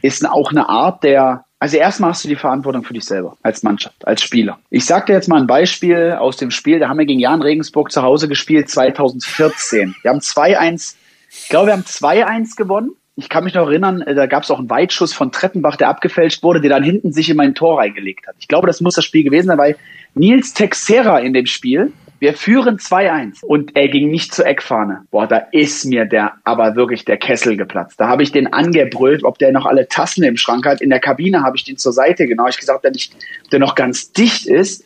ist 0.02 0.28
auch 0.28 0.52
eine 0.52 0.68
Art 0.70 1.04
der, 1.04 1.46
also 1.60 1.78
erstmal 1.78 2.12
hast 2.12 2.24
du 2.24 2.28
die 2.28 2.36
Verantwortung 2.36 2.84
für 2.84 2.94
dich 2.94 3.06
selber 3.06 3.38
als 3.44 3.64
Mannschaft, 3.64 4.08
als 4.08 4.22
Spieler. 4.22 4.60
Ich 4.70 4.86
sag 4.86 5.06
dir 5.06 5.14
jetzt 5.14 5.28
mal 5.28 5.40
ein 5.40 5.48
Beispiel 5.48 6.18
aus 6.20 6.38
dem 6.38 6.52
Spiel, 6.52 6.80
da 6.80 6.90
haben 6.90 6.98
wir 6.98 7.06
gegen 7.06 7.20
Jan 7.20 7.42
Regensburg 7.42 7.92
zu 7.92 8.02
Hause 8.02 8.28
gespielt 8.28 8.70
2014. 8.70 9.96
Wir 10.02 10.12
haben 10.12 10.20
2-1 10.20 10.96
ich 11.30 11.50
glaube, 11.50 11.68
wir 11.68 11.74
haben 11.74 11.84
2-1 11.84 12.56
gewonnen. 12.56 12.92
Ich 13.16 13.30
kann 13.30 13.44
mich 13.44 13.54
noch 13.54 13.68
erinnern, 13.68 14.02
äh, 14.02 14.16
da 14.16 14.26
gab 14.28 14.44
es 14.44 14.52
auch 14.52 14.60
einen 14.60 14.70
Weitschuss 14.70 15.14
von 15.14 15.32
Trettenbach, 15.32 15.76
der 15.76 15.90
abgefälscht 15.90 16.42
wurde, 16.42 16.62
der 16.62 16.70
dann 16.70 16.84
hinten 16.84 17.12
sich 17.12 17.30
in 17.30 17.38
mein 17.38 17.54
Tor 17.54 17.80
reingelegt 17.80 18.28
hat. 18.28 18.36
Ich 18.40 18.48
glaube, 18.48 18.68
das 18.68 18.82
muss 18.82 18.96
das 18.96 19.04
Spiel 19.04 19.24
gewesen 19.24 19.48
sein, 19.48 19.58
weil 19.58 19.76
Nils 20.16 20.54
Texera 20.54 21.20
in 21.20 21.34
dem 21.34 21.46
Spiel, 21.46 21.92
wir 22.20 22.34
führen 22.34 22.78
2-1 22.78 23.44
und 23.44 23.76
er 23.76 23.88
ging 23.88 24.10
nicht 24.10 24.34
zur 24.34 24.46
Eckfahne. 24.46 25.04
Boah, 25.10 25.28
da 25.28 25.38
ist 25.52 25.86
mir 25.86 26.06
der, 26.06 26.34
aber 26.44 26.76
wirklich 26.76 27.06
der 27.06 27.18
Kessel 27.18 27.56
geplatzt. 27.56 28.00
Da 28.00 28.08
habe 28.08 28.24
ich 28.24 28.32
den 28.32 28.52
angebrüllt, 28.52 29.24
ob 29.24 29.40
der 29.40 29.52
noch 29.52 29.66
alle 29.66 29.88
Tassen 29.88 30.24
im 30.24 30.38
Schrank 30.38 30.66
hat. 30.66 30.82
In 30.82 30.90
der 30.90 31.00
Kabine 31.00 31.44
habe 31.44 31.56
ich 31.56 31.64
den 31.64 31.78
zur 31.78 31.94
Seite 31.94 32.28
genau. 32.28 32.48
Ich 32.48 32.58
gesagt, 32.58 32.84
der, 32.84 32.92
nicht, 32.92 33.16
der 33.52 33.60
noch 33.60 33.76
ganz 33.76 34.12
dicht 34.12 34.46
ist. 34.46 34.86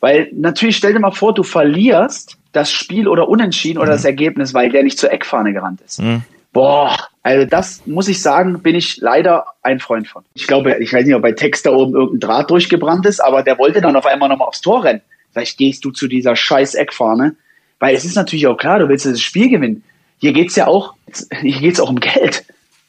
Weil 0.00 0.28
natürlich 0.32 0.76
stell 0.76 0.92
dir 0.92 1.00
mal 1.00 1.12
vor, 1.12 1.32
du 1.32 1.42
verlierst 1.42 2.36
das 2.52 2.70
Spiel 2.70 3.08
oder 3.08 3.28
Unentschieden 3.28 3.78
oder 3.78 3.88
mhm. 3.88 3.96
das 3.96 4.04
Ergebnis, 4.04 4.52
weil 4.52 4.70
der 4.70 4.82
nicht 4.82 4.98
zur 4.98 5.10
Eckfahne 5.10 5.52
gerannt 5.54 5.80
ist. 5.80 6.02
Mhm. 6.02 6.22
Boah, 6.52 6.96
also 7.22 7.46
das 7.46 7.84
muss 7.86 8.06
ich 8.06 8.22
sagen, 8.22 8.60
bin 8.62 8.76
ich 8.76 8.98
leider 8.98 9.46
ein 9.62 9.80
Freund 9.80 10.06
von. 10.06 10.22
Ich 10.34 10.46
glaube, 10.46 10.76
ich 10.78 10.92
weiß 10.92 11.04
nicht, 11.04 11.14
ob 11.14 11.22
bei 11.22 11.32
Text 11.32 11.66
da 11.66 11.72
oben 11.72 11.94
irgendein 11.94 12.20
Draht 12.20 12.50
durchgebrannt 12.50 13.06
ist, 13.06 13.18
aber 13.18 13.42
der 13.42 13.58
wollte 13.58 13.80
dann 13.80 13.96
auf 13.96 14.06
einmal 14.06 14.28
nochmal 14.28 14.46
aufs 14.46 14.60
Tor 14.60 14.84
rennen. 14.84 15.00
Vielleicht 15.34 15.58
gehst 15.58 15.84
du 15.84 15.90
zu 15.90 16.06
dieser 16.08 16.36
scheiß 16.36 16.74
Eckfahne, 16.74 17.34
weil 17.80 17.94
es 17.94 18.04
ist 18.04 18.14
natürlich 18.14 18.46
auch 18.46 18.56
klar, 18.56 18.78
du 18.78 18.88
willst 18.88 19.04
das 19.04 19.20
Spiel 19.20 19.50
gewinnen. 19.50 19.82
Hier 20.18 20.32
geht's 20.32 20.56
ja 20.56 20.68
auch, 20.68 20.94
hier 21.42 21.60
geht's 21.60 21.80
auch 21.80 21.90
um 21.90 22.00
Geld. 22.00 22.44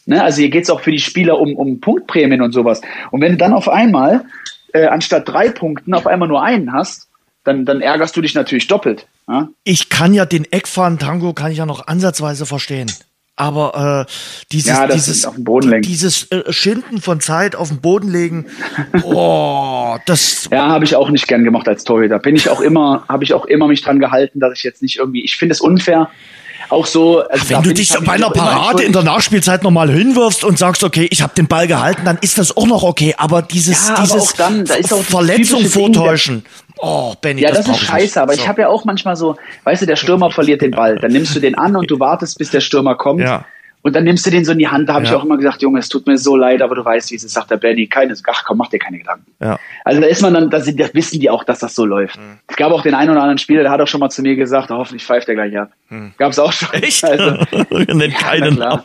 Ne? 0.05 0.23
Also 0.23 0.41
hier 0.41 0.49
geht's 0.49 0.69
auch 0.69 0.79
für 0.79 0.91
die 0.91 0.99
Spieler 0.99 1.39
um, 1.39 1.55
um 1.55 1.81
Punktprämien 1.81 2.41
und 2.41 2.51
sowas. 2.51 2.81
Und 3.11 3.21
wenn 3.21 3.33
du 3.33 3.37
dann 3.37 3.53
auf 3.53 3.67
einmal 3.67 4.25
äh, 4.73 4.85
anstatt 4.85 5.27
drei 5.27 5.49
Punkten 5.49 5.93
auf 5.95 6.05
einmal 6.05 6.27
nur 6.27 6.43
einen 6.43 6.71
hast, 6.71 7.09
dann, 7.43 7.65
dann 7.65 7.81
ärgerst 7.81 8.15
du 8.15 8.21
dich 8.21 8.35
natürlich 8.35 8.67
doppelt. 8.67 9.07
Ja? 9.27 9.49
Ich 9.63 9.89
kann 9.89 10.13
ja 10.13 10.25
den 10.25 10.45
Eckfahren-Tango 10.45 11.33
kann 11.33 11.51
ich 11.51 11.57
ja 11.57 11.65
noch 11.65 11.87
ansatzweise 11.87 12.45
verstehen. 12.45 12.91
Aber 13.37 14.05
äh, 14.07 14.11
dieses, 14.53 14.69
ja, 14.69 14.87
dieses, 14.87 15.27
dieses 15.81 16.31
äh, 16.31 16.53
Schinden 16.53 17.01
von 17.01 17.19
Zeit 17.19 17.55
auf 17.57 17.67
den 17.67 17.81
Boden 17.81 18.09
legen, 18.09 18.45
oh, 19.03 19.97
das. 20.05 20.47
Ja, 20.51 20.67
habe 20.69 20.85
ich 20.85 20.95
auch 20.95 21.09
nicht 21.09 21.27
gern 21.27 21.43
gemacht 21.43 21.67
als 21.67 21.83
Torhüter. 21.83 22.19
Bin 22.19 22.37
ich 22.37 22.49
auch 22.49 22.61
immer, 22.61 23.03
habe 23.09 23.25
ich 23.25 23.33
auch 23.33 23.45
immer 23.45 23.67
mich 23.67 23.81
dran 23.81 23.99
gehalten, 23.99 24.39
dass 24.39 24.57
ich 24.57 24.63
jetzt 24.63 24.81
nicht 24.81 24.97
irgendwie. 24.99 25.23
Ich 25.23 25.35
finde 25.35 25.53
es 25.53 25.59
unfair, 25.59 26.09
auch 26.69 26.85
so. 26.85 27.21
Also 27.27 27.49
Wenn 27.49 27.63
du 27.63 27.73
dich 27.73 27.93
bei 27.93 28.13
einer 28.13 28.29
Parade 28.29 28.83
in 28.83 28.93
der 28.93 29.03
Nachspielzeit 29.03 29.63
nochmal 29.63 29.89
hinwirfst 29.91 30.43
und 30.43 30.57
sagst, 30.57 30.83
okay, 30.83 31.07
ich 31.11 31.21
habe 31.21 31.33
den 31.35 31.47
Ball 31.47 31.67
gehalten, 31.67 32.01
dann 32.05 32.17
ist 32.21 32.37
das 32.37 32.55
auch 32.55 32.67
noch 32.67 32.83
okay. 32.83 33.15
Aber 33.17 33.41
dieses, 33.41 33.87
ja, 33.87 34.01
dieses 34.01 34.33
aber 34.33 34.37
dann, 34.37 34.65
da 34.65 34.75
ist 34.75 34.93
auch 34.93 35.03
Verletzung 35.03 35.65
vortäuschen. 35.65 36.45
Oh, 36.77 37.13
Benny, 37.21 37.41
ja, 37.41 37.49
das, 37.49 37.65
das 37.65 37.77
ist 37.77 37.83
scheiße, 37.83 38.21
aber 38.21 38.33
so. 38.33 38.41
ich 38.41 38.47
habe 38.47 38.61
ja 38.61 38.67
auch 38.67 38.85
manchmal 38.85 39.15
so, 39.15 39.37
weißt 39.63 39.83
du, 39.83 39.85
der 39.85 39.95
Stürmer 39.95 40.31
verliert 40.31 40.61
den 40.61 40.71
Ball, 40.71 40.97
dann 40.97 41.11
nimmst 41.11 41.35
du 41.35 41.39
den 41.39 41.55
an 41.55 41.75
und 41.75 41.89
du 41.89 41.99
wartest, 41.99 42.37
bis 42.37 42.51
der 42.51 42.61
Stürmer 42.61 42.95
kommt. 42.95 43.21
Ja. 43.21 43.45
Und 43.85 43.95
dann 43.95 44.03
nimmst 44.03 44.25
du 44.25 44.31
den 44.31 44.43
so 44.43 44.53
in 44.53 44.57
die 44.57 44.67
Hand. 44.67 44.89
Da 44.89 44.95
habe 44.95 45.05
ja. 45.05 45.11
ich 45.11 45.15
auch 45.15 45.23
immer 45.23 45.37
gesagt, 45.37 45.61
Junge, 45.61 45.77
es 45.77 45.89
tut 45.89 46.07
mir 46.07 46.17
so 46.17 46.35
leid, 46.35 46.63
aber 46.63 46.73
du 46.73 46.83
weißt, 46.83 47.11
wie 47.11 47.15
es 47.17 47.23
ist. 47.23 47.33
Sagt 47.33 47.51
der 47.51 47.57
Benny, 47.57 47.85
keine, 47.85 48.15
ach 48.25 48.43
komm, 48.43 48.57
mach 48.57 48.69
dir 48.69 48.79
keine 48.79 48.97
Gedanken. 48.97 49.31
Ja. 49.39 49.59
Also 49.83 50.01
da 50.01 50.07
ist 50.07 50.23
man 50.23 50.33
dann, 50.33 50.49
da, 50.49 50.59
sind, 50.59 50.79
da 50.79 50.87
wissen 50.93 51.19
die 51.19 51.29
auch, 51.29 51.43
dass 51.43 51.59
das 51.59 51.75
so 51.75 51.85
läuft. 51.85 52.17
Mhm. 52.17 52.39
Es 52.47 52.55
gab 52.55 52.71
auch 52.71 52.81
den 52.81 52.95
einen 52.95 53.11
oder 53.11 53.21
anderen 53.21 53.37
Spieler, 53.37 53.61
der 53.61 53.71
hat 53.71 53.79
auch 53.81 53.87
schon 53.87 53.99
mal 53.99 54.09
zu 54.09 54.23
mir 54.23 54.35
gesagt, 54.35 54.71
oh, 54.71 54.77
hoffentlich 54.77 55.05
pfeift 55.05 55.29
er 55.29 55.35
gleich 55.35 55.55
ab. 55.55 55.69
Mhm. 55.89 56.13
Gab 56.17 56.31
es 56.31 56.39
auch 56.39 56.51
schon. 56.51 56.73
Echt? 56.73 57.03
Also, 57.03 57.37
Nennt 57.93 58.15
keinen 58.17 58.57
ja, 58.57 58.81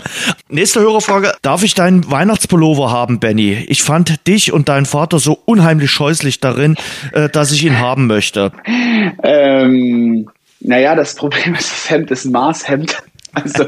Nächste 0.51 0.81
Hörerfrage. 0.81 1.33
Darf 1.41 1.63
ich 1.63 1.73
deinen 1.73 2.11
Weihnachtspullover 2.11 2.91
haben, 2.91 3.21
Benny? 3.21 3.65
Ich 3.69 3.83
fand 3.83 4.27
dich 4.27 4.53
und 4.53 4.69
deinen 4.69 4.85
Vater 4.85 5.19
so 5.19 5.39
unheimlich 5.47 5.91
scheußlich 5.91 6.41
darin, 6.41 6.77
äh, 7.13 7.31
dass 7.31 7.53
ich 7.53 7.65
ihn 7.65 7.79
haben 7.79 8.07
möchte. 8.07 8.53
Ähm, 9.23 10.29
naja, 10.61 10.95
das 10.95 11.15
Problem 11.15 11.55
ist, 11.55 11.73
das 11.73 11.91
Hemd 11.91 12.11
ist 12.11 12.27
ein 12.27 12.33
Maßhemd. 12.33 13.03
Also, 13.33 13.67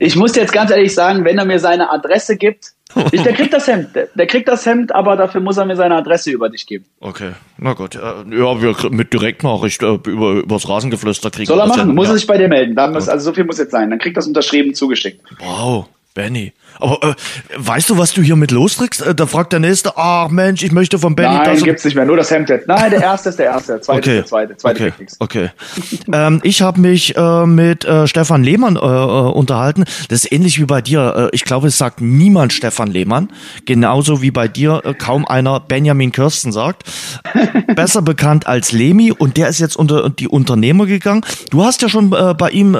ich 0.00 0.16
muss 0.16 0.34
jetzt 0.36 0.52
ganz 0.52 0.70
ehrlich 0.70 0.94
sagen, 0.94 1.24
wenn 1.24 1.38
er 1.38 1.44
mir 1.44 1.58
seine 1.58 1.90
Adresse 1.90 2.36
gibt, 2.36 2.72
ich, 3.10 3.22
der 3.22 3.32
kriegt 3.32 3.52
das 3.52 3.66
Hemd, 3.66 3.94
der, 3.94 4.08
der, 4.14 4.26
kriegt 4.26 4.48
das 4.48 4.66
Hemd, 4.66 4.94
aber 4.94 5.16
dafür 5.16 5.40
muss 5.40 5.56
er 5.56 5.64
mir 5.64 5.76
seine 5.76 5.96
Adresse 5.96 6.30
über 6.30 6.48
dich 6.48 6.66
geben. 6.66 6.84
Okay, 7.00 7.32
na 7.58 7.72
gut. 7.72 7.94
Ja, 7.94 8.24
wir 8.26 8.76
mit 8.90 9.12
Direktnachricht 9.12 9.82
äh, 9.82 9.94
über 10.06 10.32
übers 10.32 10.68
Rasengeflüster 10.68 11.30
kriegen. 11.30 11.46
Soll 11.46 11.58
er 11.58 11.66
machen? 11.66 11.80
Hemd, 11.80 11.94
muss 11.94 12.08
ja. 12.08 12.12
er 12.12 12.16
sich 12.18 12.26
bei 12.26 12.36
dir 12.36 12.48
melden? 12.48 12.74
Dann 12.74 12.92
muss, 12.92 13.08
also 13.08 13.30
so 13.30 13.34
viel 13.34 13.44
muss 13.44 13.58
jetzt 13.58 13.70
sein. 13.70 13.90
Dann 13.90 13.98
kriegt 13.98 14.16
das 14.16 14.26
unterschrieben 14.26 14.74
zugeschickt. 14.74 15.20
Wow. 15.38 15.88
Benny. 16.14 16.52
Aber 16.78 17.10
äh, 17.10 17.14
weißt 17.56 17.90
du, 17.90 17.98
was 17.98 18.12
du 18.12 18.22
hier 18.22 18.36
mit 18.36 18.50
lostrickst? 18.50 19.02
Äh, 19.02 19.14
da 19.14 19.26
fragt 19.26 19.52
der 19.52 19.60
Nächste, 19.60 19.96
ach 19.96 20.28
Mensch, 20.28 20.62
ich 20.62 20.72
möchte 20.72 20.98
von 20.98 21.16
Benny 21.16 21.34
Nein, 21.34 21.54
das 21.54 21.62
gibt's 21.62 21.84
nicht 21.84 21.94
mehr, 21.94 22.04
nur 22.04 22.16
das 22.16 22.30
Hemd 22.30 22.48
jetzt. 22.48 22.68
Nein, 22.68 22.90
der 22.90 23.02
Erste 23.02 23.30
ist 23.30 23.38
der 23.38 23.46
Erste, 23.46 23.72
der 23.72 23.82
Zweite 23.82 23.98
okay. 23.98 24.10
ist 24.10 24.16
der 24.16 24.26
Zweite, 24.26 24.56
Zweite 24.56 24.92
okay. 24.94 25.06
Okay. 25.18 25.50
ähm, 26.12 26.40
ich 26.42 26.60
habe 26.62 26.80
mich 26.80 27.16
äh, 27.16 27.46
mit 27.46 27.84
äh, 27.84 28.06
Stefan 28.06 28.42
Lehmann 28.42 28.76
äh, 28.76 28.80
äh, 28.80 28.82
unterhalten. 28.82 29.84
Das 30.08 30.24
ist 30.24 30.32
ähnlich 30.32 30.60
wie 30.60 30.64
bei 30.64 30.82
dir. 30.82 31.30
Ich 31.32 31.44
glaube, 31.44 31.68
es 31.68 31.78
sagt 31.78 32.00
niemand 32.00 32.52
Stefan 32.52 32.90
Lehmann. 32.90 33.30
Genauso 33.64 34.20
wie 34.22 34.30
bei 34.30 34.48
dir 34.48 34.82
kaum 34.98 35.26
einer 35.26 35.60
Benjamin 35.60 36.12
Kirsten 36.12 36.52
sagt. 36.52 36.84
Besser 37.74 38.02
bekannt 38.02 38.46
als 38.46 38.72
Lemi 38.72 39.12
und 39.12 39.36
der 39.36 39.48
ist 39.48 39.60
jetzt 39.60 39.76
unter 39.76 40.10
die 40.10 40.28
Unternehmer 40.28 40.86
gegangen. 40.86 41.24
Du 41.50 41.64
hast 41.64 41.82
ja 41.82 41.88
schon 41.88 42.10
bei 42.10 42.50
ihm 42.50 42.74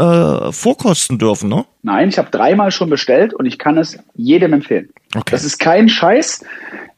vorkosten 0.50 1.18
dürfen, 1.18 1.48
ne? 1.48 1.64
Nein, 1.82 2.08
ich 2.08 2.18
habe 2.18 2.30
dreimal 2.30 2.70
schon 2.70 2.88
bestellt 2.88 3.34
und 3.34 3.46
ich 3.46 3.58
kann 3.58 3.76
es 3.76 3.98
jedem 4.14 4.52
empfehlen. 4.52 4.90
Okay. 5.14 5.30
Das 5.30 5.44
ist 5.44 5.58
kein 5.58 5.88
Scheiß. 5.88 6.44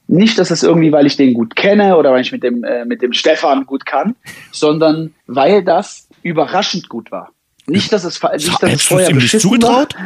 Nicht, 0.07 0.39
dass 0.39 0.51
es 0.51 0.63
irgendwie, 0.63 0.93
weil 0.93 1.07
ich 1.07 1.17
den 1.17 1.33
gut 1.33 1.57
kenne 1.57 1.97
oder 1.97 2.13
weil 2.13 2.21
ich 2.21 2.33
mit 2.33 2.43
dem, 2.43 2.63
äh, 2.63 2.85
mit 2.85 3.01
dem 3.01 3.15
Stefan 3.15 3.65
gut 3.65 3.87
kann, 3.87 4.15
sondern 4.53 5.15
weil 5.27 5.65
das 5.65 6.09
überraschend 6.23 6.91
gut 6.91 7.11
war. 7.11 7.31
Nicht, 7.67 7.93
dass 7.93 8.05
es, 8.05 8.23
nicht, 8.23 8.63
dass 8.63 8.73
es 8.73 8.83
vorher 8.83 9.11
nicht 9.15 9.41
zugetraut? 9.41 9.95
War. 9.95 10.05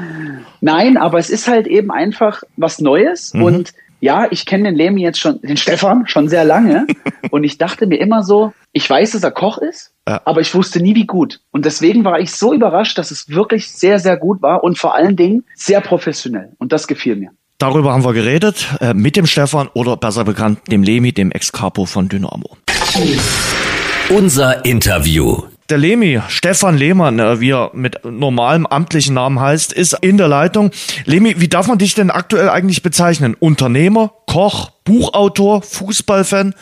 Nein, 0.60 0.96
aber 0.96 1.18
es 1.18 1.28
ist 1.28 1.48
halt 1.48 1.66
eben 1.66 1.90
einfach 1.90 2.44
was 2.56 2.80
Neues 2.80 3.34
mhm. 3.34 3.42
und 3.42 3.72
ja, 4.00 4.26
ich 4.30 4.46
kenne 4.46 4.64
den 4.64 4.76
Lemi 4.76 5.02
jetzt 5.02 5.18
schon, 5.18 5.40
den 5.42 5.56
Stefan, 5.56 6.06
schon 6.06 6.28
sehr 6.28 6.44
lange. 6.44 6.86
und 7.30 7.44
ich 7.44 7.58
dachte 7.58 7.86
mir 7.86 7.96
immer 7.96 8.22
so, 8.22 8.52
ich 8.72 8.88
weiß, 8.88 9.12
dass 9.12 9.22
er 9.22 9.30
Koch 9.30 9.58
ist, 9.58 9.92
ja. 10.08 10.20
aber 10.24 10.40
ich 10.40 10.54
wusste 10.54 10.80
nie, 10.80 10.94
wie 10.94 11.06
gut. 11.06 11.40
Und 11.50 11.64
deswegen 11.64 12.04
war 12.04 12.20
ich 12.20 12.32
so 12.32 12.52
überrascht, 12.54 12.98
dass 12.98 13.10
es 13.10 13.28
wirklich 13.28 13.70
sehr, 13.70 13.98
sehr 13.98 14.16
gut 14.16 14.42
war 14.42 14.62
und 14.62 14.78
vor 14.78 14.94
allen 14.94 15.16
Dingen 15.16 15.44
sehr 15.54 15.80
professionell. 15.80 16.52
Und 16.58 16.72
das 16.72 16.86
gefiel 16.86 17.16
mir. 17.16 17.30
Darüber 17.58 17.92
haben 17.92 18.04
wir 18.04 18.12
geredet, 18.12 18.68
äh, 18.80 18.94
mit 18.94 19.16
dem 19.16 19.26
Stefan 19.26 19.68
oder 19.74 19.96
besser 19.96 20.24
bekannt 20.24 20.60
dem 20.70 20.84
Lemi, 20.84 21.12
dem 21.12 21.32
Ex-Capo 21.32 21.86
von 21.86 22.08
Dynamo. 22.08 22.56
Unser 24.10 24.64
Interview. 24.64 25.42
Der 25.70 25.76
Lemi, 25.76 26.18
Stefan 26.28 26.78
Lehmann, 26.78 27.18
äh, 27.18 27.40
wie 27.40 27.50
er 27.50 27.70
mit 27.74 28.02
normalem 28.02 28.64
amtlichen 28.64 29.14
Namen 29.14 29.38
heißt, 29.38 29.74
ist 29.74 29.92
in 30.00 30.16
der 30.16 30.26
Leitung. 30.26 30.70
Lemi, 31.04 31.40
wie 31.40 31.48
darf 31.48 31.66
man 31.68 31.76
dich 31.76 31.94
denn 31.94 32.10
aktuell 32.10 32.48
eigentlich 32.48 32.82
bezeichnen? 32.82 33.36
Unternehmer, 33.38 34.12
Koch, 34.26 34.70
Buchautor, 34.84 35.60
Fußballfan, 35.60 36.54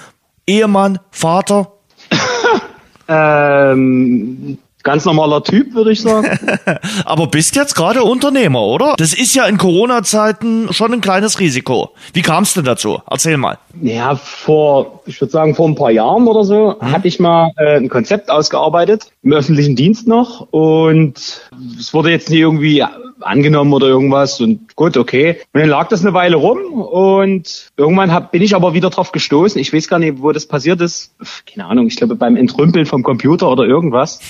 Ehemann, 0.49 0.99
Vater? 1.13 1.73
ähm, 3.09 4.59
ganz 4.87 5.05
normaler 5.05 5.43
Typ, 5.43 5.75
würde 5.75 5.91
ich 5.91 6.01
sagen. 6.01 6.39
Aber 7.05 7.27
bist 7.27 7.57
jetzt 7.57 7.75
gerade 7.75 8.05
Unternehmer, 8.05 8.63
oder? 8.63 8.95
Das 8.97 9.13
ist 9.13 9.35
ja 9.35 9.45
in 9.47 9.59
Corona-Zeiten 9.59 10.73
schon 10.73 10.93
ein 10.93 11.01
kleines 11.01 11.41
Risiko. 11.41 11.91
Wie 12.13 12.23
kam 12.23 12.45
es 12.45 12.55
denn 12.55 12.65
dazu? 12.65 13.03
Erzähl 13.11 13.37
mal. 13.37 13.59
Ja, 13.83 14.15
vor, 14.15 15.03
ich 15.07 15.21
würde 15.21 15.33
sagen, 15.33 15.57
vor 15.57 15.69
ein 15.69 15.75
paar 15.75 15.91
Jahren 15.91 16.29
oder 16.29 16.45
so, 16.45 16.77
mhm. 16.81 16.93
hatte 16.93 17.09
ich 17.09 17.19
mal 17.19 17.51
äh, 17.59 17.79
ein 17.79 17.89
Konzept 17.89 18.31
ausgearbeitet, 18.31 19.11
im 19.25 19.33
öffentlichen 19.33 19.75
Dienst 19.75 20.07
noch. 20.07 20.47
Und 20.53 21.43
es 21.79 21.93
wurde 21.93 22.11
jetzt 22.11 22.31
nie 22.31 22.39
irgendwie 22.39 22.85
angenommen 23.21 23.73
oder 23.73 23.89
irgendwas 23.89 24.41
und 24.41 24.77
gut, 24.77 24.97
okay. 24.97 25.41
Und 25.53 25.61
dann 25.63 25.69
lag 25.69 25.89
das 25.89 26.05
eine 26.05 26.15
Weile 26.15 26.37
rum 26.37 26.81
und 26.81 27.73
irgendwann 27.77 28.13
hab, 28.13 28.31
bin 28.31 28.43
ich 28.43 28.55
aber 28.55 28.73
wieder 28.73 28.91
drauf 28.91 29.11
gestoßen. 29.11 29.61
Ich 29.61 29.73
weiß 29.73 29.89
gar 29.89 29.99
nicht, 29.99 30.23
wo 30.23 30.31
das 30.31 30.47
passiert 30.47 30.81
ist. 30.81 31.13
Keine 31.53 31.67
Ahnung, 31.67 31.89
ich 31.89 31.97
glaube 31.97 32.15
beim 32.15 32.37
Entrümpeln 32.37 32.87
vom 32.87 33.03
Computer 33.03 33.51
oder 33.51 33.65
irgendwas 33.65 34.21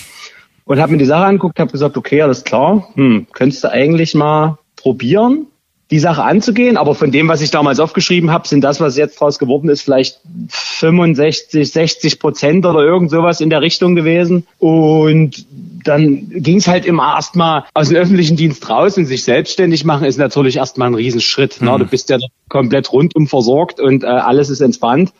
und 0.67 0.81
habe 0.81 0.93
mir 0.93 0.99
die 0.99 1.07
Sache 1.07 1.25
angeguckt, 1.25 1.59
habe 1.59 1.73
gesagt, 1.73 1.97
okay, 1.97 2.21
alles 2.21 2.45
klar, 2.45 2.89
hm, 2.95 3.27
könntest 3.33 3.64
du 3.64 3.71
eigentlich 3.71 4.14
mal 4.14 4.59
probieren, 4.75 5.47
die 5.91 6.01
Sache 6.01 6.25
anzugehen. 6.25 6.77
Aber 6.77 6.95
von 6.95 7.12
dem, 7.12 7.29
was 7.29 7.41
ich 7.41 7.51
damals 7.51 7.79
aufgeschrieben 7.79 8.31
habe, 8.31 8.49
sind 8.49 8.62
das, 8.62 8.81
was 8.81 8.97
jetzt 8.97 9.21
draus 9.21 9.39
geworden 9.39 9.69
ist, 9.69 9.83
vielleicht 9.83 10.21
65, 10.49 11.71
60 11.71 12.19
Prozent 12.19 12.67
oder 12.67 12.81
irgend 12.81 13.11
sowas 13.11 13.41
in 13.41 13.51
der 13.51 13.61
Richtung 13.61 13.95
gewesen. 13.95 14.47
Und 14.59 15.47
dann 15.85 16.29
ging 16.31 16.57
es 16.57 16.67
halt 16.67 16.85
immer 16.85 17.14
erstmal 17.14 17.64
aus 17.73 17.89
dem 17.89 17.99
öffentlichen 17.99 18.37
Dienst 18.37 18.69
raus 18.69 18.99
und 18.99 19.07
sich 19.07 19.23
selbstständig 19.23 19.85
machen 19.85 20.05
ist 20.05 20.19
natürlich 20.19 20.57
erstmal 20.57 20.89
ein 20.89 20.95
Riesenschritt. 20.95 21.62
Ne? 21.62 21.71
Mhm. 21.71 21.79
Du 21.79 21.85
bist 21.87 22.11
ja 22.11 22.19
komplett 22.49 22.93
rundum 22.93 23.29
versorgt 23.29 23.79
und 23.79 24.03
äh, 24.03 24.07
alles 24.07 24.51
ist 24.51 24.61
entspannt. 24.61 25.12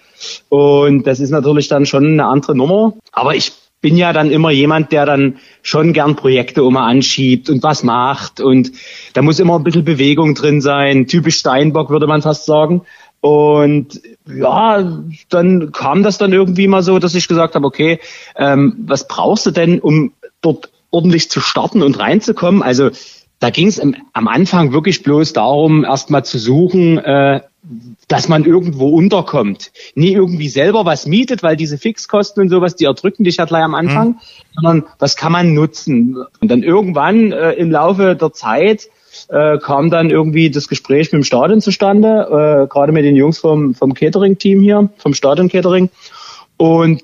Und 0.49 1.07
das 1.07 1.21
ist 1.21 1.31
natürlich 1.31 1.69
dann 1.69 1.87
schon 1.87 2.05
eine 2.05 2.25
andere 2.25 2.57
Nummer. 2.57 2.95
Aber 3.13 3.37
ich 3.37 3.53
bin 3.81 3.97
ja 3.97 4.13
dann 4.13 4.31
immer 4.31 4.51
jemand, 4.51 4.93
der 4.93 5.07
dann 5.07 5.37
schon 5.63 5.93
gern 5.93 6.17
Projekte 6.17 6.63
immer 6.63 6.83
anschiebt 6.83 7.51
und 7.51 7.63
was 7.63 7.83
macht 7.83 8.41
und 8.41 8.73
da 9.13 9.23
muss 9.23 9.39
immer 9.39 9.57
ein 9.57 9.65
bisschen 9.65 9.85
Bewegung 9.85 10.35
drin 10.35 10.61
sein. 10.61 11.07
Typisch 11.07 11.39
Steinbock 11.39 11.91
würde 11.91 12.07
man 12.07 12.23
fast 12.23 12.47
sagen. 12.47 12.83
Und 13.21 14.01
ja, 14.27 15.03
dann 15.31 15.73
kam 15.73 16.03
das 16.03 16.19
dann 16.19 16.33
irgendwie 16.33 16.69
mal 16.69 16.83
so, 16.83 16.99
dass 16.99 17.15
ich 17.15 17.29
gesagt 17.29 17.55
habe, 17.55 17.67
okay, 17.67 17.99
ähm, 18.37 18.77
was 18.87 19.09
brauchst 19.09 19.47
du 19.47 19.51
denn, 19.51 19.81
um 19.81 20.13
dort 20.43 20.71
ordentlich 20.91 21.31
zu 21.31 21.41
starten 21.41 21.83
und 21.83 21.99
reinzukommen? 21.99 22.63
Also 22.63 22.91
da 23.39 23.51
ging 23.51 23.69
es 23.69 23.81
am 23.81 24.29
Anfang 24.29 24.73
wirklich 24.73 25.03
bloß 25.03 25.33
darum, 25.35 25.85
erstmal 25.85 26.25
zu 26.25 26.39
suchen, 26.39 26.99
äh, 26.99 27.41
dass 28.09 28.29
man 28.29 28.45
irgendwo 28.45 28.89
unterkommt. 28.89 29.73
Nie 29.95 30.13
irgendwie 30.13 30.49
selber 30.49 30.85
was 30.85 31.07
mietet, 31.07 31.43
weil 31.43 31.57
diese 31.57 31.79
Fixkosten 31.79 32.43
und 32.43 32.49
sowas, 32.49 32.77
die 32.77 32.85
erdrücken 32.85 33.25
dich 33.25 33.37
ja 33.37 33.45
gleich 33.45 33.65
am 33.65 33.75
Anfang, 33.75 34.09
mhm. 34.09 34.17
sondern 34.55 34.85
was 34.99 35.17
kann 35.17 35.33
man 35.33 35.53
nutzen. 35.53 36.17
Und 36.41 36.51
dann 36.51 36.63
irgendwann 36.63 37.33
äh, 37.33 37.53
im 37.53 37.71
Laufe 37.71 38.15
der 38.15 38.33
Zeit 38.33 38.89
äh, 39.29 39.59
kam 39.59 39.91
dann 39.91 40.11
irgendwie 40.11 40.51
das 40.51 40.69
Gespräch 40.69 41.13
mit 41.13 41.23
dem 41.23 41.25
Stadion 41.25 41.61
zustande, 41.61 42.63
äh, 42.65 42.69
gerade 42.69 42.93
mit 42.93 43.05
den 43.05 43.17
Jungs 43.17 43.39
vom, 43.39 43.75
vom 43.75 43.95
Catering-Team 43.95 44.61
hier, 44.61 44.89
vom 44.99 45.15
Stadion-Catering. 45.15 45.91
Und 46.57 47.03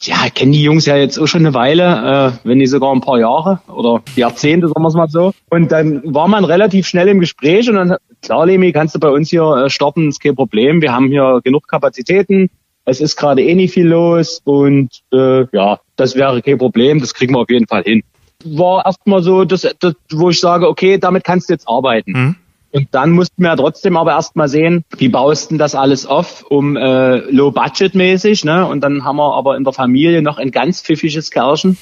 ja, 0.00 0.16
ich 0.26 0.34
kenne 0.34 0.52
die 0.52 0.62
Jungs 0.62 0.86
ja 0.86 0.96
jetzt 0.96 1.18
auch 1.18 1.26
schon 1.26 1.44
eine 1.44 1.54
Weile, 1.54 2.32
äh, 2.44 2.48
wenn 2.48 2.58
nicht 2.58 2.70
sogar 2.70 2.92
ein 2.92 3.00
paar 3.00 3.18
Jahre 3.18 3.60
oder 3.66 4.02
Jahrzehnte, 4.14 4.68
sagen 4.68 4.82
wir 4.82 4.88
es 4.88 4.94
mal 4.94 5.08
so. 5.08 5.32
Und 5.50 5.72
dann 5.72 6.02
war 6.14 6.28
man 6.28 6.44
relativ 6.44 6.86
schnell 6.86 7.08
im 7.08 7.18
Gespräch 7.18 7.68
und 7.68 7.74
dann, 7.76 7.96
klar, 8.22 8.46
Lemi, 8.46 8.72
kannst 8.72 8.94
du 8.94 9.00
bei 9.00 9.08
uns 9.08 9.30
hier 9.30 9.64
äh, 9.64 9.70
starten, 9.70 10.08
ist 10.08 10.20
kein 10.20 10.36
Problem. 10.36 10.80
Wir 10.82 10.92
haben 10.92 11.08
hier 11.08 11.40
genug 11.42 11.66
Kapazitäten. 11.66 12.48
Es 12.84 13.00
ist 13.00 13.16
gerade 13.16 13.42
eh 13.42 13.54
nicht 13.54 13.74
viel 13.74 13.88
los 13.88 14.40
und 14.44 15.02
äh, 15.12 15.46
ja, 15.52 15.80
das 15.96 16.14
wäre 16.14 16.42
kein 16.42 16.58
Problem, 16.58 17.00
das 17.00 17.12
kriegen 17.12 17.34
wir 17.34 17.40
auf 17.40 17.50
jeden 17.50 17.66
Fall 17.66 17.82
hin. 17.82 18.02
War 18.44 18.86
erstmal 18.86 19.22
so, 19.22 19.44
dass, 19.44 19.62
dass, 19.80 19.94
wo 20.12 20.30
ich 20.30 20.38
sage, 20.38 20.68
okay, 20.68 20.96
damit 20.98 21.24
kannst 21.24 21.48
du 21.48 21.54
jetzt 21.54 21.68
arbeiten. 21.68 22.12
Mhm. 22.12 22.36
Und 22.70 22.88
dann 22.92 23.12
mussten 23.12 23.42
wir 23.42 23.56
trotzdem 23.56 23.96
aber 23.96 24.12
erstmal 24.12 24.48
sehen, 24.48 24.84
wie 24.96 25.08
baust 25.08 25.50
denn 25.50 25.58
das 25.58 25.74
alles 25.74 26.04
auf, 26.04 26.44
um 26.48 26.76
äh, 26.76 27.16
low-budget-mäßig. 27.30 28.44
Ne? 28.44 28.66
Und 28.66 28.82
dann 28.82 29.04
haben 29.04 29.16
wir 29.16 29.34
aber 29.34 29.56
in 29.56 29.64
der 29.64 29.72
Familie 29.72 30.20
noch 30.20 30.38
ein 30.38 30.50
ganz 30.50 30.82
pfiffiges 30.82 31.30
Kerlchen. 31.30 31.78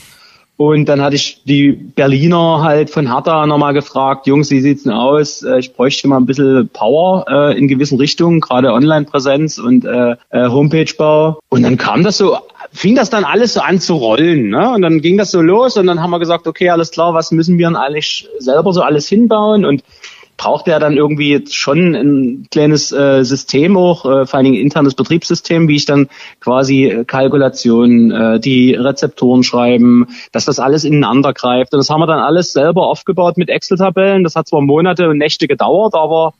Und 0.58 0.88
dann 0.88 1.02
hatte 1.02 1.16
ich 1.16 1.42
die 1.44 1.72
Berliner 1.72 2.62
halt 2.62 2.88
von 2.88 3.12
Hertha 3.12 3.46
nochmal 3.46 3.74
gefragt, 3.74 4.26
Jungs, 4.26 4.50
wie 4.50 4.60
sieht's 4.60 4.84
denn 4.84 4.92
aus? 4.92 5.42
Äh, 5.42 5.58
ich 5.58 5.74
bräuchte 5.74 6.08
mal 6.08 6.16
ein 6.16 6.24
bisschen 6.24 6.70
Power 6.72 7.26
äh, 7.28 7.58
in 7.58 7.68
gewissen 7.68 7.98
Richtungen, 7.98 8.40
gerade 8.40 8.72
Online-Präsenz 8.72 9.58
und 9.58 9.84
äh, 9.84 10.12
äh, 10.30 10.48
Homepage-Bau. 10.48 11.40
Und 11.50 11.62
dann 11.62 11.76
kam 11.76 12.04
das 12.04 12.16
so, 12.16 12.38
fing 12.72 12.94
das 12.94 13.10
dann 13.10 13.24
alles 13.24 13.54
so 13.54 13.60
an 13.60 13.80
zu 13.80 13.96
rollen. 13.96 14.48
Ne? 14.48 14.70
Und 14.70 14.80
dann 14.80 15.02
ging 15.02 15.18
das 15.18 15.30
so 15.30 15.42
los 15.42 15.76
und 15.76 15.88
dann 15.88 16.00
haben 16.00 16.10
wir 16.10 16.20
gesagt, 16.20 16.46
okay, 16.46 16.70
alles 16.70 16.90
klar, 16.90 17.12
was 17.12 17.32
müssen 17.32 17.58
wir 17.58 17.66
denn 17.66 17.76
eigentlich 17.76 18.26
selber 18.38 18.72
so 18.72 18.80
alles 18.80 19.08
hinbauen? 19.08 19.66
Und 19.66 19.82
braucht 20.36 20.68
er 20.68 20.78
dann 20.78 20.96
irgendwie 20.96 21.44
schon 21.50 21.94
ein 21.94 22.46
kleines 22.50 22.92
äh, 22.92 23.24
System 23.24 23.76
auch, 23.76 24.04
äh, 24.04 24.26
vor 24.26 24.34
allen 24.34 24.44
Dingen 24.44 24.62
internes 24.62 24.94
Betriebssystem, 24.94 25.68
wie 25.68 25.76
ich 25.76 25.86
dann 25.86 26.08
quasi 26.40 26.86
äh, 26.86 27.04
Kalkulationen, 27.04 28.10
äh, 28.10 28.40
die 28.40 28.74
Rezeptoren 28.74 29.42
schreiben, 29.42 30.08
dass 30.32 30.44
das 30.44 30.58
alles 30.58 30.84
ineinander 30.84 31.32
greift. 31.32 31.72
Und 31.72 31.78
das 31.78 31.90
haben 31.90 32.00
wir 32.00 32.06
dann 32.06 32.20
alles 32.20 32.52
selber 32.52 32.86
aufgebaut 32.86 33.36
mit 33.36 33.48
Excel-Tabellen. 33.48 34.24
Das 34.24 34.36
hat 34.36 34.48
zwar 34.48 34.60
Monate 34.60 35.08
und 35.08 35.18
Nächte 35.18 35.48
gedauert, 35.48 35.94
aber 35.94 36.34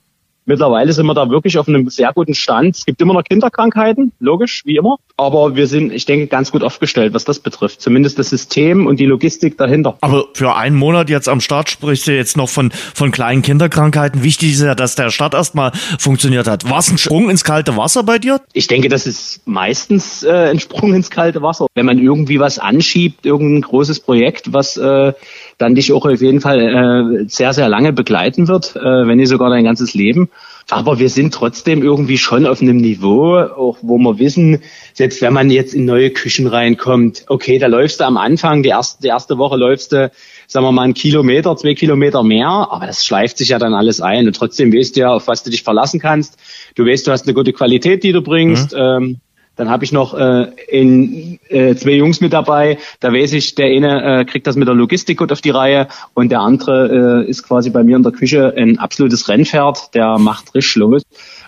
Mittlerweile 0.46 0.92
sind 0.92 1.06
wir 1.06 1.14
da 1.14 1.28
wirklich 1.28 1.58
auf 1.58 1.66
einem 1.66 1.88
sehr 1.90 2.12
guten 2.12 2.34
Stand. 2.34 2.76
Es 2.76 2.86
gibt 2.86 3.00
immer 3.02 3.14
noch 3.14 3.24
Kinderkrankheiten, 3.24 4.12
logisch, 4.20 4.62
wie 4.64 4.76
immer. 4.76 4.96
Aber 5.16 5.56
wir 5.56 5.66
sind, 5.66 5.92
ich 5.92 6.06
denke, 6.06 6.28
ganz 6.28 6.52
gut 6.52 6.62
aufgestellt, 6.62 7.14
was 7.14 7.24
das 7.24 7.40
betrifft. 7.40 7.80
Zumindest 7.80 8.18
das 8.18 8.30
System 8.30 8.86
und 8.86 9.00
die 9.00 9.06
Logistik 9.06 9.58
dahinter. 9.58 9.98
Aber 10.02 10.26
für 10.34 10.54
einen 10.54 10.76
Monat 10.76 11.10
jetzt 11.10 11.28
am 11.28 11.40
Start 11.40 11.68
sprichst 11.68 12.06
du 12.06 12.14
jetzt 12.14 12.36
noch 12.36 12.48
von, 12.48 12.70
von 12.70 13.10
kleinen 13.10 13.42
Kinderkrankheiten. 13.42 14.22
Wichtig 14.22 14.52
ist 14.52 14.62
ja, 14.62 14.76
dass 14.76 14.94
der 14.94 15.10
Start 15.10 15.34
erstmal 15.34 15.72
funktioniert 15.98 16.46
hat. 16.46 16.70
War 16.70 16.78
es 16.78 16.92
ein 16.92 16.98
Sprung 16.98 17.28
ins 17.28 17.42
kalte 17.42 17.76
Wasser 17.76 18.04
bei 18.04 18.20
dir? 18.20 18.40
Ich 18.52 18.68
denke, 18.68 18.88
das 18.88 19.06
ist 19.08 19.46
meistens 19.46 20.22
äh, 20.22 20.50
ein 20.50 20.60
Sprung 20.60 20.94
ins 20.94 21.10
kalte 21.10 21.42
Wasser. 21.42 21.66
Wenn 21.74 21.86
man 21.86 21.98
irgendwie 21.98 22.38
was 22.38 22.60
anschiebt, 22.60 23.26
irgendein 23.26 23.62
großes 23.62 23.98
Projekt, 23.98 24.52
was 24.52 24.76
äh, 24.76 25.12
dann 25.58 25.74
dich 25.74 25.92
auch 25.92 26.04
auf 26.04 26.20
jeden 26.20 26.40
Fall 26.40 26.60
äh, 26.60 27.28
sehr, 27.28 27.52
sehr 27.52 27.68
lange 27.68 27.92
begleiten 27.92 28.48
wird, 28.48 28.76
äh, 28.76 28.80
wenn 28.80 29.16
nicht 29.16 29.28
sogar 29.28 29.50
dein 29.50 29.64
ganzes 29.64 29.94
Leben. 29.94 30.28
Aber 30.68 30.98
wir 30.98 31.08
sind 31.08 31.32
trotzdem 31.32 31.82
irgendwie 31.82 32.18
schon 32.18 32.44
auf 32.44 32.60
einem 32.60 32.78
Niveau, 32.78 33.36
auch 33.36 33.78
wo 33.82 33.98
wir 33.98 34.18
wissen, 34.18 34.62
selbst 34.94 35.22
wenn 35.22 35.32
man 35.32 35.48
jetzt 35.50 35.74
in 35.74 35.84
neue 35.84 36.10
Küchen 36.10 36.48
reinkommt, 36.48 37.24
okay, 37.28 37.58
da 37.58 37.68
läufst 37.68 38.00
du 38.00 38.04
am 38.04 38.16
Anfang, 38.16 38.64
die 38.64 38.70
erste, 38.70 39.00
die 39.02 39.08
erste 39.08 39.38
Woche 39.38 39.56
läufst 39.56 39.92
du, 39.92 40.10
sagen 40.48 40.66
wir 40.66 40.72
mal, 40.72 40.82
einen 40.82 40.94
Kilometer, 40.94 41.56
zwei 41.56 41.74
Kilometer 41.74 42.24
mehr, 42.24 42.48
aber 42.48 42.86
das 42.86 43.04
schleift 43.04 43.38
sich 43.38 43.50
ja 43.50 43.60
dann 43.60 43.74
alles 43.74 44.00
ein 44.00 44.26
und 44.26 44.34
trotzdem 44.34 44.72
weißt 44.72 44.96
du 44.96 45.00
ja, 45.00 45.12
auf 45.12 45.28
was 45.28 45.44
du 45.44 45.50
dich 45.50 45.62
verlassen 45.62 46.00
kannst. 46.00 46.36
Du 46.74 46.84
weißt, 46.84 47.06
du 47.06 47.12
hast 47.12 47.26
eine 47.26 47.34
gute 47.34 47.52
Qualität, 47.52 48.02
die 48.02 48.12
du 48.12 48.20
bringst. 48.20 48.72
Mhm. 48.72 48.78
Ähm, 48.78 49.20
dann 49.56 49.70
habe 49.70 49.84
ich 49.84 49.92
noch 49.92 50.14
äh, 50.14 50.50
in, 50.68 51.38
äh, 51.48 51.74
zwei 51.74 51.92
Jungs 51.92 52.20
mit 52.20 52.32
dabei. 52.32 52.78
Da 53.00 53.12
weiß 53.12 53.32
ich, 53.32 53.54
der 53.54 53.66
eine 53.66 54.20
äh, 54.20 54.24
kriegt 54.24 54.46
das 54.46 54.56
mit 54.56 54.68
der 54.68 54.74
Logistik 54.74 55.18
gut 55.18 55.32
auf 55.32 55.40
die 55.40 55.50
Reihe 55.50 55.88
und 56.14 56.30
der 56.30 56.40
andere 56.40 57.24
äh, 57.24 57.28
ist 57.28 57.42
quasi 57.42 57.70
bei 57.70 57.82
mir 57.82 57.96
in 57.96 58.02
der 58.02 58.12
Küche 58.12 58.54
ein 58.56 58.78
absolutes 58.78 59.28
Rennpferd. 59.28 59.94
Der 59.94 60.18
macht 60.18 60.54
richtig 60.54 60.76
los. 60.76 61.02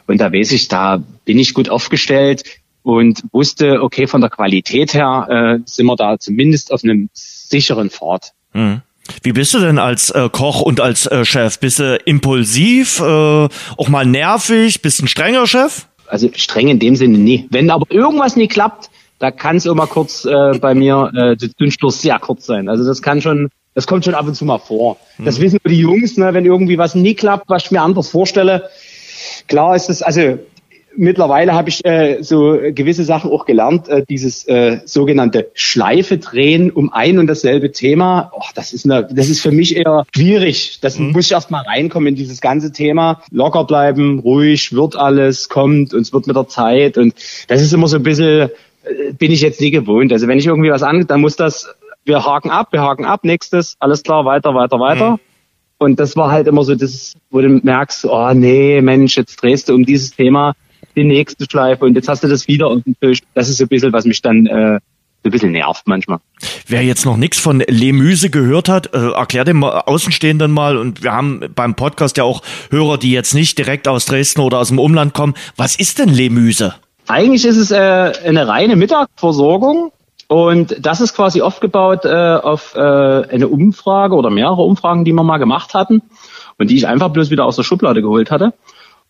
Und 0.07 0.21
da 0.21 0.33
weiß 0.33 0.53
ich, 0.53 0.69
da 0.69 1.03
bin 1.27 1.39
ich 1.39 1.53
gut 1.53 1.69
aufgestellt 1.69 2.45
und 2.83 3.23
wusste, 3.33 3.83
okay, 3.83 4.07
von 4.07 4.23
der 4.23 4.31
Qualität 4.31 4.95
her 4.95 5.59
äh, 5.59 5.63
sind 5.67 5.87
wir 5.87 5.97
da 5.97 6.19
zumindest 6.19 6.73
auf 6.73 6.83
einem 6.83 7.11
sicheren 7.13 7.91
Pfad. 7.91 8.33
Mhm. 8.55 8.81
Wie 9.23 9.33
bist 9.33 9.55
du 9.55 9.59
denn 9.59 9.79
als 9.79 10.11
äh, 10.11 10.29
Koch 10.31 10.63
und 10.63 10.81
als 10.81 11.07
äh, 11.07 11.25
Chef? 11.25 11.59
Bist 11.61 11.79
du 11.79 11.97
impulsiv, 12.05 13.01
äh, 13.01 13.05
auch 13.05 13.89
mal 13.89 14.07
nervig, 14.07 14.81
bist 14.83 15.03
ein 15.03 15.09
strenger 15.09 15.47
Chef? 15.47 15.88
Also 16.09 16.29
streng 16.35 16.69
in 16.69 16.79
dem 16.79 16.97
Sinne 16.97 17.19
nie. 17.19 17.47
Wenn 17.51 17.71
aber 17.71 17.87
irgendwas 17.91 18.37
nie 18.37 18.49
klappt, 18.49 18.91
da 19.19 19.31
kann 19.31 19.57
es 19.57 19.67
immer 19.67 19.87
kurz 19.87 20.25
äh, 20.25 20.59
bei 20.59 20.75
mir 20.75 21.11
äh, 21.15 21.37
der 21.37 21.49
Dünnschluss 21.49 22.03
sehr 22.03 22.19
kurz 22.19 22.47
sein. 22.47 22.69
Also 22.69 22.85
das 22.85 23.03
kann 23.03 23.21
schon 23.21 23.51
Das 23.79 23.87
kommt 23.87 24.05
schon 24.05 24.17
ab 24.17 24.27
und 24.27 24.35
zu 24.35 24.45
mal 24.45 24.59
vor. 24.59 24.97
Mhm. 25.19 25.25
Das 25.25 25.41
wissen 25.41 25.61
die 25.65 25.79
Jungs, 25.79 26.17
ne, 26.17 26.35
wenn 26.35 26.45
irgendwie 26.45 26.79
was 26.79 26.97
nie 26.97 27.15
klappt, 27.15 27.49
was 27.49 27.67
ich 27.67 27.71
mir 27.71 27.81
anders 27.81 28.09
vorstelle. 28.09 28.69
Klar 29.47 29.77
ist 29.77 29.89
es, 29.89 30.03
also 30.03 30.41
mittlerweile 30.99 31.55
habe 31.55 31.69
ich 31.69 31.85
äh, 31.85 32.23
so 32.23 32.59
gewisse 32.73 33.05
Sachen 33.05 33.31
auch 33.31 33.47
gelernt, 33.47 33.89
äh, 33.89 34.05
dieses 34.07 34.47
äh, 34.47 34.81
sogenannte 34.85 35.51
Schleife 35.55 36.19
drehen 36.19 36.71
um 36.71 36.93
ein 36.93 37.19
und 37.19 37.29
dasselbe 37.29 37.73
Thema. 37.73 38.33
Oh, 38.35 38.43
das 38.55 38.73
ist 38.73 38.85
eine, 38.85 39.09
das 39.11 39.29
ist 39.29 39.41
für 39.41 39.53
mich 39.53 39.77
eher 39.77 40.05
schwierig. 40.15 40.81
Das 40.81 40.99
mhm. 40.99 41.13
muss 41.13 41.27
ich 41.27 41.33
erst 41.33 41.51
mal 41.51 41.63
reinkommen 41.63 42.09
in 42.09 42.15
dieses 42.17 42.41
ganze 42.41 42.73
Thema. 42.73 43.23
Locker 43.31 43.65
bleiben, 43.65 44.19
ruhig, 44.19 44.73
wird 44.73 44.97
alles, 44.97 45.49
kommt 45.49 45.95
und 45.95 46.03
es 46.03 46.13
wird 46.13 46.27
mit 46.27 46.37
der 46.37 46.49
Zeit. 46.49 46.99
Und 46.99 47.15
das 47.47 47.63
ist 47.63 47.73
immer 47.73 47.89
so 47.89 47.97
ein 47.97 48.03
bisschen, 48.03 48.51
äh, 48.83 49.13
bin 49.13 49.31
ich 49.31 49.41
jetzt 49.41 49.61
nie 49.61 49.71
gewohnt. 49.71 50.13
Also 50.13 50.27
wenn 50.27 50.39
ich 50.39 50.47
irgendwie 50.47 50.71
was 50.71 50.83
an, 50.83 51.07
dann 51.07 51.21
muss 51.21 51.37
das, 51.37 51.69
wir 52.05 52.25
haken 52.25 52.51
ab, 52.51 52.69
wir 52.73 52.83
haken 52.83 53.05
ab, 53.05 53.21
nächstes, 53.23 53.77
alles 53.79 54.03
klar, 54.03 54.25
weiter, 54.25 54.55
weiter, 54.55 54.81
weiter. 54.81 55.11
Mhm. 55.13 55.19
Und 55.81 56.01
das 56.01 56.17
war 56.17 56.33
halt 56.33 56.49
immer 56.49 56.65
so 56.65 56.75
das, 56.75 57.15
wo 57.31 57.41
du 57.41 57.49
merkst, 57.49 58.05
oh 58.05 58.33
nee, 58.35 58.81
Mensch, 58.81 59.17
jetzt 59.17 59.41
drehst 59.41 59.69
du 59.69 59.75
um 59.75 59.87
dieses 59.87 60.11
Thema 60.11 60.55
die 60.99 61.05
nächste 61.05 61.47
Schleife 61.49 61.85
und 61.85 61.95
jetzt 61.95 62.09
hast 62.09 62.25
du 62.25 62.29
das 62.29 62.49
wieder 62.49 62.69
auf 62.69 62.83
dem 62.83 62.95
Tisch. 63.01 63.21
Das 63.35 63.49
ist 63.49 63.59
so 63.59 63.65
ein 63.65 63.69
bisschen, 63.69 63.93
was 63.93 64.05
mich 64.05 64.21
dann 64.21 64.47
äh, 64.47 64.81
so 65.23 65.29
ein 65.29 65.31
bisschen 65.31 65.53
nervt 65.53 65.87
manchmal. 65.87 66.19
Wer 66.67 66.83
jetzt 66.83 67.05
noch 67.05 67.17
nichts 67.17 67.39
von 67.39 67.61
Lemüse 67.67 68.31
gehört 68.31 68.69
hat, 68.69 68.95
äh, 68.95 69.11
erklär 69.11 69.45
dem 69.45 69.65
Außenstehenden 69.65 70.51
mal 70.51 70.77
und 70.77 71.03
wir 71.03 71.13
haben 71.13 71.41
beim 71.55 71.75
Podcast 71.75 72.17
ja 72.17 72.25
auch 72.25 72.43
Hörer, 72.71 72.99
die 72.99 73.13
jetzt 73.13 73.35
nicht 73.35 73.59
direkt 73.59 73.89
aus 73.89 74.05
Dresden 74.07 74.41
oder 74.41 74.59
aus 74.59 74.69
dem 74.69 74.79
Umland 74.79 75.15
kommen. 75.15 75.35
Was 75.57 75.77
ist 75.77 75.99
denn 75.99 76.09
Lemüse? 76.09 76.75
Eigentlich 77.07 77.45
ist 77.45 77.57
es 77.57 77.71
äh, 77.71 78.13
eine 78.25 78.47
reine 78.49 78.77
Mittagversorgung 78.77 79.93
und 80.29 80.77
das 80.79 81.01
ist 81.01 81.15
quasi 81.15 81.41
aufgebaut 81.41 82.05
äh, 82.05 82.09
auf 82.09 82.75
äh, 82.75 82.81
eine 82.81 83.49
Umfrage 83.49 84.15
oder 84.15 84.31
mehrere 84.31 84.63
Umfragen, 84.63 85.05
die 85.05 85.13
wir 85.13 85.25
mal 85.25 85.39
gemacht 85.39 85.75
hatten 85.75 86.03
und 86.59 86.71
die 86.71 86.77
ich 86.77 86.87
einfach 86.87 87.09
bloß 87.09 87.31
wieder 87.31 87.47
aus 87.47 87.57
der 87.57 87.63
Schublade 87.63 88.03
geholt 88.03 88.31
hatte. 88.31 88.53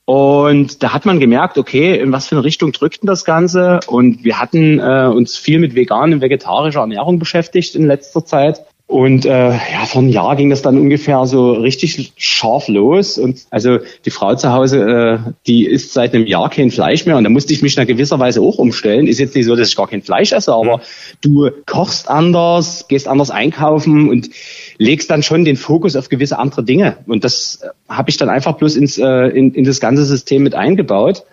Und 0.08 0.82
da 0.82 0.94
hat 0.94 1.04
man 1.04 1.20
gemerkt, 1.20 1.58
okay, 1.58 1.98
in 1.98 2.12
was 2.12 2.28
für 2.28 2.36
eine 2.36 2.42
Richtung 2.42 2.72
drückt 2.72 3.02
denn 3.02 3.06
das 3.06 3.26
Ganze? 3.26 3.80
Und 3.88 4.24
wir 4.24 4.40
hatten 4.40 4.78
äh, 4.78 5.06
uns 5.14 5.36
viel 5.36 5.58
mit 5.58 5.74
veganer 5.74 6.14
und 6.14 6.22
vegetarischer 6.22 6.80
Ernährung 6.80 7.18
beschäftigt 7.18 7.74
in 7.74 7.86
letzter 7.86 8.24
Zeit. 8.24 8.64
Und 8.86 9.26
äh, 9.26 9.50
ja, 9.50 9.84
vor 9.84 10.00
einem 10.00 10.10
Jahr 10.10 10.34
ging 10.34 10.48
das 10.48 10.62
dann 10.62 10.78
ungefähr 10.78 11.26
so 11.26 11.52
richtig 11.52 12.14
scharf 12.16 12.68
los. 12.68 13.18
Und 13.18 13.40
also 13.50 13.80
die 14.06 14.10
Frau 14.10 14.34
zu 14.34 14.50
Hause, 14.50 14.80
äh, 15.26 15.32
die 15.46 15.66
isst 15.66 15.92
seit 15.92 16.14
einem 16.14 16.26
Jahr 16.26 16.48
kein 16.48 16.70
Fleisch 16.70 17.04
mehr. 17.04 17.18
Und 17.18 17.24
da 17.24 17.28
musste 17.28 17.52
ich 17.52 17.60
mich 17.60 17.76
in 17.76 17.86
gewisser 17.86 18.18
Weise 18.18 18.40
auch 18.40 18.56
umstellen. 18.56 19.08
Ist 19.08 19.20
jetzt 19.20 19.34
nicht 19.34 19.44
so, 19.44 19.56
dass 19.56 19.68
ich 19.68 19.76
gar 19.76 19.88
kein 19.88 20.00
Fleisch 20.00 20.32
esse, 20.32 20.54
aber 20.54 20.80
du 21.20 21.50
kochst 21.66 22.08
anders, 22.08 22.88
gehst 22.88 23.08
anders 23.08 23.30
einkaufen 23.30 24.08
und 24.08 24.30
legst 24.78 25.10
dann 25.10 25.22
schon 25.22 25.44
den 25.44 25.56
Fokus 25.56 25.96
auf 25.96 26.08
gewisse 26.08 26.38
andere 26.38 26.64
Dinge. 26.64 26.98
Und 27.06 27.24
das 27.24 27.60
äh, 27.62 27.68
habe 27.88 28.10
ich 28.10 28.16
dann 28.16 28.30
einfach 28.30 28.56
bloß 28.56 28.76
ins, 28.76 28.96
äh, 28.96 29.28
in, 29.28 29.52
in 29.52 29.64
das 29.64 29.80
ganze 29.80 30.04
System 30.04 30.42
mit 30.42 30.54
eingebaut. 30.54 31.24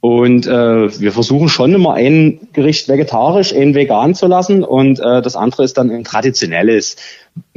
Und 0.00 0.46
äh, 0.46 1.00
wir 1.00 1.10
versuchen 1.10 1.48
schon 1.48 1.74
immer 1.74 1.94
ein 1.94 2.38
Gericht 2.52 2.88
vegetarisch, 2.88 3.52
ein 3.52 3.74
vegan 3.74 4.14
zu 4.14 4.28
lassen 4.28 4.62
und 4.62 5.00
äh, 5.00 5.22
das 5.22 5.34
andere 5.34 5.64
ist 5.64 5.76
dann 5.76 5.90
ein 5.90 6.04
traditionelles 6.04 6.94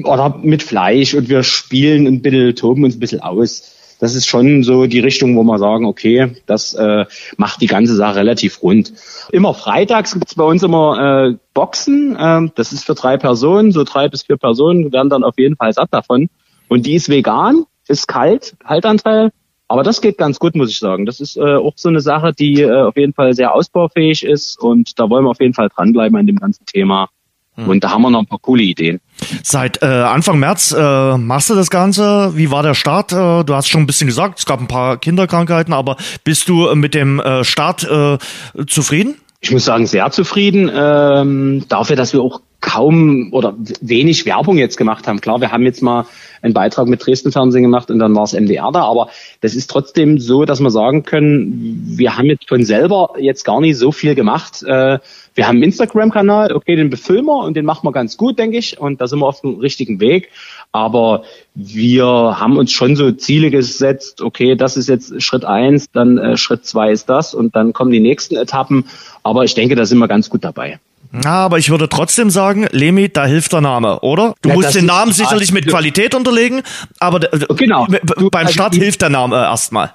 oder 0.04 0.40
mit 0.42 0.64
Fleisch 0.64 1.14
und 1.14 1.30
wir 1.30 1.44
spielen 1.44 2.08
ein 2.08 2.24
bisschen, 2.24 2.56
toben 2.56 2.84
uns 2.84 2.96
ein 2.96 3.00
bisschen 3.00 3.22
aus. 3.22 3.76
Das 4.02 4.16
ist 4.16 4.28
schon 4.28 4.64
so 4.64 4.88
die 4.88 5.00
Richtung, 5.00 5.38
wo 5.38 5.44
wir 5.44 5.60
sagen, 5.60 5.86
okay, 5.86 6.36
das 6.46 6.74
äh, 6.74 7.06
macht 7.38 7.62
die 7.62 7.68
ganze 7.68 7.96
Sache 7.96 8.18
relativ 8.18 8.62
rund. 8.62 8.92
Immer 9.32 9.54
freitags 9.54 10.14
gibt's 10.14 10.36
bei 10.36 10.44
uns 10.44 10.64
immer 10.64 11.30
äh, 11.30 11.38
Boxen. 11.54 12.18
Äh, 12.18 12.50
das 12.56 12.74
ist 12.74 12.84
für 12.84 12.96
drei 12.96 13.16
Personen, 13.18 13.72
so 13.72 13.86
drei 13.86 14.10
bis 14.10 14.24
vier 14.24 14.38
Personen 14.38 14.92
werden 14.92 15.10
dann 15.10 15.24
auf 15.24 15.38
jeden 15.38 15.56
Fall 15.56 15.72
satt 15.72 15.94
davon. 15.94 16.30
Und 16.68 16.86
die 16.86 16.96
ist 16.96 17.08
vegan, 17.08 17.66
ist 17.88 18.08
kalt, 18.08 18.56
Kaltanteil 18.60 19.32
aber 19.72 19.84
das 19.84 20.02
geht 20.02 20.18
ganz 20.18 20.38
gut, 20.38 20.54
muss 20.54 20.70
ich 20.70 20.80
sagen. 20.80 21.06
Das 21.06 21.22
ist 21.22 21.38
äh, 21.38 21.56
auch 21.56 21.72
so 21.78 21.88
eine 21.88 22.02
Sache, 22.02 22.34
die 22.34 22.62
äh, 22.62 22.82
auf 22.82 22.98
jeden 22.98 23.14
Fall 23.14 23.34
sehr 23.34 23.56
ausbaufähig 23.56 24.26
ist 24.26 24.60
und 24.60 25.00
da 25.00 25.10
wollen 25.10 25.24
wir 25.24 25.30
auf 25.30 25.40
jeden 25.40 25.54
Fall 25.54 25.70
dranbleiben 25.70 26.18
an 26.18 26.28
dem 26.28 26.36
ganzen 26.36 26.66
Thema. 26.66 27.08
Hm. 27.56 27.68
Und 27.68 27.84
da 27.84 27.92
haben 27.92 28.02
wir 28.02 28.10
noch 28.10 28.20
ein 28.20 28.28
paar 28.28 28.40
coole 28.40 28.64
Ideen. 28.64 29.00
Seit 29.44 29.82
äh, 29.82 29.86
Anfang 29.86 30.40
März 30.40 30.72
äh, 30.72 31.18
machst 31.18 31.50
du 31.50 31.56
das 31.56 31.70
Ganze. 31.70 32.36
Wie 32.36 32.52
war 32.52 32.64
der 32.64 32.74
Start? 32.74 33.12
Äh, 33.12 33.44
du 33.44 33.54
hast 33.54 33.68
schon 33.68 33.82
ein 33.82 33.88
bisschen 33.88 34.08
gesagt, 34.08 34.40
es 34.40 34.46
gab 34.46 34.60
ein 34.60 34.68
paar 34.68 34.98
Kinderkrankheiten, 34.98 35.74
aber 35.74 35.98
bist 36.24 36.48
du 36.50 36.74
mit 36.76 36.94
dem 36.94 37.20
äh, 37.20 37.44
Start 37.44 37.84
äh, 37.84 38.18
zufrieden? 38.68 39.16
Ich 39.42 39.52
muss 39.52 39.66
sagen, 39.66 39.88
sehr 39.88 40.12
zufrieden. 40.12 40.72
Ähm, 40.74 41.66
dafür, 41.68 41.96
dass 41.96 42.14
wir 42.14 42.22
auch 42.22 42.42
kaum 42.62 43.34
oder 43.34 43.56
wenig 43.82 44.26
Werbung 44.28 44.58
jetzt 44.58 44.78
gemacht 44.78 45.08
haben. 45.08 45.20
Klar, 45.20 45.42
wir 45.42 45.52
haben 45.52 45.64
jetzt 45.64 45.82
mal 45.82 46.06
einen 46.44 46.54
Beitrag 46.54 46.88
mit 46.88 47.06
Dresden 47.06 47.32
Fernsehen 47.32 47.64
gemacht 47.64 47.90
und 47.90 47.98
dann 48.00 48.16
war 48.16 48.24
es 48.24 48.34
MDR 48.34 48.72
da, 48.72 48.84
aber 48.84 49.10
das 49.42 49.56
ist 49.56 49.70
trotzdem 49.70 50.20
so, 50.20 50.46
dass 50.46 50.60
wir 50.60 50.70
sagen 50.70 51.04
können, 51.04 51.82
wir 51.98 52.18
haben 52.18 52.28
jetzt 52.28 52.48
von 52.48 52.64
selber 52.64 53.14
jetzt 53.18 53.44
gar 53.44 53.60
nicht 53.60 53.78
so 53.78 53.92
viel 53.92 54.14
gemacht. 54.14 54.64
Äh, 54.64 55.00
wir 55.34 55.48
haben 55.48 55.58
einen 55.58 55.64
Instagram-Kanal, 55.64 56.54
okay, 56.54 56.76
den 56.76 56.90
befüllen 56.90 57.26
wir 57.26 57.38
und 57.44 57.56
den 57.56 57.66
machen 57.66 57.86
wir 57.86 57.92
ganz 57.92 58.18
gut, 58.18 58.38
denke 58.38 58.58
ich, 58.58 58.80
und 58.80 59.00
da 59.00 59.08
sind 59.08 59.20
wir 59.20 59.28
auf 59.28 59.42
dem 59.42 59.60
richtigen 59.60 60.00
Weg. 60.00 60.30
Aber 60.72 61.24
wir 61.56 62.06
haben 62.06 62.58
uns 62.58 62.72
schon 62.72 62.96
so 62.96 63.12
Ziele 63.12 63.50
gesetzt, 63.50 64.22
okay, 64.22 64.56
das 64.56 64.78
ist 64.78 64.90
jetzt 64.90 65.22
Schritt 65.22 65.46
eins, 65.46 65.90
dann 65.92 66.18
äh, 66.18 66.38
Schritt 66.38 66.66
zwei 66.66 66.92
ist 66.92 67.10
das 67.10 67.34
und 67.34 67.56
dann 67.56 67.74
kommen 67.74 67.92
die 67.92 68.00
nächsten 68.00 68.36
Etappen. 68.36 68.86
Aber 69.24 69.44
ich 69.44 69.54
denke, 69.54 69.76
da 69.76 69.86
sind 69.86 70.00
wir 70.00 70.08
ganz 70.08 70.30
gut 70.30 70.44
dabei. 70.44 70.80
Ja, 71.24 71.46
aber 71.46 71.58
ich 71.58 71.70
würde 71.70 71.90
trotzdem 71.90 72.30
sagen, 72.30 72.68
Lemi, 72.72 73.10
da 73.10 73.26
hilft 73.26 73.52
der 73.52 73.62
Name, 73.62 74.00
oder? 74.00 74.34
Du 74.42 74.50
ja, 74.50 74.56
musst 74.56 74.76
den 74.76 74.86
Namen 74.86 75.12
sicherlich 75.12 75.52
mit 75.52 75.68
Qualität 75.68 76.16
unterlegen, 76.16 76.62
aber 77.00 77.20
genau. 77.56 77.86
beim 77.86 78.46
also 78.46 78.54
Start 78.54 78.76
hilft 78.76 79.02
der 79.02 79.10
Name 79.10 79.36
erstmal. 79.36 79.94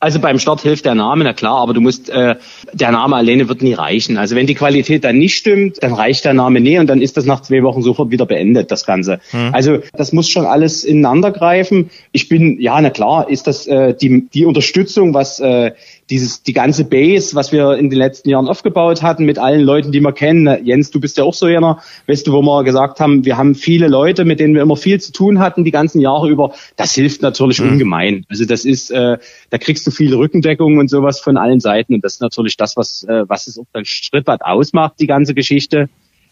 Also 0.00 0.18
beim 0.18 0.38
Start 0.38 0.62
hilft 0.62 0.86
der 0.86 0.94
Name, 0.94 1.24
na 1.24 1.34
klar, 1.34 1.58
aber 1.58 1.74
du 1.74 1.82
musst, 1.82 2.08
äh, 2.08 2.36
der 2.72 2.90
Name 2.90 3.16
alleine 3.16 3.48
wird 3.50 3.60
nie 3.60 3.74
reichen. 3.74 4.16
Also 4.16 4.34
wenn 4.34 4.46
die 4.46 4.54
Qualität 4.54 5.04
dann 5.04 5.18
nicht 5.18 5.36
stimmt, 5.36 5.82
dann 5.82 5.92
reicht 5.92 6.24
der 6.24 6.32
Name 6.32 6.60
nie 6.60 6.78
und 6.78 6.86
dann 6.86 7.02
ist 7.02 7.18
das 7.18 7.26
nach 7.26 7.42
zwei 7.42 7.62
Wochen 7.62 7.82
sofort 7.82 8.10
wieder 8.10 8.24
beendet, 8.24 8.70
das 8.70 8.86
Ganze. 8.86 9.20
Hm. 9.30 9.50
Also 9.52 9.78
das 9.92 10.12
muss 10.12 10.30
schon 10.30 10.46
alles 10.46 10.84
ineinander 10.84 11.30
greifen. 11.30 11.90
Ich 12.12 12.30
bin, 12.30 12.58
ja, 12.60 12.80
na 12.80 12.88
klar, 12.88 13.28
ist 13.28 13.46
das 13.46 13.66
äh, 13.66 13.94
die, 13.94 14.26
die 14.32 14.46
Unterstützung, 14.46 15.12
was 15.12 15.38
äh, 15.38 15.72
dieses, 16.10 16.42
die 16.42 16.52
ganze 16.52 16.84
Base, 16.84 17.34
was 17.36 17.52
wir 17.52 17.74
in 17.74 17.88
den 17.88 17.98
letzten 17.98 18.28
Jahren 18.28 18.48
aufgebaut 18.48 19.02
hatten, 19.02 19.24
mit 19.24 19.38
allen 19.38 19.60
Leuten, 19.60 19.92
die 19.92 20.00
wir 20.00 20.12
kennen. 20.12 20.64
Jens, 20.64 20.90
du 20.90 21.00
bist 21.00 21.16
ja 21.16 21.24
auch 21.24 21.34
so 21.34 21.48
jener, 21.48 21.78
weißt 22.08 22.26
du, 22.26 22.32
wo 22.32 22.42
wir 22.42 22.64
gesagt 22.64 23.00
haben, 23.00 23.24
wir 23.24 23.36
haben 23.36 23.54
viele 23.54 23.88
Leute, 23.88 24.24
mit 24.24 24.40
denen 24.40 24.54
wir 24.54 24.62
immer 24.62 24.76
viel 24.76 25.00
zu 25.00 25.12
tun 25.12 25.38
hatten, 25.38 25.64
die 25.64 25.70
ganzen 25.70 26.00
Jahre 26.00 26.28
über. 26.28 26.52
Das 26.76 26.94
hilft 26.94 27.22
natürlich 27.22 27.60
mhm. 27.60 27.70
ungemein. 27.70 28.26
Also 28.28 28.44
das 28.44 28.64
ist, 28.64 28.90
äh, 28.90 29.18
da 29.50 29.58
kriegst 29.58 29.86
du 29.86 29.90
viele 29.90 30.16
Rückendeckung 30.16 30.78
und 30.78 30.90
sowas 30.90 31.20
von 31.20 31.36
allen 31.36 31.60
Seiten. 31.60 31.94
Und 31.94 32.04
das 32.04 32.14
ist 32.14 32.20
natürlich 32.20 32.56
das, 32.56 32.76
was, 32.76 33.04
äh, 33.04 33.28
was 33.28 33.46
es 33.46 33.58
auch 33.58 33.66
dann 33.72 33.84
Schrittweit 33.84 34.42
ausmacht, 34.42 34.94
die 34.98 35.06
ganze 35.06 35.34
Geschichte. 35.34 35.88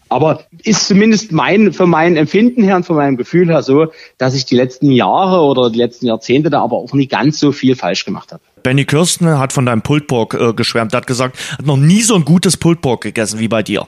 Aber 0.09 0.43
ist 0.63 0.87
zumindest 0.87 1.31
mein, 1.31 1.71
für 1.71 1.85
mein 1.85 2.17
Empfinden 2.17 2.63
her 2.63 2.75
und 2.75 2.85
von 2.85 2.95
meinem 2.95 3.15
Gefühl 3.15 3.47
her 3.47 3.61
so, 3.61 3.91
dass 4.17 4.33
ich 4.33 4.43
die 4.45 4.55
letzten 4.55 4.91
Jahre 4.91 5.41
oder 5.41 5.69
die 5.69 5.77
letzten 5.77 6.07
Jahrzehnte 6.07 6.49
da 6.49 6.61
aber 6.61 6.77
auch 6.77 6.93
nie 6.93 7.07
ganz 7.07 7.39
so 7.39 7.51
viel 7.51 7.75
falsch 7.75 8.05
gemacht 8.05 8.31
habe. 8.31 8.41
Benny 8.63 8.85
Kirsten 8.85 9.39
hat 9.39 9.53
von 9.53 9.65
deinem 9.65 9.81
Pultburg 9.81 10.33
äh, 10.33 10.53
geschwärmt. 10.53 10.93
Hat 10.93 11.07
gesagt, 11.07 11.37
hat 11.57 11.65
noch 11.65 11.77
nie 11.77 12.01
so 12.01 12.15
ein 12.15 12.25
gutes 12.25 12.57
Pultburg 12.57 13.01
gegessen 13.01 13.39
wie 13.39 13.47
bei 13.47 13.63
dir. 13.63 13.87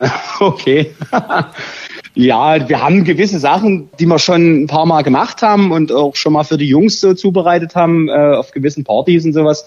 Okay. 0.40 0.92
ja, 2.14 2.68
wir 2.68 2.82
haben 2.82 3.04
gewisse 3.04 3.38
Sachen, 3.38 3.88
die 4.00 4.06
wir 4.06 4.18
schon 4.18 4.62
ein 4.62 4.66
paar 4.66 4.86
Mal 4.86 5.02
gemacht 5.02 5.40
haben 5.42 5.70
und 5.70 5.92
auch 5.92 6.16
schon 6.16 6.32
mal 6.32 6.42
für 6.42 6.58
die 6.58 6.66
Jungs 6.66 7.00
so 7.00 7.14
zubereitet 7.14 7.76
haben, 7.76 8.08
äh, 8.08 8.12
auf 8.12 8.50
gewissen 8.50 8.82
Partys 8.82 9.24
und 9.24 9.34
sowas. 9.34 9.64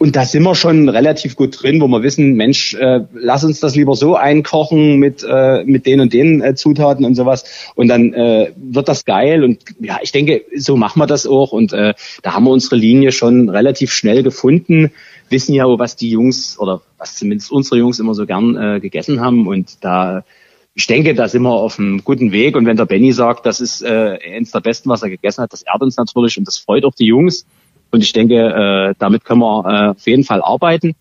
Und 0.00 0.16
da 0.16 0.24
sind 0.24 0.44
wir 0.44 0.54
schon 0.54 0.88
relativ 0.88 1.36
gut 1.36 1.62
drin, 1.62 1.78
wo 1.78 1.86
wir 1.86 2.02
wissen, 2.02 2.32
Mensch, 2.32 2.72
äh, 2.72 3.02
lass 3.12 3.44
uns 3.44 3.60
das 3.60 3.76
lieber 3.76 3.94
so 3.94 4.16
einkochen 4.16 4.96
mit, 4.96 5.22
äh, 5.28 5.62
mit 5.64 5.84
den 5.84 6.00
und 6.00 6.14
den 6.14 6.40
äh, 6.40 6.54
Zutaten 6.54 7.04
und 7.04 7.16
sowas. 7.16 7.44
Und 7.74 7.88
dann 7.88 8.14
äh, 8.14 8.50
wird 8.56 8.88
das 8.88 9.04
geil. 9.04 9.44
Und 9.44 9.62
ja, 9.78 9.98
ich 10.00 10.10
denke, 10.10 10.42
so 10.56 10.78
machen 10.78 11.00
wir 11.00 11.06
das 11.06 11.26
auch. 11.26 11.52
Und 11.52 11.74
äh, 11.74 11.92
da 12.22 12.32
haben 12.32 12.44
wir 12.44 12.50
unsere 12.50 12.76
Linie 12.76 13.12
schon 13.12 13.50
relativ 13.50 13.92
schnell 13.92 14.22
gefunden, 14.22 14.90
wissen 15.28 15.52
ja, 15.52 15.66
was 15.66 15.96
die 15.96 16.08
Jungs 16.08 16.58
oder 16.58 16.80
was 16.96 17.16
zumindest 17.16 17.52
unsere 17.52 17.76
Jungs 17.76 17.98
immer 17.98 18.14
so 18.14 18.24
gern 18.24 18.56
äh, 18.56 18.80
gegessen 18.80 19.20
haben. 19.20 19.46
Und 19.46 19.84
da 19.84 20.24
ich 20.72 20.86
denke, 20.86 21.14
da 21.14 21.28
sind 21.28 21.42
wir 21.42 21.52
auf 21.52 21.78
einem 21.78 22.02
guten 22.04 22.32
Weg. 22.32 22.56
Und 22.56 22.64
wenn 22.64 22.78
der 22.78 22.86
Benny 22.86 23.12
sagt, 23.12 23.44
das 23.44 23.60
ist 23.60 23.82
äh, 23.82 24.18
eins 24.34 24.50
der 24.50 24.60
besten, 24.60 24.88
was 24.88 25.02
er 25.02 25.10
gegessen 25.10 25.42
hat, 25.42 25.52
das 25.52 25.60
ehrt 25.60 25.82
uns 25.82 25.98
natürlich 25.98 26.38
und 26.38 26.46
das 26.46 26.56
freut 26.56 26.86
auch 26.86 26.94
die 26.94 27.04
Jungs. 27.04 27.44
Und 27.90 28.02
ich 28.02 28.12
denke, 28.12 28.34
äh, 28.34 28.94
damit 28.98 29.24
können 29.24 29.40
wir 29.40 29.64
äh, 29.66 29.88
auf 29.90 30.06
jeden 30.06 30.24
Fall 30.24 30.42
arbeiten. 30.42 30.94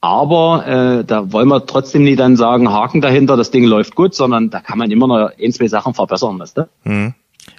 Aber 0.00 0.66
äh, 0.66 1.04
da 1.04 1.32
wollen 1.32 1.48
wir 1.48 1.64
trotzdem 1.64 2.04
nicht 2.04 2.20
dann 2.20 2.36
sagen, 2.36 2.70
Haken 2.70 3.00
dahinter, 3.00 3.38
das 3.38 3.50
Ding 3.50 3.64
läuft 3.64 3.94
gut, 3.94 4.14
sondern 4.14 4.50
da 4.50 4.60
kann 4.60 4.76
man 4.76 4.90
immer 4.90 5.06
noch 5.06 5.30
ein, 5.42 5.52
zwei 5.52 5.68
Sachen 5.68 5.94
verbessern, 5.94 6.38
weißt 6.38 6.58
du? 6.58 6.68
Hm. 6.82 7.14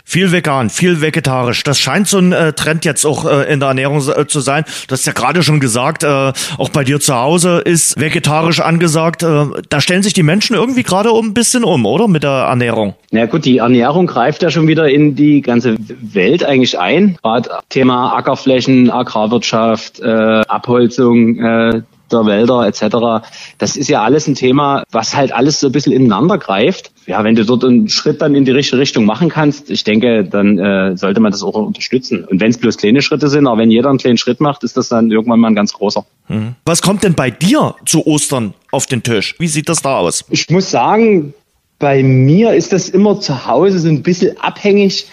Viel 0.08 0.32
vegan, 0.32 0.70
viel 0.70 1.02
vegetarisch. 1.02 1.64
Das 1.64 1.80
scheint 1.80 2.08
so 2.08 2.20
ein 2.20 2.32
äh, 2.32 2.54
Trend 2.54 2.86
jetzt 2.86 3.06
auch 3.06 3.26
äh, 3.26 3.52
in 3.52 3.60
der 3.60 3.70
Ernährung 3.70 4.08
äh, 4.08 4.28
zu 4.28 4.40
sein. 4.40 4.64
Du 4.88 4.94
hast 4.94 5.06
ja 5.06 5.14
gerade 5.14 5.42
schon 5.42 5.60
gesagt, 5.60 6.04
äh, 6.04 6.32
auch 6.58 6.70
bei 6.70 6.84
dir 6.84 7.00
zu 7.00 7.16
Hause 7.16 7.58
ist 7.66 8.00
vegetarisch 8.00 8.60
angesagt. 8.60 9.24
Äh, 9.24 9.46
da 9.68 9.82
stellen 9.82 10.04
sich 10.04 10.14
die 10.14 10.22
Menschen 10.22 10.56
irgendwie 10.56 10.84
gerade 10.84 11.12
um 11.12 11.28
ein 11.28 11.34
bisschen 11.34 11.64
um, 11.64 11.88
oder? 11.88 12.08
Mit 12.08 12.22
der 12.22 12.30
Ernährung. 12.30 12.94
Na 13.10 13.26
gut, 13.26 13.46
die 13.46 13.58
Ernährung 13.58 14.06
greift 14.06 14.44
ja 14.44 14.52
schon 14.52 14.68
wieder 14.68 14.88
in 14.90 15.16
die 15.16 15.42
ganze 15.42 15.76
Welt 15.80 16.44
eigentlich 16.44 16.78
ein. 16.78 17.18
Gerade 17.24 17.50
Thema 17.70 18.16
Ackerflächen, 18.16 18.92
Agrarwirtschaft, 18.92 20.00
äh, 20.02 20.06
Abholzung, 20.48 21.84
der 22.16 22.26
Wälder 22.26 22.66
etc. 22.66 23.28
Das 23.57 23.78
ist 23.78 23.88
ja 23.89 24.03
alles 24.03 24.28
ein 24.28 24.36
Thema, 24.36 24.84
was 24.91 25.16
halt 25.16 25.32
alles 25.32 25.59
so 25.59 25.68
ein 25.68 25.72
bisschen 25.72 25.93
ineinander 25.93 26.38
greift. 26.38 26.91
Ja, 27.05 27.24
wenn 27.24 27.36
du 27.36 27.45
dort 27.45 27.63
einen 27.63 27.88
Schritt 27.89 28.22
dann 28.22 28.34
in 28.34 28.45
die 28.45 28.51
richtige 28.51 28.80
Richtung 28.80 29.05
machen 29.05 29.30
kannst, 29.30 29.70
ich 29.70 29.84
denke, 29.84 30.24
dann 30.24 30.57
äh, 30.57 30.97
sollte 30.97 31.20
man 31.20 31.32
das 31.32 31.43
auch 31.43 31.55
unterstützen. 31.55 32.24
Und 32.24 32.41
wenn 32.41 32.49
es 32.49 32.57
bloß 32.57 32.78
kleine 32.78 33.01
Schritte 33.01 33.28
sind, 33.28 33.47
aber 33.47 33.59
wenn 33.59 33.72
jeder 33.72 33.89
einen 33.89 33.99
kleinen 33.99 34.18
Schritt 34.18 34.39
macht, 34.39 34.63
ist 34.63 34.76
das 34.78 34.89
dann 34.89 35.11
irgendwann 35.11 35.39
mal 35.39 35.49
ein 35.49 35.55
ganz 35.55 35.74
großer. 35.74 36.05
Mhm. 36.28 36.55
Was 36.66 36.82
kommt 36.82 37.03
denn 37.03 37.13
bei 37.13 37.30
dir 37.30 37.76
zu 37.86 38.05
Ostern 38.07 38.53
auf 38.72 38.88
den 38.88 39.03
Tisch? 39.03 39.36
Wie 39.38 39.47
sieht 39.47 39.70
das 39.70 39.82
da 39.82 39.97
aus? 39.97 40.26
Ich 40.30 40.49
muss 40.49 40.72
sagen, 40.72 41.34
bei 41.80 42.03
mir 42.03 42.53
ist 42.53 42.74
das 42.74 42.89
immer 42.89 43.20
zu 43.20 43.45
Hause 43.45 43.80
so 43.80 43.89
ein 43.89 44.01
bisschen 44.01 44.39
abhängig, 44.39 45.07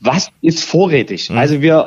was 0.00 0.28
ist 0.42 0.64
vorrätig. 0.64 1.30
Mhm. 1.30 1.38
Also 1.38 1.62
wir 1.62 1.86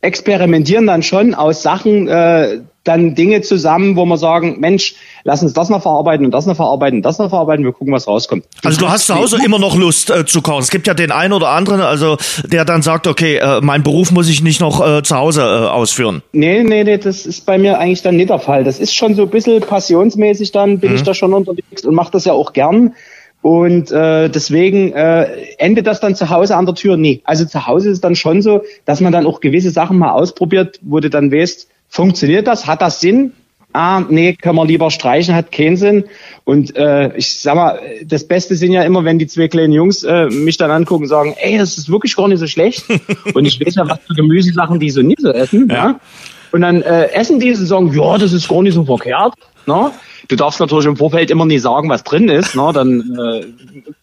experimentieren 0.00 0.86
dann 0.86 1.02
schon 1.02 1.34
aus 1.34 1.62
Sachen, 1.62 2.08
äh, 2.08 2.60
dann 2.86 3.14
Dinge 3.14 3.40
zusammen, 3.42 3.96
wo 3.96 4.04
wir 4.04 4.16
sagen, 4.16 4.56
Mensch, 4.60 4.94
lass 5.24 5.42
uns 5.42 5.52
das 5.52 5.68
noch 5.68 5.82
verarbeiten 5.82 6.24
und 6.24 6.32
das 6.32 6.46
noch 6.46 6.56
verarbeiten 6.56 6.98
und 6.98 7.02
das 7.02 7.18
noch 7.18 7.28
verarbeiten, 7.28 7.64
wir 7.64 7.72
gucken, 7.72 7.92
was 7.92 8.06
rauskommt. 8.06 8.44
Also 8.64 8.80
du 8.80 8.88
hast 8.88 9.06
zu 9.06 9.14
Hause 9.14 9.38
immer 9.44 9.58
noch 9.58 9.76
Lust 9.76 10.10
äh, 10.10 10.24
zu 10.24 10.42
kochen. 10.42 10.60
Es 10.60 10.70
gibt 10.70 10.86
ja 10.86 10.94
den 10.94 11.10
einen 11.10 11.32
oder 11.32 11.48
anderen, 11.48 11.80
also 11.80 12.16
der 12.44 12.64
dann 12.64 12.82
sagt, 12.82 13.06
okay, 13.06 13.36
äh, 13.36 13.60
mein 13.60 13.82
Beruf 13.82 14.12
muss 14.12 14.28
ich 14.28 14.42
nicht 14.42 14.60
noch 14.60 14.86
äh, 14.86 15.02
zu 15.02 15.16
Hause 15.16 15.42
äh, 15.42 15.68
ausführen. 15.68 16.22
Nee, 16.32 16.62
nee, 16.62 16.84
nee, 16.84 16.98
das 16.98 17.26
ist 17.26 17.46
bei 17.46 17.58
mir 17.58 17.78
eigentlich 17.78 18.02
dann 18.02 18.16
nicht 18.16 18.30
der 18.30 18.38
Fall. 18.38 18.64
Das 18.64 18.78
ist 18.78 18.94
schon 18.94 19.14
so 19.14 19.22
ein 19.22 19.30
bisschen 19.30 19.60
passionsmäßig 19.60 20.52
dann, 20.52 20.78
bin 20.78 20.90
mhm. 20.90 20.96
ich 20.96 21.02
da 21.02 21.14
schon 21.14 21.34
unterwegs 21.34 21.84
und 21.84 21.94
mache 21.94 22.12
das 22.12 22.24
ja 22.24 22.32
auch 22.32 22.52
gern. 22.52 22.94
Und 23.42 23.92
äh, 23.92 24.28
deswegen 24.28 24.92
äh, 24.92 25.28
endet 25.58 25.86
das 25.86 26.00
dann 26.00 26.16
zu 26.16 26.30
Hause 26.30 26.56
an 26.56 26.66
der 26.66 26.74
Tür? 26.74 26.96
Nee. 26.96 27.20
Also 27.22 27.44
zu 27.44 27.66
Hause 27.66 27.90
ist 27.90 27.94
es 27.94 28.00
dann 28.00 28.16
schon 28.16 28.42
so, 28.42 28.62
dass 28.86 29.00
man 29.00 29.12
dann 29.12 29.24
auch 29.24 29.40
gewisse 29.40 29.70
Sachen 29.70 29.98
mal 29.98 30.10
ausprobiert, 30.10 30.80
wo 30.82 30.98
du 30.98 31.10
dann 31.10 31.30
weißt, 31.30 31.68
funktioniert 31.88 32.46
das? 32.46 32.66
Hat 32.66 32.82
das 32.82 33.00
Sinn? 33.00 33.32
Ah, 33.72 34.02
nee, 34.08 34.32
können 34.32 34.56
wir 34.56 34.64
lieber 34.64 34.90
streichen, 34.90 35.34
hat 35.34 35.52
keinen 35.52 35.76
Sinn. 35.76 36.04
Und 36.44 36.74
äh, 36.76 37.14
ich 37.14 37.38
sag 37.40 37.56
mal, 37.56 37.78
das 38.06 38.26
Beste 38.26 38.56
sind 38.56 38.72
ja 38.72 38.82
immer, 38.84 39.04
wenn 39.04 39.18
die 39.18 39.26
zwei 39.26 39.48
kleinen 39.48 39.74
Jungs 39.74 40.02
äh, 40.02 40.26
mich 40.26 40.56
dann 40.56 40.70
angucken 40.70 41.02
und 41.02 41.08
sagen, 41.08 41.34
ey, 41.38 41.58
das 41.58 41.76
ist 41.76 41.90
wirklich 41.90 42.16
gar 42.16 42.26
nicht 42.28 42.38
so 42.38 42.46
schlecht. 42.46 42.84
und 43.34 43.44
ich 43.44 43.60
weiß 43.60 43.74
ja, 43.74 43.86
was 43.86 43.98
für 44.06 44.14
Gemüsesachen 44.14 44.80
die 44.80 44.88
so 44.88 45.02
nie 45.02 45.16
so 45.18 45.30
essen. 45.30 45.68
Ja. 45.68 45.74
ja? 45.74 46.00
Und 46.52 46.62
dann 46.62 46.80
äh, 46.80 47.08
essen 47.12 47.38
die 47.38 47.50
und 47.50 47.66
sagen, 47.66 47.92
ja, 47.92 48.16
das 48.16 48.32
ist 48.32 48.48
gar 48.48 48.62
nicht 48.62 48.74
so 48.74 48.84
verkehrt. 48.84 49.34
No? 49.66 49.92
Du 50.28 50.36
darfst 50.36 50.60
natürlich 50.60 50.86
im 50.86 50.96
Vorfeld 50.96 51.30
immer 51.30 51.46
nie 51.46 51.58
sagen, 51.58 51.88
was 51.88 52.02
drin 52.02 52.28
ist. 52.28 52.54
Ne? 52.54 52.70
Dann 52.74 53.00
äh, 53.16 53.46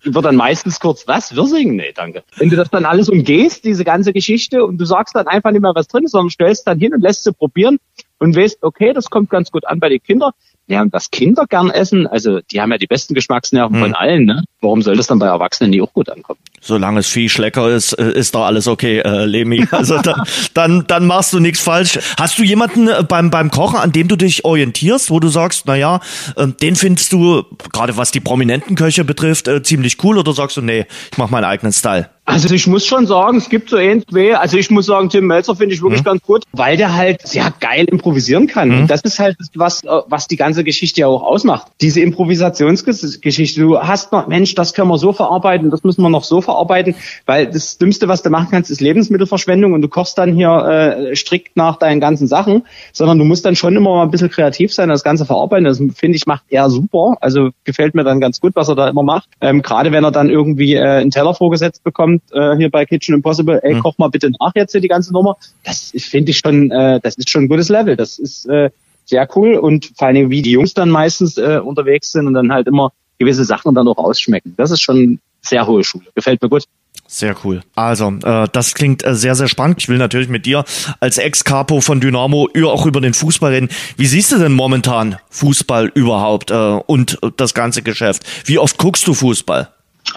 wird 0.04 0.26
dann 0.26 0.36
meistens 0.36 0.80
kurz, 0.80 1.08
was, 1.08 1.36
Wirsing? 1.36 1.76
Nee, 1.76 1.92
danke. 1.94 2.24
Wenn 2.38 2.50
du 2.50 2.56
das 2.56 2.70
dann 2.70 2.86
alles 2.86 3.10
umgehst, 3.10 3.66
diese 3.66 3.84
ganze 3.84 4.14
Geschichte, 4.14 4.66
und 4.66 4.78
du 4.78 4.86
sagst 4.86 5.16
dann 5.16 5.28
einfach 5.28 5.52
nicht 5.52 5.62
mehr, 5.62 5.74
was 5.76 5.88
drin 5.88 6.06
ist, 6.06 6.12
sondern 6.12 6.30
stellst 6.30 6.68
dann 6.68 6.80
hin 6.80 6.94
und 6.94 7.02
lässt 7.02 7.24
sie 7.24 7.34
probieren 7.34 7.80
und 8.20 8.36
weißt, 8.36 8.64
okay, 8.64 8.94
das 8.94 9.10
kommt 9.10 9.30
ganz 9.30 9.52
gut 9.52 9.68
an 9.68 9.80
bei 9.80 9.90
den 9.90 10.02
Kindern. 10.02 10.32
Ja, 10.68 10.82
und 10.82 10.94
was 10.94 11.12
Kinder 11.12 11.46
gern 11.48 11.70
essen, 11.70 12.08
also 12.08 12.40
die 12.40 12.62
haben 12.62 12.72
ja 12.72 12.78
die 12.78 12.88
besten 12.88 13.14
Geschmacksnerven 13.14 13.76
hm. 13.76 13.82
von 13.84 13.94
allen, 13.94 14.26
ne? 14.26 14.46
Warum 14.62 14.82
soll 14.82 14.96
das 14.96 15.08
dann 15.08 15.20
bei 15.20 15.28
Erwachsenen 15.28 15.72
nie 15.72 15.82
auch 15.82 15.92
gut 15.92 16.10
ankommen? 16.10 16.40
Solange 16.66 17.01
es 17.01 17.07
Viech 17.09 17.38
lecker 17.38 17.70
ist, 17.70 17.91
äh, 17.93 18.11
ist 18.11 18.34
da 18.36 18.45
alles 18.45 18.68
okay, 18.68 18.99
äh, 18.99 19.26
Lemi. 19.26 19.68
Also 19.74 19.97
dann, 19.99 20.22
dann, 20.53 20.88
dann 20.88 21.05
machst 21.05 21.34
du 21.34 21.39
nichts 21.39 21.61
falsch. 21.61 21.99
Hast 22.18 22.39
du 22.39 22.43
jemanden 22.43 22.88
äh, 22.88 23.03
beim, 23.03 23.30
beim 23.30 23.51
Kochen, 23.51 23.80
an 23.80 23.91
dem 23.91 24.07
du 24.07 24.16
dich 24.16 24.45
orientierst, 24.45 25.09
wo 25.09 25.20
du 25.20 25.28
sagst, 25.28 25.64
na 25.66 25.76
ja, 25.76 25.99
äh, 26.38 26.47
den 26.47 26.76
findest 26.76 27.11
du, 27.11 27.43
gerade 27.74 27.97
was 27.97 28.11
die 28.11 28.22
prominenten 28.22 28.78
Köche 28.78 29.03
betrifft, 29.03 29.49
äh, 29.49 29.61
ziemlich 29.61 30.01
cool 30.03 30.18
oder 30.18 30.32
sagst 30.32 30.55
du, 30.55 30.61
nee, 30.61 30.86
ich 31.11 31.18
mach 31.18 31.30
meinen 31.30 31.45
eigenen 31.45 31.74
Style? 31.74 32.09
Also 32.26 32.54
ich 32.56 32.68
muss 32.68 32.86
schon 32.86 33.06
sagen, 33.06 33.38
es 33.38 33.50
gibt 33.50 33.70
so 33.70 33.76
ein, 33.76 34.02
zwei, 34.08 34.38
also 34.38 34.58
ich 34.58 34.72
muss 34.72 34.86
sagen, 34.86 35.10
Tim 35.10 35.28
Melzer 35.28 35.56
finde 35.56 35.76
ich 35.76 35.82
wirklich 35.82 36.02
mhm. 36.02 36.06
ganz 36.06 36.22
gut, 36.22 36.44
weil 36.54 36.78
der 36.78 36.96
halt 36.96 37.28
sehr 37.28 37.54
geil 37.60 37.86
improvisieren 37.86 38.48
kann. 38.48 38.70
Mhm. 38.70 38.80
Und 38.80 38.92
das 38.92 39.02
ist 39.02 39.20
halt 39.20 39.36
was, 39.56 39.82
was 39.84 40.28
die 40.28 40.38
ganze 40.38 40.64
Geschichte 40.64 41.02
ja 41.02 41.08
auch 41.08 41.22
ausmacht. 41.22 41.68
Diese 41.82 42.00
Improvisationsgeschichte. 42.00 43.60
Du 43.60 43.78
hast 43.80 44.14
noch, 44.14 44.28
Mensch, 44.28 44.56
das 44.56 44.74
können 44.74 44.88
wir 44.88 44.98
so 44.98 45.12
verarbeiten, 45.12 45.70
das 45.70 45.84
müssen 45.84 46.02
wir 46.02 46.10
noch 46.10 46.24
so 46.24 46.40
verarbeiten, 46.40 46.96
weil 47.26 47.48
das 47.48 47.78
Dümmste, 47.78 48.08
was 48.08 48.24
du 48.24 48.30
machen 48.30 48.48
kannst, 48.52 48.72
ist 48.72 48.80
Lebensmittelverschwendung 48.80 49.74
und 49.74 49.82
du 49.82 49.90
kochst 49.90 50.18
dann 50.18 50.34
hier 50.34 50.50
äh, 50.50 51.16
strikt 51.18 51.58
nach 51.58 51.76
deinen 51.76 52.00
ganzen 52.00 52.28
Sachen, 52.28 52.64
sondern 52.94 53.20
du 53.20 53.26
musst 53.26 53.44
dann 53.46 53.58
schon 53.58 53.76
immer 53.76 53.96
mal 53.96 54.04
ein 54.04 54.12
bisschen 54.12 54.30
kreativ 54.30 54.74
sein, 54.74 54.88
das 54.88 55.04
Ganze 55.04 55.26
verarbeiten. 55.26 55.66
Das 55.66 55.78
finde 55.78 56.16
ich 56.16 56.26
macht 56.26 56.44
er 56.50 56.70
super. 56.70 57.18
Also 57.20 57.50
gefällt 57.66 57.96
mir 57.96 58.06
dann 58.06 58.22
ganz 58.22 58.40
gut, 58.40 58.56
was 58.56 58.70
er 58.70 58.76
da 58.76 58.88
immer 58.88 59.04
macht. 59.04 59.28
Ähm, 59.42 59.62
Gerade 59.62 59.92
wenn 59.92 60.06
er 60.06 60.12
dann 60.12 60.30
irgendwie 60.30 60.76
äh, 60.76 61.02
einen 61.02 61.12
Teller 61.12 61.34
vorgesetzt 61.34 61.84
bekommt, 61.84 62.12
kommt 62.14 62.32
äh, 62.34 62.57
hier 62.57 62.70
bei 62.70 62.86
Kitchen 62.86 63.16
Impossible, 63.16 63.59
ey, 63.64 63.76
mhm. 63.76 63.80
koch 63.80 63.97
mal 63.97 64.09
bitte 64.09 64.32
nach 64.39 64.51
jetzt 64.55 64.72
hier 64.72 64.82
die 64.82 64.88
ganze 64.88 65.14
Nummer. 65.14 65.38
Das 65.64 65.91
finde 65.97 66.32
ich 66.32 66.39
schon, 66.39 66.72
äh, 66.72 66.99
das 67.01 67.16
ist 67.16 67.30
schon 67.30 67.43
ein 67.43 67.47
gutes 67.47 67.70
Level. 67.70 67.95
Das 67.95 68.20
ist 68.20 68.45
äh, 68.45 68.70
sehr 69.05 69.28
cool 69.36 69.55
und 69.55 69.91
vor 69.97 70.07
allen 70.07 70.16
Dingen, 70.16 70.30
wie 70.30 70.41
die 70.41 70.51
Jungs 70.51 70.74
dann 70.74 70.89
meistens 70.89 71.38
äh, 71.38 71.59
unterwegs 71.64 72.11
sind 72.11 72.28
und 72.28 72.34
dann 72.34 72.51
halt 72.51 72.68
immer 72.68 72.91
gewisse 73.20 73.45
Sachen 73.45 73.76
dann 73.76 73.88
auch 73.88 73.97
ausschmecken. 73.97 74.53
Das 74.57 74.72
ist 74.72 74.82
schon 74.82 75.20
sehr 75.41 75.68
hohe 75.68 75.84
Schule. 75.84 76.05
Gefällt 76.16 76.41
mir 76.41 76.49
gut. 76.49 76.64
Sehr 77.05 77.36
cool. 77.43 77.61
Also, 77.76 78.14
äh, 78.24 78.47
das 78.51 78.74
klingt 78.74 79.05
äh, 79.05 79.14
sehr, 79.14 79.36
sehr 79.36 79.47
spannend. 79.47 79.80
Ich 79.80 79.89
will 79.89 79.97
natürlich 79.97 80.30
mit 80.30 80.45
dir 80.45 80.64
als 80.99 81.18
Ex-Capo 81.18 81.82
von 81.82 81.99
Dynamo 81.99 82.49
auch 82.66 82.86
über 82.86 83.01
den 83.01 83.14
Fußball 83.14 83.51
reden. 83.51 83.70
Wie 83.97 84.05
siehst 84.05 84.32
du 84.32 84.39
denn 84.39 84.53
momentan 84.53 85.18
Fußball 85.30 85.91
überhaupt 85.93 86.49
äh, 86.49 86.55
und 86.55 87.20
das 87.38 87.53
ganze 87.53 87.84
Geschäft? 87.84 88.24
Wie 88.45 88.57
oft 88.57 88.78
guckst 88.78 89.05
du 89.05 89.14
Fußball? 89.14 89.70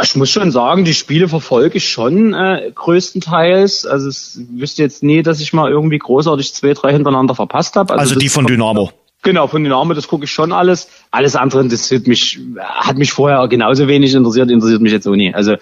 Ich 0.02 0.16
muss 0.16 0.30
schon 0.30 0.50
sagen, 0.50 0.84
die 0.84 0.94
Spiele 0.94 1.28
verfolge 1.28 1.78
ich 1.78 1.88
schon 1.88 2.34
äh, 2.34 2.70
größtenteils. 2.74 3.86
Also 3.86 4.08
es 4.08 4.40
wüsste 4.50 4.82
jetzt 4.82 5.02
nie, 5.02 5.22
dass 5.22 5.40
ich 5.40 5.52
mal 5.52 5.70
irgendwie 5.70 5.98
großartig 5.98 6.52
zwei, 6.54 6.74
drei 6.74 6.92
hintereinander 6.92 7.34
verpasst 7.34 7.76
habe. 7.76 7.94
Also, 7.94 8.02
also 8.02 8.18
die 8.18 8.28
von 8.28 8.46
Dynamo. 8.46 8.90
Genau, 9.22 9.46
von 9.46 9.64
Dynamo, 9.64 9.94
das 9.94 10.06
gucke 10.08 10.24
ich 10.24 10.30
schon 10.30 10.52
alles. 10.52 10.88
Alles 11.10 11.34
andere 11.34 11.62
interessiert 11.62 12.06
mich, 12.06 12.38
hat 12.60 12.96
mich 12.96 13.12
vorher 13.12 13.46
genauso 13.48 13.88
wenig 13.88 14.14
interessiert, 14.14 14.50
interessiert 14.50 14.82
mich 14.82 14.92
jetzt 14.92 15.08
auch 15.08 15.16
nie. 15.16 15.34
Also 15.34 15.54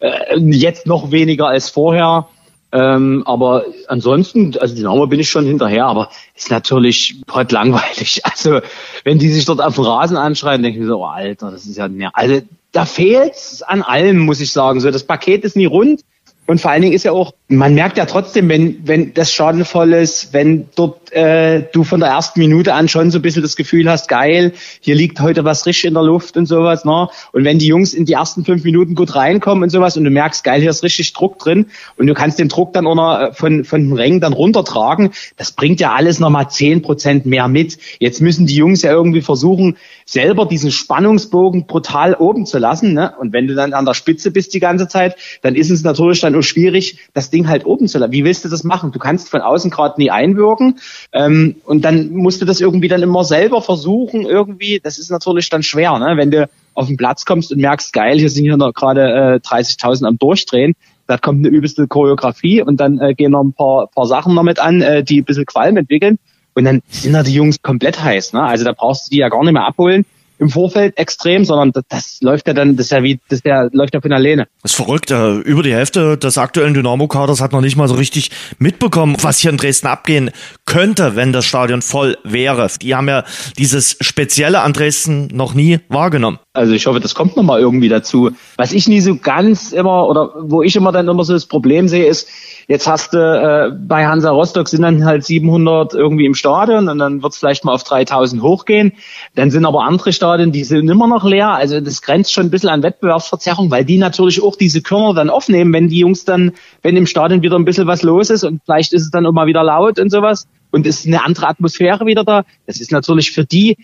äh, 0.00 0.38
jetzt 0.38 0.86
noch 0.86 1.10
weniger 1.10 1.48
als 1.48 1.68
vorher. 1.68 2.28
Ähm, 2.72 3.22
aber 3.26 3.66
ansonsten, 3.86 4.56
also 4.58 4.74
Dynamo 4.74 5.06
bin 5.06 5.20
ich 5.20 5.28
schon 5.28 5.44
hinterher, 5.44 5.84
aber 5.86 6.08
ist 6.34 6.50
natürlich 6.50 7.16
heute 7.30 7.54
langweilig. 7.54 8.22
Also 8.32 8.60
wenn 9.04 9.18
die 9.18 9.28
sich 9.28 9.44
dort 9.44 9.60
auf 9.60 9.74
dem 9.74 9.84
Rasen 9.84 10.16
anschreien, 10.16 10.62
denke 10.62 10.78
ich 10.78 10.82
mir 10.82 10.88
so, 10.88 11.00
oh 11.00 11.04
Alter, 11.04 11.50
das 11.50 11.66
ist 11.66 11.76
ja, 11.76 11.88
also 12.14 12.40
da 12.72 12.86
fehlt's 12.86 13.62
an 13.62 13.82
allem, 13.82 14.18
muss 14.18 14.40
ich 14.40 14.52
sagen. 14.52 14.80
So, 14.80 14.90
das 14.90 15.04
Paket 15.04 15.44
ist 15.44 15.56
nie 15.56 15.66
rund. 15.66 16.02
Und 16.46 16.60
vor 16.60 16.70
allen 16.70 16.82
Dingen 16.82 16.94
ist 16.94 17.04
ja 17.04 17.12
auch, 17.12 17.34
man 17.56 17.74
merkt 17.74 17.98
ja 17.98 18.06
trotzdem, 18.06 18.48
wenn, 18.48 18.86
wenn 18.86 19.14
das 19.14 19.32
schadenvoll 19.32 19.92
ist, 19.94 20.32
wenn 20.32 20.68
dort 20.74 21.12
äh, 21.12 21.62
du 21.72 21.84
von 21.84 22.00
der 22.00 22.08
ersten 22.08 22.40
Minute 22.40 22.74
an 22.74 22.88
schon 22.88 23.10
so 23.10 23.18
ein 23.18 23.22
bisschen 23.22 23.42
das 23.42 23.56
Gefühl 23.56 23.88
hast, 23.88 24.08
geil, 24.08 24.52
hier 24.80 24.94
liegt 24.94 25.20
heute 25.20 25.44
was 25.44 25.66
richtig 25.66 25.86
in 25.86 25.94
der 25.94 26.02
Luft 26.02 26.36
und 26.36 26.46
sowas, 26.46 26.84
ne? 26.84 27.08
Und 27.32 27.44
wenn 27.44 27.58
die 27.58 27.66
Jungs 27.66 27.94
in 27.94 28.06
die 28.06 28.14
ersten 28.14 28.44
fünf 28.44 28.64
Minuten 28.64 28.94
gut 28.94 29.14
reinkommen 29.14 29.62
und 29.62 29.70
sowas 29.70 29.96
und 29.96 30.04
du 30.04 30.10
merkst, 30.10 30.44
geil, 30.44 30.60
hier 30.60 30.70
ist 30.70 30.82
richtig 30.82 31.12
Druck 31.12 31.38
drin 31.38 31.66
und 31.96 32.06
du 32.06 32.14
kannst 32.14 32.38
den 32.38 32.48
Druck 32.48 32.72
dann 32.72 32.86
auch 32.86 32.94
noch 32.94 33.20
äh, 33.20 33.32
von, 33.32 33.64
von 33.64 33.82
den 33.82 33.92
Rängen 33.92 34.20
dann 34.20 34.32
runtertragen, 34.32 35.10
das 35.36 35.52
bringt 35.52 35.80
ja 35.80 35.92
alles 35.92 36.18
nochmal 36.18 36.48
zehn 36.50 36.82
Prozent 36.82 37.26
mehr 37.26 37.48
mit. 37.48 37.78
Jetzt 37.98 38.20
müssen 38.20 38.46
die 38.46 38.56
Jungs 38.56 38.82
ja 38.82 38.92
irgendwie 38.92 39.22
versuchen, 39.22 39.76
selber 40.06 40.46
diesen 40.46 40.70
Spannungsbogen 40.70 41.66
brutal 41.66 42.14
oben 42.14 42.46
zu 42.46 42.58
lassen, 42.58 42.94
ne? 42.94 43.14
Und 43.18 43.32
wenn 43.32 43.46
du 43.46 43.54
dann 43.54 43.72
an 43.74 43.84
der 43.84 43.94
Spitze 43.94 44.30
bist 44.30 44.54
die 44.54 44.60
ganze 44.60 44.88
Zeit, 44.88 45.16
dann 45.42 45.54
ist 45.54 45.70
es 45.70 45.82
natürlich 45.82 46.20
dann 46.20 46.34
auch 46.34 46.42
schwierig, 46.42 46.98
das 47.14 47.30
Ding 47.30 47.41
halt 47.48 47.66
oben 47.66 47.88
zu 47.88 47.98
lassen. 47.98 48.12
Wie 48.12 48.24
willst 48.24 48.44
du 48.44 48.48
das 48.48 48.64
machen? 48.64 48.92
Du 48.92 48.98
kannst 48.98 49.28
von 49.30 49.40
außen 49.40 49.70
gerade 49.70 50.00
nie 50.00 50.10
einwirken 50.10 50.78
ähm, 51.12 51.56
und 51.64 51.84
dann 51.84 52.10
musst 52.10 52.40
du 52.40 52.46
das 52.46 52.60
irgendwie 52.60 52.88
dann 52.88 53.02
immer 53.02 53.24
selber 53.24 53.62
versuchen, 53.62 54.22
irgendwie, 54.22 54.80
das 54.82 54.98
ist 54.98 55.10
natürlich 55.10 55.48
dann 55.48 55.62
schwer, 55.62 55.98
ne? 55.98 56.16
wenn 56.16 56.30
du 56.30 56.48
auf 56.74 56.86
den 56.86 56.96
Platz 56.96 57.24
kommst 57.24 57.52
und 57.52 57.60
merkst, 57.60 57.92
geil, 57.92 58.18
hier 58.18 58.30
sind 58.30 58.44
hier 58.44 58.56
noch 58.56 58.72
gerade 58.72 59.40
äh, 59.42 59.46
30.000 59.46 60.06
am 60.06 60.18
Durchdrehen, 60.18 60.74
da 61.06 61.18
kommt 61.18 61.44
eine 61.44 61.54
übelste 61.54 61.86
Choreografie 61.86 62.62
und 62.62 62.78
dann 62.78 62.98
äh, 62.98 63.14
gehen 63.14 63.32
noch 63.32 63.42
ein 63.42 63.52
paar, 63.52 63.88
paar 63.88 64.06
Sachen 64.06 64.34
damit 64.36 64.58
an, 64.58 64.80
äh, 64.80 65.04
die 65.04 65.20
ein 65.20 65.24
bisschen 65.24 65.46
Qualm 65.46 65.76
entwickeln 65.76 66.18
und 66.54 66.64
dann 66.64 66.82
sind 66.88 67.12
da 67.12 67.22
die 67.22 67.34
Jungs 67.34 67.62
komplett 67.62 68.02
heiß. 68.02 68.32
Ne? 68.32 68.42
Also 68.42 68.64
da 68.64 68.72
brauchst 68.72 69.06
du 69.06 69.10
die 69.10 69.18
ja 69.18 69.28
gar 69.28 69.42
nicht 69.42 69.52
mehr 69.52 69.66
abholen 69.66 70.04
im 70.42 70.50
Vorfeld 70.50 70.98
extrem, 70.98 71.44
sondern 71.44 71.72
das, 71.72 71.84
das 71.88 72.18
läuft 72.20 72.48
ja 72.48 72.54
dann, 72.54 72.76
das 72.76 72.86
ist 72.86 72.90
ja 72.90 73.02
wie, 73.02 73.20
das 73.28 73.40
ja, 73.44 73.68
läuft 73.72 73.94
ja 73.94 74.00
von 74.00 74.12
alleine. 74.12 74.48
Das 74.62 74.72
ist 74.72 74.76
verrückt. 74.76 75.10
Äh, 75.10 75.36
über 75.36 75.62
die 75.62 75.72
Hälfte 75.72 76.18
des 76.18 76.36
aktuellen 76.36 76.74
Dynamo-Kaders 76.74 77.40
hat 77.40 77.52
noch 77.52 77.60
nicht 77.60 77.76
mal 77.76 77.88
so 77.88 77.94
richtig 77.94 78.30
mitbekommen, 78.58 79.16
was 79.20 79.38
hier 79.38 79.50
in 79.50 79.56
Dresden 79.56 79.86
abgehen 79.86 80.30
könnte, 80.66 81.16
wenn 81.16 81.32
das 81.32 81.44
Stadion 81.44 81.80
voll 81.80 82.18
wäre. 82.24 82.68
Die 82.80 82.94
haben 82.94 83.08
ja 83.08 83.24
dieses 83.56 83.96
Spezielle 84.00 84.60
an 84.60 84.72
Dresden 84.72 85.28
noch 85.32 85.54
nie 85.54 85.78
wahrgenommen. 85.88 86.38
Also 86.54 86.74
ich 86.74 86.86
hoffe, 86.86 87.00
das 87.00 87.14
kommt 87.14 87.34
nochmal 87.34 87.60
irgendwie 87.60 87.88
dazu. 87.88 88.30
Was 88.56 88.72
ich 88.72 88.86
nie 88.86 89.00
so 89.00 89.16
ganz 89.16 89.72
immer 89.72 90.06
oder 90.06 90.34
wo 90.38 90.62
ich 90.62 90.76
immer 90.76 90.92
dann 90.92 91.08
immer 91.08 91.24
so 91.24 91.32
das 91.32 91.46
Problem 91.46 91.88
sehe, 91.88 92.04
ist, 92.04 92.28
jetzt 92.68 92.86
hast 92.86 93.14
du 93.14 93.18
äh, 93.18 93.74
bei 93.74 94.06
Hansa 94.06 94.30
Rostock 94.30 94.68
sind 94.68 94.82
dann 94.82 95.06
halt 95.06 95.24
700 95.24 95.94
irgendwie 95.94 96.26
im 96.26 96.34
Stadion 96.34 96.90
und 96.90 96.98
dann 96.98 97.22
wird 97.22 97.32
es 97.32 97.38
vielleicht 97.38 97.64
mal 97.64 97.72
auf 97.72 97.84
3000 97.84 98.42
hochgehen. 98.42 98.92
Dann 99.34 99.50
sind 99.50 99.64
aber 99.64 99.84
andere 99.84 100.12
Stadien, 100.12 100.52
die 100.52 100.64
sind 100.64 100.90
immer 100.90 101.06
noch 101.06 101.24
leer. 101.24 101.52
Also 101.52 101.80
das 101.80 102.02
grenzt 102.02 102.34
schon 102.34 102.48
ein 102.48 102.50
bisschen 102.50 102.68
an 102.68 102.82
Wettbewerbsverzerrung, 102.82 103.70
weil 103.70 103.86
die 103.86 103.96
natürlich 103.96 104.42
auch 104.42 104.56
diese 104.56 104.82
Körner 104.82 105.14
dann 105.14 105.30
aufnehmen, 105.30 105.72
wenn 105.72 105.88
die 105.88 106.00
Jungs 106.00 106.26
dann, 106.26 106.52
wenn 106.82 106.98
im 106.98 107.06
Stadion 107.06 107.40
wieder 107.40 107.56
ein 107.56 107.64
bisschen 107.64 107.86
was 107.86 108.02
los 108.02 108.28
ist 108.28 108.44
und 108.44 108.60
vielleicht 108.66 108.92
ist 108.92 109.04
es 109.04 109.10
dann 109.10 109.24
auch 109.24 109.32
mal 109.32 109.46
wieder 109.46 109.64
laut 109.64 109.98
und 109.98 110.10
sowas 110.10 110.46
und 110.70 110.86
ist 110.86 111.06
eine 111.06 111.24
andere 111.24 111.48
Atmosphäre 111.48 112.04
wieder 112.04 112.24
da. 112.24 112.44
Das 112.66 112.78
ist 112.78 112.92
natürlich 112.92 113.30
für 113.30 113.46
die 113.46 113.78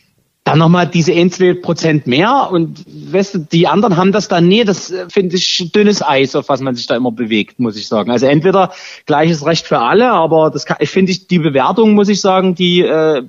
dann 0.48 0.58
nochmal 0.58 0.86
diese 0.86 1.12
ein, 1.12 1.30
zwei 1.30 1.52
Prozent 1.52 2.06
mehr 2.06 2.48
und 2.50 2.84
weißt 3.12 3.34
du, 3.34 3.38
die 3.40 3.68
anderen 3.68 3.98
haben 3.98 4.12
das 4.12 4.28
dann 4.28 4.48
nie. 4.48 4.64
Das 4.64 4.90
äh, 4.90 5.06
finde 5.10 5.36
ich 5.36 5.70
dünnes 5.72 6.02
Eis, 6.02 6.34
auf 6.34 6.48
was 6.48 6.60
man 6.60 6.74
sich 6.74 6.86
da 6.86 6.96
immer 6.96 7.12
bewegt, 7.12 7.60
muss 7.60 7.76
ich 7.76 7.86
sagen. 7.86 8.10
Also 8.10 8.26
entweder 8.26 8.72
gleiches 9.04 9.44
Recht 9.44 9.66
für 9.66 9.80
alle, 9.80 10.10
aber 10.10 10.50
das 10.50 10.64
kann, 10.64 10.78
ich 10.80 10.88
finde 10.88 11.12
ich 11.12 11.26
die 11.26 11.38
Bewertung, 11.38 11.92
muss 11.92 12.08
ich 12.08 12.22
sagen, 12.22 12.54
die 12.54 12.80
äh, 12.80 13.22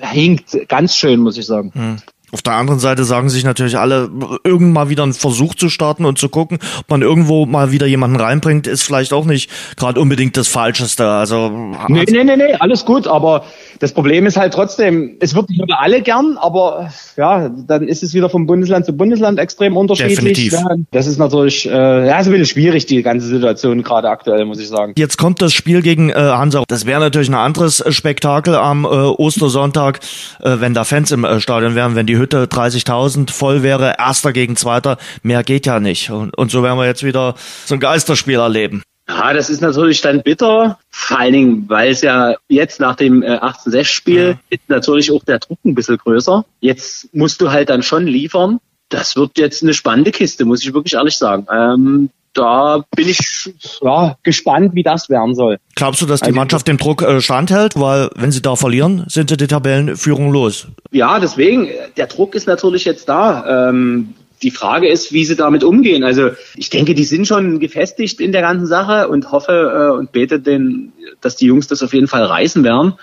hinkt 0.00 0.68
ganz 0.68 0.96
schön, 0.96 1.20
muss 1.20 1.38
ich 1.38 1.46
sagen. 1.46 1.72
Hm. 1.74 1.96
Auf 2.32 2.42
der 2.42 2.54
anderen 2.54 2.80
Seite 2.80 3.04
sagen 3.04 3.28
sich 3.28 3.44
natürlich 3.44 3.78
alle, 3.78 4.10
irgendwann 4.44 4.80
mal 4.80 4.88
wieder 4.88 5.02
einen 5.02 5.12
Versuch 5.12 5.54
zu 5.54 5.68
starten 5.68 6.04
und 6.04 6.18
zu 6.18 6.28
gucken, 6.28 6.58
ob 6.80 6.88
man 6.88 7.02
irgendwo 7.02 7.44
mal 7.46 7.72
wieder 7.72 7.86
jemanden 7.86 8.16
reinbringt, 8.16 8.66
ist 8.66 8.82
vielleicht 8.82 9.12
auch 9.12 9.24
nicht 9.24 9.50
gerade 9.76 10.00
unbedingt 10.00 10.36
das 10.36 10.48
Falscheste. 10.48 11.06
Also 11.06 11.50
nee, 11.88 12.04
nee, 12.08 12.24
nee, 12.24 12.36
nee, 12.36 12.54
alles 12.54 12.84
gut, 12.84 13.06
aber 13.06 13.44
das 13.80 13.92
Problem 13.92 14.26
ist 14.26 14.36
halt 14.36 14.54
trotzdem, 14.54 15.16
es 15.20 15.34
wird 15.34 15.48
nicht 15.50 15.62
über 15.62 15.80
alle 15.80 16.02
gern, 16.02 16.36
aber 16.38 16.90
ja, 17.16 17.48
dann 17.48 17.88
ist 17.88 18.02
es 18.02 18.14
wieder 18.14 18.30
vom 18.30 18.46
Bundesland 18.46 18.86
zu 18.86 18.92
Bundesland 18.92 19.38
extrem 19.38 19.76
unterschiedlich. 19.76 20.16
Definitiv. 20.16 20.52
Ja, 20.52 20.76
das 20.92 21.06
ist 21.06 21.18
natürlich, 21.18 21.66
äh, 21.66 22.06
ja, 22.06 22.20
ist 22.20 22.26
ein 22.26 22.32
bisschen 22.32 22.46
schwierig, 22.46 22.86
die 22.86 23.02
ganze 23.02 23.26
Situation 23.26 23.82
gerade 23.82 24.08
aktuell, 24.08 24.44
muss 24.44 24.60
ich 24.60 24.68
sagen. 24.68 24.94
Jetzt 24.96 25.18
kommt 25.18 25.42
das 25.42 25.52
Spiel 25.52 25.82
gegen 25.82 26.10
äh, 26.10 26.14
Hansa. 26.14 26.64
Das 26.68 26.86
wäre 26.86 27.00
natürlich 27.00 27.28
ein 27.28 27.34
anderes 27.34 27.82
Spektakel 27.88 28.54
am 28.54 28.84
äh, 28.84 28.88
Ostersonntag, 28.88 30.00
äh, 30.40 30.56
wenn 30.58 30.74
da 30.74 30.84
Fans 30.84 31.10
im 31.10 31.24
äh, 31.24 31.40
Stadion 31.40 31.74
wären, 31.74 31.94
wenn 31.96 32.06
die 32.06 32.19
Hütte 32.20 32.44
30.000 32.44 33.32
voll 33.32 33.62
wäre, 33.62 33.96
erster 33.98 34.32
gegen 34.32 34.56
zweiter, 34.56 34.98
mehr 35.22 35.42
geht 35.42 35.66
ja 35.66 35.80
nicht. 35.80 36.10
Und, 36.10 36.36
und 36.36 36.50
so 36.50 36.62
werden 36.62 36.78
wir 36.78 36.86
jetzt 36.86 37.02
wieder 37.02 37.34
so 37.66 37.74
ein 37.74 37.80
Geisterspiel 37.80 38.38
erleben. 38.38 38.82
Ja, 39.08 39.32
das 39.32 39.50
ist 39.50 39.60
natürlich 39.60 40.00
dann 40.02 40.22
bitter, 40.22 40.78
vor 40.88 41.18
allen 41.18 41.32
Dingen, 41.32 41.64
weil 41.68 41.90
es 41.90 42.00
ja 42.00 42.36
jetzt 42.48 42.78
nach 42.78 42.94
dem 42.94 43.22
äh, 43.22 43.38
18-6-Spiel 43.38 44.28
ja. 44.28 44.40
ist 44.50 44.68
natürlich 44.68 45.10
auch 45.10 45.24
der 45.24 45.40
Druck 45.40 45.58
ein 45.64 45.74
bisschen 45.74 45.98
größer. 45.98 46.44
Jetzt 46.60 47.12
musst 47.12 47.40
du 47.40 47.50
halt 47.50 47.70
dann 47.70 47.82
schon 47.82 48.06
liefern. 48.06 48.60
Das 48.88 49.16
wird 49.16 49.36
jetzt 49.36 49.64
eine 49.64 49.74
spannende 49.74 50.12
Kiste, 50.12 50.44
muss 50.44 50.62
ich 50.62 50.72
wirklich 50.74 50.94
ehrlich 50.94 51.16
sagen. 51.16 51.46
Ähm, 51.52 52.10
da 52.34 52.84
bin 52.94 53.08
ich 53.08 53.52
ja, 53.80 54.16
gespannt, 54.22 54.74
wie 54.74 54.82
das 54.82 55.08
werden 55.08 55.34
soll. 55.34 55.58
Glaubst 55.74 56.00
du, 56.02 56.06
dass 56.06 56.20
die 56.20 56.26
also, 56.26 56.36
Mannschaft 56.36 56.68
den 56.68 56.76
Druck 56.76 57.02
äh, 57.02 57.20
standhält? 57.20 57.78
Weil 57.78 58.10
wenn 58.14 58.30
sie 58.30 58.42
da 58.42 58.56
verlieren, 58.56 59.04
sind 59.08 59.30
sie 59.30 59.36
die 59.36 59.46
Tabellenführung 59.46 60.32
los. 60.32 60.68
Ja, 60.90 61.18
deswegen, 61.18 61.68
der 61.96 62.06
Druck 62.06 62.34
ist 62.34 62.46
natürlich 62.46 62.84
jetzt 62.84 63.08
da. 63.08 63.68
Ähm, 63.68 64.14
die 64.42 64.50
Frage 64.50 64.88
ist, 64.88 65.12
wie 65.12 65.24
sie 65.24 65.36
damit 65.36 65.64
umgehen. 65.64 66.02
Also 66.02 66.30
ich 66.56 66.70
denke, 66.70 66.94
die 66.94 67.04
sind 67.04 67.26
schon 67.26 67.58
gefestigt 67.58 68.20
in 68.20 68.32
der 68.32 68.40
ganzen 68.40 68.66
Sache 68.66 69.08
und 69.08 69.32
hoffe 69.32 69.90
äh, 69.92 69.98
und 69.98 70.12
bete, 70.12 70.40
den, 70.40 70.92
dass 71.20 71.36
die 71.36 71.46
Jungs 71.46 71.66
das 71.66 71.82
auf 71.82 71.92
jeden 71.92 72.08
Fall 72.08 72.24
reißen 72.24 72.64
werden. 72.64 72.94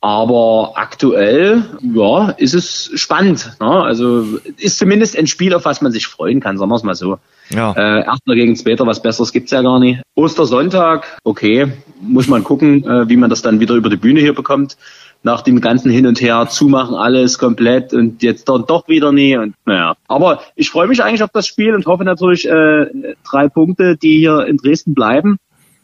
Aber 0.00 0.72
aktuell, 0.76 1.64
ja, 1.82 2.30
ist 2.30 2.54
es 2.54 2.90
spannend. 2.94 3.56
Ne? 3.60 3.66
Also 3.66 4.38
ist 4.56 4.78
zumindest 4.78 5.18
ein 5.18 5.26
Spiel, 5.26 5.52
auf 5.54 5.64
was 5.64 5.80
man 5.80 5.90
sich 5.90 6.06
freuen 6.06 6.38
kann, 6.38 6.56
sagen 6.56 6.70
wir 6.70 6.76
es 6.76 6.84
mal 6.84 6.94
so. 6.94 7.18
Ja. 7.50 7.72
Äh, 7.72 8.04
Erster 8.04 8.34
gegen 8.34 8.54
Zweiter, 8.54 8.86
was 8.86 9.02
Besseres 9.02 9.32
gibt's 9.32 9.50
ja 9.50 9.62
gar 9.62 9.80
nicht. 9.80 10.02
Ostersonntag, 10.14 11.18
okay, 11.24 11.72
muss 12.00 12.28
man 12.28 12.44
gucken, 12.44 12.84
äh, 12.84 13.08
wie 13.08 13.16
man 13.16 13.28
das 13.28 13.42
dann 13.42 13.58
wieder 13.58 13.74
über 13.74 13.90
die 13.90 13.96
Bühne 13.96 14.20
hier 14.20 14.34
bekommt 14.34 14.76
nach 15.24 15.40
dem 15.40 15.60
ganzen 15.60 15.90
Hin 15.90 16.06
und 16.06 16.20
Her 16.20 16.46
zumachen 16.48 16.94
alles 16.94 17.38
komplett 17.38 17.92
und 17.92 18.22
jetzt 18.22 18.48
dann 18.48 18.66
doch 18.66 18.86
wieder 18.86 19.10
nie 19.10 19.36
und 19.36 19.54
naja. 19.64 19.96
Aber 20.06 20.42
ich 20.54 20.70
freue 20.70 20.86
mich 20.86 21.02
eigentlich 21.02 21.24
auf 21.24 21.30
das 21.32 21.46
Spiel 21.46 21.74
und 21.74 21.86
hoffe 21.86 22.04
natürlich 22.04 22.48
äh, 22.48 22.86
drei 23.28 23.48
Punkte, 23.48 23.96
die 23.96 24.18
hier 24.18 24.46
in 24.46 24.58
Dresden 24.58 24.94
bleiben 24.94 25.38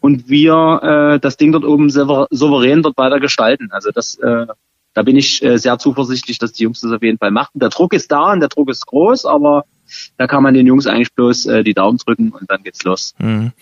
und 0.04 0.28
wir 0.28 1.14
äh, 1.14 1.18
das 1.18 1.38
Ding 1.38 1.52
dort 1.52 1.64
oben 1.64 1.88
souverän 1.88 2.82
dort 2.82 2.98
weiter 2.98 3.20
gestalten. 3.20 3.68
Also 3.70 3.90
das 3.90 4.16
äh, 4.16 4.44
da 4.92 5.02
bin 5.02 5.16
ich 5.16 5.42
äh, 5.42 5.56
sehr 5.56 5.78
zuversichtlich, 5.78 6.38
dass 6.38 6.52
die 6.52 6.64
Jungs 6.64 6.82
das 6.82 6.92
auf 6.92 7.02
jeden 7.02 7.16
Fall 7.16 7.30
machen. 7.30 7.58
Der 7.58 7.70
Druck 7.70 7.94
ist 7.94 8.12
da 8.12 8.34
und 8.34 8.40
der 8.40 8.50
Druck 8.50 8.68
ist 8.68 8.84
groß, 8.84 9.24
aber 9.24 9.64
da 10.16 10.26
kann 10.26 10.42
man 10.42 10.54
den 10.54 10.66
Jungs 10.66 10.86
eigentlich 10.86 11.12
bloß 11.12 11.46
äh, 11.46 11.64
die 11.64 11.74
Daumen 11.74 11.98
drücken 11.98 12.30
und 12.30 12.50
dann 12.50 12.62
geht's 12.62 12.84
los. 12.84 13.14
Mhm. 13.18 13.52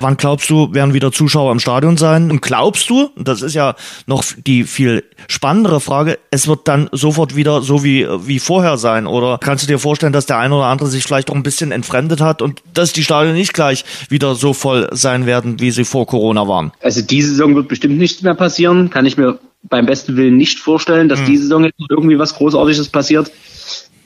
Wann 0.00 0.16
glaubst 0.16 0.50
du, 0.50 0.72
werden 0.74 0.94
wieder 0.94 1.12
Zuschauer 1.12 1.52
im 1.52 1.60
Stadion 1.60 1.96
sein? 1.96 2.30
Und 2.30 2.42
glaubst 2.42 2.88
du, 2.90 3.10
das 3.16 3.42
ist 3.42 3.54
ja 3.54 3.74
noch 4.06 4.24
die 4.46 4.64
viel 4.64 5.04
spannendere 5.28 5.80
Frage, 5.80 6.18
es 6.30 6.48
wird 6.48 6.68
dann 6.68 6.88
sofort 6.92 7.36
wieder 7.36 7.62
so 7.62 7.84
wie, 7.84 8.06
wie 8.26 8.38
vorher 8.38 8.76
sein? 8.76 9.06
Oder 9.06 9.38
kannst 9.38 9.64
du 9.64 9.68
dir 9.68 9.78
vorstellen, 9.78 10.12
dass 10.12 10.26
der 10.26 10.38
eine 10.38 10.54
oder 10.54 10.66
andere 10.66 10.88
sich 10.88 11.04
vielleicht 11.04 11.30
auch 11.30 11.34
ein 11.34 11.42
bisschen 11.42 11.72
entfremdet 11.72 12.20
hat 12.20 12.42
und 12.42 12.62
dass 12.74 12.92
die 12.92 13.04
Stadien 13.04 13.34
nicht 13.34 13.54
gleich 13.54 13.84
wieder 14.08 14.34
so 14.34 14.52
voll 14.52 14.88
sein 14.92 15.26
werden, 15.26 15.60
wie 15.60 15.70
sie 15.70 15.84
vor 15.84 16.06
Corona 16.06 16.48
waren? 16.48 16.72
Also 16.82 17.02
diese 17.02 17.30
Saison 17.30 17.54
wird 17.54 17.68
bestimmt 17.68 17.98
nichts 17.98 18.22
mehr 18.22 18.34
passieren. 18.34 18.90
Kann 18.90 19.06
ich 19.06 19.16
mir 19.16 19.38
beim 19.62 19.86
besten 19.86 20.16
Willen 20.16 20.36
nicht 20.36 20.58
vorstellen, 20.58 21.08
dass 21.08 21.20
mhm. 21.20 21.26
diese 21.26 21.42
Saison 21.44 21.64
jetzt 21.64 21.80
irgendwie 21.88 22.18
was 22.18 22.34
Großartiges 22.34 22.88
passiert 22.88 23.30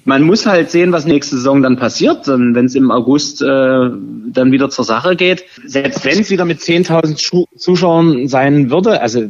man 0.04 0.22
muss 0.22 0.46
halt 0.46 0.70
sehen, 0.70 0.92
was 0.92 1.06
nächste 1.06 1.36
Saison 1.36 1.62
dann 1.62 1.76
passiert, 1.76 2.26
wenn 2.26 2.64
es 2.64 2.74
im 2.74 2.90
August 2.90 3.42
äh, 3.42 3.46
dann 3.46 4.52
wieder 4.52 4.70
zur 4.70 4.84
Sache 4.84 5.16
geht. 5.16 5.44
Selbst 5.64 6.04
wenn 6.04 6.20
es 6.20 6.30
wieder 6.30 6.44
mit 6.44 6.60
10.000 6.60 7.46
Zuschauern 7.56 8.28
sein 8.28 8.70
würde, 8.70 9.00
also 9.00 9.24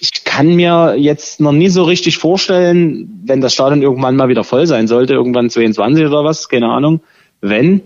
ich 0.00 0.24
kann 0.24 0.54
mir 0.54 0.96
jetzt 0.96 1.40
noch 1.40 1.52
nie 1.52 1.68
so 1.68 1.84
richtig 1.84 2.18
vorstellen, 2.18 3.22
wenn 3.24 3.40
das 3.40 3.54
Stadion 3.54 3.82
irgendwann 3.82 4.16
mal 4.16 4.28
wieder 4.28 4.44
voll 4.44 4.66
sein 4.66 4.86
sollte, 4.86 5.14
irgendwann 5.14 5.50
22 5.50 6.06
oder 6.06 6.24
was, 6.24 6.48
keine 6.48 6.68
Ahnung, 6.68 7.00
wenn, 7.40 7.82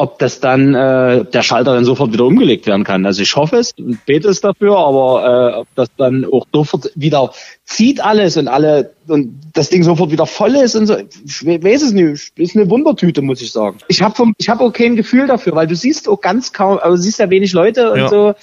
ob 0.00 0.18
das 0.18 0.40
dann 0.40 0.74
äh, 0.74 1.26
der 1.26 1.42
Schalter 1.42 1.74
dann 1.74 1.84
sofort 1.84 2.10
wieder 2.14 2.24
umgelegt 2.24 2.66
werden 2.66 2.84
kann. 2.84 3.04
Also 3.04 3.20
ich 3.20 3.36
hoffe 3.36 3.58
es 3.58 3.72
und 3.78 4.06
bete 4.06 4.28
es 4.28 4.40
dafür, 4.40 4.78
aber 4.78 5.52
äh, 5.52 5.58
ob 5.58 5.68
das 5.74 5.88
dann 5.98 6.24
auch 6.24 6.46
sofort 6.50 6.90
wieder 6.94 7.34
zieht 7.66 8.02
alles 8.02 8.38
und 8.38 8.48
alle 8.48 8.94
und 9.08 9.38
das 9.52 9.68
Ding 9.68 9.82
sofort 9.82 10.10
wieder 10.10 10.24
voll 10.24 10.54
ist 10.56 10.74
und 10.74 10.86
so, 10.86 10.96
ich 10.96 11.44
weiß 11.44 11.82
es 11.82 11.92
nicht. 11.92 12.32
Ist 12.38 12.56
eine 12.56 12.70
Wundertüte, 12.70 13.20
muss 13.20 13.42
ich 13.42 13.52
sagen. 13.52 13.76
Ich 13.88 14.00
habe 14.00 14.14
vom, 14.14 14.32
ich 14.38 14.48
habe 14.48 14.64
auch 14.64 14.72
kein 14.72 14.96
Gefühl 14.96 15.26
dafür, 15.26 15.54
weil 15.54 15.66
du 15.66 15.76
siehst 15.76 16.08
auch 16.08 16.22
ganz 16.22 16.54
kaum, 16.54 16.78
also 16.78 16.96
du 16.96 17.02
siehst 17.02 17.18
ja 17.18 17.28
wenig 17.28 17.52
Leute 17.52 17.92
und 17.92 17.98
ja. 17.98 18.08
so. 18.08 18.34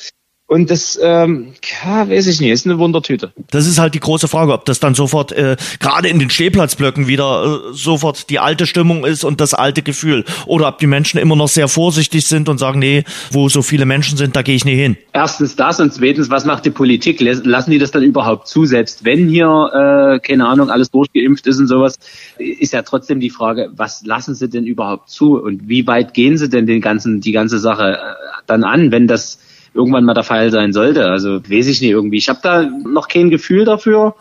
Und 0.50 0.72
das, 0.72 0.98
ähm, 1.04 1.54
ja, 1.84 2.10
weiß 2.10 2.26
ich 2.28 2.40
nicht, 2.40 2.52
ist 2.52 2.66
eine 2.66 2.80
Wundertüte. 2.80 3.34
Das 3.52 3.68
ist 3.68 3.80
halt 3.80 3.94
die 3.96 4.00
große 4.00 4.30
Frage, 4.30 4.54
ob 4.54 4.64
das 4.64 4.80
dann 4.80 4.96
sofort, 4.96 5.34
äh, 5.34 5.58
gerade 5.82 6.08
in 6.08 6.20
den 6.20 6.30
Stehplatzblöcken 6.30 7.06
wieder 7.06 7.44
äh, 7.44 7.74
sofort 7.74 8.30
die 8.30 8.40
alte 8.40 8.66
Stimmung 8.66 9.06
ist 9.06 9.26
und 9.26 9.42
das 9.42 9.54
alte 9.54 9.82
Gefühl. 9.82 10.24
Oder 10.46 10.70
ob 10.70 10.80
die 10.80 10.88
Menschen 10.88 11.20
immer 11.20 11.36
noch 11.36 11.50
sehr 11.50 11.68
vorsichtig 11.68 12.26
sind 12.28 12.48
und 12.48 12.60
sagen, 12.60 12.80
nee, 12.80 13.04
wo 13.30 13.50
so 13.50 13.62
viele 13.62 13.86
Menschen 13.86 14.18
sind, 14.18 14.38
da 14.38 14.42
gehe 14.42 14.56
ich 14.56 14.64
nie 14.64 14.76
hin. 14.76 14.96
Erstens 15.12 15.58
das 15.58 15.82
und 15.82 15.94
zweitens, 15.94 16.30
was 16.30 16.46
macht 16.46 16.64
die 16.64 16.72
Politik? 16.72 17.20
Lassen 17.20 17.72
die 17.72 17.78
das 17.78 17.92
dann 17.92 18.04
überhaupt 18.04 18.48
zu? 18.48 18.64
Selbst 18.64 19.04
wenn 19.04 19.28
hier, 19.28 19.48
äh, 19.48 20.20
keine 20.26 20.48
Ahnung, 20.48 20.70
alles 20.70 20.92
durchgeimpft 20.92 21.46
ist 21.48 21.60
und 21.60 21.68
sowas, 21.68 22.00
ist 22.38 22.72
ja 22.72 22.84
trotzdem 22.84 23.20
die 23.20 23.32
Frage, 23.32 23.70
was 23.76 24.06
lassen 24.06 24.34
sie 24.34 24.48
denn 24.48 24.66
überhaupt 24.66 25.10
zu? 25.10 25.38
Und 25.38 25.68
wie 25.68 25.86
weit 25.88 26.14
gehen 26.14 26.38
sie 26.38 26.48
denn 26.48 26.68
den 26.68 26.80
ganzen, 26.80 27.20
die 27.20 27.34
ganze 27.34 27.60
Sache 27.60 27.98
äh, 27.98 27.98
dann 28.46 28.64
an, 28.64 28.94
wenn 28.94 29.08
das 29.08 29.40
irgendwann 29.78 30.04
mal 30.04 30.14
der 30.14 30.24
Fall 30.24 30.52
sein 30.52 30.74
sollte. 30.74 31.06
Also 31.06 31.42
weiß 31.42 31.68
ich 31.68 31.82
nicht 31.82 31.92
irgendwie. 31.92 32.18
Ich 32.18 32.30
habe 32.30 32.40
da 32.44 32.64
noch 32.64 33.08
kein 33.08 33.30
Gefühl 33.30 33.66
dafür. 33.66 34.16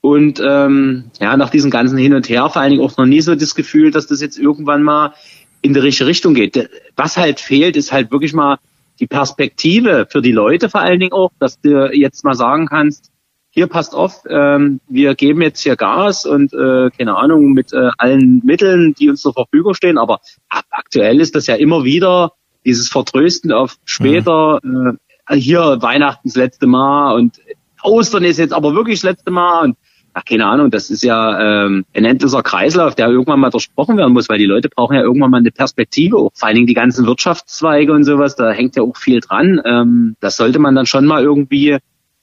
Und 0.00 0.42
ähm, 0.44 1.04
ja, 1.20 1.36
nach 1.36 1.50
diesem 1.50 1.70
ganzen 1.70 1.98
Hin 1.98 2.14
und 2.14 2.28
Her 2.28 2.48
vor 2.50 2.60
allen 2.60 2.72
Dingen 2.72 2.84
auch 2.84 2.96
noch 2.96 3.06
nie 3.06 3.20
so 3.20 3.34
das 3.34 3.54
Gefühl, 3.54 3.90
dass 3.90 4.06
das 4.06 4.20
jetzt 4.20 4.38
irgendwann 4.38 4.82
mal 4.82 5.14
in 5.62 5.74
die 5.74 5.80
richtige 5.80 6.08
Richtung 6.08 6.34
geht. 6.34 6.68
Was 6.96 7.16
halt 7.16 7.40
fehlt, 7.40 7.76
ist 7.76 7.92
halt 7.92 8.10
wirklich 8.10 8.32
mal 8.32 8.58
die 9.00 9.06
Perspektive 9.06 10.06
für 10.10 10.20
die 10.20 10.32
Leute 10.32 10.68
vor 10.68 10.80
allen 10.80 11.00
Dingen 11.00 11.12
auch, 11.12 11.30
dass 11.38 11.60
du 11.60 11.90
jetzt 11.92 12.24
mal 12.24 12.34
sagen 12.34 12.66
kannst, 12.66 13.10
hier 13.54 13.66
passt 13.66 13.94
auf, 13.94 14.22
ähm, 14.28 14.80
wir 14.88 15.14
geben 15.14 15.42
jetzt 15.42 15.60
hier 15.60 15.76
Gas 15.76 16.24
und 16.24 16.54
äh, 16.54 16.90
keine 16.90 17.16
Ahnung 17.16 17.52
mit 17.52 17.72
äh, 17.74 17.90
allen 17.98 18.40
Mitteln, 18.44 18.94
die 18.94 19.10
uns 19.10 19.20
zur 19.20 19.34
Verfügung 19.34 19.74
stehen. 19.74 19.98
Aber 19.98 20.20
aktuell 20.48 21.20
ist 21.20 21.34
das 21.34 21.46
ja 21.46 21.54
immer 21.56 21.84
wieder 21.84 22.32
dieses 22.64 22.88
Vertrösten 22.88 23.52
auf 23.52 23.76
später, 23.84 24.60
mhm. 24.62 24.98
äh, 25.28 25.36
hier 25.36 25.78
Weihnachten 25.80 26.28
das 26.28 26.36
letzte 26.36 26.66
Mal 26.66 27.14
und 27.14 27.40
Ostern 27.82 28.24
ist 28.24 28.38
jetzt 28.38 28.52
aber 28.52 28.74
wirklich 28.74 29.00
das 29.00 29.10
letzte 29.10 29.30
Mal 29.30 29.64
und 29.64 29.76
ach, 30.14 30.24
keine 30.24 30.46
Ahnung, 30.46 30.70
das 30.70 30.90
ist 30.90 31.02
ja 31.02 31.64
ähm, 31.64 31.84
ein 31.94 32.04
endloser 32.04 32.42
Kreislauf, 32.42 32.94
der 32.94 33.08
irgendwann 33.08 33.40
mal 33.40 33.50
durchbrochen 33.50 33.96
werden 33.96 34.12
muss, 34.12 34.28
weil 34.28 34.38
die 34.38 34.46
Leute 34.46 34.68
brauchen 34.68 34.94
ja 34.94 35.02
irgendwann 35.02 35.30
mal 35.30 35.38
eine 35.38 35.50
Perspektive, 35.50 36.16
auch 36.18 36.30
vor 36.34 36.48
allen 36.48 36.56
Dingen 36.56 36.66
die 36.66 36.74
ganzen 36.74 37.06
Wirtschaftszweige 37.06 37.92
und 37.92 38.04
sowas, 38.04 38.36
da 38.36 38.50
hängt 38.50 38.76
ja 38.76 38.82
auch 38.82 38.96
viel 38.96 39.20
dran. 39.20 39.60
Ähm, 39.64 40.16
das 40.20 40.36
sollte 40.36 40.58
man 40.58 40.74
dann 40.74 40.86
schon 40.86 41.06
mal 41.06 41.22
irgendwie 41.22 41.78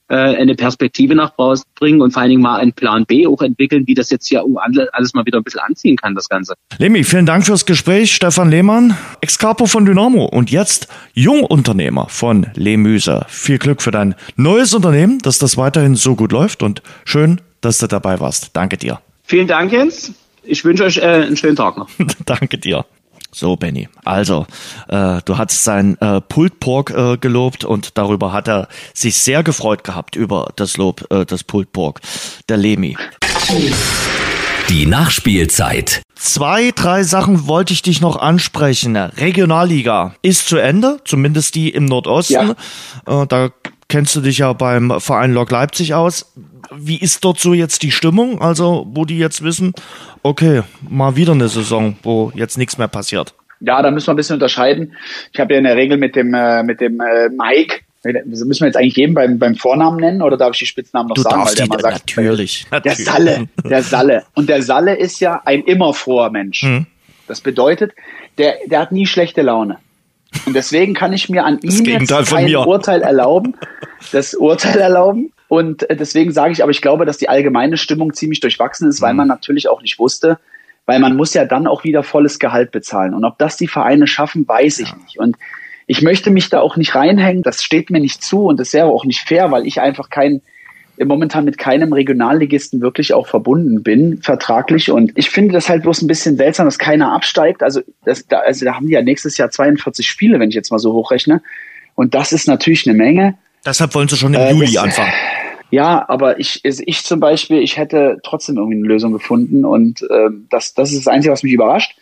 äh, 0.10 0.16
eine 0.16 0.56
Perspektive 0.56 1.16
nach 1.16 1.32
draußen 1.36 1.66
bringen 1.76 2.02
und 2.02 2.12
vor 2.12 2.22
allen 2.22 2.32
Dingen 2.32 2.42
mal 2.42 2.60
einen 2.60 2.74
Plan 2.74 3.06
B 3.06 3.28
auch 3.28 3.42
entwickeln, 3.42 3.86
wie 3.88 3.94
das 3.94 4.10
jetzt 4.10 4.28
hier 4.28 4.44
alles 4.92 5.14
mal 5.14 5.26
wieder 5.26 5.38
ein 5.38 5.44
bisschen 5.44 5.62
anziehen 5.62 5.96
kann, 5.96 6.16
das 6.16 6.28
Ganze. 6.28 6.56
Lemi, 6.78 7.04
vielen 7.04 7.26
Dank 7.26 7.46
fürs 7.46 7.66
Gespräch. 7.66 8.14
Stefan 8.14 8.50
Lehmann, 8.50 8.98
Ex-Capo 9.22 9.66
von 9.68 9.86
Dynamo 9.86 10.26
und 10.26 10.52
jetzt 10.52 10.88
Jungunternehmer 11.14 12.08
von 12.10 12.48
Lehmüse. 12.56 13.26
Viel 13.30 13.60
Glück 13.60 13.82
für 13.82 13.92
dein 13.92 14.16
neues 14.36 14.74
Unternehmen, 14.74 15.20
dass 15.20 15.40
das 15.40 15.58
weiterhin 15.58 15.96
so 15.96 16.16
gut 16.16 16.32
läuft 16.32 16.64
und 16.64 16.82
schön, 17.06 17.42
dass 17.62 17.78
du 17.78 17.88
dabei 17.88 18.20
warst. 18.20 18.56
Danke 18.56 18.78
dir. 18.78 19.00
Vielen 19.24 19.48
Dank, 19.48 19.72
Jens. 19.72 20.14
Ich 20.44 20.66
wünsche 20.66 20.86
euch 20.86 20.98
äh, 20.98 21.02
einen 21.02 21.38
schönen 21.38 21.56
Tag 21.56 21.78
noch. 21.78 21.90
Danke 22.26 22.58
dir. 22.58 22.86
So, 23.32 23.56
Benny. 23.56 23.88
Also, 24.04 24.48
äh, 24.88 25.22
du 25.24 25.38
hast 25.38 25.64
sein 25.64 25.98
äh, 26.02 26.20
Pulled 26.22 26.60
Pork 26.60 26.92
äh, 26.92 27.18
gelobt 27.18 27.64
und 27.64 27.98
darüber 27.98 28.34
hat 28.34 28.48
er 28.48 28.68
sich 28.94 29.18
sehr 29.18 29.44
gefreut 29.44 29.84
gehabt 29.84 30.16
über 30.16 30.52
das 30.56 30.78
Lob 30.78 31.06
äh, 31.12 31.26
des 31.26 31.44
Pulled 31.44 31.72
Pork, 31.72 32.02
der 32.48 32.58
Lemi. 32.58 32.98
Die 34.70 34.86
Nachspielzeit. 34.86 36.04
Zwei, 36.16 36.72
drei 36.76 37.04
Sachen 37.04 37.48
wollte 37.48 37.74
ich 37.74 37.82
dich 37.82 38.02
noch 38.02 38.18
ansprechen. 38.18 38.96
Regionalliga 38.96 40.14
ist 40.22 40.48
zu 40.48 40.58
Ende, 40.58 41.00
zumindest 41.06 41.56
die 41.56 41.70
im 41.70 41.86
Nordosten. 41.86 42.56
Ja. 43.08 43.24
Äh, 43.24 43.28
da 43.28 43.50
kennst 43.90 44.16
du 44.16 44.22
dich 44.22 44.38
ja 44.38 44.54
beim 44.54 45.02
Verein 45.02 45.34
Lok 45.34 45.52
Leipzig 45.52 45.94
aus. 45.94 46.32
Wie 46.72 46.98
ist 46.98 47.26
dort 47.26 47.40
so 47.40 47.54
jetzt 47.54 47.84
die 47.84 47.92
Stimmung? 47.92 48.42
Also, 48.42 48.88
wo 48.92 49.04
die 49.04 49.18
jetzt 49.18 49.44
wissen, 49.44 49.74
okay, 50.24 50.62
mal 50.88 51.16
wieder 51.16 51.34
eine 51.34 51.50
Saison, 51.50 51.98
wo 52.04 52.32
jetzt 52.36 52.58
nichts 52.58 52.78
mehr 52.78 52.88
passiert. 52.88 53.34
Ja, 53.60 53.82
da 53.82 53.92
müssen 53.92 54.08
wir 54.08 54.14
ein 54.14 54.18
bisschen 54.18 54.36
unterscheiden. 54.36 54.94
Ich 55.34 55.40
habe 55.40 55.54
ja 55.54 55.58
in 55.58 55.66
der 55.66 55.76
Regel 55.76 55.98
mit 55.98 56.16
dem, 56.16 56.34
äh, 56.34 56.64
mit 56.64 56.80
dem 56.80 57.02
äh, 57.02 57.28
Mike, 57.30 57.82
müssen 58.26 58.62
wir 58.62 58.68
jetzt 58.68 58.78
eigentlich 58.78 58.96
jeden 58.96 59.14
beim, 59.14 59.38
beim 59.38 59.56
Vornamen 59.56 59.98
nennen 59.98 60.22
oder 60.22 60.38
darf 60.38 60.54
ich 60.54 60.60
die 60.60 60.66
Spitznamen 60.66 61.10
noch 61.10 61.16
du 61.16 61.22
sagen? 61.24 61.44
Weil 61.44 61.56
der 61.56 61.68
mal 61.68 61.80
sagt, 61.82 62.08
natürlich, 62.08 62.66
der 62.72 62.80
natürlich. 62.80 63.06
Salle, 63.06 63.50
der 63.66 63.84
Salle. 63.84 64.24
Und 64.36 64.48
der 64.48 64.62
Salle 64.62 64.96
ist 64.96 65.20
ja 65.20 65.42
ein 65.44 65.64
immer 65.64 65.94
froher 65.94 66.30
Mensch. 66.30 66.62
Hm. 66.62 66.86
Das 67.28 67.42
bedeutet, 67.42 67.92
der, 68.38 68.56
der 68.68 68.80
hat 68.80 68.92
nie 68.94 69.06
schlechte 69.06 69.42
Laune. 69.42 69.78
Und 70.46 70.56
deswegen 70.56 70.94
kann 70.94 71.14
ich 71.14 71.30
mir 71.30 71.46
an 71.46 71.60
ihm 71.62 71.86
jetzt 71.86 72.30
kein 72.30 72.56
Urteil 72.56 73.02
erlauben, 73.02 73.56
das 74.12 74.34
Urteil 74.34 74.80
erlauben. 74.80 75.34
Und 75.48 75.90
äh, 75.90 75.96
deswegen 75.96 76.32
sage 76.32 76.52
ich, 76.52 76.62
aber 76.62 76.72
ich 76.72 76.82
glaube, 76.82 77.06
dass 77.06 77.18
die 77.18 77.30
allgemeine 77.30 77.78
Stimmung 77.78 78.14
ziemlich 78.14 78.40
durchwachsen 78.40 78.88
ist, 78.88 79.02
weil 79.02 79.14
mhm. 79.14 79.18
man 79.18 79.28
natürlich 79.28 79.68
auch 79.68 79.82
nicht 79.82 79.98
wusste, 79.98 80.38
weil 80.86 81.00
man 81.00 81.16
muss 81.16 81.34
ja 81.34 81.46
dann 81.46 81.68
auch 81.68 81.84
wieder 81.84 82.04
volles 82.04 82.40
Gehalt 82.40 82.72
bezahlen. 82.72 83.14
Und 83.14 83.26
ob 83.26 83.38
das 83.40 83.58
die 83.58 83.68
Vereine 83.68 84.06
schaffen, 84.06 84.48
weiß 84.48 84.80
ich 84.80 84.90
ja. 84.90 84.96
nicht. 84.98 85.20
Und 85.20 85.38
ich 85.88 86.04
möchte 86.04 86.30
mich 86.30 86.50
da 86.50 86.62
auch 86.62 86.78
nicht 86.78 86.94
reinhängen. 86.94 87.42
Das 87.42 87.64
steht 87.64 87.90
mir 87.90 88.00
nicht 88.00 88.24
zu 88.24 88.46
und 88.46 88.60
das 88.60 88.74
wäre 88.74 88.88
auch 88.88 89.06
nicht 89.06 89.28
fair, 89.28 89.50
weil 89.50 89.66
ich 89.66 89.82
einfach 89.82 90.10
kein 90.10 90.42
momentan 91.06 91.46
mit 91.46 91.58
keinem 91.58 91.94
Regionalligisten 91.94 92.82
wirklich 92.82 93.14
auch 93.14 93.28
verbunden 93.28 93.84
bin, 93.84 94.22
vertraglich. 94.22 94.92
Und 94.92 95.12
ich 95.16 95.30
finde 95.30 95.54
das 95.54 95.70
halt 95.70 95.84
bloß 95.84 96.02
ein 96.02 96.08
bisschen 96.08 96.38
seltsam, 96.38 96.66
dass 96.66 96.78
keiner 96.78 97.14
absteigt. 97.14 97.64
Also, 97.64 97.82
das, 98.06 98.28
da, 98.28 98.40
also 98.40 98.66
da 98.66 98.76
haben 98.76 98.88
die 98.88 98.94
ja 98.94 99.02
nächstes 99.02 99.38
Jahr 99.38 99.50
42 99.50 100.08
Spiele, 100.08 100.40
wenn 100.40 100.50
ich 100.50 100.56
jetzt 100.56 100.72
mal 100.72 100.80
so 100.80 100.94
hochrechne. 100.94 101.42
Und 101.96 102.14
das 102.14 102.32
ist 102.32 102.48
natürlich 102.48 102.88
eine 102.88 102.98
Menge. 102.98 103.38
Deshalb 103.66 103.94
wollen 103.96 104.08
sie 104.08 104.18
schon 104.18 104.34
im 104.34 104.40
äh, 104.40 104.52
Juli 104.52 104.78
anfangen. 104.78 105.12
Ja, 105.72 106.04
aber 106.10 106.40
ich, 106.40 106.62
also 106.66 106.82
ich 106.88 107.04
zum 107.04 107.20
Beispiel, 107.20 107.60
ich 107.60 107.78
hätte 107.78 108.18
trotzdem 108.24 108.58
irgendwie 108.58 108.78
eine 108.78 108.88
Lösung 108.88 109.14
gefunden 109.14 109.66
und 109.66 110.02
äh, 110.02 110.30
das, 110.50 110.74
das 110.74 110.92
ist 110.92 111.06
das 111.06 111.08
Einzige, 111.08 111.32
was 111.32 111.44
mich 111.44 111.54
überrascht. 111.54 111.96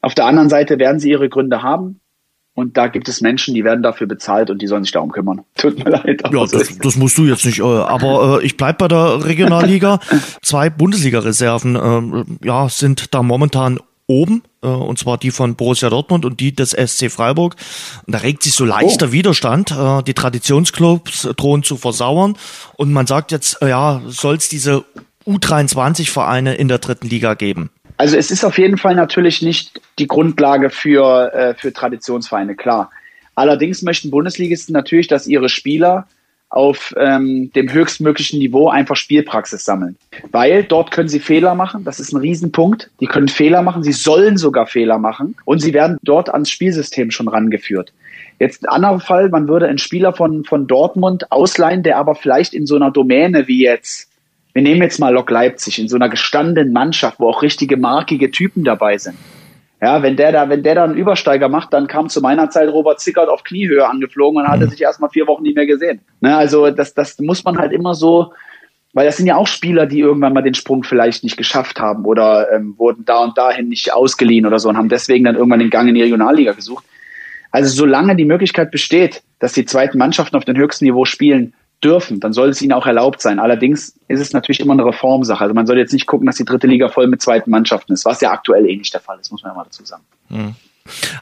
Auf 0.00 0.14
der 0.14 0.26
anderen 0.26 0.48
Seite 0.48 0.78
werden 0.78 1.00
sie 1.00 1.10
ihre 1.10 1.28
Gründe 1.28 1.62
haben. 1.62 1.98
Und 2.58 2.76
da 2.76 2.88
gibt 2.88 3.08
es 3.08 3.20
Menschen, 3.20 3.54
die 3.54 3.62
werden 3.62 3.84
dafür 3.84 4.08
bezahlt 4.08 4.50
und 4.50 4.60
die 4.60 4.66
sollen 4.66 4.82
sich 4.82 4.90
darum 4.90 5.12
kümmern. 5.12 5.42
Tut 5.56 5.78
mir 5.78 5.92
leid. 5.92 6.22
Ja, 6.28 6.44
das, 6.44 6.76
das 6.76 6.96
musst 6.96 7.16
du 7.16 7.24
jetzt 7.24 7.46
nicht. 7.46 7.60
Äh, 7.60 7.62
aber 7.62 8.40
äh, 8.42 8.44
ich 8.44 8.56
bleib 8.56 8.78
bei 8.78 8.88
der 8.88 9.24
Regionalliga. 9.24 10.00
Zwei 10.42 10.68
Bundesliga-Reserven 10.68 11.76
äh, 11.76 12.24
ja, 12.44 12.68
sind 12.68 13.14
da 13.14 13.22
momentan 13.22 13.78
oben, 14.08 14.42
äh, 14.62 14.66
und 14.66 14.98
zwar 14.98 15.18
die 15.18 15.30
von 15.30 15.54
Borussia 15.54 15.88
Dortmund 15.88 16.24
und 16.24 16.40
die 16.40 16.52
des 16.52 16.70
SC 16.70 17.12
Freiburg. 17.12 17.54
Und 18.06 18.12
da 18.12 18.18
regt 18.18 18.42
sich 18.42 18.54
so 18.54 18.64
leichter 18.64 19.10
oh. 19.10 19.12
Widerstand. 19.12 19.70
Äh, 19.70 20.02
die 20.02 20.14
Traditionsclubs 20.14 21.28
drohen 21.36 21.62
zu 21.62 21.76
versauern. 21.76 22.36
Und 22.74 22.92
man 22.92 23.06
sagt 23.06 23.30
jetzt, 23.30 23.62
äh, 23.62 23.68
ja, 23.68 24.02
soll 24.08 24.34
es 24.34 24.48
diese 24.48 24.84
U23-Vereine 25.28 26.56
in 26.56 26.66
der 26.66 26.78
dritten 26.78 27.06
Liga 27.06 27.34
geben? 27.34 27.70
Also 27.98 28.16
es 28.16 28.30
ist 28.30 28.44
auf 28.44 28.58
jeden 28.58 28.78
Fall 28.78 28.94
natürlich 28.94 29.42
nicht 29.42 29.80
die 29.98 30.06
Grundlage 30.06 30.70
für, 30.70 31.34
äh, 31.34 31.54
für 31.54 31.72
Traditionsvereine, 31.72 32.54
klar. 32.54 32.90
Allerdings 33.34 33.82
möchten 33.82 34.10
Bundesligisten 34.10 34.72
natürlich, 34.72 35.08
dass 35.08 35.26
ihre 35.26 35.48
Spieler 35.48 36.06
auf 36.48 36.94
ähm, 36.96 37.52
dem 37.54 37.70
höchstmöglichen 37.70 38.38
Niveau 38.38 38.68
einfach 38.68 38.96
Spielpraxis 38.96 39.64
sammeln. 39.64 39.96
Weil 40.30 40.64
dort 40.64 40.92
können 40.92 41.08
sie 41.08 41.20
Fehler 41.20 41.54
machen, 41.54 41.84
das 41.84 42.00
ist 42.00 42.12
ein 42.12 42.20
Riesenpunkt. 42.20 42.90
Die 43.00 43.06
können 43.06 43.28
Fehler 43.28 43.62
machen, 43.62 43.82
sie 43.82 43.92
sollen 43.92 44.38
sogar 44.38 44.66
Fehler 44.66 44.98
machen 44.98 45.36
und 45.44 45.60
sie 45.60 45.74
werden 45.74 45.98
dort 46.02 46.30
ans 46.32 46.50
Spielsystem 46.50 47.10
schon 47.10 47.28
rangeführt. 47.28 47.92
Jetzt 48.38 48.64
ein 48.64 48.70
anderer 48.70 49.00
Fall, 49.00 49.28
man 49.28 49.48
würde 49.48 49.66
einen 49.66 49.78
Spieler 49.78 50.12
von, 50.12 50.44
von 50.44 50.66
Dortmund 50.66 51.30
ausleihen, 51.32 51.82
der 51.82 51.98
aber 51.98 52.14
vielleicht 52.14 52.54
in 52.54 52.66
so 52.66 52.76
einer 52.76 52.92
Domäne 52.92 53.48
wie 53.48 53.64
jetzt 53.64 54.07
wir 54.58 54.62
nehmen 54.62 54.82
jetzt 54.82 54.98
mal 54.98 55.14
Lok 55.14 55.30
Leipzig 55.30 55.78
in 55.78 55.86
so 55.86 55.94
einer 55.94 56.08
gestandenen 56.08 56.72
Mannschaft, 56.72 57.20
wo 57.20 57.28
auch 57.28 57.42
richtige 57.42 57.76
markige 57.76 58.32
Typen 58.32 58.64
dabei 58.64 58.98
sind. 58.98 59.16
Ja, 59.80 60.02
wenn 60.02 60.16
der 60.16 60.32
da, 60.32 60.48
wenn 60.48 60.64
der 60.64 60.74
da 60.74 60.82
einen 60.82 60.96
Übersteiger 60.96 61.48
macht, 61.48 61.72
dann 61.72 61.86
kam 61.86 62.08
zu 62.08 62.20
meiner 62.20 62.50
Zeit 62.50 62.68
Robert 62.68 62.98
Zickert 62.98 63.28
auf 63.28 63.44
Kniehöhe 63.44 63.88
angeflogen 63.88 64.42
und 64.42 64.48
hatte 64.48 64.64
mhm. 64.64 64.70
sich 64.70 64.82
erstmal 64.82 65.10
vier 65.10 65.28
Wochen 65.28 65.44
nie 65.44 65.54
mehr 65.54 65.66
gesehen. 65.66 66.00
Ne, 66.20 66.36
also 66.36 66.72
das, 66.72 66.92
das 66.92 67.20
muss 67.20 67.44
man 67.44 67.56
halt 67.56 67.70
immer 67.70 67.94
so, 67.94 68.32
weil 68.94 69.06
das 69.06 69.16
sind 69.16 69.28
ja 69.28 69.36
auch 69.36 69.46
Spieler, 69.46 69.86
die 69.86 70.00
irgendwann 70.00 70.32
mal 70.32 70.42
den 70.42 70.54
Sprung 70.54 70.82
vielleicht 70.82 71.22
nicht 71.22 71.36
geschafft 71.36 71.78
haben 71.78 72.04
oder 72.04 72.50
ähm, 72.52 72.74
wurden 72.78 73.04
da 73.04 73.22
und 73.22 73.38
dahin 73.38 73.68
nicht 73.68 73.94
ausgeliehen 73.94 74.44
oder 74.44 74.58
so 74.58 74.68
und 74.68 74.76
haben 74.76 74.88
deswegen 74.88 75.24
dann 75.24 75.36
irgendwann 75.36 75.60
den 75.60 75.70
Gang 75.70 75.88
in 75.88 75.94
die 75.94 76.02
Regionalliga 76.02 76.50
gesucht. 76.50 76.84
Also 77.52 77.72
solange 77.72 78.16
die 78.16 78.24
Möglichkeit 78.24 78.72
besteht, 78.72 79.22
dass 79.38 79.52
die 79.52 79.66
zweiten 79.66 79.98
Mannschaften 79.98 80.34
auf 80.34 80.44
dem 80.44 80.56
höchsten 80.56 80.84
Niveau 80.84 81.04
spielen, 81.04 81.54
dürfen, 81.82 82.20
dann 82.20 82.32
soll 82.32 82.48
es 82.48 82.60
ihnen 82.60 82.72
auch 82.72 82.86
erlaubt 82.86 83.20
sein. 83.20 83.38
Allerdings 83.38 83.98
ist 84.08 84.20
es 84.20 84.32
natürlich 84.32 84.60
immer 84.60 84.72
eine 84.72 84.84
Reformsache. 84.84 85.42
Also 85.42 85.54
man 85.54 85.66
soll 85.66 85.78
jetzt 85.78 85.92
nicht 85.92 86.06
gucken, 86.06 86.26
dass 86.26 86.36
die 86.36 86.44
dritte 86.44 86.66
Liga 86.66 86.88
voll 86.88 87.06
mit 87.06 87.22
zweiten 87.22 87.50
Mannschaften 87.50 87.92
ist, 87.92 88.04
was 88.04 88.20
ja 88.20 88.32
aktuell 88.32 88.66
eh 88.66 88.76
nicht 88.76 88.92
der 88.92 89.00
Fall 89.00 89.18
ist, 89.20 89.30
muss 89.30 89.42
man 89.42 89.52
ja 89.52 89.56
mal 89.56 89.64
dazu 89.64 89.84
sagen. 89.84 90.02
Hm. 90.28 90.54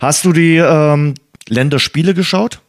Hast 0.01 0.25
du 0.25 0.33
die 0.33 0.57
ähm, 0.57 1.15
Länderspiele 1.49 2.15
geschaut? 2.15 2.61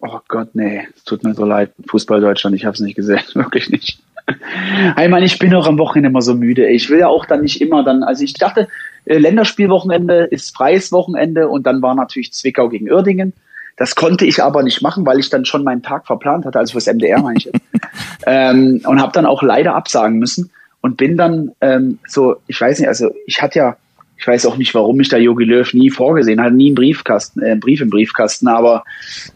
Oh 0.00 0.20
Gott, 0.28 0.54
nee, 0.54 0.86
es 0.94 1.04
tut 1.04 1.24
mir 1.24 1.34
so 1.34 1.44
leid. 1.44 1.72
Fußball 1.88 2.20
Deutschland, 2.20 2.56
ich 2.56 2.64
habe 2.64 2.74
es 2.74 2.80
nicht 2.80 2.94
gesehen, 2.94 3.22
wirklich 3.34 3.70
nicht. 3.70 3.98
Ich 4.28 5.08
meine, 5.08 5.24
ich 5.24 5.38
bin 5.38 5.54
auch 5.54 5.68
am 5.68 5.78
Wochenende 5.78 6.08
immer 6.08 6.22
so 6.22 6.34
müde. 6.34 6.68
Ich 6.68 6.90
will 6.90 6.98
ja 6.98 7.06
auch 7.06 7.26
dann 7.26 7.42
nicht 7.42 7.60
immer 7.60 7.84
dann, 7.84 8.02
also 8.02 8.24
ich 8.24 8.34
dachte, 8.34 8.66
äh, 9.04 9.18
Länderspielwochenende 9.18 10.24
ist 10.24 10.56
freies 10.56 10.90
Wochenende 10.90 11.48
und 11.48 11.64
dann 11.64 11.80
war 11.80 11.94
natürlich 11.94 12.32
Zwickau 12.32 12.68
gegen 12.68 12.90
Uerdingen. 12.90 13.34
Das 13.76 13.94
konnte 13.94 14.24
ich 14.24 14.42
aber 14.42 14.62
nicht 14.62 14.80
machen, 14.82 15.04
weil 15.04 15.18
ich 15.18 15.28
dann 15.28 15.44
schon 15.44 15.62
meinen 15.62 15.82
Tag 15.82 16.06
verplant 16.06 16.46
hatte, 16.46 16.58
also 16.58 16.72
fürs 16.72 16.86
MDR 16.86 17.20
meine 17.20 17.38
ich. 17.38 17.50
ähm, 18.26 18.80
und 18.84 19.00
habe 19.00 19.12
dann 19.12 19.26
auch 19.26 19.42
leider 19.42 19.74
absagen 19.74 20.18
müssen 20.18 20.50
und 20.80 20.96
bin 20.96 21.16
dann 21.16 21.52
ähm, 21.60 21.98
so, 22.06 22.36
ich 22.46 22.60
weiß 22.60 22.78
nicht, 22.78 22.88
also 22.88 23.10
ich 23.26 23.42
hatte 23.42 23.58
ja 23.58 23.76
ich 24.18 24.26
weiß 24.26 24.46
auch 24.46 24.56
nicht, 24.56 24.74
warum 24.74 24.96
mich 24.96 25.08
da 25.08 25.18
Jogi 25.18 25.44
Löw 25.44 25.72
nie 25.74 25.90
vorgesehen 25.90 26.40
hat, 26.40 26.52
nie 26.52 26.68
einen 26.68 26.74
Briefkasten, 26.74 27.42
äh, 27.42 27.50
einen 27.50 27.60
Brief 27.60 27.80
im 27.80 27.90
Briefkasten, 27.90 28.48
aber 28.48 28.84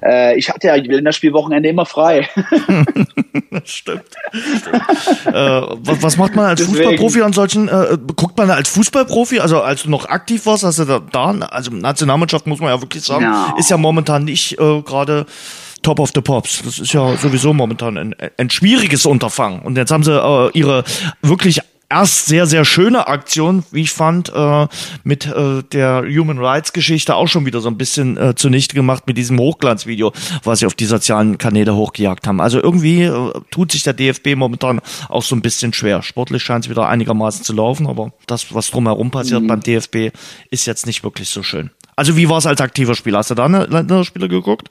äh, 0.03 0.39
ich 0.39 0.49
hatte 0.49 0.69
ja 0.69 0.75
Länderspielwochenende 0.77 1.69
immer 1.69 1.87
frei. 1.87 2.29
stimmt. 3.65 4.03
stimmt. 4.33 4.83
äh, 5.27 5.33
was, 5.33 6.03
was, 6.03 6.17
macht 6.17 6.35
man 6.35 6.47
als 6.47 6.61
Deswegen. 6.61 6.79
Fußballprofi 6.79 7.23
an 7.23 7.33
solchen, 7.33 7.69
äh, 7.69 7.99
guckt 8.17 8.39
man 8.39 8.51
als 8.51 8.69
Fußballprofi, 8.71 9.41
also 9.41 9.61
als 9.61 9.83
du 9.83 9.91
noch 9.91 10.07
aktiv 10.07 10.47
warst, 10.47 10.65
hast 10.65 10.79
du 10.79 10.85
da, 10.85 11.01
da 11.01 11.31
also 11.31 11.71
Nationalmannschaft 11.71 12.47
muss 12.47 12.61
man 12.61 12.71
ja 12.71 12.81
wirklich 12.81 13.03
sagen, 13.03 13.25
no. 13.25 13.59
ist 13.59 13.71
ja 13.71 13.77
momentan 13.77 14.25
nicht 14.25 14.59
äh, 14.59 14.83
gerade 14.83 15.27
Top 15.83 15.99
of 15.99 16.11
the 16.15 16.21
Pops. 16.21 16.63
Das 16.63 16.79
ist 16.79 16.93
ja 16.93 17.17
sowieso 17.17 17.55
momentan 17.55 17.97
ein, 17.97 18.15
ein 18.37 18.51
schwieriges 18.51 19.07
Unterfangen. 19.07 19.61
Und 19.61 19.77
jetzt 19.77 19.91
haben 19.91 20.05
sie 20.05 20.13
äh, 20.13 20.51
ihre 20.53 20.85
wirklich 21.23 21.61
erst 21.91 22.27
sehr, 22.27 22.47
sehr 22.47 22.65
schöne 22.65 23.09
Aktion, 23.09 23.65
wie 23.73 23.83
ich 23.83 23.91
fand, 23.91 24.33
äh, 24.35 24.69
mit 25.05 25.27
äh, 25.27 25.63
der 25.73 26.05
Human 26.07 26.39
Rights 26.39 26.73
Geschichte 26.73 27.15
auch 27.15 27.27
schon 27.27 27.45
wieder 27.45 27.61
so 27.61 27.69
ein 27.69 27.77
bisschen 27.77 28.17
äh, 28.17 28.35
zunichte 28.35 28.75
gemacht 28.75 29.07
mit 29.07 29.19
diesem 29.19 29.39
Hochglanzvideo, 29.39 30.13
was 30.45 30.61
sie 30.61 30.67
auf 30.67 30.75
die 30.75 30.87
sozialen 30.87 31.37
Kanäle 31.39 31.75
hochgejagt 31.75 32.27
haben. 32.27 32.41
Also 32.41 32.63
irgendwie 32.63 33.03
äh, 33.03 33.33
tut 33.51 33.73
sich 33.73 33.83
der 33.83 33.93
DFB 33.93 34.37
momentan 34.37 34.81
auch 35.09 35.23
so 35.23 35.35
ein 35.35 35.43
bisschen 35.43 35.73
schwer. 35.73 36.03
Sportlich 36.03 36.43
scheint 36.43 36.65
es 36.65 36.71
wieder 36.71 36.89
einigermaßen 36.89 37.45
zu 37.45 37.53
laufen, 37.53 37.87
aber 37.87 38.13
das, 38.27 38.55
was 38.55 38.71
drumherum 38.71 39.11
passiert 39.11 39.43
mhm. 39.43 39.49
beim 39.49 39.61
DFB, 39.61 40.17
ist 40.51 40.67
jetzt 40.67 40.87
nicht 40.87 41.03
wirklich 41.03 41.29
so 41.29 41.43
schön. 41.43 41.71
Also 41.97 42.17
wie 42.17 42.29
war 42.29 42.39
es 42.39 42.47
als 42.47 42.61
aktiver 42.61 42.95
Spieler? 42.95 43.19
Hast 43.19 43.31
du 43.31 43.35
da 43.35 43.45
eine 43.45 43.67
Länderspiele 43.67 44.29
geguckt? 44.29 44.71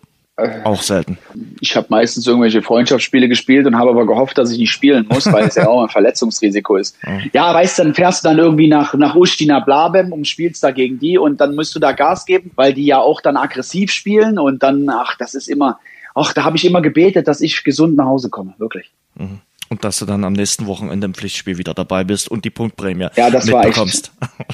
Auch 0.63 0.81
selten. 0.81 1.17
Ich 1.59 1.75
habe 1.75 1.87
meistens 1.89 2.25
irgendwelche 2.27 2.61
Freundschaftsspiele 2.61 3.27
gespielt 3.27 3.65
und 3.67 3.77
habe 3.77 3.89
aber 3.89 4.05
gehofft, 4.05 4.37
dass 4.37 4.51
ich 4.51 4.57
nicht 4.57 4.71
spielen 4.71 5.07
muss, 5.09 5.31
weil 5.31 5.45
es 5.45 5.55
ja 5.55 5.67
auch 5.67 5.83
ein 5.83 5.89
Verletzungsrisiko 5.89 6.77
ist. 6.77 6.97
Ja, 7.33 7.53
weißt 7.53 7.79
du, 7.79 7.83
dann 7.83 7.93
fährst 7.93 8.23
du 8.23 8.29
dann 8.29 8.39
irgendwie 8.39 8.67
nach, 8.67 8.93
nach 8.93 9.15
Ustina 9.15 9.59
Blabem 9.59 10.11
und 10.11 10.27
spielst 10.27 10.63
da 10.63 10.71
gegen 10.71 10.99
die 10.99 11.17
und 11.17 11.41
dann 11.41 11.53
musst 11.53 11.75
du 11.75 11.79
da 11.79 11.91
Gas 11.91 12.25
geben, 12.25 12.51
weil 12.55 12.73
die 12.73 12.85
ja 12.85 12.99
auch 12.99 13.21
dann 13.21 13.37
aggressiv 13.37 13.91
spielen 13.91 14.39
und 14.39 14.63
dann, 14.63 14.89
ach, 14.89 15.15
das 15.17 15.35
ist 15.35 15.47
immer, 15.47 15.79
ach, 16.15 16.33
da 16.33 16.43
habe 16.43 16.57
ich 16.57 16.65
immer 16.65 16.81
gebetet, 16.81 17.27
dass 17.27 17.41
ich 17.41 17.63
gesund 17.63 17.97
nach 17.97 18.05
Hause 18.05 18.29
komme, 18.29 18.53
wirklich. 18.57 18.89
Mhm. 19.15 19.39
Und 19.69 19.83
dass 19.83 19.99
du 19.99 20.05
dann 20.05 20.23
am 20.23 20.33
nächsten 20.33 20.65
Wochenende 20.65 21.05
im 21.05 21.13
Pflichtspiel 21.13 21.59
wieder 21.59 21.75
dabei 21.75 22.03
bist 22.03 22.29
und 22.29 22.43
die 22.43 22.49
Punktprämie 22.49 23.07
ja, 23.15 23.29
das 23.29 23.45
mitbekommst. 23.45 24.11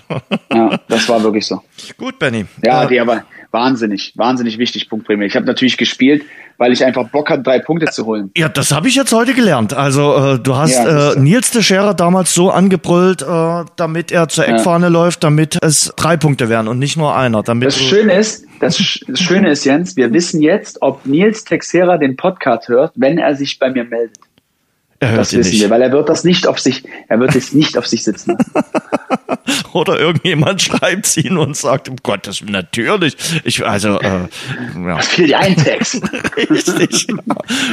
War 0.07 0.17
echt, 0.29 0.41
ja, 0.53 0.79
das 0.89 1.07
war 1.07 1.23
wirklich 1.23 1.45
so. 1.45 1.61
Gut, 1.97 2.19
Benny. 2.19 2.45
Ja, 2.61 2.83
äh, 2.83 2.87
die 2.89 2.99
aber 2.99 3.23
wahnsinnig, 3.55 4.13
wahnsinnig 4.15 4.57
wichtig, 4.57 4.89
Punktprämie. 4.89 5.25
Ich 5.25 5.35
habe 5.37 5.45
natürlich 5.45 5.77
gespielt, 5.77 6.25
weil 6.57 6.73
ich 6.73 6.83
einfach 6.83 7.07
Bock 7.07 7.29
hatte, 7.29 7.43
drei 7.43 7.59
Punkte 7.59 7.85
zu 7.85 8.05
holen. 8.05 8.29
Ja, 8.35 8.49
das 8.49 8.73
habe 8.73 8.89
ich 8.89 8.95
jetzt 8.95 9.13
heute 9.13 9.33
gelernt. 9.33 9.73
Also 9.73 10.15
äh, 10.33 10.39
du 10.39 10.57
hast 10.57 10.75
ja, 10.75 11.13
äh, 11.13 11.19
Nils 11.19 11.51
de 11.51 11.61
Scherer 11.61 11.93
damals 11.93 12.33
so 12.33 12.51
angebrüllt, 12.51 13.21
äh, 13.21 13.63
damit 13.77 14.11
er 14.11 14.27
zur 14.27 14.45
Eckfahne 14.47 14.87
ja. 14.87 14.91
läuft, 14.91 15.23
damit 15.23 15.57
es 15.61 15.93
drei 15.95 16.17
Punkte 16.17 16.49
wären 16.49 16.67
und 16.67 16.79
nicht 16.79 16.97
nur 16.97 17.15
einer. 17.15 17.43
Damit 17.43 17.67
das 17.67 17.79
Schöne 17.79 18.13
ist, 18.13 18.45
das, 18.59 18.99
das 19.07 19.19
Schöne 19.19 19.49
ist, 19.49 19.63
Jens, 19.63 19.95
wir 19.95 20.11
wissen 20.11 20.41
jetzt, 20.41 20.81
ob 20.81 21.05
Nils 21.05 21.45
Texera 21.45 21.97
den 21.97 22.17
Podcast 22.17 22.67
hört, 22.67 22.91
wenn 22.95 23.17
er 23.17 23.35
sich 23.35 23.57
bei 23.57 23.71
mir 23.71 23.85
meldet. 23.85 24.19
Er 24.99 25.09
hört 25.11 25.19
das 25.21 25.33
wissen 25.33 25.51
nicht. 25.51 25.61
wir, 25.61 25.69
weil 25.69 25.81
er 25.81 25.91
wird 25.91 26.07
das 26.07 26.23
nicht 26.23 26.47
auf 26.47 26.57
sich, 26.57 26.83
er 27.09 27.19
wird 27.19 27.35
es 27.35 27.53
nicht 27.53 27.77
auf 27.77 27.85
sich 27.85 28.03
sitzen. 28.03 28.37
Oder 29.73 29.99
irgendjemand 29.99 30.61
schreibt 30.61 31.17
ihn 31.17 31.37
und 31.37 31.57
sagt, 31.57 31.89
um 31.89 31.97
Gottes 32.01 32.41
natürlich. 32.41 33.17
Ich, 33.43 33.65
also, 33.65 33.99
äh, 33.99 34.27
ja. 34.75 34.95
Das 34.95 35.07
fehlt 35.07 35.33
ein 35.33 35.55
Text. 35.57 36.01
Richtig. 36.37 37.07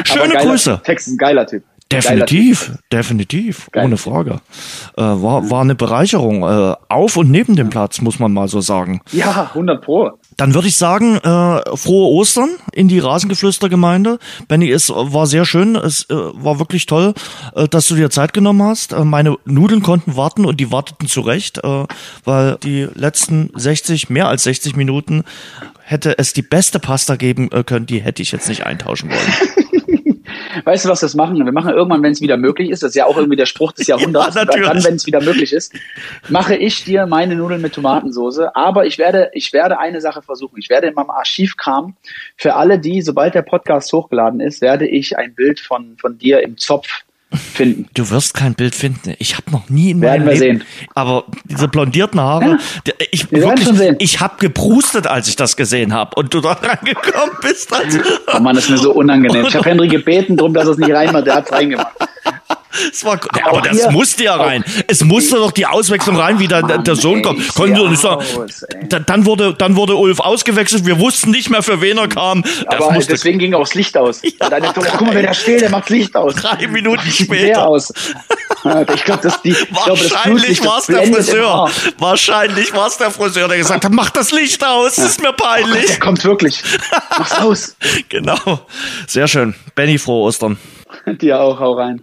Schöne 0.05 0.33
geiler, 0.33 0.51
Grüße. 0.51 0.81
Text 0.85 1.07
ist 1.07 1.15
ein 1.15 1.19
geiler 1.19 1.47
Typ. 1.47 1.63
Definitiv, 1.93 2.73
definitiv, 2.91 3.69
Geil. 3.73 3.85
ohne 3.85 3.97
Frage. 3.97 4.41
Äh, 4.97 5.03
war, 5.03 5.51
war 5.51 5.61
eine 5.61 5.75
Bereicherung. 5.75 6.43
Äh, 6.43 6.75
auf 6.89 7.17
und 7.17 7.31
neben 7.31 7.57
dem 7.57 7.71
Platz, 7.71 8.01
muss 8.01 8.19
man 8.19 8.33
mal 8.33 8.49
so 8.49 8.61
sagen. 8.61 9.01
Ja, 9.13 9.51
100 9.51 9.83
Pro. 9.83 10.11
Dann 10.37 10.55
würde 10.55 10.69
ich 10.69 10.77
sagen, 10.77 11.17
äh, 11.17 11.77
frohe 11.77 12.11
Ostern 12.15 12.51
in 12.73 12.89
die 12.89 12.99
Rasengeflüstergemeinde. 12.99 14.19
Benny, 14.49 14.71
es 14.71 14.91
war 14.91 15.27
sehr 15.27 15.45
schön, 15.45 15.77
es 15.77 16.09
äh, 16.11 16.15
war 16.15 16.59
wirklich 16.59 16.87
toll, 16.87 17.15
äh, 17.55 17.69
dass 17.69 17.89
du 17.89 17.95
dir 17.95 18.11
Zeit 18.11 18.33
genommen 18.33 18.63
hast. 18.63 18.93
Äh, 18.93 19.05
meine 19.05 19.37
Nudeln 19.45 19.83
konnten 19.83 20.17
warten 20.17 20.45
und 20.45 20.59
die 20.59 20.73
warteten 20.73 21.09
zurecht, 21.09 21.59
äh, 21.63 21.85
weil 22.25 22.57
die 22.63 22.89
letzten 22.95 23.51
60, 23.55 24.11
mehr 24.11 24.29
als 24.29 24.45
60 24.45 24.77
Minuten 24.77 25.25
hätte 25.85 26.19
es 26.19 26.33
die 26.33 26.43
beste 26.43 26.79
Pasta 26.79 27.17
geben 27.17 27.51
äh, 27.53 27.65
können, 27.65 27.87
die 27.87 28.01
hätte 28.01 28.23
ich 28.23 28.33
jetzt 28.33 28.49
nicht 28.49 28.65
eintauschen 28.67 29.11
wollen. 29.11 29.59
Weißt 30.65 30.85
du, 30.85 30.89
was 30.89 31.03
wir 31.03 31.17
machen? 31.17 31.45
Wir 31.45 31.53
machen 31.53 31.73
irgendwann, 31.73 32.03
wenn 32.03 32.13
es 32.13 32.21
wieder 32.21 32.37
möglich 32.37 32.71
ist, 32.71 32.83
das 32.83 32.91
ist 32.91 32.97
ja 32.97 33.07
auch 33.07 33.17
irgendwie 33.17 33.37
der 33.37 33.47
Spruch 33.47 33.73
des 33.73 33.87
Jahrhunderts, 33.89 34.35
ja, 34.35 34.45
dann, 34.45 34.85
wenn 34.85 34.95
es 34.95 35.07
wieder 35.07 35.21
möglich 35.21 35.53
ist, 35.53 35.75
mache 36.29 36.55
ich 36.55 36.85
dir 36.85 37.07
meine 37.07 37.35
Nudeln 37.35 37.61
mit 37.61 37.75
Tomatensoße. 37.75 38.55
Aber 38.55 38.87
ich 38.87 38.99
werde, 38.99 39.31
ich 39.35 39.53
werde 39.53 39.79
eine 39.79 40.01
Sache 40.01 40.23
versuchen. 40.23 40.59
Ich 40.59 40.69
werde 40.69 40.89
in 40.89 40.95
meinem 40.95 41.11
Archivkram 41.11 41.97
für 42.37 42.55
alle, 42.55 42.79
die, 42.79 43.03
sobald 43.03 43.35
der 43.35 43.43
Podcast 43.43 43.93
hochgeladen 43.93 44.41
ist, 44.41 44.61
werde 44.61 44.87
ich 44.87 45.17
ein 45.17 45.35
Bild 45.35 45.61
von, 45.61 45.97
von 45.99 46.19
dir 46.19 46.43
im 46.43 46.57
Zopf 46.59 47.05
finden. 47.37 47.87
Du 47.95 48.11
wirst 48.11 48.35
kein 48.35 48.55
Bild 48.55 48.75
finden. 48.75 49.15
Ich 49.19 49.37
habe 49.37 49.51
noch 49.51 49.69
nie 49.69 49.91
in 49.91 50.01
Werden 50.01 50.25
meinem 50.25 50.35
wir 50.35 50.41
Leben, 50.41 50.59
sehen. 50.61 50.89
aber 50.95 51.25
diese 51.45 51.69
blondierten 51.69 52.21
Haare, 52.21 52.59
ja, 52.87 52.95
ich 53.11 53.31
wir 53.31 53.43
wirklich, 53.43 53.95
ich 53.99 54.21
habe 54.21 54.35
geprustet, 54.39 55.07
als 55.07 55.29
ich 55.29 55.37
das 55.37 55.57
gesehen 55.57 55.93
habe 55.93 56.17
und 56.17 56.33
du 56.35 56.41
da 56.41 56.53
reingekommen 56.63 57.37
bist. 57.43 57.73
Also. 57.73 57.99
Oh 58.35 58.39
Mann, 58.41 58.55
das 58.55 58.65
ist 58.65 58.71
mir 58.71 58.79
so 58.79 58.93
unangenehm. 58.93 59.47
Ich 59.47 59.55
habe 59.55 59.69
Henry 59.69 59.89
gebeten, 59.89 60.37
darum, 60.37 60.55
dass 60.55 60.67
er 60.67 60.73
es 60.73 60.79
nicht 60.79 60.93
reinmacht. 60.93 61.27
Der 61.27 61.35
hat's 61.37 61.53
reingemacht. 61.53 61.93
Es 62.93 63.05
war, 63.05 63.21
aber, 63.29 63.59
aber 63.59 63.61
das 63.63 63.91
musste 63.91 64.25
ja 64.25 64.37
rein. 64.37 64.65
Es 64.87 65.05
musste 65.05 65.37
doch 65.37 65.53
die 65.53 65.67
Auswechslung 65.67 66.17
rein, 66.17 66.39
wie 66.39 66.49
der, 66.49 66.63
der 66.63 66.97
Sohn 66.97 67.23
kommt. 67.23 67.55
Konnten 67.55 67.77
Sie 67.77 67.89
nicht 67.89 68.01
sagen. 68.01 68.25
Dann 68.89 69.27
wurde, 69.27 69.55
dann 69.55 69.77
wurde 69.77 69.97
Ulf 69.97 70.21
ausgewechselt. 70.21 70.87
Wir 70.87 70.99
wussten 70.99 71.31
nicht 71.31 71.51
mehr, 71.51 71.63
für 71.63 71.81
wen 71.81 71.99
er 71.99 72.09
kam. 72.09 72.43
Das 72.43 72.67
aber 72.67 72.93
musste, 72.93 73.13
deswegen 73.13 73.39
ging 73.39 73.55
auch 73.55 73.61
das 73.61 73.75
Licht 73.75 73.97
aus. 73.97 74.21
Ja, 74.41 74.49
Deine 74.49 74.73
Tochter, 74.73 74.95
guck 74.97 75.07
mal, 75.09 75.15
wer 75.15 75.23
da 75.25 75.35
steht, 75.35 75.61
der 75.61 75.71
macht 75.71 75.91
Licht 75.91 76.17
aus. 76.17 76.35
Drei 76.35 76.67
Minuten 76.67 77.07
später. 77.11 77.69
Aus. 77.69 77.93
Ich 78.95 79.05
glaube, 79.05 79.21
das, 79.23 79.43
die, 79.43 79.55
Wahrscheinlich 79.71 80.65
war 80.65 80.79
es 80.79 80.87
der 80.87 81.03
Friseur. 81.03 81.71
Wahrscheinlich 81.99 82.73
war 82.73 82.87
es 82.87 82.97
der 82.97 83.11
Friseur, 83.11 83.49
der 83.49 83.59
gesagt 83.59 83.85
hat, 83.85 83.93
mach 83.93 84.11
das 84.11 84.33
Licht 84.33 84.65
aus, 84.65 84.97
das 84.97 85.11
ist 85.11 85.23
mir 85.23 85.33
peinlich. 85.33 85.69
Oh 85.69 85.79
Gott, 85.79 85.89
der 85.89 85.99
kommt 85.99 86.25
wirklich. 86.25 86.63
Mach's 87.19 87.39
aus. 87.39 87.77
genau. 88.09 88.67
Sehr 89.07 89.29
schön. 89.29 89.55
Benny, 89.75 89.99
frohe 89.99 90.27
Ostern. 90.27 90.59
Dir 91.21 91.41
auch, 91.41 91.59
hau 91.61 91.73
rein. 91.73 92.03